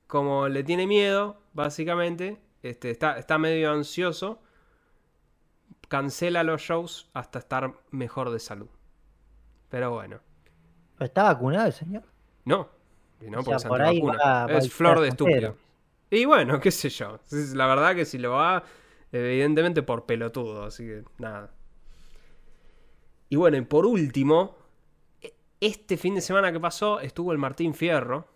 como 0.08 0.48
le 0.48 0.64
tiene 0.64 0.86
miedo, 0.88 1.40
básicamente, 1.52 2.40
este, 2.64 2.90
está, 2.90 3.16
está 3.18 3.38
medio 3.38 3.70
ansioso, 3.70 4.42
cancela 5.88 6.42
los 6.42 6.60
shows 6.62 7.08
hasta 7.14 7.38
estar 7.38 7.74
mejor 7.90 8.30
de 8.30 8.40
salud. 8.40 8.68
Pero 9.68 9.90
bueno, 9.92 10.18
¿Pero 10.96 11.06
está 11.06 11.22
vacunado 11.24 11.66
el 11.66 11.72
señor? 11.72 12.02
no. 12.44 12.76
Y 13.20 13.30
no 13.30 13.40
O 13.40 13.42
sea, 13.42 13.68
por 13.68 13.82
ahí 13.82 13.96
antivacuna. 13.98 14.18
va- 14.24 14.46
va 14.46 14.52
es 14.58 14.72
flor 14.72 15.00
de 15.00 15.08
estúpido. 15.08 15.56
Y 16.08 16.24
bueno, 16.24 16.60
qué 16.60 16.70
sé 16.70 16.88
yo. 16.88 17.18
La 17.54 17.66
verdad 17.66 17.96
que 17.96 18.04
si 18.04 18.16
lo 18.16 18.30
va, 18.30 18.62
evidentemente 19.10 19.82
por 19.82 20.06
pelotudo, 20.06 20.62
así 20.62 20.84
que 20.86 21.02
nada. 21.18 21.50
Y 23.28 23.34
bueno, 23.34 23.56
y 23.56 23.62
por 23.62 23.86
último, 23.86 24.54
e- 25.20 25.34
este 25.60 25.96
fin 25.96 26.14
de 26.14 26.20
semana 26.20 26.52
que 26.52 26.60
pasó 26.60 27.00
estuvo 27.00 27.32
el 27.32 27.38
Martín 27.38 27.74
Fierro. 27.74 28.28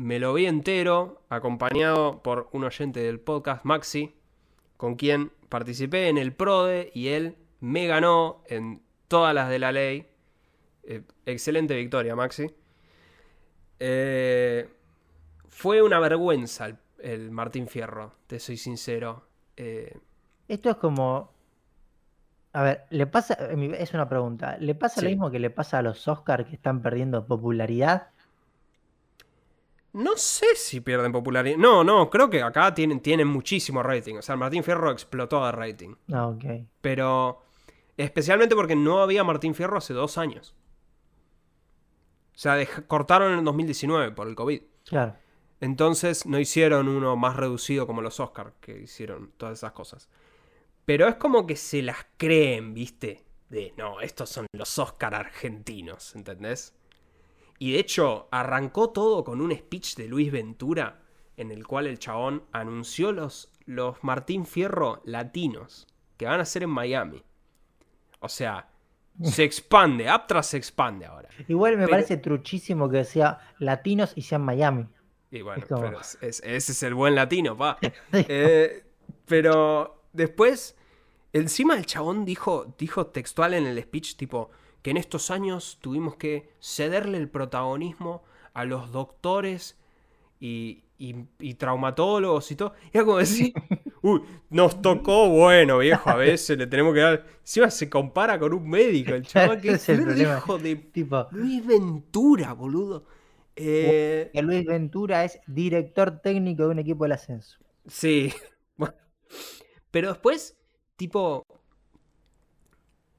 Me 0.00 0.18
lo 0.18 0.32
vi 0.32 0.46
entero, 0.46 1.20
acompañado 1.28 2.22
por 2.22 2.48
un 2.52 2.64
oyente 2.64 3.00
del 3.00 3.20
podcast, 3.20 3.66
Maxi, 3.66 4.14
con 4.78 4.94
quien 4.94 5.30
participé 5.50 6.08
en 6.08 6.16
el 6.16 6.32
PRODE 6.32 6.90
y 6.94 7.08
él 7.08 7.36
me 7.60 7.86
ganó 7.86 8.42
en 8.46 8.80
todas 9.08 9.34
las 9.34 9.50
de 9.50 9.58
la 9.58 9.72
ley. 9.72 10.08
Eh, 10.84 11.02
excelente 11.26 11.76
victoria, 11.76 12.16
Maxi. 12.16 12.46
Eh, 13.78 14.70
fue 15.50 15.82
una 15.82 16.00
vergüenza 16.00 16.64
el, 16.64 16.78
el 17.02 17.30
Martín 17.30 17.68
Fierro, 17.68 18.14
te 18.26 18.40
soy 18.40 18.56
sincero. 18.56 19.26
Eh, 19.58 19.98
Esto 20.48 20.70
es 20.70 20.76
como. 20.76 21.30
A 22.54 22.62
ver, 22.62 22.86
le 22.88 23.06
pasa. 23.06 23.34
Es 23.34 23.92
una 23.92 24.08
pregunta. 24.08 24.56
¿Le 24.60 24.74
pasa 24.74 25.02
lo 25.02 25.10
mismo 25.10 25.30
que 25.30 25.40
le 25.40 25.50
pasa 25.50 25.80
a 25.80 25.82
los 25.82 26.08
Oscars 26.08 26.46
que 26.48 26.54
están 26.54 26.80
perdiendo 26.80 27.26
popularidad? 27.26 28.08
No 29.92 30.16
sé 30.16 30.54
si 30.54 30.80
pierden 30.80 31.12
popularidad. 31.12 31.56
No, 31.56 31.82
no, 31.82 32.10
creo 32.10 32.30
que 32.30 32.42
acá 32.42 32.72
tienen, 32.74 33.00
tienen 33.00 33.26
muchísimo 33.26 33.82
rating. 33.82 34.16
O 34.16 34.22
sea, 34.22 34.36
Martín 34.36 34.62
Fierro 34.62 34.90
explotó 34.90 35.44
de 35.44 35.52
rating. 35.52 35.94
Ah, 36.12 36.28
ok. 36.28 36.44
Pero 36.80 37.42
especialmente 37.96 38.54
porque 38.54 38.76
no 38.76 39.02
había 39.02 39.24
Martín 39.24 39.54
Fierro 39.54 39.78
hace 39.78 39.94
dos 39.94 40.18
años. 40.18 40.54
O 42.34 42.38
sea, 42.38 42.56
cortaron 42.86 43.32
en 43.32 43.38
el 43.40 43.44
2019 43.44 44.12
por 44.12 44.28
el 44.28 44.34
COVID. 44.34 44.62
Claro. 44.84 45.16
Entonces 45.60 46.24
no 46.24 46.38
hicieron 46.38 46.88
uno 46.88 47.16
más 47.16 47.36
reducido 47.36 47.86
como 47.86 48.00
los 48.00 48.18
Oscars, 48.18 48.54
que 48.60 48.80
hicieron 48.80 49.32
todas 49.36 49.58
esas 49.58 49.72
cosas. 49.72 50.08
Pero 50.86 51.06
es 51.06 51.16
como 51.16 51.46
que 51.46 51.56
se 51.56 51.82
las 51.82 52.06
creen, 52.16 52.72
¿viste? 52.72 53.24
De, 53.50 53.74
no, 53.76 54.00
estos 54.00 54.30
son 54.30 54.46
los 54.52 54.78
Oscar 54.78 55.14
argentinos, 55.14 56.14
¿entendés? 56.14 56.74
Y 57.60 57.72
de 57.74 57.78
hecho, 57.78 58.26
arrancó 58.32 58.90
todo 58.90 59.22
con 59.22 59.40
un 59.40 59.54
speech 59.54 59.94
de 59.96 60.08
Luis 60.08 60.32
Ventura, 60.32 61.02
en 61.36 61.50
el 61.52 61.66
cual 61.66 61.86
el 61.86 61.98
chabón 61.98 62.42
anunció 62.52 63.12
los, 63.12 63.52
los 63.66 64.02
Martín 64.02 64.46
Fierro 64.46 65.02
latinos, 65.04 65.86
que 66.16 66.24
van 66.26 66.40
a 66.40 66.44
ser 66.46 66.62
en 66.64 66.70
Miami. 66.70 67.22
O 68.20 68.28
sea, 68.28 68.68
se 69.22 69.44
expande, 69.44 70.08
Aptra 70.08 70.42
se 70.42 70.56
expande 70.56 71.04
ahora. 71.06 71.28
Igual 71.48 71.72
me 71.76 71.84
Pero- 71.84 71.90
parece 71.90 72.16
truchísimo 72.16 72.88
que 72.88 73.04
sea 73.04 73.38
latinos 73.58 74.12
y 74.16 74.22
sea 74.22 74.36
en 74.36 74.42
Miami. 74.46 74.86
Y 75.30 75.42
bueno, 75.42 75.62
Es 75.62 75.68
como- 75.68 75.82
pero 75.82 76.00
es- 76.00 76.18
es- 76.22 76.40
ese 76.42 76.72
es 76.72 76.82
el 76.82 76.94
buen 76.94 77.14
latino, 77.14 77.56
pa. 77.56 77.78
Eh, 78.12 78.84
pero 79.26 80.02
después, 80.14 80.76
encima 81.34 81.76
el 81.76 81.84
chabón 81.86 82.24
dijo, 82.24 82.74
dijo 82.78 83.06
textual 83.08 83.52
en 83.54 83.66
el 83.66 83.80
speech, 83.82 84.16
tipo, 84.16 84.50
que 84.82 84.90
en 84.90 84.96
estos 84.96 85.30
años 85.30 85.78
tuvimos 85.80 86.16
que 86.16 86.50
cederle 86.60 87.18
el 87.18 87.28
protagonismo 87.28 88.22
a 88.54 88.64
los 88.64 88.92
doctores 88.92 89.76
y, 90.40 90.84
y- 90.98 91.26
y 91.38 91.54
traumatólogos 91.54 92.50
y 92.50 92.56
todo. 92.56 92.74
Y 92.92 92.96
era 92.96 93.04
como 93.04 93.18
decir, 93.18 93.52
uy, 94.02 94.22
nos 94.48 94.80
tocó, 94.82 95.28
bueno, 95.28 95.78
viejo, 95.78 96.08
a 96.10 96.16
veces 96.16 96.56
le 96.58 96.66
tenemos 96.66 96.94
que 96.94 97.00
dar... 97.00 97.26
Encima 97.40 97.70
se 97.70 97.90
compara 97.90 98.38
con 98.38 98.54
un 98.54 98.68
médico, 98.68 99.14
el 99.14 99.26
chabón 99.26 99.60
que 99.62 99.72
es 99.72 99.88
el 99.88 100.20
hijo 100.20 100.58
de 100.58 100.76
Tipo, 100.76 101.26
Luis 101.32 101.64
Ventura, 101.66 102.52
boludo. 102.54 103.04
Eh, 103.56 104.30
que 104.32 104.42
Luis 104.42 104.64
Ventura 104.64 105.24
es 105.24 105.38
director 105.46 106.20
técnico 106.20 106.62
de 106.62 106.68
un 106.70 106.78
equipo 106.78 107.04
del 107.04 107.12
ascenso. 107.12 107.58
Sí. 107.86 108.32
Bueno. 108.76 108.94
Pero 109.90 110.08
después, 110.08 110.56
tipo. 110.96 111.44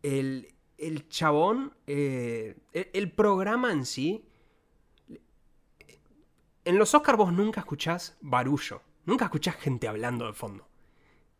El, 0.02 0.48
el 0.82 1.08
chabón. 1.08 1.74
eh, 1.88 2.58
el, 2.74 2.90
el 2.94 3.12
programa 3.12 3.72
en 3.72 3.86
sí. 3.86 4.26
En 6.66 6.78
los 6.78 6.94
Oscars 6.94 7.18
vos 7.18 7.32
nunca 7.32 7.62
escuchás 7.62 8.18
barullo. 8.22 8.82
Nunca 9.06 9.26
escuchás 9.26 9.56
gente 9.56 9.88
hablando 9.88 10.28
de 10.28 10.34
fondo. 10.34 10.68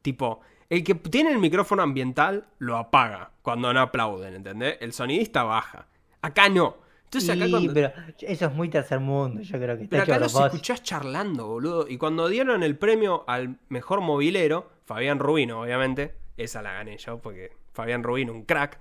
Tipo, 0.02 0.42
el 0.70 0.84
que 0.84 0.96
tiene 0.96 1.32
el 1.32 1.38
micrófono 1.38 1.84
ambiental 1.84 2.48
lo 2.58 2.78
apaga 2.78 3.32
cuando 3.42 3.74
no 3.74 3.82
aplauden, 3.82 4.36
¿entendés? 4.36 4.78
El 4.80 4.94
sonidista 4.94 5.44
baja. 5.44 5.88
Acá 6.22 6.50
no. 6.50 6.78
Entonces 7.04 7.30
acá 7.30 7.50
cuando. 7.50 7.74
pero 7.74 7.92
eso 8.22 8.46
es 8.46 8.54
muy 8.54 8.70
tercer 8.70 9.02
mundo, 9.02 9.42
yo 9.42 9.58
creo 9.58 9.78
que 9.78 9.84
está 9.84 9.98
Pero 9.98 10.04
acá 10.04 10.20
los 10.20 10.34
escuchás 10.34 10.82
charlando, 10.82 11.46
boludo. 11.46 11.88
Y 11.90 11.98
cuando 11.98 12.30
dieron 12.30 12.64
el 12.64 12.78
premio 12.78 13.26
al 13.28 13.60
mejor 13.68 14.00
movilero, 14.00 14.72
Fabián 14.86 15.20
Rubino, 15.20 15.62
obviamente, 15.62 16.16
esa 16.38 16.62
la 16.62 16.72
gané 16.72 16.98
yo, 16.98 17.20
porque 17.20 17.52
Fabián 17.74 18.02
Rubino, 18.02 18.32
un 18.32 18.46
crack. 18.46 18.80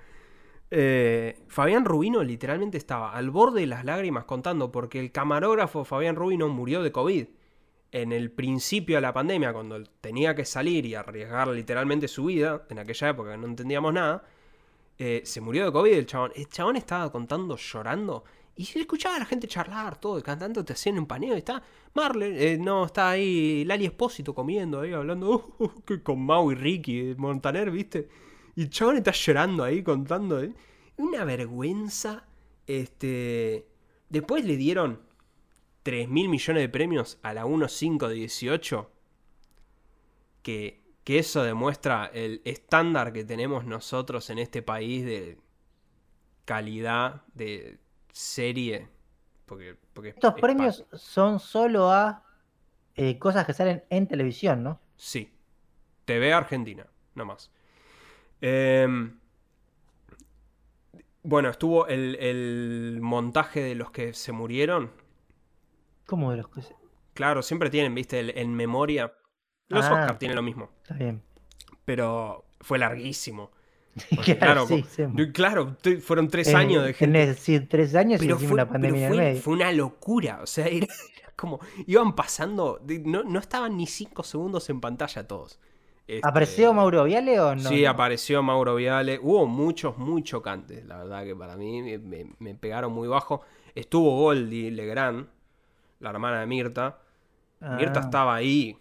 Eh, 0.70 1.38
Fabián 1.48 1.84
Rubino 1.84 2.22
literalmente 2.22 2.78
estaba 2.78 3.12
al 3.12 3.30
borde 3.30 3.60
de 3.60 3.66
las 3.66 3.84
lágrimas 3.84 4.24
contando, 4.24 4.70
porque 4.70 5.00
el 5.00 5.12
camarógrafo 5.12 5.84
Fabián 5.84 6.16
Rubino 6.16 6.48
murió 6.48 6.82
de 6.82 6.92
COVID. 6.92 7.26
En 7.92 8.12
el 8.12 8.30
principio 8.30 8.96
de 8.96 9.00
la 9.00 9.12
pandemia, 9.12 9.52
cuando 9.52 9.82
tenía 10.00 10.34
que 10.36 10.44
salir 10.44 10.86
y 10.86 10.94
arriesgar 10.94 11.48
literalmente 11.48 12.06
su 12.06 12.26
vida, 12.26 12.64
en 12.70 12.78
aquella 12.78 13.08
época 13.08 13.32
que 13.32 13.38
no 13.38 13.48
entendíamos 13.48 13.92
nada, 13.92 14.22
eh, 14.96 15.22
se 15.24 15.40
murió 15.40 15.64
de 15.64 15.72
COVID 15.72 15.92
el 15.92 16.06
chabón. 16.06 16.32
El 16.36 16.48
chabón 16.48 16.76
estaba 16.76 17.10
contando, 17.10 17.56
llorando. 17.56 18.22
Y 18.54 18.66
se 18.66 18.80
escuchaba 18.80 19.16
a 19.16 19.18
la 19.20 19.24
gente 19.24 19.48
charlar, 19.48 19.98
todo, 19.98 20.22
cantando, 20.22 20.64
te 20.64 20.74
hacían 20.74 20.98
un 20.98 21.06
paneo. 21.06 21.34
Y 21.34 21.38
está 21.38 21.62
Marley, 21.94 22.34
eh, 22.36 22.58
no, 22.60 22.84
está 22.84 23.10
ahí 23.10 23.64
Lali 23.64 23.86
Espósito 23.86 24.34
comiendo, 24.34 24.80
ahí 24.80 24.92
hablando, 24.92 25.30
"Oh, 25.30 25.54
oh, 25.58 25.84
que 25.84 26.02
con 26.02 26.24
Mau 26.24 26.52
y 26.52 26.54
Ricky, 26.54 27.00
eh, 27.00 27.14
Montaner, 27.16 27.70
¿viste? 27.70 28.08
Y 28.60 28.64
el 28.64 28.68
chabón 28.68 28.98
está 28.98 29.12
llorando 29.12 29.64
ahí, 29.64 29.82
contando. 29.82 30.38
eh. 30.42 30.52
Una 30.98 31.24
vergüenza. 31.24 32.26
Este. 32.66 33.66
Después 34.10 34.44
le 34.44 34.58
dieron 34.58 35.00
3 35.82 36.10
mil 36.10 36.28
millones 36.28 36.64
de 36.64 36.68
premios 36.68 37.18
a 37.22 37.32
la 37.32 37.46
1.5 37.46 38.06
de 38.08 38.14
18. 38.16 38.90
Que, 40.42 40.82
que 41.04 41.18
eso 41.18 41.42
demuestra 41.42 42.10
el 42.12 42.42
estándar 42.44 43.14
que 43.14 43.24
tenemos 43.24 43.64
nosotros 43.64 44.28
en 44.28 44.38
este 44.38 44.60
país 44.60 45.06
de 45.06 45.38
calidad 46.44 47.22
de 47.32 47.78
serie 48.12 48.90
Porque, 49.46 49.74
porque 49.94 50.10
Estos 50.10 50.34
es 50.34 50.40
premios 50.42 50.84
son 50.92 51.40
solo 51.40 51.90
a 51.90 52.26
eh, 52.94 53.18
cosas 53.18 53.46
que 53.46 53.54
salen 53.54 53.84
en 53.88 54.06
televisión, 54.06 54.62
¿no? 54.62 54.82
Sí. 54.96 55.32
TV 56.04 56.34
Argentina, 56.34 56.86
no 57.14 57.24
Em, 58.40 59.18
bueno, 61.22 61.50
estuvo 61.50 61.86
el, 61.86 62.16
el 62.16 62.98
montaje 63.02 63.60
de 63.62 63.74
los 63.74 63.90
que 63.90 64.14
se 64.14 64.32
murieron. 64.32 64.90
¿Cómo 66.06 66.30
de 66.30 66.38
los 66.38 66.48
que 66.48 66.62
se... 66.62 66.74
Claro, 67.14 67.42
siempre 67.42 67.70
tienen, 67.70 67.94
viste, 67.94 68.20
el- 68.20 68.36
en 68.38 68.54
memoria. 68.54 69.12
Los 69.68 69.84
Ah. 69.84 69.92
Oscar 69.92 70.18
tienen 70.18 70.36
lo 70.36 70.42
mismo. 70.42 70.70
Está 70.82 70.94
bien. 70.94 71.22
Pero 71.84 72.46
fue 72.60 72.78
larguísimo. 72.78 73.50
Porque, 74.14 74.38
Claro, 74.38 74.66
claro, 74.66 74.66
sí, 74.66 74.82
co- 74.82 74.88
sí. 75.18 75.32
claro, 75.32 75.76
te- 75.80 75.98
fueron 75.98 76.28
tres 76.28 76.54
años 76.54 76.84
de 76.84 76.94
gente. 76.94 77.34
sí, 77.34 77.60
tres 77.60 77.94
años 77.94 78.20
Pero 78.20 78.38
fue, 78.38 78.52
una 78.52 78.68
pandemia 78.68 79.08
fue- 79.08 79.16
medio. 79.16 79.40
fue 79.42 79.54
una 79.54 79.72
locura. 79.72 80.40
O 80.42 80.46
sea, 80.46 80.66
era, 80.66 80.86
era 81.22 81.32
como. 81.36 81.60
Iban 81.86 82.14
pasando. 82.14 82.80
no, 83.04 83.24
no 83.24 83.38
estaban 83.38 83.76
ni 83.76 83.86
cinco 83.86 84.22
segundos 84.22 84.70
en 84.70 84.80
pantalla 84.80 85.26
todos. 85.26 85.60
Este, 86.16 86.28
¿Apareció 86.28 86.72
Mauro 86.74 87.04
Viale 87.04 87.38
o 87.40 87.54
no? 87.54 87.68
sí, 87.68 87.82
No. 87.82 87.90
apareció 87.90 88.42
Mauro 88.42 88.74
Viale. 88.74 89.18
Hubo 89.22 89.46
muchos, 89.46 89.96
muy 89.98 90.22
chocantes. 90.22 90.84
La 90.86 90.98
verdad 90.98 91.24
que 91.24 91.36
para 91.36 91.56
mí 91.56 91.82
me, 91.82 91.98
me- 91.98 92.32
me 92.38 92.54
pegaron 92.54 92.92
muy 92.92 93.06
bajo. 93.08 93.42
Estuvo 93.74 94.16
Goldie 94.16 94.70
Legrand, 94.72 95.28
la 96.00 96.10
hermana 96.10 96.40
de 96.40 96.46
Mirta. 96.46 96.98
Mirta 97.60 98.00
Ah. 98.00 98.04
estaba 98.04 98.34
ahí 98.34 98.76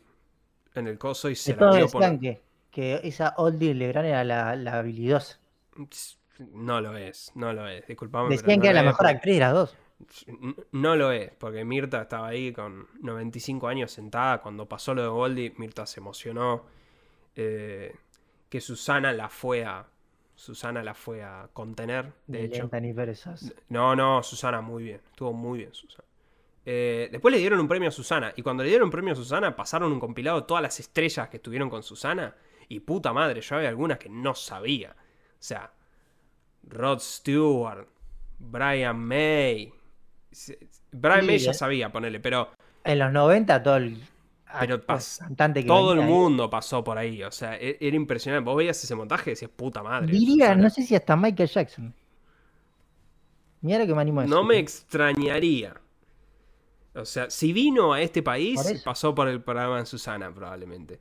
en 0.74 0.88
el 0.88 0.98
coso 0.98 1.30
y 1.30 1.36
se 1.36 1.54
De 1.54 1.62
la 1.66 1.72
vio 1.76 1.88
por. 1.88 2.02
que, 2.20 2.42
que 2.72 3.00
esa 3.04 3.34
Oldie 3.38 3.74
Legrand 3.76 4.08
era 4.08 4.24
la, 4.24 4.56
la 4.56 4.80
habilidosa. 4.80 5.40
No 6.54 6.80
lo 6.82 6.96
es, 6.98 7.32
no 7.36 7.54
lo 7.54 7.68
es. 7.68 7.86
Disculpame. 7.86 8.30
Decían 8.30 8.58
no 8.58 8.62
que 8.64 8.70
era 8.70 8.82
la 8.82 8.84
mejor 8.90 8.98
porque- 9.06 9.16
actriz 9.16 9.36
de 9.36 9.40
las 9.42 9.54
dos. 9.54 9.78
No 10.72 10.96
lo 10.96 11.12
es, 11.12 11.32
porque 11.38 11.66
Mirta 11.66 12.02
estaba 12.02 12.28
ahí 12.30 12.54
con 12.54 12.88
95 13.02 13.68
años 13.68 13.92
sentada. 13.92 14.42
Cuando 14.42 14.66
pasó 14.68 14.94
lo 14.96 15.02
de 15.04 15.10
Goldie, 15.10 15.54
Mirta 15.58 15.86
se 15.86 16.00
emocionó. 16.00 16.64
Eh, 17.36 17.96
que 18.50 18.62
Susana 18.62 19.14
la 19.14 19.30
fue 19.30 19.64
a. 19.64 19.86
Susana 20.36 20.82
la 20.82 20.94
fue 20.94 21.22
a 21.22 21.50
contener, 21.52 22.14
de 22.28 22.46
hecho. 22.46 22.70
No, 23.68 23.96
no, 23.96 24.24
Susana 24.24 24.62
muy 24.62 24.84
bien. 24.84 25.02
Estuvo 25.12 25.34
muy 25.34 25.60
bien, 25.60 25.74
Susana. 25.74 26.08
Eh, 26.66 27.10
después 27.12 27.34
le 27.34 27.40
dieron 27.40 27.60
un 27.60 27.68
premio 27.68 27.90
a 27.90 27.92
Susana. 27.92 28.32
Y 28.36 28.42
cuando 28.42 28.64
le 28.64 28.70
dieron 28.70 28.86
un 28.86 28.92
premio 28.92 29.14
a 29.14 29.16
Susana, 29.18 29.56
pasaron 29.56 29.92
un 29.92 30.00
compilado 30.00 30.42
de 30.42 30.48
todas 30.48 30.64
las 30.64 30.80
estrellas 30.80 31.28
que 31.28 31.38
estuvieron 31.38 31.70
con 31.70 31.84
Susana. 31.84 32.36
Y 32.70 32.80
puta 32.80 33.12
madre, 33.12 33.42
yo 33.42 33.56
había 33.56 33.70
algunas 33.70 33.98
que 33.98 34.08
no 34.08 34.34
sabía. 34.34 34.92
O 34.92 35.42
sea, 35.42 35.74
Rod 36.64 37.00
Stewart, 37.00 37.88
Brian 38.38 38.98
May. 39.00 39.74
Brian 40.92 41.22
Sí, 41.22 41.28
May 41.28 41.40
ya 41.40 41.52
eh. 41.52 41.56
sabía, 41.56 41.92
ponerle, 41.92 42.20
pero 42.20 42.52
En 42.84 43.00
los 43.00 43.12
90 43.12 43.64
todo 43.64 43.78
el 43.78 44.00
Pero 44.60 44.80
pas- 44.86 45.20
que 45.54 45.64
todo 45.64 45.94
el 45.94 46.02
ahí. 46.02 46.08
mundo 46.08 46.50
pasó 46.50 46.84
por 46.84 46.98
ahí. 46.98 47.24
O 47.24 47.32
sea, 47.32 47.56
e- 47.58 47.78
era 47.80 47.96
impresionante. 47.96 48.46
Vos 48.46 48.58
veías 48.58 48.84
ese 48.84 48.96
montaje 48.96 49.30
y 49.32 49.34
decías, 49.34 49.52
puta 49.56 49.84
madre. 49.84 50.12
Diría, 50.12 50.48
Susana". 50.48 50.62
no 50.64 50.70
sé 50.70 50.84
si 50.84 50.96
hasta 50.96 51.16
Michael 51.16 51.50
Jackson. 51.50 51.94
Mira 53.62 53.80
lo 53.80 53.88
que 53.88 53.94
me 53.96 54.02
animo 54.02 54.22
a 54.22 54.24
decir. 54.24 54.36
No 54.36 54.44
me 54.44 54.58
extrañaría. 54.58 55.76
O 56.96 57.06
sea, 57.06 57.30
si 57.30 57.54
vino 57.54 57.94
a 57.94 58.02
este 58.02 58.24
país, 58.24 58.62
Por 58.62 58.84
pasó 58.84 59.14
por 59.14 59.28
el 59.28 59.42
programa 59.42 59.80
de 59.80 59.86
Susana, 59.86 60.34
probablemente. 60.34 61.00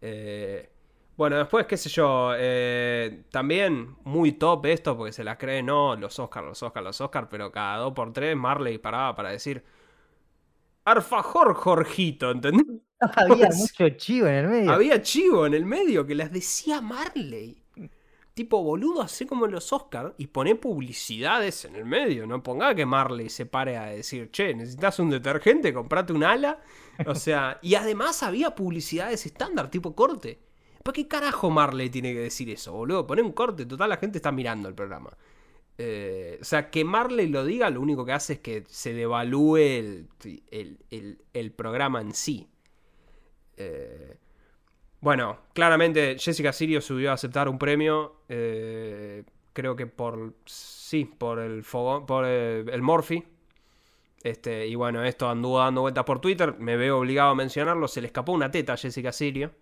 Eh, 0.00 0.70
bueno, 1.16 1.36
después, 1.38 1.66
qué 1.66 1.76
sé 1.76 1.88
yo. 1.88 2.32
eh, 2.36 3.24
también 3.30 3.96
muy 4.04 4.32
top 4.32 4.66
esto, 4.66 4.96
porque 4.96 5.12
se 5.12 5.24
la 5.24 5.36
cree, 5.38 5.62
no, 5.62 5.96
los 5.96 6.18
Oscar, 6.18 6.44
los 6.44 6.62
Oscar, 6.62 6.82
los 6.82 7.00
Oscar, 7.00 7.28
pero 7.28 7.50
cada 7.50 7.78
dos 7.78 7.92
por 7.92 8.12
tres 8.12 8.36
Marley 8.36 8.78
paraba 8.78 9.14
para 9.16 9.30
decir. 9.30 9.64
Arfajor 10.84 11.54
Jorgito, 11.54 12.30
¿entendés? 12.30 12.66
Había 13.00 13.48
mucho 13.48 13.88
chivo 13.90 14.26
en 14.26 14.34
el 14.34 14.48
medio. 14.48 14.72
Había 14.72 15.02
chivo 15.02 15.46
en 15.46 15.54
el 15.54 15.64
medio 15.64 16.06
que 16.06 16.14
las 16.14 16.32
decía 16.32 16.80
Marley. 16.80 17.62
Tipo, 18.34 18.62
boludo, 18.62 19.02
así 19.02 19.26
como 19.26 19.46
en 19.46 19.52
los 19.52 19.72
Oscars 19.72 20.12
y 20.18 20.26
poné 20.26 20.56
publicidades 20.56 21.64
en 21.64 21.76
el 21.76 21.84
medio. 21.84 22.26
No 22.26 22.42
ponga 22.42 22.74
que 22.74 22.84
Marley 22.84 23.28
se 23.28 23.46
pare 23.46 23.76
a 23.76 23.86
decir, 23.86 24.30
che, 24.32 24.54
necesitas 24.54 24.98
un 24.98 25.10
detergente, 25.10 25.72
comprate 25.72 26.12
un 26.12 26.24
ala. 26.24 26.60
O 27.06 27.14
sea, 27.14 27.58
y 27.62 27.76
además 27.76 28.22
había 28.24 28.54
publicidades 28.54 29.24
estándar, 29.24 29.70
tipo 29.70 29.94
corte. 29.94 30.40
¿Para 30.82 30.94
qué 30.94 31.06
carajo 31.06 31.48
Marley 31.48 31.90
tiene 31.90 32.12
que 32.12 32.20
decir 32.20 32.50
eso, 32.50 32.72
boludo? 32.72 33.06
Poné 33.06 33.22
un 33.22 33.32
corte, 33.32 33.66
total, 33.66 33.88
la 33.90 33.96
gente 33.96 34.18
está 34.18 34.32
mirando 34.32 34.68
el 34.68 34.74
programa. 34.74 35.16
Eh, 35.78 36.38
o 36.40 36.44
sea, 36.44 36.70
que 36.70 36.84
Marley 36.84 37.28
lo 37.28 37.44
diga, 37.44 37.68
lo 37.70 37.80
único 37.80 38.04
que 38.04 38.12
hace 38.12 38.34
es 38.34 38.38
que 38.40 38.64
se 38.68 38.92
devalúe 38.94 39.56
el, 39.58 40.08
el- 40.50 41.18
el- 41.32 41.52
programa 41.52 42.00
en 42.00 42.14
sí. 42.14 42.48
Eh, 43.56 44.16
bueno, 45.00 45.38
claramente 45.54 46.16
Jessica 46.18 46.52
Sirio 46.52 46.80
subió 46.80 47.10
a 47.10 47.14
aceptar 47.14 47.48
un 47.48 47.58
premio. 47.58 48.16
eh, 48.28 49.24
creo 49.52 49.76
que 49.76 49.86
por. 49.86 50.34
Sí, 50.46 51.04
por 51.06 51.38
el 51.40 51.64
fogón. 51.64 52.06
Por 52.06 52.24
el, 52.26 52.68
el 52.70 52.82
Morphy. 52.82 53.24
Este, 54.22 54.66
y 54.66 54.74
bueno, 54.74 55.04
esto 55.04 55.28
anduvo 55.28 55.58
dando 55.58 55.82
vueltas 55.82 56.04
por 56.04 56.20
Twitter. 56.20 56.56
Me 56.58 56.76
veo 56.76 56.98
obligado 56.98 57.30
a 57.30 57.34
mencionarlo. 57.34 57.88
Se 57.88 58.00
le 58.00 58.06
escapó 58.08 58.32
una 58.32 58.50
teta 58.50 58.74
a 58.74 58.76
Jessica 58.76 59.12
Sirio. 59.12 59.52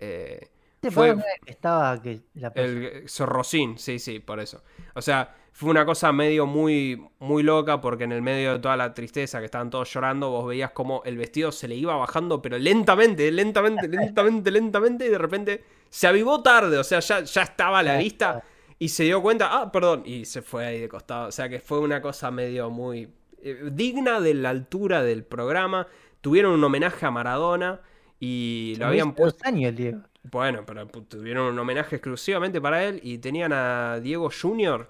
Eh, 0.00 0.48
Este 0.80 0.90
fue- 0.92 1.16
que 1.44 1.50
estaba 1.50 2.00
que 2.00 2.20
la 2.34 2.52
el 2.54 3.08
Zorrocín, 3.08 3.78
sí, 3.78 3.98
sí, 3.98 4.20
por 4.20 4.38
eso. 4.38 4.62
O 4.94 5.02
sea, 5.02 5.34
fue 5.52 5.70
una 5.70 5.84
cosa 5.84 6.12
medio 6.12 6.46
muy, 6.46 7.04
muy 7.18 7.42
loca 7.42 7.80
porque 7.80 8.04
en 8.04 8.12
el 8.12 8.22
medio 8.22 8.52
de 8.52 8.58
toda 8.60 8.76
la 8.76 8.94
tristeza 8.94 9.40
que 9.40 9.46
estaban 9.46 9.70
todos 9.70 9.92
llorando, 9.92 10.30
vos 10.30 10.46
veías 10.46 10.70
como 10.70 11.02
el 11.04 11.16
vestido 11.16 11.50
se 11.50 11.66
le 11.66 11.74
iba 11.74 11.96
bajando, 11.96 12.40
pero 12.40 12.58
lentamente, 12.58 13.32
lentamente, 13.32 13.88
lentamente, 13.88 14.52
lentamente, 14.52 15.06
y 15.06 15.08
de 15.08 15.18
repente 15.18 15.64
se 15.90 16.06
avivó 16.06 16.42
tarde, 16.44 16.78
o 16.78 16.84
sea, 16.84 17.00
ya, 17.00 17.22
ya 17.22 17.42
estaba 17.42 17.80
a 17.80 17.82
la 17.82 17.96
vista 17.96 18.44
y 18.78 18.88
se 18.90 19.02
dio 19.02 19.20
cuenta, 19.20 19.60
ah, 19.60 19.72
perdón, 19.72 20.04
y 20.06 20.26
se 20.26 20.42
fue 20.42 20.64
ahí 20.64 20.80
de 20.80 20.88
costado. 20.88 21.26
O 21.26 21.32
sea, 21.32 21.48
que 21.48 21.58
fue 21.58 21.80
una 21.80 22.00
cosa 22.00 22.30
medio 22.30 22.70
muy 22.70 23.08
eh, 23.42 23.68
digna 23.72 24.20
de 24.20 24.34
la 24.34 24.50
altura 24.50 25.02
del 25.02 25.24
programa. 25.24 25.88
Tuvieron 26.20 26.52
un 26.52 26.62
homenaje 26.62 27.04
a 27.04 27.10
Maradona 27.10 27.80
y 28.20 28.74
lo 28.78 28.86
habían 28.86 29.14
puesto... 29.14 29.44
años 29.44 29.70
el 29.70 29.76
Diego. 29.76 30.00
Bueno, 30.30 30.64
pero 30.66 30.86
tuvieron 30.86 31.52
un 31.52 31.58
homenaje 31.58 31.96
exclusivamente 31.96 32.60
para 32.60 32.84
él 32.84 33.00
y 33.02 33.18
tenían 33.18 33.52
a 33.52 34.00
Diego 34.00 34.30
Jr., 34.30 34.88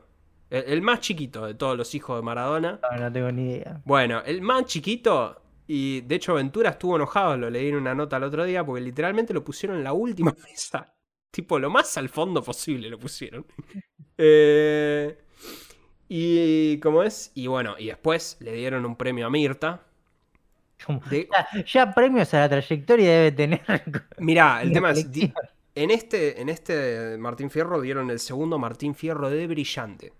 el, 0.50 0.64
el 0.66 0.82
más 0.82 1.00
chiquito 1.00 1.46
de 1.46 1.54
todos 1.54 1.76
los 1.76 1.94
hijos 1.94 2.18
de 2.18 2.22
Maradona. 2.22 2.80
No, 2.90 2.98
no 2.98 3.12
tengo 3.12 3.30
ni 3.32 3.50
idea. 3.50 3.80
Bueno, 3.84 4.22
el 4.24 4.40
más 4.42 4.64
chiquito, 4.66 5.42
y 5.66 6.00
de 6.00 6.14
hecho 6.14 6.34
Ventura 6.34 6.70
estuvo 6.70 6.96
enojado, 6.96 7.36
lo 7.36 7.50
leí 7.50 7.68
en 7.68 7.76
una 7.76 7.94
nota 7.94 8.16
el 8.16 8.22
otro 8.24 8.44
día, 8.44 8.64
porque 8.64 8.80
literalmente 8.80 9.34
lo 9.34 9.44
pusieron 9.44 9.78
en 9.78 9.84
la 9.84 9.92
última 9.92 10.34
mesa. 10.50 10.94
Tipo, 11.30 11.58
lo 11.58 11.70
más 11.70 11.96
al 11.98 12.08
fondo 12.08 12.42
posible 12.42 12.88
lo 12.88 12.98
pusieron. 12.98 13.46
Eh, 14.20 15.16
y 16.08 16.80
como 16.80 17.04
es, 17.04 17.30
y 17.36 17.46
bueno, 17.46 17.76
y 17.78 17.86
después 17.86 18.36
le 18.40 18.52
dieron 18.54 18.84
un 18.84 18.96
premio 18.96 19.28
a 19.28 19.30
Mirta. 19.30 19.86
Como- 20.84 21.00
De- 21.10 21.28
ya, 21.54 21.64
ya 21.64 21.94
premios 21.94 22.32
a 22.34 22.40
la 22.40 22.48
trayectoria 22.48 23.10
debe 23.10 23.32
tener. 23.32 23.60
Mirá, 24.18 24.62
el 24.62 24.72
tema 24.72 24.90
es, 24.92 25.10
di-. 25.10 25.32
En 25.74 25.90
este, 25.90 26.40
en 26.40 26.48
este 26.48 27.16
Martín 27.18 27.50
Fierro 27.50 27.80
dieron 27.80 28.10
el 28.10 28.18
segundo 28.18 28.58
Martín 28.58 28.94
Fierro 28.94 29.30
de 29.30 29.46
brillante, 29.46 30.12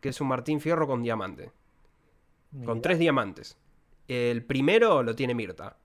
que 0.00 0.10
es 0.10 0.20
un 0.20 0.28
Martín 0.28 0.60
Fierro 0.60 0.86
con 0.86 1.02
diamante, 1.02 1.50
con 2.64 2.80
tres 2.82 2.98
diamantes. 2.98 3.56
El 4.06 4.44
primero 4.44 5.02
lo 5.02 5.14
tiene 5.14 5.34
Mirta. 5.34 5.76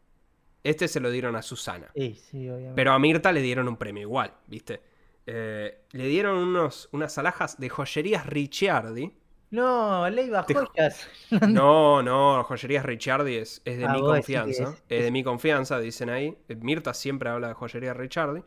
Este 0.64 0.88
se 0.88 1.02
lo 1.02 1.12
dieron 1.12 1.36
a 1.36 1.42
Susana. 1.42 1.92
Sí, 1.94 2.16
sí, 2.30 2.48
obviamente. 2.50 2.74
Pero 2.76 2.94
a 2.94 3.00
Mirta 3.00 3.32
le 3.34 3.42
dieron 3.42 3.68
un 3.68 3.76
premio 3.76 4.02
igual, 4.04 4.34
¿viste? 4.48 4.82
Eh, 5.26 5.80
le 5.92 6.08
dieron 6.08 6.38
unos, 6.38 6.88
unas 6.94 7.18
alhajas 7.18 7.58
de 7.60 7.68
joyerías 7.70 8.26
Ricciardi. 8.26 9.12
No, 9.58 10.10
Leiva 10.10 10.44
Te- 10.46 10.54
Joyas. 10.54 11.08
No, 11.46 12.02
no, 12.04 12.44
joyerías 12.44 12.86
Ricciardi 12.86 13.36
es, 13.36 13.62
es 13.66 13.78
de 13.78 13.88
Ah, 13.88 13.94
mi 13.94 14.02
vos 14.02 14.14
decís 14.16 14.42
que 14.44 14.56
confianza. 14.56 14.64
es- 14.64 14.84
Es, 14.90 15.04
de 15.04 15.12
mi 15.12 15.24
confianza, 15.24 15.80
dicen 15.80 16.10
ahí. 16.10 16.38
Eh, 16.50 16.56
Mirta 16.56 16.94
siempre 16.94 17.30
habla 17.30 17.50
de 17.50 17.54
joyería 17.54 17.94
Ricciardi. 17.94 18.44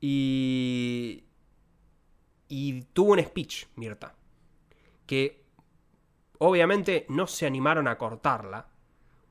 Y. 0.00 1.24
Y 2.48 2.82
tuvo 2.92 3.12
un 3.12 3.22
speech, 3.22 3.66
Mirta. 3.76 4.14
Que 5.06 5.44
obviamente 6.38 7.06
no 7.08 7.26
se 7.26 7.46
animaron 7.46 7.88
a 7.88 7.98
cortarla. 7.98 8.68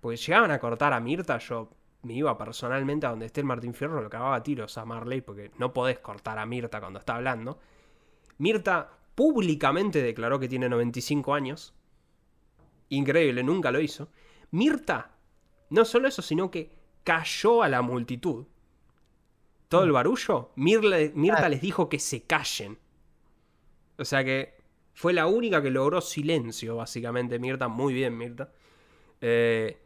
Porque 0.02 0.18
llegaban 0.18 0.52
a 0.52 0.60
cortar 0.60 0.94
a 0.94 1.00
Mirta, 1.00 1.38
yo 1.40 1.72
me 2.04 2.14
iba 2.16 2.38
personalmente 2.38 3.06
a 3.08 3.12
donde 3.12 3.28
esté 3.28 3.42
el 3.42 3.48
Martín 3.48 3.74
Fierro, 3.74 4.02
lo 4.02 4.10
cagaba 4.10 4.36
a 4.36 4.44
tiros 4.44 4.78
a 4.78 4.86
Marley, 4.86 5.22
porque 5.22 5.52
no 5.58 5.74
podés 5.74 6.00
cortar 6.00 6.40
a 6.40 6.46
Mirta 6.46 6.80
cuando 6.80 7.00
está 7.00 7.16
hablando. 7.16 7.60
Mirta 8.40 8.97
públicamente 9.18 10.04
declaró 10.04 10.40
que 10.40 10.48
tiene 10.48 10.70
95 10.70 11.34
años. 11.34 11.74
Increíble, 12.90 13.42
nunca 13.44 13.72
lo 13.72 13.82
hizo. 13.82 14.10
Mirta, 14.52 15.16
no 15.72 15.86
solo 15.86 16.08
eso, 16.08 16.22
sino 16.22 16.52
que 16.52 16.70
cayó 17.04 17.64
a 17.64 17.68
la 17.68 17.82
multitud. 17.82 18.46
Todo 19.70 19.86
el 19.86 19.92
barullo, 19.92 20.52
Mirle- 20.56 21.12
Mirta 21.16 21.48
Ah. 21.48 21.50
les 21.50 21.62
dijo 21.62 21.90
que 21.90 21.98
se 21.98 22.22
callen. 22.22 22.78
O 23.98 24.06
sea 24.06 24.24
que 24.24 24.54
fue 24.94 25.14
la 25.14 25.26
única 25.26 25.64
que 25.64 25.72
logró 25.72 26.00
silencio, 26.00 26.76
básicamente, 26.76 27.40
Mirta. 27.40 27.68
Muy 27.68 27.96
bien, 27.96 28.16
Mirta. 28.16 28.52
Eh, 29.20 29.80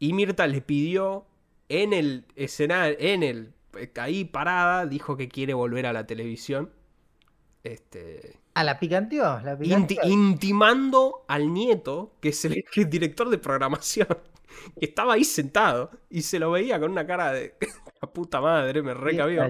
y 0.00 0.12
Mirta 0.14 0.48
le 0.48 0.60
pidió 0.62 1.26
en 1.68 1.92
el 1.92 2.26
escenario, 2.34 2.96
en 2.98 3.22
el. 3.22 3.52
ahí 4.00 4.24
parada, 4.24 4.84
dijo 4.86 5.16
que 5.16 5.28
quiere 5.28 5.54
volver 5.54 5.86
a 5.86 5.92
la 5.92 6.06
televisión. 6.08 6.72
Este. 7.62 8.40
Ah, 8.54 8.62
la 8.64 8.78
picanteó, 8.78 9.40
la 9.40 9.54
inti- 9.56 9.58
picanteó. 9.88 9.98
intimando 10.04 11.24
al 11.28 11.52
nieto, 11.52 12.12
que 12.20 12.28
es 12.30 12.44
el, 12.44 12.64
el 12.76 12.88
director 12.90 13.28
de 13.28 13.38
programación, 13.38 14.06
que 14.78 14.86
estaba 14.86 15.14
ahí 15.14 15.24
sentado 15.24 15.90
y 16.08 16.22
se 16.22 16.38
lo 16.38 16.50
veía 16.52 16.78
con 16.80 16.90
una 16.92 17.06
cara 17.06 17.32
de. 17.32 17.54
La 18.02 18.12
puta 18.12 18.38
madre, 18.40 18.82
me 18.82 18.92
recabió. 18.92 19.42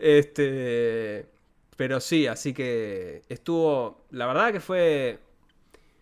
Este. 0.00 1.26
Pero 1.76 2.00
sí, 2.00 2.26
así 2.26 2.54
que 2.54 3.22
estuvo. 3.28 4.06
La 4.10 4.26
verdad 4.26 4.52
que 4.52 4.60
fue. 4.60 5.18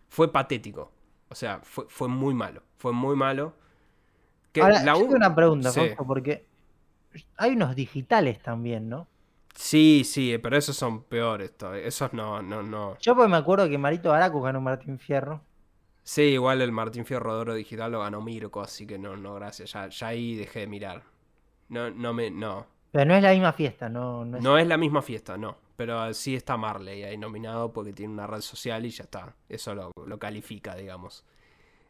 Fue 0.08 0.32
patético. 0.32 0.92
O 1.28 1.34
sea, 1.34 1.60
fue, 1.64 1.84
fue 1.88 2.06
muy 2.08 2.34
malo. 2.34 2.62
Fue 2.78 2.92
muy 2.92 3.16
malo. 3.16 3.52
Que 4.52 4.60
Ahora, 4.62 4.82
la 4.84 4.92
yo 4.92 4.98
un- 4.98 5.04
tengo 5.06 5.16
una 5.16 5.34
pregunta, 5.34 5.70
Sí. 5.72 5.80
Porque 6.06 6.46
hay 7.36 7.52
unos 7.52 7.74
digitales 7.74 8.38
también, 8.40 8.88
¿no? 8.88 9.08
Sí, 9.56 10.02
sí, 10.04 10.36
pero 10.38 10.56
esos 10.56 10.76
son 10.76 11.02
peores. 11.04 11.56
todavía. 11.56 11.82
Esos 11.84 12.12
no, 12.12 12.42
no, 12.42 12.62
no. 12.62 12.96
Yo 13.00 13.14
pues 13.16 13.28
me 13.28 13.36
acuerdo 13.36 13.68
que 13.68 13.78
Marito 13.78 14.10
Baracu 14.10 14.40
ganó 14.42 14.60
Martín 14.60 14.98
Fierro. 14.98 15.40
Sí, 16.02 16.22
igual 16.22 16.60
el 16.62 16.70
Martín 16.72 17.04
Fierro 17.04 17.34
de 17.34 17.40
Oro 17.40 17.54
Digital 17.54 17.90
lo 17.90 18.00
ganó 18.00 18.20
Mirko, 18.20 18.60
así 18.60 18.86
que 18.86 18.98
no, 18.98 19.16
no, 19.16 19.34
gracias. 19.34 19.72
Ya, 19.72 19.88
ya 19.88 20.08
ahí 20.08 20.36
dejé 20.36 20.60
de 20.60 20.66
mirar. 20.68 21.02
No, 21.68 21.90
no 21.90 22.12
me. 22.12 22.30
No. 22.30 22.66
Pero 22.92 23.04
no 23.06 23.16
es 23.16 23.22
la 23.22 23.32
misma 23.32 23.52
fiesta, 23.52 23.88
no, 23.88 24.24
no 24.24 24.36
es- 24.36 24.42
No 24.44 24.58
es 24.58 24.66
la 24.66 24.76
misma 24.76 25.02
fiesta, 25.02 25.36
no. 25.36 25.56
Pero 25.76 26.14
sí 26.14 26.36
está 26.36 26.56
Marley 26.56 27.02
ahí 27.02 27.18
nominado 27.18 27.72
porque 27.72 27.92
tiene 27.92 28.12
una 28.12 28.26
red 28.26 28.40
social 28.40 28.84
y 28.86 28.90
ya 28.90 29.04
está. 29.04 29.34
Eso 29.48 29.74
lo, 29.74 29.90
lo 30.06 30.18
califica, 30.18 30.74
digamos. 30.76 31.24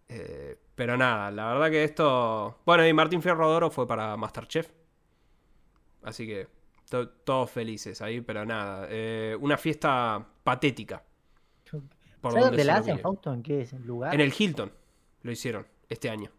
Eh, 0.08 0.56
pero 0.74 0.96
nada, 0.96 1.30
la 1.30 1.52
verdad 1.52 1.70
que 1.70 1.84
esto. 1.84 2.58
Bueno, 2.64 2.86
y 2.86 2.92
Martín 2.92 3.22
Fierro 3.22 3.50
de 3.50 3.56
Oro 3.56 3.70
fue 3.70 3.86
para 3.86 4.16
Masterchef. 4.16 4.68
Así 6.02 6.26
que 6.26 6.48
to- 6.88 7.08
todos 7.08 7.50
felices 7.50 8.00
ahí, 8.02 8.20
pero 8.20 8.44
nada. 8.44 8.86
eh, 8.90 9.36
una 9.40 9.56
fiesta 9.56 10.26
patética. 10.44 11.02
por 12.20 12.32
¿Sabes 12.32 12.46
dónde 12.46 12.64
la 12.64 12.74
lo 12.74 12.78
hacen. 12.80 12.98
Fausto? 13.00 13.32
¿En 13.32 13.42
qué 13.42 13.62
es? 13.62 13.72
¿En 13.72 13.86
lugar? 13.86 14.14
En 14.14 14.20
el 14.20 14.32
Hilton 14.36 14.72
lo 15.22 15.30
hicieron 15.30 15.66
este 15.88 16.10
año. 16.10 16.30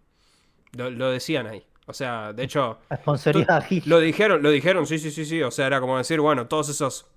Lo, 0.74 0.90
lo 0.90 1.10
decían 1.12 1.48
ahí. 1.48 1.66
O 1.86 1.94
sea, 1.94 2.34
de 2.34 2.44
hecho. 2.44 2.80
La. 3.48 3.66
Lo 3.86 4.00
dijeron, 4.00 4.44
lo 4.44 4.52
dijeron, 4.52 4.86
sí, 4.86 5.00
sí, 5.00 5.12
sí, 5.12 5.26
sí. 5.26 5.42
O 5.44 5.52
sea, 5.52 5.68
era 5.68 5.80
como 5.80 5.98
decir, 5.98 6.20
bueno, 6.20 6.48
todos 6.48 6.70
esos. 6.70 7.08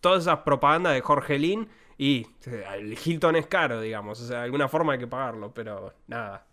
Todas 0.00 0.22
esas 0.22 0.40
propagandas 0.40 0.94
de 0.94 1.00
Jorgelín 1.00 1.68
y 1.96 2.24
eh, 2.46 2.64
el 2.76 2.96
Hilton 3.04 3.34
es 3.34 3.46
caro, 3.48 3.80
digamos. 3.80 4.20
O 4.20 4.26
sea, 4.26 4.38
de 4.38 4.44
alguna 4.44 4.68
forma 4.68 4.92
hay 4.92 4.98
que 5.00 5.08
pagarlo, 5.08 5.52
pero 5.52 5.92
nada. 6.06 6.46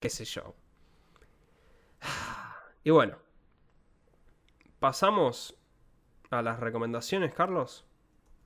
Qué 0.00 0.08
sé 0.08 0.24
yo. 0.24 0.54
Y 2.84 2.90
bueno. 2.90 3.16
Pasamos 4.84 5.58
a 6.30 6.42
las 6.42 6.60
recomendaciones, 6.60 7.32
Carlos. 7.32 7.86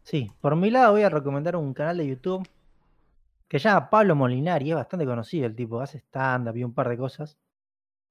Sí, 0.05 0.31
por 0.41 0.55
mi 0.55 0.71
lado 0.71 0.93
voy 0.93 1.03
a 1.03 1.09
recomendar 1.09 1.57
un 1.57 1.75
canal 1.75 1.97
de 1.97 2.07
YouTube 2.07 2.49
que 3.49 3.59
se 3.59 3.69
llama 3.69 3.91
Pablo 3.91 4.15
Molinari, 4.15 4.71
es 4.71 4.77
bastante 4.77 5.05
conocido 5.05 5.47
el 5.47 5.57
tipo, 5.57 5.81
hace 5.81 5.99
stand-up 5.99 6.57
y 6.57 6.63
un 6.63 6.75
par 6.75 6.91
de 6.91 6.97
cosas. 6.97 7.41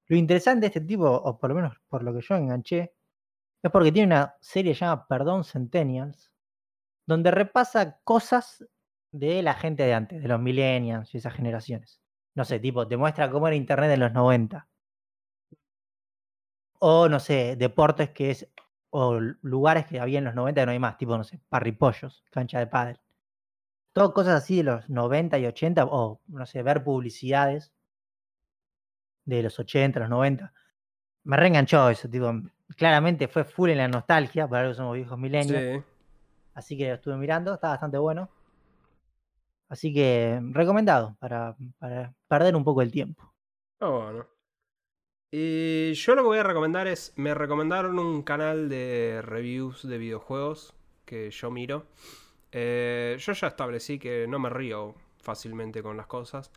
Lo 0.08 0.16
interesante 0.18 0.60
de 0.60 0.66
este 0.66 0.82
tipo, 0.82 1.10
o 1.10 1.38
por 1.38 1.48
lo 1.48 1.56
menos 1.56 1.78
por 1.88 2.02
lo 2.02 2.12
que 2.12 2.20
yo 2.20 2.34
enganché, 2.34 2.92
es 3.62 3.70
porque 3.70 3.92
tiene 3.92 4.08
una 4.14 4.36
serie 4.42 4.74
llamada 4.74 5.06
Perdón 5.08 5.42
Centennials, 5.42 6.30
donde 7.06 7.30
repasa 7.30 7.98
cosas 8.04 8.62
de 9.10 9.42
la 9.42 9.54
gente 9.54 9.84
de 9.84 9.94
antes, 9.94 10.20
de 10.20 10.28
los 10.28 10.38
millennials 10.38 11.14
y 11.14 11.16
esas 11.16 11.32
generaciones. 11.32 12.02
No 12.34 12.44
sé, 12.44 12.60
tipo, 12.60 12.86
te 12.86 12.98
muestra 12.98 13.30
cómo 13.30 13.48
era 13.48 13.56
Internet 13.56 13.92
en 13.92 14.00
los 14.00 14.12
90. 14.12 14.67
O, 16.78 17.08
no 17.08 17.20
sé, 17.20 17.56
deportes 17.56 18.10
que 18.10 18.30
es, 18.30 18.48
o 18.90 19.18
lugares 19.42 19.86
que 19.86 20.00
había 20.00 20.18
en 20.18 20.24
los 20.24 20.34
90 20.34 20.60
que 20.60 20.66
no 20.66 20.72
hay 20.72 20.78
más, 20.78 20.96
tipo, 20.96 21.16
no 21.16 21.24
sé, 21.24 21.40
parripollos, 21.48 22.24
cancha 22.30 22.58
de 22.58 22.66
pádel. 22.66 23.00
Todo 23.92 24.14
cosas 24.14 24.42
así 24.42 24.58
de 24.58 24.64
los 24.64 24.88
90 24.88 25.38
y 25.38 25.46
80, 25.46 25.84
o, 25.86 26.20
no 26.28 26.46
sé, 26.46 26.62
ver 26.62 26.84
publicidades 26.84 27.72
de 29.24 29.42
los 29.42 29.58
80, 29.58 30.00
los 30.00 30.08
90. 30.08 30.52
Me 31.24 31.36
reenganchó 31.36 31.90
eso, 31.90 32.08
tipo, 32.08 32.32
claramente 32.76 33.28
fue 33.28 33.44
full 33.44 33.70
en 33.70 33.78
la 33.78 33.88
nostalgia, 33.88 34.48
para 34.48 34.62
algo 34.62 34.74
somos 34.74 34.94
viejos 34.94 35.18
milenios. 35.18 35.60
Sí. 35.60 35.82
Así 36.54 36.76
que 36.76 36.88
lo 36.88 36.94
estuve 36.94 37.16
mirando, 37.16 37.54
está 37.54 37.68
bastante 37.68 37.98
bueno. 37.98 38.30
Así 39.68 39.92
que 39.92 40.40
recomendado 40.50 41.16
para, 41.18 41.56
para 41.78 42.14
perder 42.26 42.56
un 42.56 42.64
poco 42.64 42.82
el 42.82 42.90
tiempo. 42.90 43.32
Ah, 43.80 43.88
bueno. 43.88 44.37
Y 45.30 45.92
yo 45.92 46.14
lo 46.14 46.22
que 46.22 46.28
voy 46.28 46.38
a 46.38 46.42
recomendar 46.42 46.86
es, 46.86 47.12
me 47.16 47.34
recomendaron 47.34 47.98
un 47.98 48.22
canal 48.22 48.68
de 48.70 49.20
reviews 49.22 49.86
de 49.86 49.98
videojuegos 49.98 50.74
que 51.04 51.30
yo 51.30 51.50
miro. 51.50 51.86
Eh, 52.52 53.16
yo 53.18 53.32
ya 53.34 53.48
establecí 53.48 53.98
que 53.98 54.26
no 54.26 54.38
me 54.38 54.48
río 54.48 54.94
fácilmente 55.18 55.82
con 55.82 55.98
las 55.98 56.06
cosas, 56.06 56.50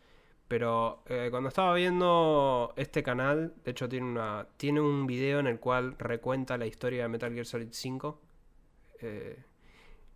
pero 0.47 1.03
eh, 1.07 1.27
cuando 1.31 1.49
estaba 1.49 1.73
viendo 1.73 2.73
este 2.77 3.03
canal, 3.03 3.53
de 3.65 3.71
hecho 3.71 3.89
tiene, 3.89 4.07
una, 4.07 4.47
tiene 4.57 4.79
un 4.79 5.05
video 5.05 5.39
en 5.39 5.47
el 5.47 5.59
cual 5.59 5.95
recuenta 5.99 6.57
la 6.57 6.65
historia 6.65 7.03
de 7.03 7.09
Metal 7.09 7.33
Gear 7.33 7.45
Solid 7.45 7.69
5. 7.71 8.21
eh, 9.01 9.43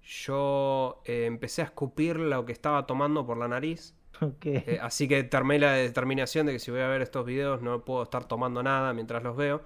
yo 0.01 1.01
empecé 1.05 1.63
a 1.63 1.65
escupir 1.65 2.17
lo 2.17 2.45
que 2.45 2.51
estaba 2.51 2.85
tomando 2.85 3.25
por 3.25 3.37
la 3.37 3.47
nariz. 3.47 3.94
Eh, 4.43 4.79
así 4.81 5.07
que 5.07 5.23
tomé 5.23 5.59
la 5.59 5.73
determinación 5.73 6.45
de 6.45 6.53
que 6.53 6.59
si 6.59 6.71
voy 6.71 6.81
a 6.81 6.87
ver 6.87 7.01
estos 7.01 7.25
videos 7.25 7.61
no 7.61 7.83
puedo 7.83 8.03
estar 8.03 8.25
tomando 8.27 8.63
nada 8.63 8.93
mientras 8.93 9.23
los 9.23 9.35
veo. 9.35 9.63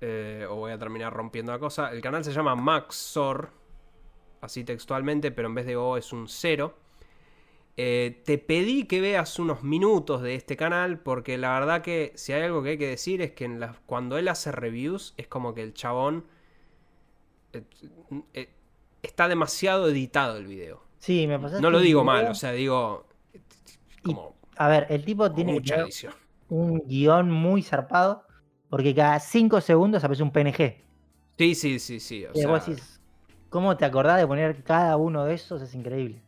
eh, 0.00 0.46
o 0.48 0.56
voy 0.56 0.72
a 0.72 0.78
terminar 0.78 1.12
rompiendo 1.12 1.52
la 1.52 1.58
cosa. 1.58 1.92
El 1.92 2.00
canal 2.00 2.24
se 2.24 2.32
llama 2.32 2.54
Maxor. 2.56 3.50
Así 4.40 4.64
textualmente, 4.64 5.30
pero 5.30 5.48
en 5.48 5.54
vez 5.54 5.66
de 5.66 5.76
O 5.76 5.96
es 5.96 6.12
un 6.12 6.28
cero. 6.28 6.76
Eh, 7.76 8.22
te 8.24 8.38
pedí 8.38 8.84
que 8.84 9.00
veas 9.00 9.38
unos 9.38 9.62
minutos 9.62 10.22
de 10.22 10.34
este 10.34 10.56
canal. 10.56 10.98
Porque 11.00 11.38
la 11.38 11.52
verdad 11.58 11.82
que 11.82 12.12
si 12.16 12.32
hay 12.32 12.42
algo 12.42 12.62
que 12.62 12.70
hay 12.70 12.78
que 12.78 12.88
decir 12.88 13.22
es 13.22 13.32
que 13.32 13.44
en 13.44 13.60
cuando 13.86 14.18
él 14.18 14.28
hace 14.28 14.50
reviews 14.52 15.14
es 15.16 15.28
como 15.28 15.54
que 15.54 15.62
el 15.62 15.74
chabón... 15.74 16.24
está 19.02 19.28
demasiado 19.28 19.88
editado 19.88 20.36
el 20.38 20.46
video. 20.46 20.82
Sí, 20.98 21.26
me 21.26 21.38
No 21.38 21.70
lo 21.70 21.80
digo 21.80 22.04
mal, 22.04 22.26
o 22.26 22.34
sea, 22.34 22.52
digo... 22.52 23.06
y, 24.04 24.16
a 24.56 24.68
ver, 24.68 24.86
el 24.90 25.04
tipo 25.04 25.30
tiene 25.32 25.52
mucha 25.54 25.76
edición. 25.82 26.12
un 26.48 26.80
guion 26.86 27.30
muy 27.30 27.62
zarpado 27.62 28.24
porque 28.68 28.94
cada 28.94 29.18
cinco 29.20 29.60
segundos 29.60 30.02
aparece 30.04 30.22
un 30.22 30.30
PNG. 30.32 30.76
Sí, 31.38 31.54
sí, 31.54 31.78
sí, 31.78 32.00
sí. 32.00 32.24
O 32.26 32.30
y 32.34 32.44
vos 32.46 32.62
sea, 32.64 32.74
decís, 32.74 33.00
¿cómo 33.48 33.76
te 33.76 33.84
acordás 33.84 34.18
de 34.18 34.26
poner 34.26 34.62
cada 34.64 34.96
uno 34.96 35.24
de 35.24 35.34
esos? 35.34 35.60
Es 35.62 35.74
increíble. 35.74 36.22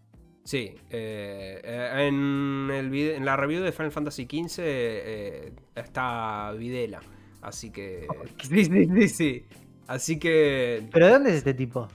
sí. 0.44 0.74
eh, 0.90 1.60
eh, 1.64 2.06
en, 2.08 2.70
el 2.72 2.90
vide- 2.90 3.16
en 3.16 3.24
la 3.24 3.36
review 3.36 3.62
de 3.62 3.72
Final 3.72 3.92
Fantasy 3.92 4.24
XV 4.26 4.58
eh, 4.62 5.52
está 5.74 6.52
Videla. 6.52 7.00
Así 7.42 7.70
que. 7.70 8.06
Sí, 8.42 8.64
sí, 8.64 8.86
sí, 8.86 9.08
sí. 9.08 9.44
Así 9.86 10.18
que. 10.18 10.86
¿Pero 10.92 11.06
de 11.06 11.12
dónde 11.12 11.30
es 11.30 11.36
este 11.36 11.54
tipo? 11.54 11.88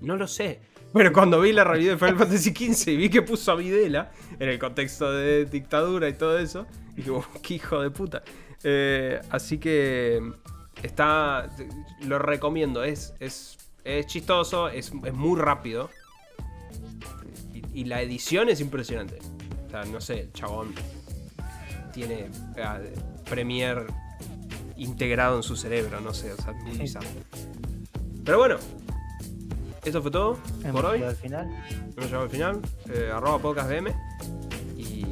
No 0.00 0.16
lo 0.16 0.26
sé. 0.28 0.60
Bueno, 0.94 1.12
cuando 1.12 1.40
vi 1.40 1.52
la 1.52 1.64
review 1.64 1.90
de 1.90 1.98
Final 1.98 2.16
Fantasy 2.16 2.50
XV 2.50 2.90
y 2.92 2.96
vi 2.96 3.10
que 3.10 3.20
puso 3.20 3.50
a 3.50 3.56
Videla 3.56 4.12
en 4.38 4.48
el 4.48 4.60
contexto 4.60 5.10
de 5.10 5.44
dictadura 5.44 6.08
y 6.08 6.12
todo 6.12 6.38
eso, 6.38 6.68
dije, 6.94 7.10
"Oh, 7.10 7.26
qué 7.42 7.54
hijo 7.54 7.82
de 7.82 7.90
puta. 7.90 8.22
Eh, 8.62 9.20
así 9.30 9.58
que 9.58 10.22
está. 10.84 11.50
Lo 12.06 12.20
recomiendo. 12.20 12.84
Es, 12.84 13.12
es, 13.18 13.58
es 13.82 14.06
chistoso, 14.06 14.68
es, 14.68 14.92
es 15.04 15.12
muy 15.12 15.40
rápido. 15.40 15.90
Y, 17.52 17.80
y 17.80 17.84
la 17.86 18.00
edición 18.00 18.48
es 18.48 18.60
impresionante. 18.60 19.18
O 19.66 19.70
sea, 19.70 19.84
no 19.86 20.00
sé, 20.00 20.20
el 20.20 20.32
chabón 20.32 20.74
tiene 21.92 22.30
eh, 22.56 22.94
Premiere 23.28 23.86
integrado 24.76 25.38
en 25.38 25.42
su 25.42 25.56
cerebro, 25.56 26.00
no 26.00 26.14
sé, 26.14 26.32
o 26.32 26.36
sea, 26.36 26.52
muy 26.52 26.78
bizarro. 26.78 27.08
Pero 28.24 28.38
bueno, 28.38 28.58
esto 29.84 30.02
fue 30.02 30.10
todo 30.10 30.38
Hemos 30.62 30.72
por 30.80 30.86
hoy. 30.90 30.98
llegado 30.98 31.10
al 31.10 31.16
final. 31.16 31.64
Hemos 31.96 32.04
llegado 32.06 32.22
al 32.24 32.30
final. 32.30 32.60
Eh, 32.92 33.10
arroba 33.12 33.38
podcastbm. 33.38 33.88
Y 34.76 35.04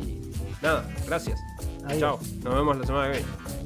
nada, 0.62 0.88
gracias. 1.06 1.40
Adiós. 1.86 2.00
Chao. 2.00 2.18
Nos 2.44 2.54
vemos 2.54 2.76
la 2.78 2.86
semana 2.86 3.12
que 3.12 3.18
viene. 3.18 3.61